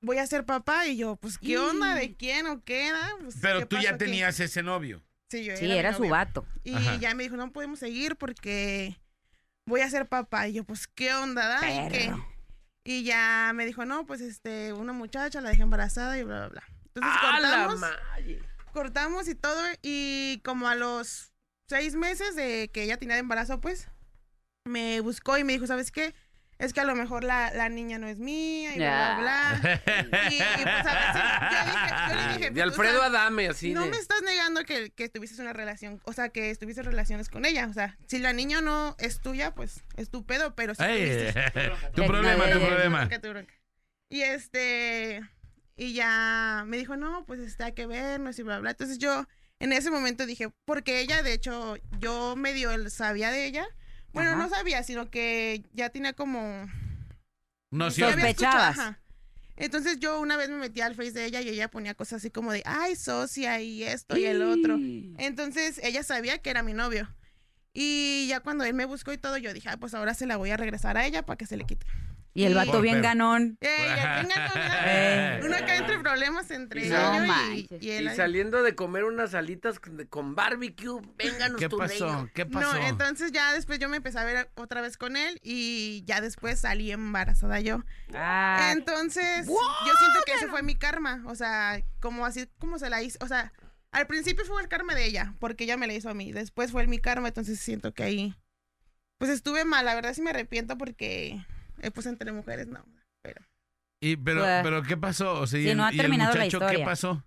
voy 0.00 0.18
a 0.18 0.26
ser 0.26 0.44
papá 0.44 0.86
y 0.86 0.96
yo, 0.96 1.16
pues 1.16 1.38
¿qué 1.38 1.58
onda? 1.58 1.94
¿De 1.94 2.14
quién 2.14 2.46
o 2.46 2.62
qué 2.64 2.88
era? 2.88 3.00
Pues, 3.22 3.36
Pero 3.40 3.60
¿qué 3.60 3.66
tú 3.66 3.76
ya 3.76 3.90
pasó 3.90 3.98
tenías 3.98 4.40
ese 4.40 4.62
novio. 4.62 5.02
Sí, 5.30 5.44
yo 5.44 5.56
Sí, 5.56 5.66
mi 5.66 5.72
era 5.72 5.94
su 5.94 6.08
vato. 6.08 6.44
Y 6.64 6.74
Ajá. 6.74 6.96
ya 6.96 7.14
me 7.14 7.22
dijo, 7.22 7.36
no 7.36 7.52
podemos 7.52 7.78
seguir 7.78 8.16
porque 8.16 9.00
voy 9.66 9.80
a 9.80 9.90
ser 9.90 10.08
papá. 10.08 10.48
Y 10.48 10.54
yo, 10.54 10.64
pues, 10.64 10.88
¿qué 10.88 11.14
onda? 11.14 11.46
da? 11.46 11.86
¿Y 11.86 11.88
qué? 11.90 11.98
Perro. 12.06 12.26
Y 12.82 13.04
ya 13.04 13.52
me 13.54 13.66
dijo, 13.66 13.84
no, 13.84 14.06
pues, 14.06 14.20
este, 14.20 14.72
una 14.72 14.92
muchacha 14.92 15.40
la 15.40 15.50
dejé 15.50 15.62
embarazada 15.62 16.18
y 16.18 16.24
bla, 16.24 16.38
bla, 16.40 16.48
bla. 16.48 16.62
Entonces 16.86 17.12
¡Ah, 17.22 17.38
la 17.40 17.66
cortamos, 17.66 17.90
cortamos 18.72 19.28
y 19.28 19.34
todo. 19.36 19.62
Y 19.82 20.40
como 20.44 20.66
a 20.66 20.74
los 20.74 21.32
seis 21.68 21.94
meses 21.94 22.34
de 22.34 22.70
que 22.72 22.82
ella 22.82 22.96
tenía 22.96 23.14
de 23.14 23.20
embarazo, 23.20 23.60
pues, 23.60 23.88
me 24.64 25.00
buscó 25.00 25.38
y 25.38 25.44
me 25.44 25.52
dijo, 25.52 25.66
¿sabes 25.68 25.92
qué? 25.92 26.14
Es 26.60 26.74
que 26.74 26.80
a 26.80 26.84
lo 26.84 26.94
mejor 26.94 27.24
la, 27.24 27.50
la 27.54 27.70
niña 27.70 27.98
no 27.98 28.06
es 28.06 28.18
mía 28.18 28.74
y 28.74 28.76
bla, 28.76 29.16
bla, 29.18 29.58
bla. 29.62 29.82
Y, 30.30 30.34
y, 30.34 30.62
pues, 30.62 30.86
a 30.86 31.12
sí, 31.14 31.54
yo, 31.56 31.64
dije, 31.64 31.94
yo 32.10 32.14
le 32.14 32.28
dije, 32.34 32.44
De 32.44 32.50
pues, 32.50 32.62
Alfredo 32.64 32.98
o 32.98 33.00
sea, 33.00 33.06
Adame, 33.06 33.48
así 33.48 33.72
no 33.72 33.84
de... 33.84 33.90
me 33.90 33.96
estás 33.96 34.20
negando 34.20 34.62
que, 34.64 34.90
que 34.90 35.08
tuvieses 35.08 35.38
una 35.38 35.54
relación, 35.54 36.02
o 36.04 36.12
sea, 36.12 36.28
que 36.28 36.50
estuvieses 36.50 36.84
relaciones 36.84 37.30
con 37.30 37.46
ella. 37.46 37.66
O 37.66 37.72
sea, 37.72 37.96
si 38.08 38.18
la 38.18 38.34
niña 38.34 38.60
no 38.60 38.94
es 38.98 39.22
tuya, 39.22 39.54
pues 39.54 39.84
es 39.96 40.10
tu 40.10 40.26
pedo, 40.26 40.54
pero 40.54 40.74
si 40.74 40.82
tuviste- 40.82 41.92
tu 41.94 42.06
problema, 42.06 42.50
tu 42.50 42.60
problema. 42.60 43.08
Y 44.10 44.20
este, 44.20 45.22
y 45.76 45.94
ya 45.94 46.64
me 46.66 46.76
dijo, 46.76 46.94
no, 46.96 47.24
pues 47.24 47.58
hay 47.58 47.72
que 47.72 47.86
vernos 47.86 48.38
y 48.38 48.42
bla, 48.42 48.58
bla. 48.58 48.72
Entonces 48.72 48.98
yo 48.98 49.26
en 49.60 49.72
ese 49.72 49.90
momento 49.90 50.26
dije, 50.26 50.50
porque 50.66 51.00
ella, 51.00 51.22
de 51.22 51.32
hecho, 51.32 51.76
yo 52.00 52.36
medio 52.36 52.90
sabía 52.90 53.30
de 53.30 53.46
ella. 53.46 53.66
Bueno, 54.12 54.30
Ajá. 54.30 54.38
no 54.42 54.48
sabía, 54.48 54.82
sino 54.82 55.10
que 55.10 55.62
ya 55.72 55.90
tenía 55.90 56.12
como 56.12 56.68
No, 57.70 57.90
sí, 57.90 58.02
Sospechabas. 58.02 58.78
ajá. 58.78 59.00
Entonces 59.56 59.98
yo 60.00 60.20
una 60.20 60.36
vez 60.38 60.48
me 60.48 60.56
metí 60.56 60.80
al 60.80 60.94
face 60.94 61.12
de 61.12 61.26
ella 61.26 61.42
y 61.42 61.48
ella 61.50 61.68
ponía 61.68 61.94
cosas 61.94 62.18
así 62.18 62.30
como 62.30 62.50
de, 62.50 62.62
ay, 62.64 62.96
socia 62.96 63.60
y 63.60 63.82
esto 63.84 64.16
y 64.16 64.24
el 64.24 64.40
otro. 64.42 64.78
Entonces 65.18 65.78
ella 65.82 66.02
sabía 66.02 66.38
que 66.38 66.48
era 66.50 66.62
mi 66.62 66.72
novio. 66.72 67.14
Y 67.74 68.26
ya 68.28 68.40
cuando 68.40 68.64
él 68.64 68.72
me 68.74 68.86
buscó 68.86 69.12
y 69.12 69.18
todo, 69.18 69.36
yo 69.36 69.52
dije, 69.52 69.68
ah, 69.68 69.76
pues 69.76 69.92
ahora 69.94 70.14
se 70.14 70.26
la 70.26 70.36
voy 70.38 70.50
a 70.50 70.56
regresar 70.56 70.96
a 70.96 71.06
ella 71.06 71.24
para 71.26 71.36
que 71.36 71.46
se 71.46 71.56
le 71.58 71.64
quite. 71.66 71.86
Y 72.32 72.44
el 72.44 72.54
vato 72.54 72.80
bien 72.80 73.02
ganón. 73.02 73.58
Eh, 73.60 73.76
ya 73.96 74.24
Eh. 74.86 75.40
uno 75.44 75.56
acá 75.56 75.76
entre 75.76 75.98
problemas 75.98 76.50
entre 76.52 76.88
No 76.88 76.94
ella 76.96 77.24
y, 77.24 77.28
manches. 77.28 77.82
y 77.82 77.90
él. 77.90 78.04
Y 78.06 78.14
saliendo 78.16 78.62
de 78.62 78.74
comer 78.76 79.04
unas 79.04 79.34
alitas 79.34 79.80
con, 79.80 80.06
con 80.06 80.34
barbecue, 80.36 81.00
vénganos 81.18 81.58
¿Qué 81.58 81.68
tu 81.68 81.76
pasó? 81.76 82.06
reino. 82.06 82.30
¿Qué 82.32 82.44
No, 82.44 82.60
pasó? 82.60 82.76
entonces 82.76 83.32
ya 83.32 83.52
después 83.52 83.78
yo 83.80 83.88
me 83.88 83.96
empecé 83.96 84.18
a 84.20 84.24
ver 84.24 84.48
otra 84.54 84.80
vez 84.80 84.96
con 84.96 85.16
él 85.16 85.40
y 85.42 86.04
ya 86.06 86.20
después 86.20 86.60
salí 86.60 86.92
embarazada 86.92 87.58
yo. 87.60 87.82
Ah, 88.14 88.70
Entonces, 88.72 89.46
yo 89.48 89.92
siento 89.98 90.20
que 90.24 90.32
ese 90.34 90.46
fue 90.46 90.62
mi 90.62 90.76
karma. 90.76 91.22
O 91.26 91.34
sea, 91.34 91.82
como 92.00 92.24
así 92.26 92.48
como 92.58 92.78
se 92.78 92.90
la 92.90 93.02
hice. 93.02 93.18
O 93.22 93.26
sea, 93.26 93.52
al 93.90 94.06
principio 94.06 94.44
fue 94.44 94.62
el 94.62 94.68
karma 94.68 94.94
de 94.94 95.04
ella, 95.04 95.34
porque 95.40 95.64
ella 95.64 95.76
me 95.76 95.88
la 95.88 95.94
hizo 95.94 96.08
a 96.08 96.14
mí. 96.14 96.30
Después 96.30 96.70
fue 96.70 96.86
mi 96.86 96.98
karma, 97.00 97.26
entonces 97.28 97.58
siento 97.58 97.92
que 97.92 98.04
ahí. 98.04 98.34
Pues 99.18 99.30
estuve 99.32 99.64
mal, 99.64 99.84
la 99.84 99.94
verdad 99.96 100.14
sí 100.14 100.22
me 100.22 100.30
arrepiento 100.30 100.78
porque. 100.78 101.44
Eh, 101.82 101.90
pues 101.90 102.06
entre 102.06 102.32
mujeres 102.32 102.66
no. 102.68 102.84
Pero. 103.22 103.42
Y, 104.02 104.16
pero, 104.16 104.40
Pues, 104.40 104.62
pero, 104.62 104.82
¿qué 104.82 104.96
pasó? 104.96 105.40
O 105.40 105.46
sea, 105.46 105.60
el, 105.60 105.76
no 105.76 105.84
ha 105.84 105.92
y 105.92 105.96
el 105.96 106.00
terminado 106.02 106.34
la 106.34 106.44
muchacho, 106.44 106.58
¿qué 106.60 106.64
historia. 106.66 106.84
pasó? 106.86 107.24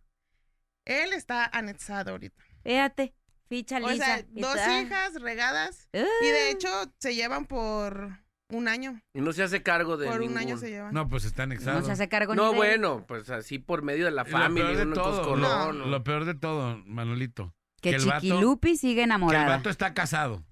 Él 0.85 1.13
está 1.13 1.45
anexado 1.45 2.11
ahorita. 2.11 2.43
fíjate. 2.63 3.13
Ficha 3.49 3.77
O 3.77 3.89
lisa. 3.89 4.05
sea, 4.05 4.19
y 4.33 4.41
dos 4.41 4.55
hijas 4.55 5.21
regadas. 5.21 5.87
Y 5.93 6.25
de 6.25 6.49
hecho 6.49 6.67
se 6.99 7.13
llevan 7.13 7.45
por 7.45 8.17
un 8.49 8.67
año. 8.67 8.99
Y 9.13 9.21
no 9.21 9.31
se 9.33 9.43
hace 9.43 9.61
cargo 9.61 9.97
de 9.97 10.07
Por 10.07 10.21
un 10.21 10.37
año 10.37 10.57
se 10.57 10.69
llevan. 10.71 10.93
No, 10.93 11.07
pues 11.07 11.25
está 11.25 11.43
anexado. 11.43 11.79
No 11.79 11.85
se 11.85 11.91
hace 11.91 12.09
cargo 12.09 12.33
No, 12.35 12.47
ni 12.47 12.51
de- 12.53 12.57
bueno, 12.57 13.05
pues 13.07 13.29
así 13.29 13.59
por 13.59 13.83
medio 13.83 14.05
de 14.05 14.11
la 14.11 14.23
Lo 14.23 14.29
familia, 14.29 14.65
peor 14.73 14.87
de 14.87 14.93
todo, 14.95 15.35
lo, 15.35 15.73
¿no? 15.73 15.85
lo 15.85 16.03
peor 16.03 16.25
de 16.25 16.33
todo, 16.33 16.77
Manolito. 16.85 17.53
Que 17.81 17.91
el 17.91 18.05
vato- 18.05 18.21
Chiquilupi 18.21 18.75
sigue 18.77 18.95
Que 18.95 18.99
el 19.01 19.05
enamorada. 19.05 19.57
vato 19.57 19.69
está 19.69 19.93
casado. 19.93 20.43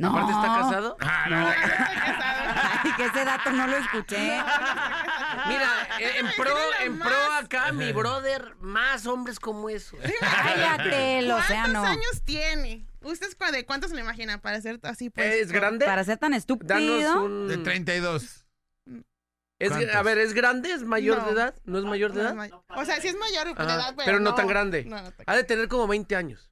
No. 0.00 0.08
Aparte 0.08 0.32
está 0.32 0.46
casado. 0.46 0.96
Ah, 1.00 1.26
no, 1.28 1.40
no. 1.40 1.48
Ay, 2.82 2.92
que 2.96 3.04
ese 3.04 3.24
dato 3.24 3.50
no 3.52 3.66
lo 3.66 3.76
escuché. 3.76 4.40
Mira, 5.46 5.70
en 5.98 6.26
pro, 6.36 6.56
en 6.82 6.98
pro 6.98 7.32
acá, 7.38 7.70
mi 7.72 7.92
brother, 7.92 8.56
más 8.60 9.06
hombres 9.06 9.38
como 9.38 9.68
esos. 9.68 9.98
Cállate, 10.20 11.18
el 11.18 11.30
océano. 11.30 11.80
¿Cuántos 11.80 11.90
años 11.90 12.22
tiene? 12.24 12.86
¿Ustedes 13.02 13.36
de 13.52 13.66
cuántos 13.66 13.90
se 13.90 13.96
le 13.96 14.02
imaginan 14.02 14.40
para 14.40 14.60
ser 14.60 14.80
así? 14.84 15.10
Pues, 15.10 15.34
¿Es 15.34 15.52
grande? 15.52 15.84
Para 15.84 16.02
ser 16.04 16.16
tan 16.16 16.32
estúpido. 16.32 16.68
Danos 16.74 17.16
un... 17.16 17.48
De 17.48 17.58
32. 17.58 18.46
Es, 19.58 19.72
a 19.72 20.02
ver, 20.02 20.16
¿es 20.16 20.32
grande? 20.32 20.72
¿Es 20.72 20.82
mayor 20.82 21.18
No. 21.18 21.24
de 21.26 21.32
edad? 21.32 21.54
¿No 21.64 21.78
es 21.78 21.84
mayor 21.84 22.14
de 22.14 22.22
No 22.22 22.42
edad? 22.42 22.50
O 22.74 22.84
sea, 22.86 22.98
sí 23.02 23.08
es 23.08 23.16
mayor 23.16 23.48
de 23.54 23.62
Ajá, 23.62 23.74
edad, 23.74 23.94
pero, 23.94 24.06
pero 24.06 24.20
no 24.20 24.34
tan 24.34 24.46
grande. 24.46 24.84
No, 24.84 24.96
no 25.02 25.12
tan- 25.12 25.24
Ha 25.26 25.36
de 25.36 25.44
tener 25.44 25.68
como 25.68 25.86
20 25.86 26.16
años. 26.16 26.50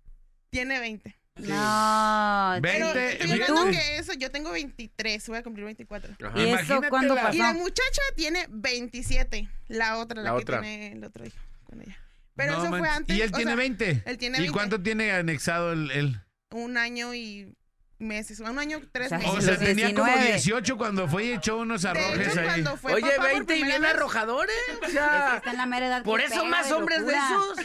Tiene 0.51 0.79
20. 0.79 1.18
No. 1.39 2.59
Pero 2.63 2.87
20. 2.95 3.13
estoy 3.13 3.29
¿y 3.29 3.33
hablando 3.43 3.71
que 3.71 3.97
eso, 3.99 4.13
yo 4.15 4.31
tengo 4.31 4.51
23, 4.53 5.29
voy 5.29 5.39
a 5.39 5.43
cumplir 5.43 5.65
24. 5.67 6.15
Ajá. 6.27 6.39
¿Y 6.41 6.49
eso 6.51 6.81
cuándo 6.89 7.15
la- 7.15 7.23
pasó? 7.23 7.35
Y 7.35 7.39
la 7.39 7.53
muchacha 7.53 8.03
tiene 8.17 8.47
27, 8.51 9.49
la 9.69 9.99
otra, 9.99 10.23
la, 10.23 10.31
La 10.31 10.37
que 10.37 10.43
otra. 10.43 10.61
tiene 10.61 10.93
el 10.93 11.05
otro 11.05 11.27
hijo 11.27 11.37
con 11.65 11.81
ella. 11.83 11.97
Pero 12.35 12.53
No 12.53 12.59
eso 12.61 12.69
fue 12.69 12.81
manches. 12.81 12.97
antes. 12.99 13.17
Y 13.17 13.23
él 13.23 13.33
tiene 13.33 13.51
sea, 13.51 13.57
20. 13.57 14.03
él 14.07 14.19
tiene 14.19 14.39
¿Y 14.39 14.41
20. 14.43 14.53
cuánto 14.53 14.81
tiene 14.83 15.13
anexado 15.13 15.73
el, 15.73 15.91
él? 15.91 16.21
Un 16.51 16.77
año 16.79 17.15
y 17.15 17.55
meses, 17.99 18.41
un 18.41 18.59
año, 18.59 18.81
tres 18.93 19.07
O 19.07 19.09
sea, 19.11 19.19
meses. 19.19 19.35
O 19.35 19.41
sea, 19.41 19.59
tenía 19.59 19.93
como 19.95 20.05
19. 20.07 20.33
18 20.33 20.77
cuando 20.79 21.09
fue 21.09 21.25
y 21.25 21.33
echó 21.33 21.57
unos 21.59 21.83
de 21.83 21.89
arrojes 21.91 22.29
hecho, 22.29 22.41
ahí. 22.41 22.47
cuando 22.47 22.77
fue 22.77 22.93
Oye, 22.95 23.03
papá 23.03 23.17
por 23.17 23.27
20 23.27 23.57
y 23.57 23.63
bien 23.65 23.83
vez, 23.83 23.91
arrojadores. 23.95 24.55
O 24.69 24.73
Es 24.73 24.79
que 24.81 24.91
sea, 24.93 25.35
está 25.39 25.51
en 25.51 25.57
la 25.57 25.67
mera 25.67 25.87
edad. 25.87 26.03
por 26.03 26.21
eso 26.21 26.45
más 26.45 26.71
hombres 26.73 27.05
de 27.07 27.15
esos. 27.15 27.59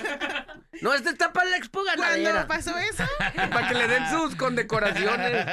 No, 0.82 0.94
este 0.94 1.12
está 1.12 1.32
para 1.32 1.50
la 1.50 1.58
expo 1.58 1.82
Cuando 1.84 2.02
ganadera. 2.04 2.48
pasó 2.48 2.78
eso, 2.78 3.04
Para 3.52 3.68
que 3.70 3.74
le 3.76 3.88
den 3.88 4.10
sus 4.10 4.36
condecoraciones. 4.36 5.46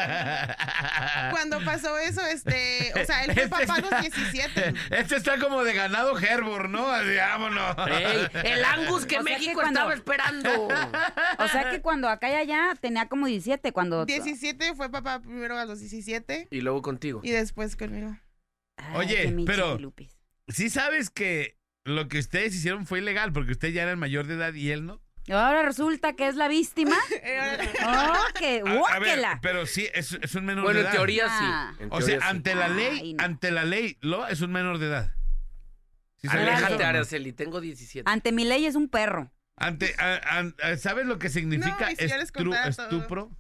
cuando 1.31 1.61
pasó 1.65 1.99
eso, 1.99 2.25
este, 2.27 2.93
o 3.01 3.05
sea, 3.05 3.25
él 3.25 3.33
fue 3.35 3.49
papá 3.49 3.75
a 3.75 3.81
los 3.81 3.91
17. 4.01 4.75
Este 4.91 5.17
está 5.17 5.39
como 5.39 5.63
de 5.63 5.75
ganado 5.75 6.19
Herbor, 6.19 6.69
¿no? 6.69 6.89
Así, 6.91 7.15
vámonos. 7.17 7.77
Ey, 7.89 8.29
el 8.45 8.65
Angus 8.65 9.07
que 9.07 9.19
O 9.19 9.23
México 9.23 9.53
cuando- 9.55 9.81
estaba 9.81 9.95
esperando. 9.95 10.69
O 11.39 11.49
sea 11.49 11.71
que 11.71 11.81
cuando 11.81 12.09
acá 12.09 12.31
y 12.31 12.35
allá 12.35 12.75
tenía 12.81 13.07
como 13.09 13.27
17, 13.27 13.73
cuando... 13.73 14.05
17 14.07 14.70
fue 14.75 14.91
papá 14.91 15.21
primero 15.21 15.57
a 15.59 15.65
los 15.65 15.81
17 15.81 16.49
Y 16.51 16.61
luego 16.61 16.83
contigo. 16.83 17.21
y 17.23 17.31
después 17.31 17.77
conmigo. 17.77 18.17
Ay, 18.77 18.97
Oye, 18.97 19.31
mi 19.33 19.45
pero-. 19.45 19.79
Sí 20.49 20.71
sabes 20.71 21.11
que 21.11 21.57
lo 21.85 22.09
que 22.09 22.19
ustedes 22.19 22.55
hicieron 22.55 22.87
fue 22.87 22.99
ilegal 23.01 23.33
porque 23.33 23.53
usted 23.53 23.69
ya 23.69 23.83
era 23.83 23.91
el 23.93 23.97
mayor 23.97 24.27
de 24.27 24.35
edad 24.35 24.55
y 24.55 24.71
él 24.71 24.87
no. 24.87 25.01
Ahora 25.29 25.63
resulta 25.63 26.15
que 26.15 26.27
es 26.29 26.35
la 26.35 26.49
víctima. 26.49 26.97
¡Oh, 27.87 28.25
qué 28.39 28.63
A- 28.65 28.71
a 28.71 28.73
ver, 28.73 28.79
guáquela! 28.79 29.39
pero 29.43 29.67
sí, 29.67 29.87
es, 29.95 30.13
es 30.21 30.35
un 30.35 30.45
menor 30.47 30.65
Bueno, 30.65 30.79
de 30.79 30.85
en 30.85 30.87
edad. 30.87 30.97
teoría 30.97 31.25
Ah. 31.29 31.75
sí. 31.77 31.83
en 31.85 31.89
O 31.93 31.99
teoría 31.99 32.07
sea, 32.21 32.21
sí. 32.31 32.37
ante 32.37 32.55
la 32.55 32.69
ley, 32.69 32.99
Ay, 33.01 33.13
no. 33.15 33.25
ante 33.25 33.51
la 33.51 33.65
ley, 33.65 33.97
lo 34.01 34.27
es 34.27 34.41
un 34.41 34.51
menor 34.53 34.79
de 34.79 34.87
edad. 34.87 35.15
¿Sí 36.17 36.29
Aléjate? 36.29 36.85
Araceli, 36.85 37.33
tengo 37.33 37.61
17. 37.61 38.11
Ante 38.11 38.33
mi 38.33 38.45
ley 38.45 38.67
es 38.67 38.75
un 38.75 38.89
perro. 38.89 39.33
Ante, 39.57 39.95
a- 39.99 40.15
a- 40.39 40.69
a- 40.73 40.77
¿Sabes 40.79 41.07
lo 41.07 41.19
que 41.19 41.29
significa 41.29 41.87
No, 41.87 41.91
y 41.93 41.97
si 41.97 42.09
ya 42.09 42.17
les 42.19 42.33
estru- 42.33 42.45
contara 42.45 42.73
todo. 42.73 42.87
estupro? 42.89 43.31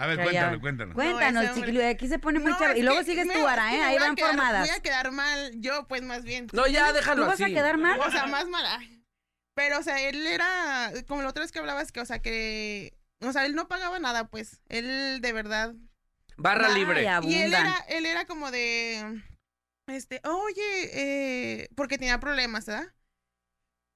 A 0.00 0.06
ver, 0.06 0.16
cuéntalo, 0.16 0.54
ya. 0.56 0.60
cuéntanos. 0.60 0.94
Cuéntanos, 0.94 1.44
hombre- 1.50 1.54
chiquilu, 1.66 1.86
aquí 1.88 2.08
se 2.08 2.18
pone 2.18 2.38
muy 2.38 2.52
No, 2.52 2.58
chavo. 2.58 2.74
Y 2.76 2.82
luego 2.82 3.02
sigues 3.02 3.26
me- 3.26 3.34
tú, 3.34 3.46
Ara, 3.46 3.74
¿eh? 3.74 3.82
Ahí 3.82 3.98
van 3.98 4.14
quedar- 4.16 4.28
formadas. 4.30 4.68
Voy 4.68 4.76
a 4.76 4.80
quedar 4.82 5.10
mal, 5.12 5.52
yo 5.60 5.86
pues 5.88 6.02
más 6.02 6.24
bien. 6.24 6.46
No, 6.52 6.66
ya 6.66 6.92
déjalo 6.92 7.22
¿Tú 7.22 7.26
vas 7.28 7.34
así. 7.34 7.44
a 7.44 7.54
quedar 7.54 7.76
mal? 7.76 8.00
O 8.00 8.10
sea, 8.10 8.26
más 8.26 8.48
mala. 8.48 8.80
Pero, 9.54 9.78
o 9.78 9.82
sea, 9.82 10.00
él 10.00 10.26
era, 10.26 10.90
como 11.06 11.22
la 11.22 11.28
otra 11.28 11.42
vez 11.42 11.52
que 11.52 11.58
hablabas, 11.58 11.92
que, 11.92 12.00
o 12.00 12.06
sea, 12.06 12.20
que, 12.20 12.96
o 13.20 13.30
sea, 13.32 13.44
él 13.44 13.54
no 13.54 13.68
pagaba 13.68 13.98
nada, 13.98 14.28
pues. 14.28 14.62
Él 14.68 15.20
de 15.20 15.32
verdad. 15.32 15.74
Barra 16.38 16.68
Ay, 16.68 16.74
libre. 16.76 17.02
Y 17.24 17.34
él 17.34 17.52
era, 17.52 17.76
él 17.88 18.06
era 18.06 18.24
como 18.24 18.50
de, 18.50 19.22
este, 19.88 20.22
oye, 20.24 20.90
eh, 20.94 21.68
porque 21.74 21.98
tenía 21.98 22.18
problemas, 22.20 22.64
¿verdad? 22.64 22.86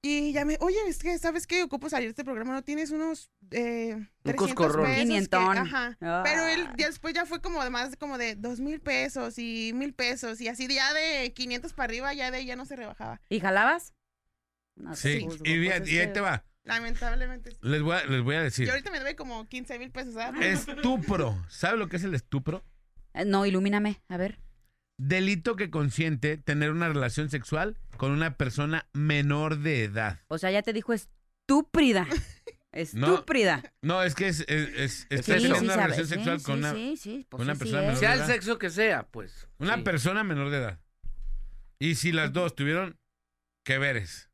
Y 0.07 0.33
ya 0.33 0.45
me, 0.45 0.55
oye, 0.59 0.77
es 0.87 0.99
que, 0.99 1.17
¿sabes 1.17 1.47
qué? 1.47 1.63
Ocupo 1.63 1.89
salir 1.89 2.05
de 2.07 2.11
este 2.11 2.23
programa, 2.23 2.53
¿no 2.53 2.63
tienes 2.63 2.91
unos, 2.91 3.31
eh, 3.49 3.95
Un 3.95 4.07
300 4.21 4.53
coscorrón. 4.53 4.85
pesos 4.85 5.27
que- 5.29 5.35
ajá. 5.37 5.97
Ah. 5.99 6.21
Pero 6.23 6.45
él 6.45 6.67
ya 6.77 6.85
después 6.85 7.15
ya 7.15 7.25
fue 7.25 7.41
como 7.41 7.63
de 7.63 7.71
más 7.71 7.95
como 7.95 8.19
de 8.19 8.35
dos 8.35 8.59
mil 8.59 8.79
pesos 8.81 9.39
y 9.39 9.71
mil 9.73 9.95
pesos 9.95 10.39
y 10.41 10.47
así 10.47 10.67
ya 10.67 10.93
de 10.93 11.33
500 11.33 11.73
para 11.73 11.85
arriba 11.85 12.13
ya 12.13 12.29
de 12.29 12.37
ahí 12.37 12.45
ya 12.45 12.55
no 12.55 12.65
se 12.65 12.75
rebajaba. 12.75 13.19
¿Y 13.29 13.39
jalabas? 13.39 13.95
No 14.75 14.95
Sí, 14.95 15.21
y, 15.21 15.25
pues 15.25 15.41
bien, 15.41 15.81
es 15.83 15.89
y 15.89 15.97
ahí 15.99 16.13
te 16.13 16.21
va. 16.21 16.45
Lamentablemente 16.65 17.49
sí. 17.51 17.57
Les 17.61 17.81
voy 17.81 17.95
a, 17.95 18.05
les 18.05 18.21
voy 18.21 18.35
a 18.35 18.41
Y 18.41 18.43
decir. 18.43 18.69
ahorita 18.69 18.91
me 18.91 18.99
debe 18.99 19.15
como 19.15 19.47
15 19.47 19.79
mil 19.79 19.89
pesos, 19.89 20.13
¿verdad? 20.13 20.39
Estupro. 20.43 21.43
¿Sabe 21.49 21.77
lo 21.77 21.89
que 21.89 21.95
es 21.97 22.03
el 22.03 22.13
estupro? 22.13 22.63
Eh, 23.13 23.25
No, 23.25 23.45
ilumíname, 23.47 24.03
a 24.09 24.17
ver. 24.17 24.37
Delito 24.97 25.55
que 25.55 25.69
consiente 25.69 26.37
tener 26.37 26.71
una 26.71 26.87
relación 26.87 27.29
sexual 27.29 27.77
con 27.97 28.11
una 28.11 28.37
persona 28.37 28.87
menor 28.93 29.59
de 29.59 29.83
edad. 29.83 30.19
O 30.27 30.37
sea, 30.37 30.51
ya 30.51 30.61
te 30.61 30.73
dijo 30.73 30.93
estúprida. 30.93 32.07
Estúprida. 32.71 33.63
No, 33.81 34.03
es 34.03 34.15
que 34.15 34.27
es, 34.27 34.41
es, 34.49 34.69
es- 34.77 35.07
Es 35.09 35.25
teniendo 35.25 35.55
sí, 35.59 35.63
una 35.65 35.75
relación 35.77 36.07
sexual 36.07 36.39
sí, 36.39 36.45
con 36.45 36.57
una, 36.59 36.73
sí, 36.73 36.97
sí, 36.97 37.25
pues 37.29 37.41
una 37.41 37.53
sí, 37.53 37.59
sí 37.59 37.63
persona 37.63 37.81
menor 37.83 37.97
Sea 37.97 38.09
de 38.09 38.15
el 38.15 38.19
edad. 38.21 38.27
sexo 38.27 38.57
que 38.59 38.69
sea, 38.69 39.03
pues. 39.07 39.47
Una 39.59 39.75
sí. 39.77 39.81
persona 39.83 40.23
menor 40.25 40.49
de 40.49 40.57
edad. 40.57 40.79
Y 41.79 41.95
si 41.95 42.11
las 42.11 42.33
dos 42.33 42.53
tuvieron 42.53 42.97
que 43.65 43.77
veres 43.77 44.29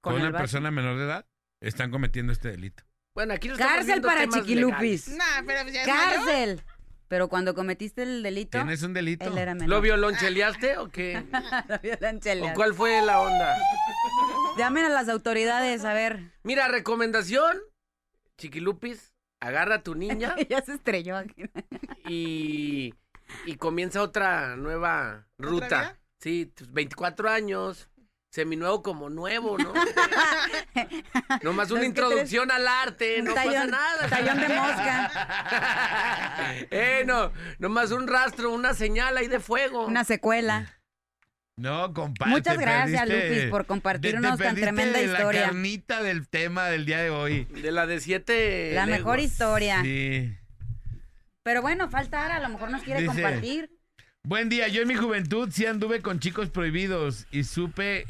con, 0.00 0.12
Con 0.14 0.22
el 0.22 0.28
una 0.28 0.38
persona 0.38 0.70
menor 0.70 0.98
de 0.98 1.04
edad, 1.04 1.26
están 1.60 1.90
cometiendo 1.90 2.32
este 2.32 2.50
delito. 2.52 2.84
Bueno, 3.12 3.34
aquí 3.34 3.48
no 3.48 3.56
Cárcel 3.56 4.00
para 4.00 4.28
chiquilupis. 4.28 5.08
Nah, 5.08 5.42
pero 5.44 5.68
ya. 5.70 5.84
Cárcel. 5.84 6.62
Pero 7.10 7.28
cuando 7.28 7.56
cometiste 7.56 8.04
el 8.04 8.22
delito, 8.22 8.56
¿Tienes 8.56 8.84
un 8.84 8.94
delito? 8.94 9.24
él 9.26 9.36
era 9.36 9.52
menor. 9.52 9.68
¿Lo 9.68 9.80
violoncheleaste 9.80 10.78
o 10.78 10.90
qué? 10.90 11.20
Lo 11.68 11.78
violoncheleaste. 11.80 12.52
¿O 12.52 12.54
cuál 12.54 12.72
fue 12.72 13.02
la 13.02 13.20
onda? 13.20 13.58
Llamen 14.56 14.84
a 14.84 14.88
las 14.90 15.08
autoridades, 15.08 15.84
a 15.84 15.92
ver. 15.92 16.30
Mira, 16.44 16.68
recomendación, 16.68 17.58
chiquilupis, 18.38 19.12
agarra 19.40 19.74
a 19.76 19.82
tu 19.82 19.96
niña 19.96 20.36
ya 20.48 20.62
se 20.62 20.74
estrelló 20.74 21.16
aquí. 21.16 21.42
y, 22.08 22.94
y 23.44 23.56
comienza 23.56 24.02
otra 24.02 24.54
nueva 24.54 25.26
ruta. 25.36 25.98
Sí, 26.20 26.46
tus 26.46 26.70
24 26.72 27.28
años, 27.28 27.89
seminuevo 28.30 28.82
como 28.82 29.10
nuevo, 29.10 29.58
¿no? 29.58 29.72
Nomás 31.42 31.70
una 31.70 31.84
introducción 31.84 32.50
al 32.50 32.66
arte, 32.66 33.20
no 33.22 33.34
pasa 33.34 33.66
nada. 33.66 34.08
tallón 34.08 34.40
de 34.40 34.48
mosca. 34.48 35.10
eh, 36.70 37.02
no, 37.06 37.32
nomás 37.58 37.90
un 37.90 38.06
rastro, 38.08 38.52
una 38.52 38.74
señal 38.74 39.16
ahí 39.16 39.26
de 39.28 39.40
fuego. 39.40 39.86
Una 39.86 40.04
secuela. 40.04 40.76
No, 41.56 41.92
compadre. 41.92 42.30
Muchas 42.30 42.56
gracias, 42.56 43.02
perdiste- 43.08 43.28
Lupis, 43.34 43.50
por 43.50 43.66
compartirnos 43.66 44.38
te 44.38 44.44
tan 44.44 44.54
tremenda 44.54 44.98
de 44.98 45.04
historia. 45.04 45.40
La 45.42 45.46
carnita 45.48 46.02
del 46.02 46.28
tema 46.28 46.66
del 46.66 46.86
día 46.86 46.98
de 47.02 47.10
hoy. 47.10 47.44
De 47.46 47.70
la 47.72 47.86
de 47.86 48.00
siete. 48.00 48.72
La 48.74 48.86
mejor 48.86 49.18
historia. 49.20 49.82
Sí. 49.82 50.36
Pero 51.42 51.60
bueno, 51.62 51.90
falta 51.90 52.24
Ara, 52.24 52.36
a 52.36 52.40
lo 52.40 52.48
mejor 52.48 52.70
nos 52.70 52.82
quiere 52.82 53.00
Dice- 53.02 53.12
compartir. 53.12 53.70
Buen 54.22 54.48
día, 54.50 54.68
yo 54.68 54.82
en 54.82 54.88
mi 54.88 54.94
juventud 54.94 55.48
sí 55.50 55.66
anduve 55.66 56.02
con 56.02 56.20
chicos 56.20 56.50
prohibidos 56.50 57.26
y 57.30 57.44
supe 57.44 58.06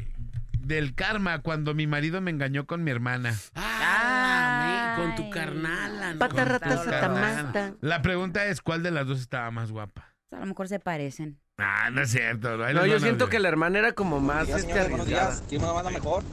del 0.58 0.94
karma 0.94 1.40
cuando 1.40 1.72
mi 1.72 1.86
marido 1.86 2.20
me 2.20 2.30
engañó 2.32 2.66
con 2.66 2.82
mi 2.82 2.90
hermana. 2.90 3.34
Ah, 3.54 4.96
Ay. 4.96 5.03
con 5.03 5.14
tu 5.14 5.30
carnal. 5.30 6.18
Pata, 6.18 6.45
rata, 6.45 6.84
satamasta. 6.84 7.74
La 7.80 8.03
pregunta 8.03 8.45
es, 8.46 8.61
¿cuál 8.61 8.82
de 8.82 8.91
las 8.91 9.07
dos 9.07 9.20
estaba 9.20 9.50
más 9.50 9.70
guapa? 9.70 10.12
A 10.32 10.41
lo 10.41 10.46
mejor 10.46 10.68
se 10.68 10.80
parecen. 10.80 11.38
Ah, 11.58 11.91
no 11.91 12.03
es 12.03 12.11
cierto. 12.11 12.57
No, 12.57 12.66
les 12.66 12.92
yo 12.92 12.99
siento 13.00 13.26
ver. 13.26 13.32
que 13.32 13.38
la 13.38 13.49
hermana 13.49 13.78
era 13.78 13.92
como 13.92 14.20
más 14.20 14.49
Buenos 14.49 14.61
este, 14.61 14.72
días, 14.72 14.87
señores, 14.87 14.91
buenos 14.91 15.07
días. 15.07 15.45
¿Quién 15.49 15.62
me 15.62 15.68
va 15.68 15.80
a 15.80 15.82
dar 15.84 15.92
mejor? 15.92 16.24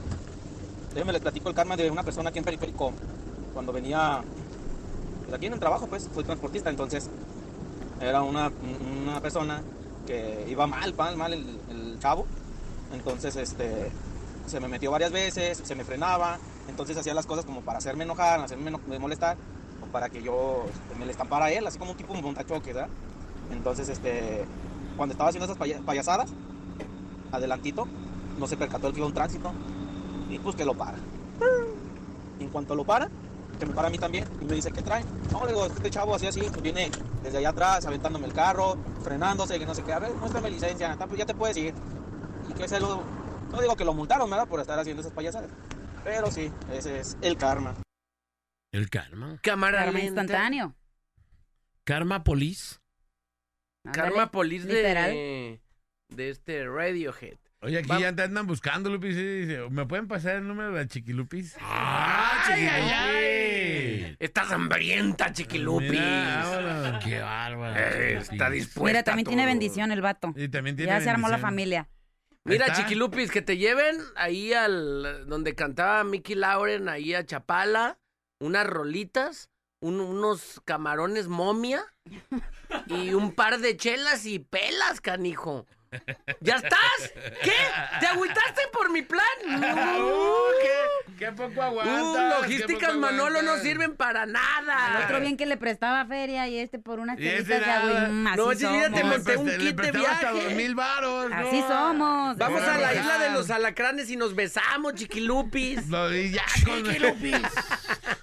Déjenme 0.89 1.13
les 1.13 1.21
platico 1.21 1.49
el 1.49 1.55
karma 1.55 1.77
de 1.77 1.91
una 1.91 2.03
persona 2.03 2.29
aquí 2.29 2.39
en 2.39 2.45
Periférico. 2.45 2.93
Cuando 3.53 3.71
venía, 3.71 4.21
pues 5.23 5.35
aquí 5.35 5.45
en 5.45 5.53
el 5.53 5.59
trabajo, 5.59 5.87
pues, 5.87 6.09
soy 6.13 6.23
transportista, 6.23 6.69
entonces 6.71 7.09
era 7.99 8.21
una, 8.21 8.51
una 9.03 9.19
persona 9.19 9.61
que 10.05 10.45
iba 10.49 10.67
mal, 10.67 10.93
mal, 10.95 11.17
mal 11.17 11.33
el, 11.33 11.59
el 11.69 11.99
chavo. 11.99 12.25
Entonces, 12.93 13.35
este, 13.35 13.91
se 14.45 14.59
me 14.59 14.67
metió 14.67 14.91
varias 14.91 15.11
veces, 15.11 15.61
se 15.63 15.75
me 15.75 15.83
frenaba, 15.83 16.37
entonces 16.69 16.95
hacía 16.97 17.13
las 17.13 17.25
cosas 17.25 17.45
como 17.45 17.61
para 17.61 17.79
hacerme 17.79 18.03
enojar, 18.05 18.39
hacerme 18.39 18.71
molestar, 18.99 19.37
o 19.81 19.85
para 19.87 20.09
que 20.09 20.21
yo 20.21 20.65
este, 20.69 20.95
me 20.97 21.05
le 21.05 21.11
estampara 21.11 21.45
a 21.45 21.51
él, 21.51 21.67
así 21.67 21.77
como 21.77 21.91
un 21.91 21.97
tipo 21.97 22.13
de 22.13 22.21
montachoque, 22.21 22.73
¿verdad? 22.73 22.89
Entonces, 23.51 23.89
este, 23.89 24.45
cuando 24.95 25.13
estaba 25.13 25.29
haciendo 25.29 25.45
esas 25.45 25.57
paya- 25.57 25.81
payasadas, 25.85 26.31
adelantito, 27.31 27.87
no 28.39 28.47
se 28.47 28.55
percató 28.55 28.87
el 28.87 28.93
que 28.93 28.99
iba 28.99 29.07
un 29.07 29.13
tránsito 29.13 29.51
y 30.29 30.39
pues 30.39 30.55
que 30.55 30.65
lo 30.65 30.73
para. 30.75 30.97
Y 32.39 32.43
en 32.43 32.49
cuanto 32.49 32.75
lo 32.75 32.83
para, 32.85 33.09
que 33.57 33.65
me 33.65 33.73
para 33.73 33.88
a 33.88 33.91
mí 33.91 33.97
también 33.97 34.25
y 34.41 34.45
me 34.45 34.55
dice, 34.55 34.71
¿qué 34.71 34.81
trae? 34.81 35.03
No, 35.31 35.45
le 35.45 35.53
digo, 35.53 35.65
este 35.65 35.89
chavo 35.89 36.15
así, 36.15 36.27
así, 36.27 36.41
pues 36.41 36.61
viene 36.61 36.91
desde 37.23 37.39
allá 37.39 37.49
atrás, 37.49 37.85
aventándome 37.85 38.27
el 38.27 38.34
carro, 38.34 38.77
frenándose, 39.03 39.59
que 39.59 39.65
no 39.65 39.73
sé 39.73 39.84
qué, 39.84 39.93
a 39.93 39.99
ver, 39.99 40.11
muéstrame 40.13 40.49
licencia, 40.49 40.95
pues 40.97 41.17
ya 41.17 41.25
te 41.25 41.34
puedes 41.34 41.57
ir. 41.57 41.73
Y 42.49 42.53
que 42.53 42.67
se 42.67 42.79
lo, 42.79 43.03
no 43.51 43.61
digo 43.61 43.75
que 43.75 43.85
lo 43.85 43.93
multaron, 43.93 44.29
¿verdad? 44.29 44.47
Por 44.47 44.59
estar 44.59 44.77
haciendo 44.79 45.01
esas 45.01 45.13
payasadas. 45.13 45.49
Pero 46.03 46.31
sí, 46.31 46.51
ese 46.71 46.99
es 46.99 47.17
el 47.21 47.38
karma. 47.38 47.75
El 48.71 48.89
karma. 48.89 49.39
Cámara 49.41 49.85
Karma 49.85 49.99
instantáneo. 49.99 50.75
Karma 51.84 52.23
Police. 52.23 52.77
Ándale, 53.85 54.09
Karma 54.09 54.31
Police 54.31 54.67
de, 54.67 55.61
de 56.09 56.29
este 56.29 56.67
Radiohead. 56.67 57.38
Oye, 57.61 57.79
aquí 57.79 57.89
Va- 57.89 57.99
ya 57.99 58.15
te 58.15 58.21
andan 58.21 58.45
buscando, 58.45 58.89
Lupis. 58.89 59.15
¿Me 59.71 59.85
pueden 59.85 60.07
pasar 60.07 60.35
el 60.35 60.47
número 60.47 60.73
de 60.73 60.88
Chiquilupis? 60.88 61.55
¡Ah, 61.59 62.43
¡Ay, 62.45 62.67
ay, 62.67 62.91
ay! 62.91 64.15
Estás 64.19 64.51
hambrienta, 64.51 65.31
chiquilupis. 65.34 65.89
Mira, 65.91 66.43
vámonos. 66.45 67.03
Qué 67.03 67.19
bárbaro. 67.19 67.75
Eh, 67.79 68.17
está 68.17 68.49
dispuesta. 68.49 68.84
Mira, 68.88 69.03
también 69.03 69.25
tiene 69.27 69.45
bendición 69.45 69.91
el 69.91 70.01
vato. 70.01 70.34
Y 70.35 70.49
también 70.49 70.75
tiene 70.75 70.91
Ya 70.91 71.01
se 71.01 71.09
armó 71.09 71.29
la 71.29 71.38
familia. 71.39 71.89
Mira, 72.45 72.67
está. 72.67 72.77
chiquilupis, 72.77 73.29
que 73.31 73.41
te 73.41 73.57
lleven 73.57 73.97
ahí 74.15 74.53
al 74.53 75.27
donde 75.27 75.53
cantaba 75.55 76.03
Mickey 76.03 76.35
Lauren, 76.35 76.88
ahí 76.89 77.13
a 77.13 77.25
Chapala, 77.25 77.99
unas 78.39 78.65
rolitas, 78.67 79.49
un- 79.81 79.99
unos 79.99 80.61
camarones 80.63 81.27
momia 81.27 81.84
y 82.88 83.13
un 83.13 83.34
par 83.34 83.57
de 83.59 83.75
chelas 83.75 84.25
y 84.25 84.39
pelas, 84.39 85.01
canijo. 85.01 85.65
¿Ya 86.41 86.55
estás? 86.55 87.14
¿Qué? 87.43 87.53
¿Te 87.99 88.07
agüitaste 88.07 88.61
por 88.73 88.89
mi 88.91 89.01
plan? 89.01 89.23
Uh, 89.97 90.51
¿qué, 90.61 91.26
qué 91.26 91.31
poco 91.31 91.61
aguantas? 91.61 92.03
Uh, 92.03 92.41
logísticas 92.41 92.89
poco 92.89 92.99
Manolo 92.99 93.41
no 93.41 93.57
sirven 93.57 93.95
para 93.95 94.23
El 94.23 94.34
nada. 94.34 95.01
otro 95.05 95.19
bien 95.19 95.38
que 95.38 95.45
le 95.45 95.57
prestaba 95.57 96.05
feria 96.05 96.47
y 96.47 96.57
este 96.59 96.77
por 96.80 96.99
unas 96.99 97.18
este 97.19 97.43
chelitas 97.45 97.59
de 97.65 97.72
agua. 97.72 98.07
No, 98.09 98.53
chiquilla, 98.53 98.89
te 98.89 98.99
somos. 99.01 99.18
monté 99.18 99.38
un 99.38 99.47
le 99.47 99.57
kit 99.57 99.76
de 99.80 99.88
hasta 100.07 100.31
viaje. 100.31 100.43
dos 100.45 100.53
mil 100.53 100.76
varos. 100.76 101.31
Así 101.34 101.64
somos. 101.68 102.38
Vamos 102.38 102.61
a 102.61 102.77
la 102.77 102.93
isla 102.93 103.18
de 103.19 103.30
los 103.31 103.49
alacranes 103.49 104.09
y 104.09 104.15
nos 104.18 104.35
besamos, 104.35 104.93
chiquilupis. 104.95 105.88
No, 105.88 106.09
ya 106.11 106.43
con, 106.65 106.85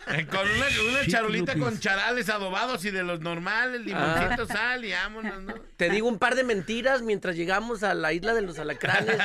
Eh, 0.06 0.26
con 0.26 0.40
una, 0.48 0.66
una 0.90 1.06
charolita 1.08 1.54
con 1.58 1.80
charales 1.80 2.28
adobados 2.28 2.84
y 2.84 2.90
de 2.90 3.02
los 3.02 3.20
normales, 3.20 3.80
limoncito, 3.80 4.42
Ah. 4.48 4.52
sal 4.52 4.84
y 4.84 4.92
vámonos, 4.92 5.42
¿no? 5.42 5.54
Te 5.76 5.88
digo 5.88 6.06
un 6.08 6.18
par 6.18 6.34
de 6.36 6.44
mentiras 6.44 7.02
mientras 7.02 7.34
llegamos 7.36 7.53
a 7.82 7.94
la 7.94 8.12
isla 8.12 8.34
de 8.34 8.42
los 8.42 8.58
alacranes. 8.58 9.16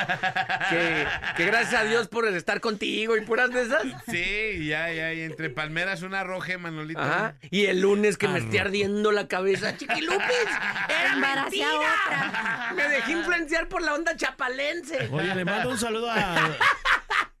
que, 0.70 1.06
que 1.36 1.44
gracias 1.46 1.80
a 1.80 1.84
Dios 1.84 2.08
por 2.08 2.26
estar 2.28 2.60
contigo 2.60 3.16
y 3.16 3.22
puras 3.22 3.50
de 3.50 3.62
esas. 3.62 3.82
Sí, 4.08 4.66
ya, 4.66 4.92
ya, 4.92 5.12
y 5.12 5.22
entre 5.22 5.50
palmeras 5.50 6.02
una 6.02 6.22
roja, 6.24 6.56
Manolito. 6.58 7.00
Ajá. 7.00 7.34
Y 7.50 7.66
el 7.66 7.80
lunes 7.80 8.16
que 8.18 8.28
me 8.28 8.38
esté 8.38 8.60
ardiendo 8.60 9.10
la 9.12 9.26
cabeza. 9.28 9.76
Chiquilupis, 9.76 10.20
era 10.88 11.14
Embaracé 11.14 11.56
mentira. 11.58 12.72
Me 12.76 12.88
dejé 12.88 13.12
influenciar 13.12 13.68
por 13.68 13.82
la 13.82 13.94
onda 13.94 14.16
chapalense. 14.16 15.08
Oye, 15.10 15.34
le 15.34 15.44
mando 15.44 15.70
un 15.70 15.78
saludo 15.78 16.10
a- 16.10 16.56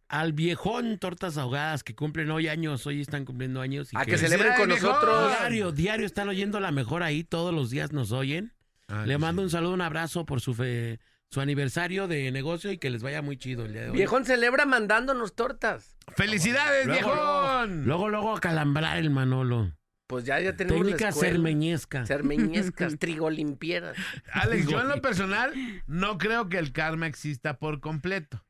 al 0.08 0.32
viejón 0.32 0.98
Tortas 0.98 1.36
Ahogadas 1.38 1.84
que 1.84 1.94
cumplen 1.94 2.30
hoy 2.32 2.48
años. 2.48 2.84
Hoy 2.86 3.00
están 3.00 3.24
cumpliendo 3.24 3.60
años. 3.60 3.92
y 3.92 3.96
A 3.96 4.04
que 4.04 4.18
celebren 4.18 4.54
con 4.56 4.68
nosotros. 4.68 5.30
Diario, 5.38 5.70
diario 5.70 6.04
están 6.06 6.28
oyendo 6.28 6.58
la 6.58 6.72
mejor 6.72 7.02
ahí. 7.04 7.22
Todos 7.22 7.54
los 7.54 7.70
días 7.70 7.92
nos 7.92 8.10
oyen. 8.10 8.52
Ah, 8.90 9.04
Le 9.06 9.18
mando 9.18 9.42
sí. 9.42 9.44
un 9.44 9.50
saludo, 9.50 9.72
un 9.74 9.80
abrazo 9.82 10.26
por 10.26 10.40
su 10.40 10.54
fe- 10.54 10.98
su 11.30 11.40
aniversario 11.40 12.08
de 12.08 12.30
negocio 12.32 12.72
y 12.72 12.78
que 12.78 12.90
les 12.90 13.02
vaya 13.04 13.22
muy 13.22 13.36
chido 13.36 13.64
el 13.64 13.72
día 13.72 13.82
de 13.82 13.90
hoy. 13.90 13.96
Viejón 13.96 14.24
celebra 14.24 14.66
mandándonos 14.66 15.34
tortas. 15.36 15.96
¡Felicidades, 16.16 16.86
Luego, 16.86 17.08
viejón! 17.12 17.84
Luego, 17.84 18.08
luego 18.08 18.36
a 18.36 18.40
calambrar 18.40 18.98
el 18.98 19.10
Manolo. 19.10 19.72
Pues 20.08 20.24
ya, 20.24 20.40
ya 20.40 20.56
tenemos 20.56 20.80
Técnica 20.82 21.04
la 21.04 21.10
escuela. 21.10 21.32
sermeñesca. 21.34 22.04
Cermeñescas, 22.06 22.96
trigolimpieras. 22.98 23.96
Alex, 24.32 24.66
yo 24.66 24.80
en 24.80 24.88
lo 24.88 25.00
personal 25.02 25.52
no 25.86 26.18
creo 26.18 26.48
que 26.48 26.58
el 26.58 26.72
karma 26.72 27.06
exista 27.06 27.58
por 27.60 27.78
completo. 27.78 28.44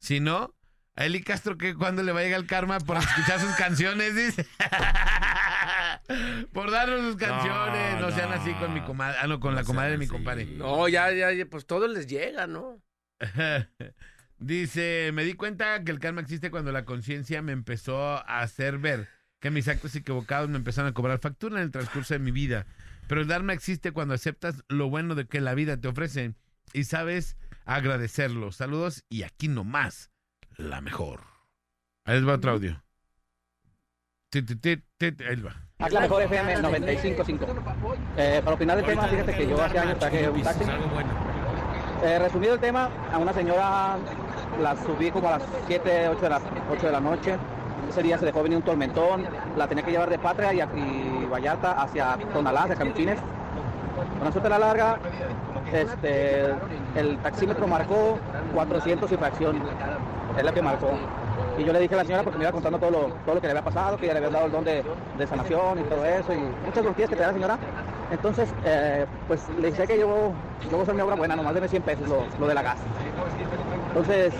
Si 0.00 0.18
no, 0.18 0.52
a 0.96 1.04
Eli 1.06 1.22
Castro, 1.22 1.56
que 1.58 1.76
cuando 1.76 2.02
le 2.02 2.10
va 2.10 2.20
a 2.20 2.22
llegar 2.24 2.40
el 2.40 2.46
karma 2.48 2.80
por 2.80 2.96
escuchar 2.96 3.38
sus 3.38 3.52
canciones, 3.56 4.16
dice. 4.16 4.46
Por 6.52 6.70
darnos 6.70 7.00
sus 7.02 7.16
canciones. 7.16 8.00
No, 8.00 8.08
No, 8.08 8.14
sean 8.14 8.32
así 8.32 8.52
con 8.54 8.72
mi 8.74 8.80
comadre. 8.82 9.18
Ah, 9.20 9.26
no, 9.26 9.40
con 9.40 9.54
la 9.54 9.64
comadre 9.64 9.92
de 9.92 9.98
mi 9.98 10.06
compadre. 10.06 10.46
No, 10.46 10.88
ya, 10.88 11.12
ya, 11.12 11.32
ya, 11.32 11.46
pues 11.46 11.66
todo 11.66 11.88
les 11.88 12.06
llega, 12.06 12.46
¿no? 12.46 12.82
Dice, 14.38 15.10
me 15.14 15.24
di 15.24 15.34
cuenta 15.34 15.82
que 15.82 15.92
el 15.92 15.98
karma 15.98 16.20
existe 16.20 16.50
cuando 16.50 16.70
la 16.70 16.84
conciencia 16.84 17.40
me 17.40 17.52
empezó 17.52 17.98
a 17.98 18.40
hacer 18.40 18.78
ver 18.78 19.08
que 19.40 19.50
mis 19.50 19.68
actos 19.68 19.94
equivocados 19.94 20.48
me 20.48 20.56
empezaron 20.56 20.90
a 20.90 20.94
cobrar 20.94 21.18
factura 21.18 21.56
en 21.56 21.62
el 21.62 21.70
transcurso 21.70 22.14
de 22.14 22.20
mi 22.20 22.30
vida. 22.30 22.66
Pero 23.08 23.20
el 23.20 23.28
Dharma 23.28 23.52
existe 23.52 23.92
cuando 23.92 24.14
aceptas 24.14 24.64
lo 24.68 24.90
bueno 24.90 25.14
de 25.14 25.26
que 25.26 25.40
la 25.40 25.54
vida 25.54 25.76
te 25.76 25.88
ofrece 25.88 26.34
y 26.72 26.84
sabes 26.84 27.36
agradecerlo. 27.64 28.52
Saludos 28.52 29.04
y 29.08 29.22
aquí 29.22 29.48
nomás, 29.48 30.10
la 30.56 30.80
mejor. 30.80 31.22
Ahí 32.04 32.16
les 32.16 32.28
va 32.28 32.34
otro 32.34 32.52
audio. 32.52 32.82
Ahí 34.32 35.40
va. 35.40 35.65
Aquí 35.78 35.94
la 35.94 36.00
mejor 36.00 36.22
FM 36.22 36.56
95.5. 36.56 37.46
Eh, 38.16 38.40
para 38.42 38.56
opinar 38.56 38.76
del 38.76 38.86
tema, 38.86 39.02
fíjate 39.08 39.34
que 39.34 39.46
yo 39.46 39.62
hace 39.62 39.78
años 39.78 39.98
traje 39.98 40.30
un 40.30 40.42
taxi. 40.42 40.64
Eh, 42.02 42.18
resumido 42.18 42.54
el 42.54 42.60
tema, 42.60 42.88
a 43.12 43.18
una 43.18 43.34
señora 43.34 43.98
la 44.62 44.74
subí 44.76 45.10
como 45.10 45.28
a 45.28 45.32
las 45.32 45.42
7, 45.66 46.08
8 46.08 46.20
de 46.22 46.28
la, 46.30 46.40
8 46.72 46.86
de 46.86 46.92
la 46.92 47.00
noche. 47.00 47.36
Ese 47.90 48.02
día 48.02 48.16
se 48.16 48.24
dejó 48.24 48.42
venir 48.42 48.56
un 48.56 48.64
tormentón, 48.64 49.26
la 49.54 49.68
tenía 49.68 49.84
que 49.84 49.90
llevar 49.90 50.08
de 50.08 50.18
Patria 50.18 50.54
y, 50.54 50.60
y 50.60 51.26
Vallarta 51.30 51.72
hacia 51.72 52.16
Tonalá, 52.32 52.62
hacia 52.62 52.76
Camuchines. 52.76 53.18
Con 54.18 54.32
suerte 54.32 54.48
la 54.48 54.58
larga, 54.58 54.98
este, 55.72 56.54
el 56.94 57.18
taxímetro 57.18 57.66
marcó 57.66 58.18
400 58.54 59.12
y 59.12 59.16
fracción, 59.18 59.62
es 60.38 60.42
la 60.42 60.52
que 60.52 60.62
marcó. 60.62 60.90
Y 61.58 61.64
yo 61.64 61.72
le 61.72 61.80
dije 61.80 61.94
a 61.94 61.98
la 61.98 62.04
señora 62.04 62.22
porque 62.22 62.38
me 62.38 62.44
iba 62.44 62.52
contando 62.52 62.78
todo 62.78 62.90
lo, 62.90 62.98
todo 63.24 63.34
lo 63.36 63.40
que 63.40 63.46
le 63.46 63.52
había 63.52 63.62
pasado, 63.64 63.96
que 63.96 64.06
ya 64.06 64.12
le 64.12 64.18
había 64.18 64.30
dado 64.30 64.46
el 64.46 64.52
don 64.52 64.64
de, 64.64 64.84
de 65.16 65.26
sanación 65.26 65.78
y 65.80 65.82
todo 65.84 66.04
eso, 66.04 66.32
y 66.34 66.38
muchas 66.64 66.84
noticias 66.84 67.08
que 67.08 67.16
te 67.16 67.22
da 67.22 67.28
la 67.28 67.32
señora. 67.34 67.58
Entonces, 68.10 68.52
eh, 68.64 69.06
pues 69.26 69.48
le 69.60 69.70
dije 69.70 69.86
que 69.86 69.98
yo, 69.98 70.06
yo 70.64 70.70
voy 70.70 70.80
a 70.80 70.82
hacer 70.82 70.94
mi 70.94 71.00
obra 71.00 71.14
buena, 71.16 71.34
nomás 71.34 71.54
deme 71.54 71.68
100 71.68 71.82
pesos 71.82 72.08
lo, 72.08 72.24
lo 72.38 72.46
de 72.46 72.54
la 72.54 72.62
gas. 72.62 72.78
Entonces, 73.88 74.34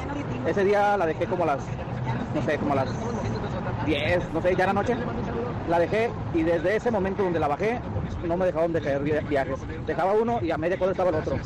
ese 0.47 0.65
día 0.65 0.97
la 0.97 1.07
dejé 1.07 1.27
como 1.27 1.47
las, 1.47 1.59
no 2.35 2.43
sé, 2.43 2.59
como 2.59 2.75
las 2.75 2.89
10, 3.87 4.33
no 4.33 4.43
sé, 4.43 4.55
ya 4.55 4.65
era 4.65 4.73
noche. 4.73 4.97
La 5.69 5.79
dejé 5.81 6.13
y 6.35 6.43
desde 6.43 6.77
ese 6.77 6.91
momento 6.91 7.23
donde 7.25 7.41
la 7.41 7.49
bajé, 7.49 7.81
no 8.25 8.37
me 8.37 8.45
dejaban 8.47 8.73
de 8.73 8.81
caer 8.81 9.03
vi- 9.03 9.13
viajes. 9.29 9.59
Dejaba 9.87 10.13
uno 10.13 10.39
y 10.43 10.51
a 10.51 10.59
media 10.59 10.77
cuadra 10.77 10.93
estaba 10.93 11.11
el 11.11 11.17
otro. 11.17 11.37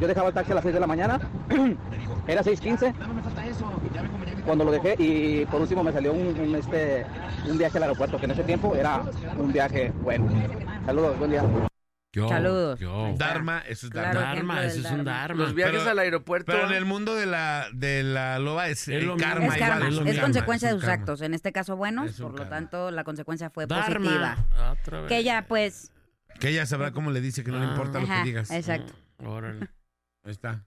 Yo 0.00 0.06
dejaba 0.08 0.28
el 0.28 0.34
taxi 0.34 0.52
a 0.52 0.54
las 0.54 0.62
6 0.62 0.74
de 0.74 0.80
la 0.80 0.86
mañana, 0.86 1.20
era 2.26 2.42
6.15 2.42 2.94
cuando 4.44 4.64
lo 4.64 4.70
dejé 4.72 4.94
y 4.98 5.44
por 5.46 5.60
último 5.60 5.82
me 5.84 5.92
salió 5.92 6.12
un, 6.12 6.38
un, 6.38 6.54
este, 6.56 7.06
un 7.48 7.58
viaje 7.58 7.76
al 7.78 7.84
aeropuerto, 7.84 8.18
que 8.18 8.24
en 8.26 8.30
ese 8.32 8.44
tiempo 8.44 8.74
era 8.76 9.02
un 9.36 9.52
viaje 9.52 9.92
bueno. 10.02 10.28
Saludos, 10.86 11.18
buen 11.18 11.30
día. 11.30 11.42
Yo, 12.14 12.28
Saludos. 12.28 12.78
yo. 12.78 13.14
Dharma, 13.16 13.60
eso 13.66 13.86
es 13.86 13.92
Claro, 13.92 14.20
Dharma. 14.20 14.32
ejemplo 14.34 14.54
Dharma, 14.54 14.66
eso 14.66 14.80
es 14.80 14.84
un 14.92 15.04
Dharma. 15.04 15.12
Dharma. 15.20 15.42
Los 15.44 15.54
viajes 15.54 15.78
Pero- 15.78 15.90
al 15.90 15.98
aeropuerto. 15.98 16.52
Pero 16.52 16.66
en 16.66 16.74
el 16.74 16.84
mundo 16.84 17.14
de 17.14 17.24
la, 17.24 17.68
de 17.72 18.02
la 18.02 18.38
loba 18.38 18.68
es, 18.68 18.82
Es 18.82 18.88
el 18.88 19.06
lo 19.06 19.16
karma. 19.16 19.46
Es 19.46 19.54
igual, 19.54 19.58
karma, 19.70 19.88
es 19.88 19.94
es, 19.94 20.04
karma, 20.04 20.20
consecuencia 20.22 20.68
es 20.68 20.74
de 20.74 20.80
sus 20.80 20.86
karma. 20.88 21.00
actos. 21.00 21.20
En 21.22 21.32
este 21.32 21.52
caso, 21.52 21.76
buenos, 21.76 22.10
Es 22.10 22.20
por 22.20 22.32
lo 22.32 22.36
karma. 22.36 22.50
tanto, 22.50 22.90
la 22.90 23.04
consecuencia 23.04 23.48
fue 23.48 23.66
Dharma. 23.66 23.94
positiva. 24.10 24.72
Otra 24.72 25.00
vez. 25.00 25.08
Que 25.08 25.16
ella, 25.18 25.46
pues. 25.48 25.90
Que 26.38 26.48
ella 26.50 26.66
sabrá 26.66 26.90
cómo 26.92 27.10
le 27.12 27.22
dice 27.22 27.44
que 27.44 27.50
no 27.50 27.58
le 27.60 27.64
Ah. 27.66 27.70
importa 27.70 27.98
lo 28.00 28.04
Ajá, 28.04 28.22
que 28.24 28.28
digas. 28.28 28.50
exacto. 28.50 28.92
Órale. 29.24 29.68
Ahí 30.22 30.32
está. 30.32 30.66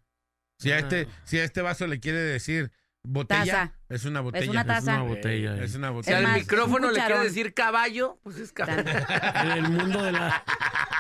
Si 0.58 0.72
a 0.72 0.80
este, 0.80 1.08
si 1.26 1.38
a 1.38 1.44
este 1.44 1.62
vaso 1.62 1.86
le 1.86 2.00
quiere 2.00 2.18
decir 2.18 2.72
botella, 3.06 3.46
Taza. 3.46 3.72
es 3.90 4.06
una 4.06 4.22
botella. 4.22 4.52
una 4.52 4.62
Es 4.62 4.68
taza. 4.68 4.94
una 4.96 5.04
botella. 5.04 5.64
Es 5.64 5.76
una 5.76 5.88
Si 5.90 5.94
botella. 5.94 6.20
Es 6.20 6.26
al 6.26 6.34
micrófono 6.34 6.92
le 6.92 7.00
quiere 7.00 7.20
decir 7.24 7.54
caballo, 7.54 8.20
pues 8.24 8.38
es 8.38 8.52
caballo. 8.52 8.84
En 9.44 9.52
el 9.52 9.70
mundo 9.70 10.04
de 10.04 10.12
la. 10.12 10.44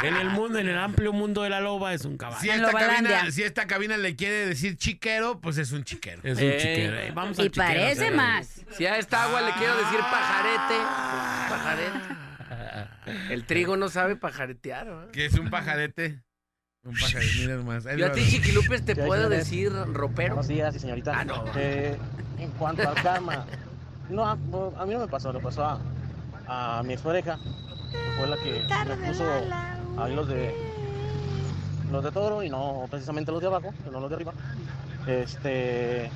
En 0.03 0.15
el 0.17 0.29
mundo, 0.29 0.59
en 0.59 0.67
el 0.67 0.77
amplio 0.77 1.13
mundo 1.13 1.41
de 1.43 1.49
la 1.49 1.61
loba 1.61 1.93
es 1.93 2.03
un 2.05 2.17
caballo. 2.17 2.41
Si 2.41 2.49
esta, 2.49 2.71
cabina, 2.71 3.31
si 3.31 3.43
esta 3.43 3.65
cabina 3.65 3.95
le 3.97 4.15
quiere 4.15 4.45
decir 4.45 4.77
chiquero, 4.77 5.39
pues 5.39 5.57
es 5.57 5.71
un 5.71 5.83
chiquero. 5.85 6.21
Es 6.23 6.37
un 6.37 6.43
Eh. 6.43 6.57
chiquero. 6.59 6.97
eh, 6.99 7.11
Vamos 7.15 7.39
Y 7.39 7.43
chiquero, 7.43 7.65
parece 7.65 8.11
más. 8.11 8.61
Si 8.71 8.85
a 8.85 8.97
esta 8.97 9.23
agua 9.23 9.41
le 9.41 9.51
quiero 9.53 9.75
decir 9.77 9.99
pajarete, 9.99 10.75
pues 10.75 11.49
pajarete. 11.49 13.33
El 13.33 13.45
trigo 13.45 13.77
no 13.77 13.87
sabe 13.89 14.15
pajaretear. 14.15 14.85
¿verdad? 14.87 15.11
Que 15.11 15.25
es 15.25 15.33
un 15.35 15.49
pajarete. 15.49 16.21
Un. 16.85 16.93
Ahí 16.95 17.97
Yo 17.97 18.05
a 18.05 18.11
ti, 18.11 18.21
Chiquilupes, 18.29 18.85
te 18.85 18.95
puedo 18.95 19.27
decir 19.27 19.71
ropero. 19.91 20.35
Buenos 20.35 20.47
días, 20.47 20.75
y 20.75 20.79
señorita. 20.79 21.13
Ah, 21.17 21.25
no. 21.25 21.43
Eh, 21.55 21.97
en 22.37 22.51
cuanto 22.51 22.87
al 22.87 22.93
karma, 23.01 23.45
no, 24.09 24.23
a, 24.23 24.33
a 24.33 24.85
mí 24.85 24.93
no 24.93 24.99
me 24.99 25.07
pasó, 25.07 25.33
le 25.33 25.39
pasó 25.39 25.65
a, 25.65 25.79
a 26.79 26.83
mi 26.83 26.93
expareja, 26.93 27.39
que 27.91 27.97
fue 28.19 28.27
la 28.27 28.37
que 28.37 28.61
me 28.87 29.07
puso 29.07 29.23
ahí 29.97 30.15
los 30.15 30.27
de 30.27 30.53
los 31.91 32.03
de 32.03 32.11
toro 32.11 32.43
y 32.43 32.49
no 32.49 32.85
precisamente 32.89 33.31
los 33.31 33.41
de 33.41 33.47
abajo, 33.47 33.73
no 33.91 33.99
los 33.99 34.09
de 34.09 34.15
arriba. 34.15 34.33
Este, 35.07 36.11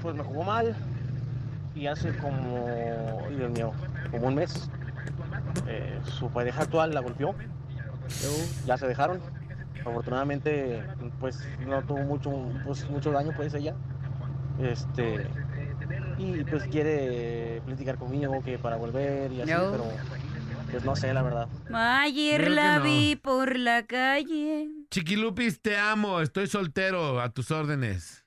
pues 0.00 0.14
me 0.14 0.22
jugó 0.22 0.42
mal 0.42 0.74
y 1.74 1.86
hace 1.86 2.16
como, 2.16 2.66
ay, 3.28 3.36
Dios 3.36 3.50
mío, 3.50 3.72
como 4.10 4.28
un 4.28 4.36
mes, 4.36 4.70
eh, 5.66 5.98
su 6.04 6.30
pareja 6.30 6.62
actual 6.62 6.94
la 6.94 7.00
golpeó. 7.00 7.34
Ya 8.66 8.76
se 8.78 8.86
dejaron. 8.86 9.20
Afortunadamente, 9.80 10.82
pues 11.20 11.46
no 11.66 11.82
tuvo 11.82 11.98
mucho, 12.00 12.30
pues, 12.64 12.88
mucho 12.88 13.10
daño, 13.10 13.32
pues 13.36 13.52
ella. 13.54 13.74
Este, 14.60 15.26
y 16.16 16.44
pues 16.44 16.62
quiere 16.64 17.60
platicar 17.66 17.98
conmigo 17.98 18.42
que 18.42 18.58
para 18.58 18.76
volver 18.76 19.32
y 19.32 19.42
así, 19.42 19.50
No. 19.52 19.70
pero 19.72 19.84
pues 20.70 20.84
no 20.84 20.96
sé, 20.96 21.12
la 21.12 21.22
verdad. 21.22 21.48
Ayer 21.72 22.50
la 22.50 22.78
no. 22.78 22.84
vi 22.84 23.16
por 23.16 23.58
la 23.58 23.84
calle. 23.86 24.68
Chiquilupis, 24.90 25.60
te 25.60 25.76
amo. 25.76 26.20
Estoy 26.20 26.46
soltero. 26.46 27.20
A 27.20 27.28
tus 27.30 27.50
órdenes. 27.50 28.23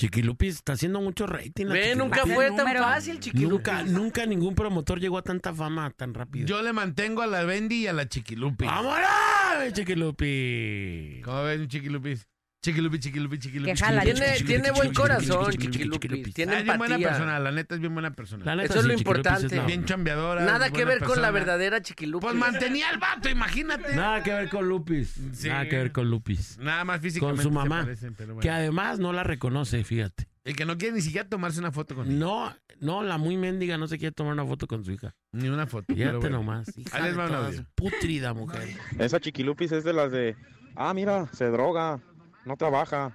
Chiquilupis 0.00 0.54
está 0.54 0.72
haciendo 0.72 0.98
mucho 1.02 1.26
rating. 1.26 1.66
la 1.66 1.74
Ve, 1.74 1.94
nunca 1.94 2.24
fue 2.24 2.46
tan 2.46 2.56
número. 2.56 2.82
fácil, 2.82 3.20
chiquilupis. 3.20 3.50
Nunca, 3.50 3.82
nunca 3.82 4.24
ningún 4.24 4.54
promotor 4.54 4.98
llegó 4.98 5.18
a 5.18 5.22
tanta 5.22 5.52
fama 5.52 5.90
tan 5.90 6.14
rápido. 6.14 6.46
Yo 6.46 6.62
le 6.62 6.72
mantengo 6.72 7.20
a 7.20 7.26
la 7.26 7.44
Bendy 7.44 7.82
y 7.82 7.86
a 7.86 7.92
la 7.92 8.08
Chiquilupi. 8.08 8.64
¡Vámonos, 8.64 9.74
Chiquilupi! 9.74 11.20
¿Cómo 11.22 11.42
ven, 11.42 11.68
Chiquilupis? 11.68 12.26
Chiquilupi, 12.62 12.98
Chiquilupi, 12.98 13.38
Chiquilupi. 13.38 13.70
Que 13.72 13.76
jala, 13.76 14.02
Chiquilupi, 14.02 14.20
Tiene, 14.20 14.36
Chiquilupi, 14.36 14.46
tiene 14.52 14.70
buen 14.72 14.88
Chiquilupi, 14.90 14.94
corazón, 15.00 15.50
Chiquilupi, 15.52 15.98
chiquilupis. 15.98 16.34
Tiene 16.34 16.52
Ah, 16.52 16.58
es 16.58 16.64
bien 16.64 16.76
buena 16.78 16.94
empatía. 16.96 17.08
persona, 17.08 17.38
la 17.38 17.50
neta 17.52 17.74
es 17.74 17.80
bien 17.80 17.94
buena 17.94 18.10
persona. 18.10 18.44
La 18.44 18.56
neta, 18.56 18.68
Eso 18.74 18.80
es 18.80 18.84
lo 18.86 18.92
importante. 18.92 19.60
bien 19.62 19.84
chambeadora. 19.86 20.44
Nada 20.44 20.70
que 20.70 20.84
ver 20.84 21.02
con 21.02 21.22
la 21.22 21.30
verdadera 21.30 21.80
chiquilupis. 21.80 22.20
Pues 22.28 22.34
mantenía 22.38 22.90
al 22.90 22.98
vato, 22.98 23.30
imagínate. 23.30 23.94
Nada 23.96 24.22
que 24.22 24.32
ver 24.34 24.50
con 24.50 24.68
Lupis. 24.68 25.14
Sí. 25.32 25.48
Nada 25.48 25.66
que 25.68 25.76
ver 25.78 25.92
con 25.92 26.10
Lupis. 26.10 26.58
Nada 26.58 26.84
más 26.84 26.96
Con 26.98 27.02
físicamente 27.04 27.42
su 27.44 27.48
se 27.48 27.54
mamá. 27.54 27.80
parecen, 27.82 28.14
pero 28.14 28.34
bueno. 28.34 28.40
Que 28.42 28.50
además 28.50 28.98
no 28.98 29.14
la 29.14 29.24
reconoce, 29.24 29.82
fíjate. 29.82 30.28
El 30.44 30.54
que 30.54 30.66
no 30.66 30.76
quiere 30.76 30.94
ni 30.96 31.00
siquiera 31.00 31.26
tomarse 31.26 31.60
una 31.60 31.72
foto 31.72 31.94
con 31.94 32.08
ella. 32.08 32.16
No, 32.18 32.54
no, 32.80 33.02
la 33.02 33.16
muy 33.16 33.38
mendiga 33.38 33.78
no 33.78 33.88
se 33.88 33.96
quiere 33.98 34.12
tomar 34.12 34.34
una 34.34 34.44
foto 34.44 34.66
con 34.66 34.84
su 34.84 34.92
hija. 34.92 35.14
Ni 35.32 35.48
una 35.48 35.66
foto. 35.66 35.84
pero 35.88 35.96
Fíjate 35.98 36.16
bueno. 36.18 36.36
nomás. 36.38 36.68
Hija 36.76 36.96
Ahí 36.96 37.04
les 37.04 37.16
de 37.16 37.26
todas. 37.26 37.62
Putrida 37.74 38.34
mujer. 38.34 38.68
Esa 38.98 39.18
chiquilupis 39.18 39.72
es 39.72 39.84
de 39.84 39.92
las 39.94 40.12
de, 40.12 40.36
ah, 40.76 40.92
mira, 40.94 41.26
se 41.32 41.46
droga, 41.46 42.00
no 42.44 42.56
trabaja, 42.56 43.12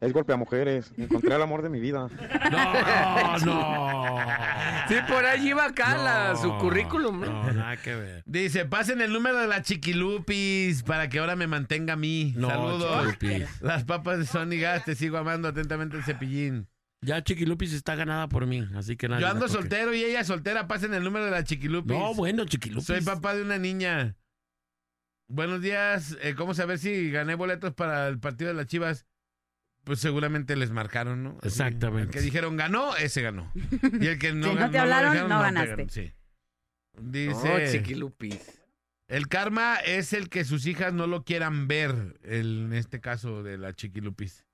es 0.00 0.12
golpe 0.12 0.32
a 0.32 0.36
mujeres, 0.36 0.92
encontré 0.96 1.34
el 1.34 1.42
amor 1.42 1.62
de 1.62 1.68
mi 1.70 1.80
vida. 1.80 2.08
No, 2.50 3.38
no. 3.44 4.18
Sí, 4.88 4.94
por 5.08 5.24
allí 5.24 5.50
iba 5.50 5.64
acá 5.66 5.96
la- 5.96 6.32
No, 6.32 6.36
su 6.36 6.56
currículum. 6.58 7.24
¿eh? 7.24 7.26
No, 7.26 7.52
nada 7.52 7.76
que 7.76 7.94
ver. 7.94 8.22
Dice, 8.26 8.64
pasen 8.64 9.00
el 9.00 9.12
número 9.12 9.38
de 9.38 9.46
la 9.48 9.62
Chiquilupis 9.62 10.82
para 10.82 11.08
que 11.08 11.18
ahora 11.18 11.36
me 11.36 11.46
mantenga 11.46 11.94
a 11.94 11.96
mí. 11.96 12.32
No, 12.36 12.48
Saludos. 12.48 13.08
Chiquilupis. 13.12 13.60
Las 13.62 13.84
papas 13.84 14.18
de 14.18 14.26
Sony 14.26 14.58
Gas, 14.60 14.84
te 14.84 14.94
sigo 14.94 15.18
amando 15.18 15.48
atentamente 15.48 15.96
el 15.96 16.04
cepillín. 16.04 16.68
Ya 17.00 17.22
Chiquilupis 17.22 17.72
está 17.74 17.94
ganada 17.94 18.28
por 18.28 18.46
mí, 18.46 18.66
así 18.76 18.96
que 18.96 19.08
nada. 19.08 19.20
Yo 19.20 19.28
ando 19.28 19.46
soltero 19.48 19.94
y 19.94 20.02
ella 20.02 20.24
soltera. 20.24 20.66
Pasen 20.66 20.94
el 20.94 21.04
número 21.04 21.24
de 21.26 21.30
la 21.30 21.44
Chiquilupis. 21.44 21.96
No, 21.96 22.14
bueno, 22.14 22.44
Chiquilupis. 22.44 22.86
Soy 22.86 23.00
papá 23.02 23.34
de 23.34 23.42
una 23.42 23.56
niña. 23.58 24.16
Buenos 25.28 25.60
días. 25.60 26.16
Eh, 26.22 26.34
¿Cómo 26.34 26.54
saber 26.54 26.78
si 26.78 27.10
gané 27.10 27.34
boletos 27.34 27.74
para 27.74 28.08
el 28.08 28.18
partido 28.18 28.48
de 28.48 28.54
las 28.54 28.66
Chivas? 28.66 29.06
Pues 29.84 30.00
seguramente 30.00 30.56
les 30.56 30.70
marcaron, 30.70 31.22
¿no? 31.22 31.38
Exactamente. 31.42 32.06
El 32.08 32.10
que 32.10 32.20
dijeron 32.20 32.56
ganó, 32.56 32.96
ese 32.96 33.22
ganó. 33.22 33.50
Y 34.00 34.06
el 34.06 34.18
que 34.18 34.32
no, 34.34 34.48
Si 34.48 34.54
no 34.54 34.60
gan- 34.60 34.70
te 34.70 34.78
hablaron, 34.78 35.14
no 35.28 35.38
te 35.38 35.42
ganaste. 35.44 35.76
ganó, 35.76 35.88
sí. 35.90 36.12
No, 36.94 37.10
Dice, 37.12 37.68
chiquilupis. 37.72 38.60
el 39.06 39.28
karma 39.28 39.76
es 39.76 40.12
el 40.12 40.28
que 40.28 40.44
sus 40.44 40.66
hijas 40.66 40.92
no 40.92 41.06
lo 41.06 41.24
quieran 41.24 41.68
ver, 41.68 42.18
el- 42.22 42.64
en 42.66 42.72
este 42.72 43.00
caso 43.00 43.42
de 43.42 43.56
la 43.58 43.72
Chiquilupis. 43.72 44.44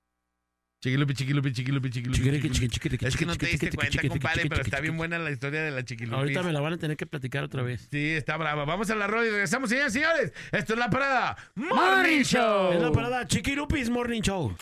Chiquilupi, 0.85 1.15
chiquilupi, 1.15 1.51
chiquilupi, 1.51 1.89
chiquilupi. 1.89 2.49
Chiquilupi. 2.69 3.07
Es 3.07 3.17
que 3.17 3.25
no 3.25 3.35
te 3.35 3.47
diste 3.47 3.71
cuenta, 3.71 4.07
compadre, 4.07 4.47
pero 4.47 4.61
está 4.61 4.79
bien 4.81 4.95
buena 4.95 5.17
la 5.17 5.31
historia 5.31 5.63
de 5.63 5.71
la 5.71 5.83
Chiquilupis. 5.83 6.15
Ahorita 6.15 6.43
me 6.43 6.53
la 6.53 6.61
van 6.61 6.73
a 6.73 6.77
tener 6.77 6.95
que 6.95 7.07
platicar 7.07 7.43
otra 7.43 7.63
vez. 7.63 7.87
Sí, 7.89 8.11
está 8.11 8.37
brava. 8.37 8.65
Vamos 8.65 8.87
a 8.91 8.95
la 8.95 9.07
rola 9.07 9.25
y 9.25 9.31
regresamos, 9.31 9.67
señores 9.67 9.95
y 9.95 9.99
señores. 9.99 10.31
Esto 10.51 10.73
es 10.73 10.79
La 10.79 10.91
Parada 10.91 11.37
Morning 11.55 12.21
Show. 12.21 12.73
Es 12.73 12.81
la 12.81 12.91
parada 12.91 13.25
Chiquilupis 13.25 13.89
Morning 13.89 14.21
Show. 14.21 14.55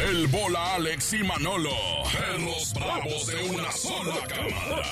El 0.00 0.26
bola 0.26 0.74
Alex 0.74 1.12
y 1.12 1.22
Manolo. 1.22 1.70
Perros 2.12 2.74
bravos 2.74 3.26
de 3.28 3.48
una 3.48 3.70
sola 3.70 4.16
cámara. 4.26 4.82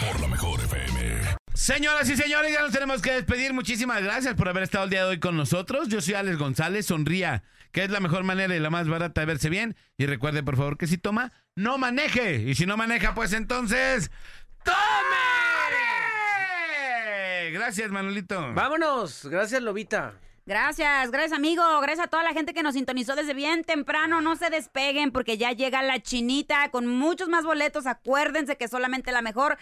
Por 0.00 0.20
la 0.22 0.26
mejor 0.26 0.60
FM. 0.60 1.36
Señoras 1.54 2.10
y 2.10 2.16
señores, 2.16 2.52
ya 2.52 2.62
nos 2.62 2.72
tenemos 2.72 3.00
que 3.00 3.12
despedir. 3.12 3.52
Muchísimas 3.52 4.02
gracias 4.02 4.34
por 4.34 4.48
haber 4.48 4.64
estado 4.64 4.82
el 4.84 4.90
día 4.90 5.04
de 5.04 5.10
hoy 5.10 5.20
con 5.20 5.36
nosotros. 5.36 5.86
Yo 5.86 6.00
soy 6.00 6.14
Alex 6.14 6.36
González. 6.36 6.86
Sonría, 6.86 7.44
que 7.72 7.84
es 7.84 7.90
la 7.90 8.00
mejor 8.00 8.22
manera 8.22 8.54
y 8.54 8.60
la 8.60 8.70
más 8.70 8.88
barata 8.88 9.22
de 9.22 9.26
verse 9.26 9.48
bien. 9.48 9.76
Y 9.96 10.06
recuerde, 10.06 10.42
por 10.42 10.56
favor, 10.56 10.76
que 10.78 10.86
si 10.86 10.98
toma, 10.98 11.32
no 11.56 11.78
maneje. 11.78 12.36
Y 12.36 12.54
si 12.54 12.66
no 12.66 12.76
maneja, 12.76 13.14
pues 13.14 13.32
entonces, 13.32 14.10
¡tome! 14.62 14.76
Gracias, 17.52 17.90
Manolito. 17.90 18.52
Vámonos. 18.54 19.26
Gracias, 19.26 19.62
Lobita. 19.62 20.14
Gracias, 20.44 21.12
gracias 21.12 21.38
amigo, 21.38 21.62
gracias 21.82 22.06
a 22.06 22.10
toda 22.10 22.24
la 22.24 22.32
gente 22.32 22.52
que 22.52 22.64
nos 22.64 22.74
sintonizó 22.74 23.14
desde 23.14 23.32
bien 23.32 23.62
temprano. 23.62 24.20
No 24.20 24.34
se 24.34 24.50
despeguen 24.50 25.12
porque 25.12 25.38
ya 25.38 25.52
llega 25.52 25.84
la 25.84 26.02
chinita 26.02 26.68
con 26.70 26.88
muchos 26.88 27.28
más 27.28 27.44
boletos. 27.44 27.86
Acuérdense 27.86 28.56
que 28.56 28.66
solamente 28.66 29.12
la 29.12 29.22
mejor 29.22 29.56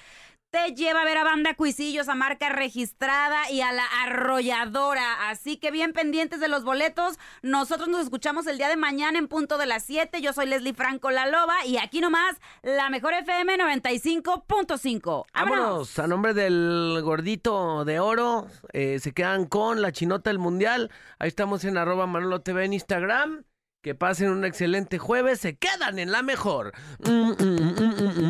te 0.51 0.75
lleva 0.75 1.03
a 1.03 1.05
ver 1.05 1.17
a 1.17 1.25
Banda 1.25 1.55
Cuisillos, 1.55 2.09
a 2.09 2.15
marca 2.15 2.49
registrada 2.49 3.51
y 3.51 3.61
a 3.61 3.73
la 3.73 3.85
arrolladora. 4.03 5.31
Así 5.31 5.57
que 5.57 5.71
bien 5.71 5.93
pendientes 5.93 6.41
de 6.41 6.49
los 6.49 6.65
boletos. 6.65 7.19
Nosotros 7.43 7.89
nos 7.89 8.03
escuchamos 8.03 8.47
el 8.47 8.59
día 8.59 8.69
de 8.69 8.77
mañana 8.77 9.19
en 9.19 9.29
punto 9.29 9.59
de 9.59 9.67
las 9.67 9.85
7. 9.85 10.21
Yo 10.21 10.33
soy 10.33 10.47
Leslie 10.47 10.75
Franco 10.75 11.11
La 11.11 11.29
Loba 11.29 11.65
y 11.67 11.79
aquí 11.79 12.01
nomás 12.01 12.37
la 12.63 12.91
mejor 12.91 13.15
FM 13.15 13.59
95.5. 13.59 15.25
¡Vámonos! 15.33 15.99
A 15.99 16.07
nombre 16.07 16.35
del 16.35 17.01
gordito 17.03 17.85
de 17.85 18.01
oro, 18.01 18.49
eh, 18.73 18.99
se 18.99 19.13
quedan 19.13 19.47
con 19.47 19.83
la 19.83 19.93
chinota 19.93 20.31
del 20.31 20.39
mundial. 20.39 20.91
Ahí 21.19 21.29
estamos 21.29 21.65
en 21.65 21.77
arroba 21.77 22.07
Manolo 22.07 22.41
TV 22.41 22.65
en 22.65 22.73
Instagram. 22.73 23.45
Que 23.83 23.95
pasen 23.95 24.29
un 24.29 24.45
excelente 24.45 24.99
jueves. 24.99 25.41
Se 25.41 25.57
quedan 25.57 25.99
en 25.99 26.13
la 26.13 26.23
mejor. 26.23 26.73
Mm, 26.99 27.11
mm, 27.11 27.35
mm, 27.39 27.41
mm, 27.41 27.95
mm, 27.97 28.21
mm, 28.21 28.27
mm. 28.27 28.30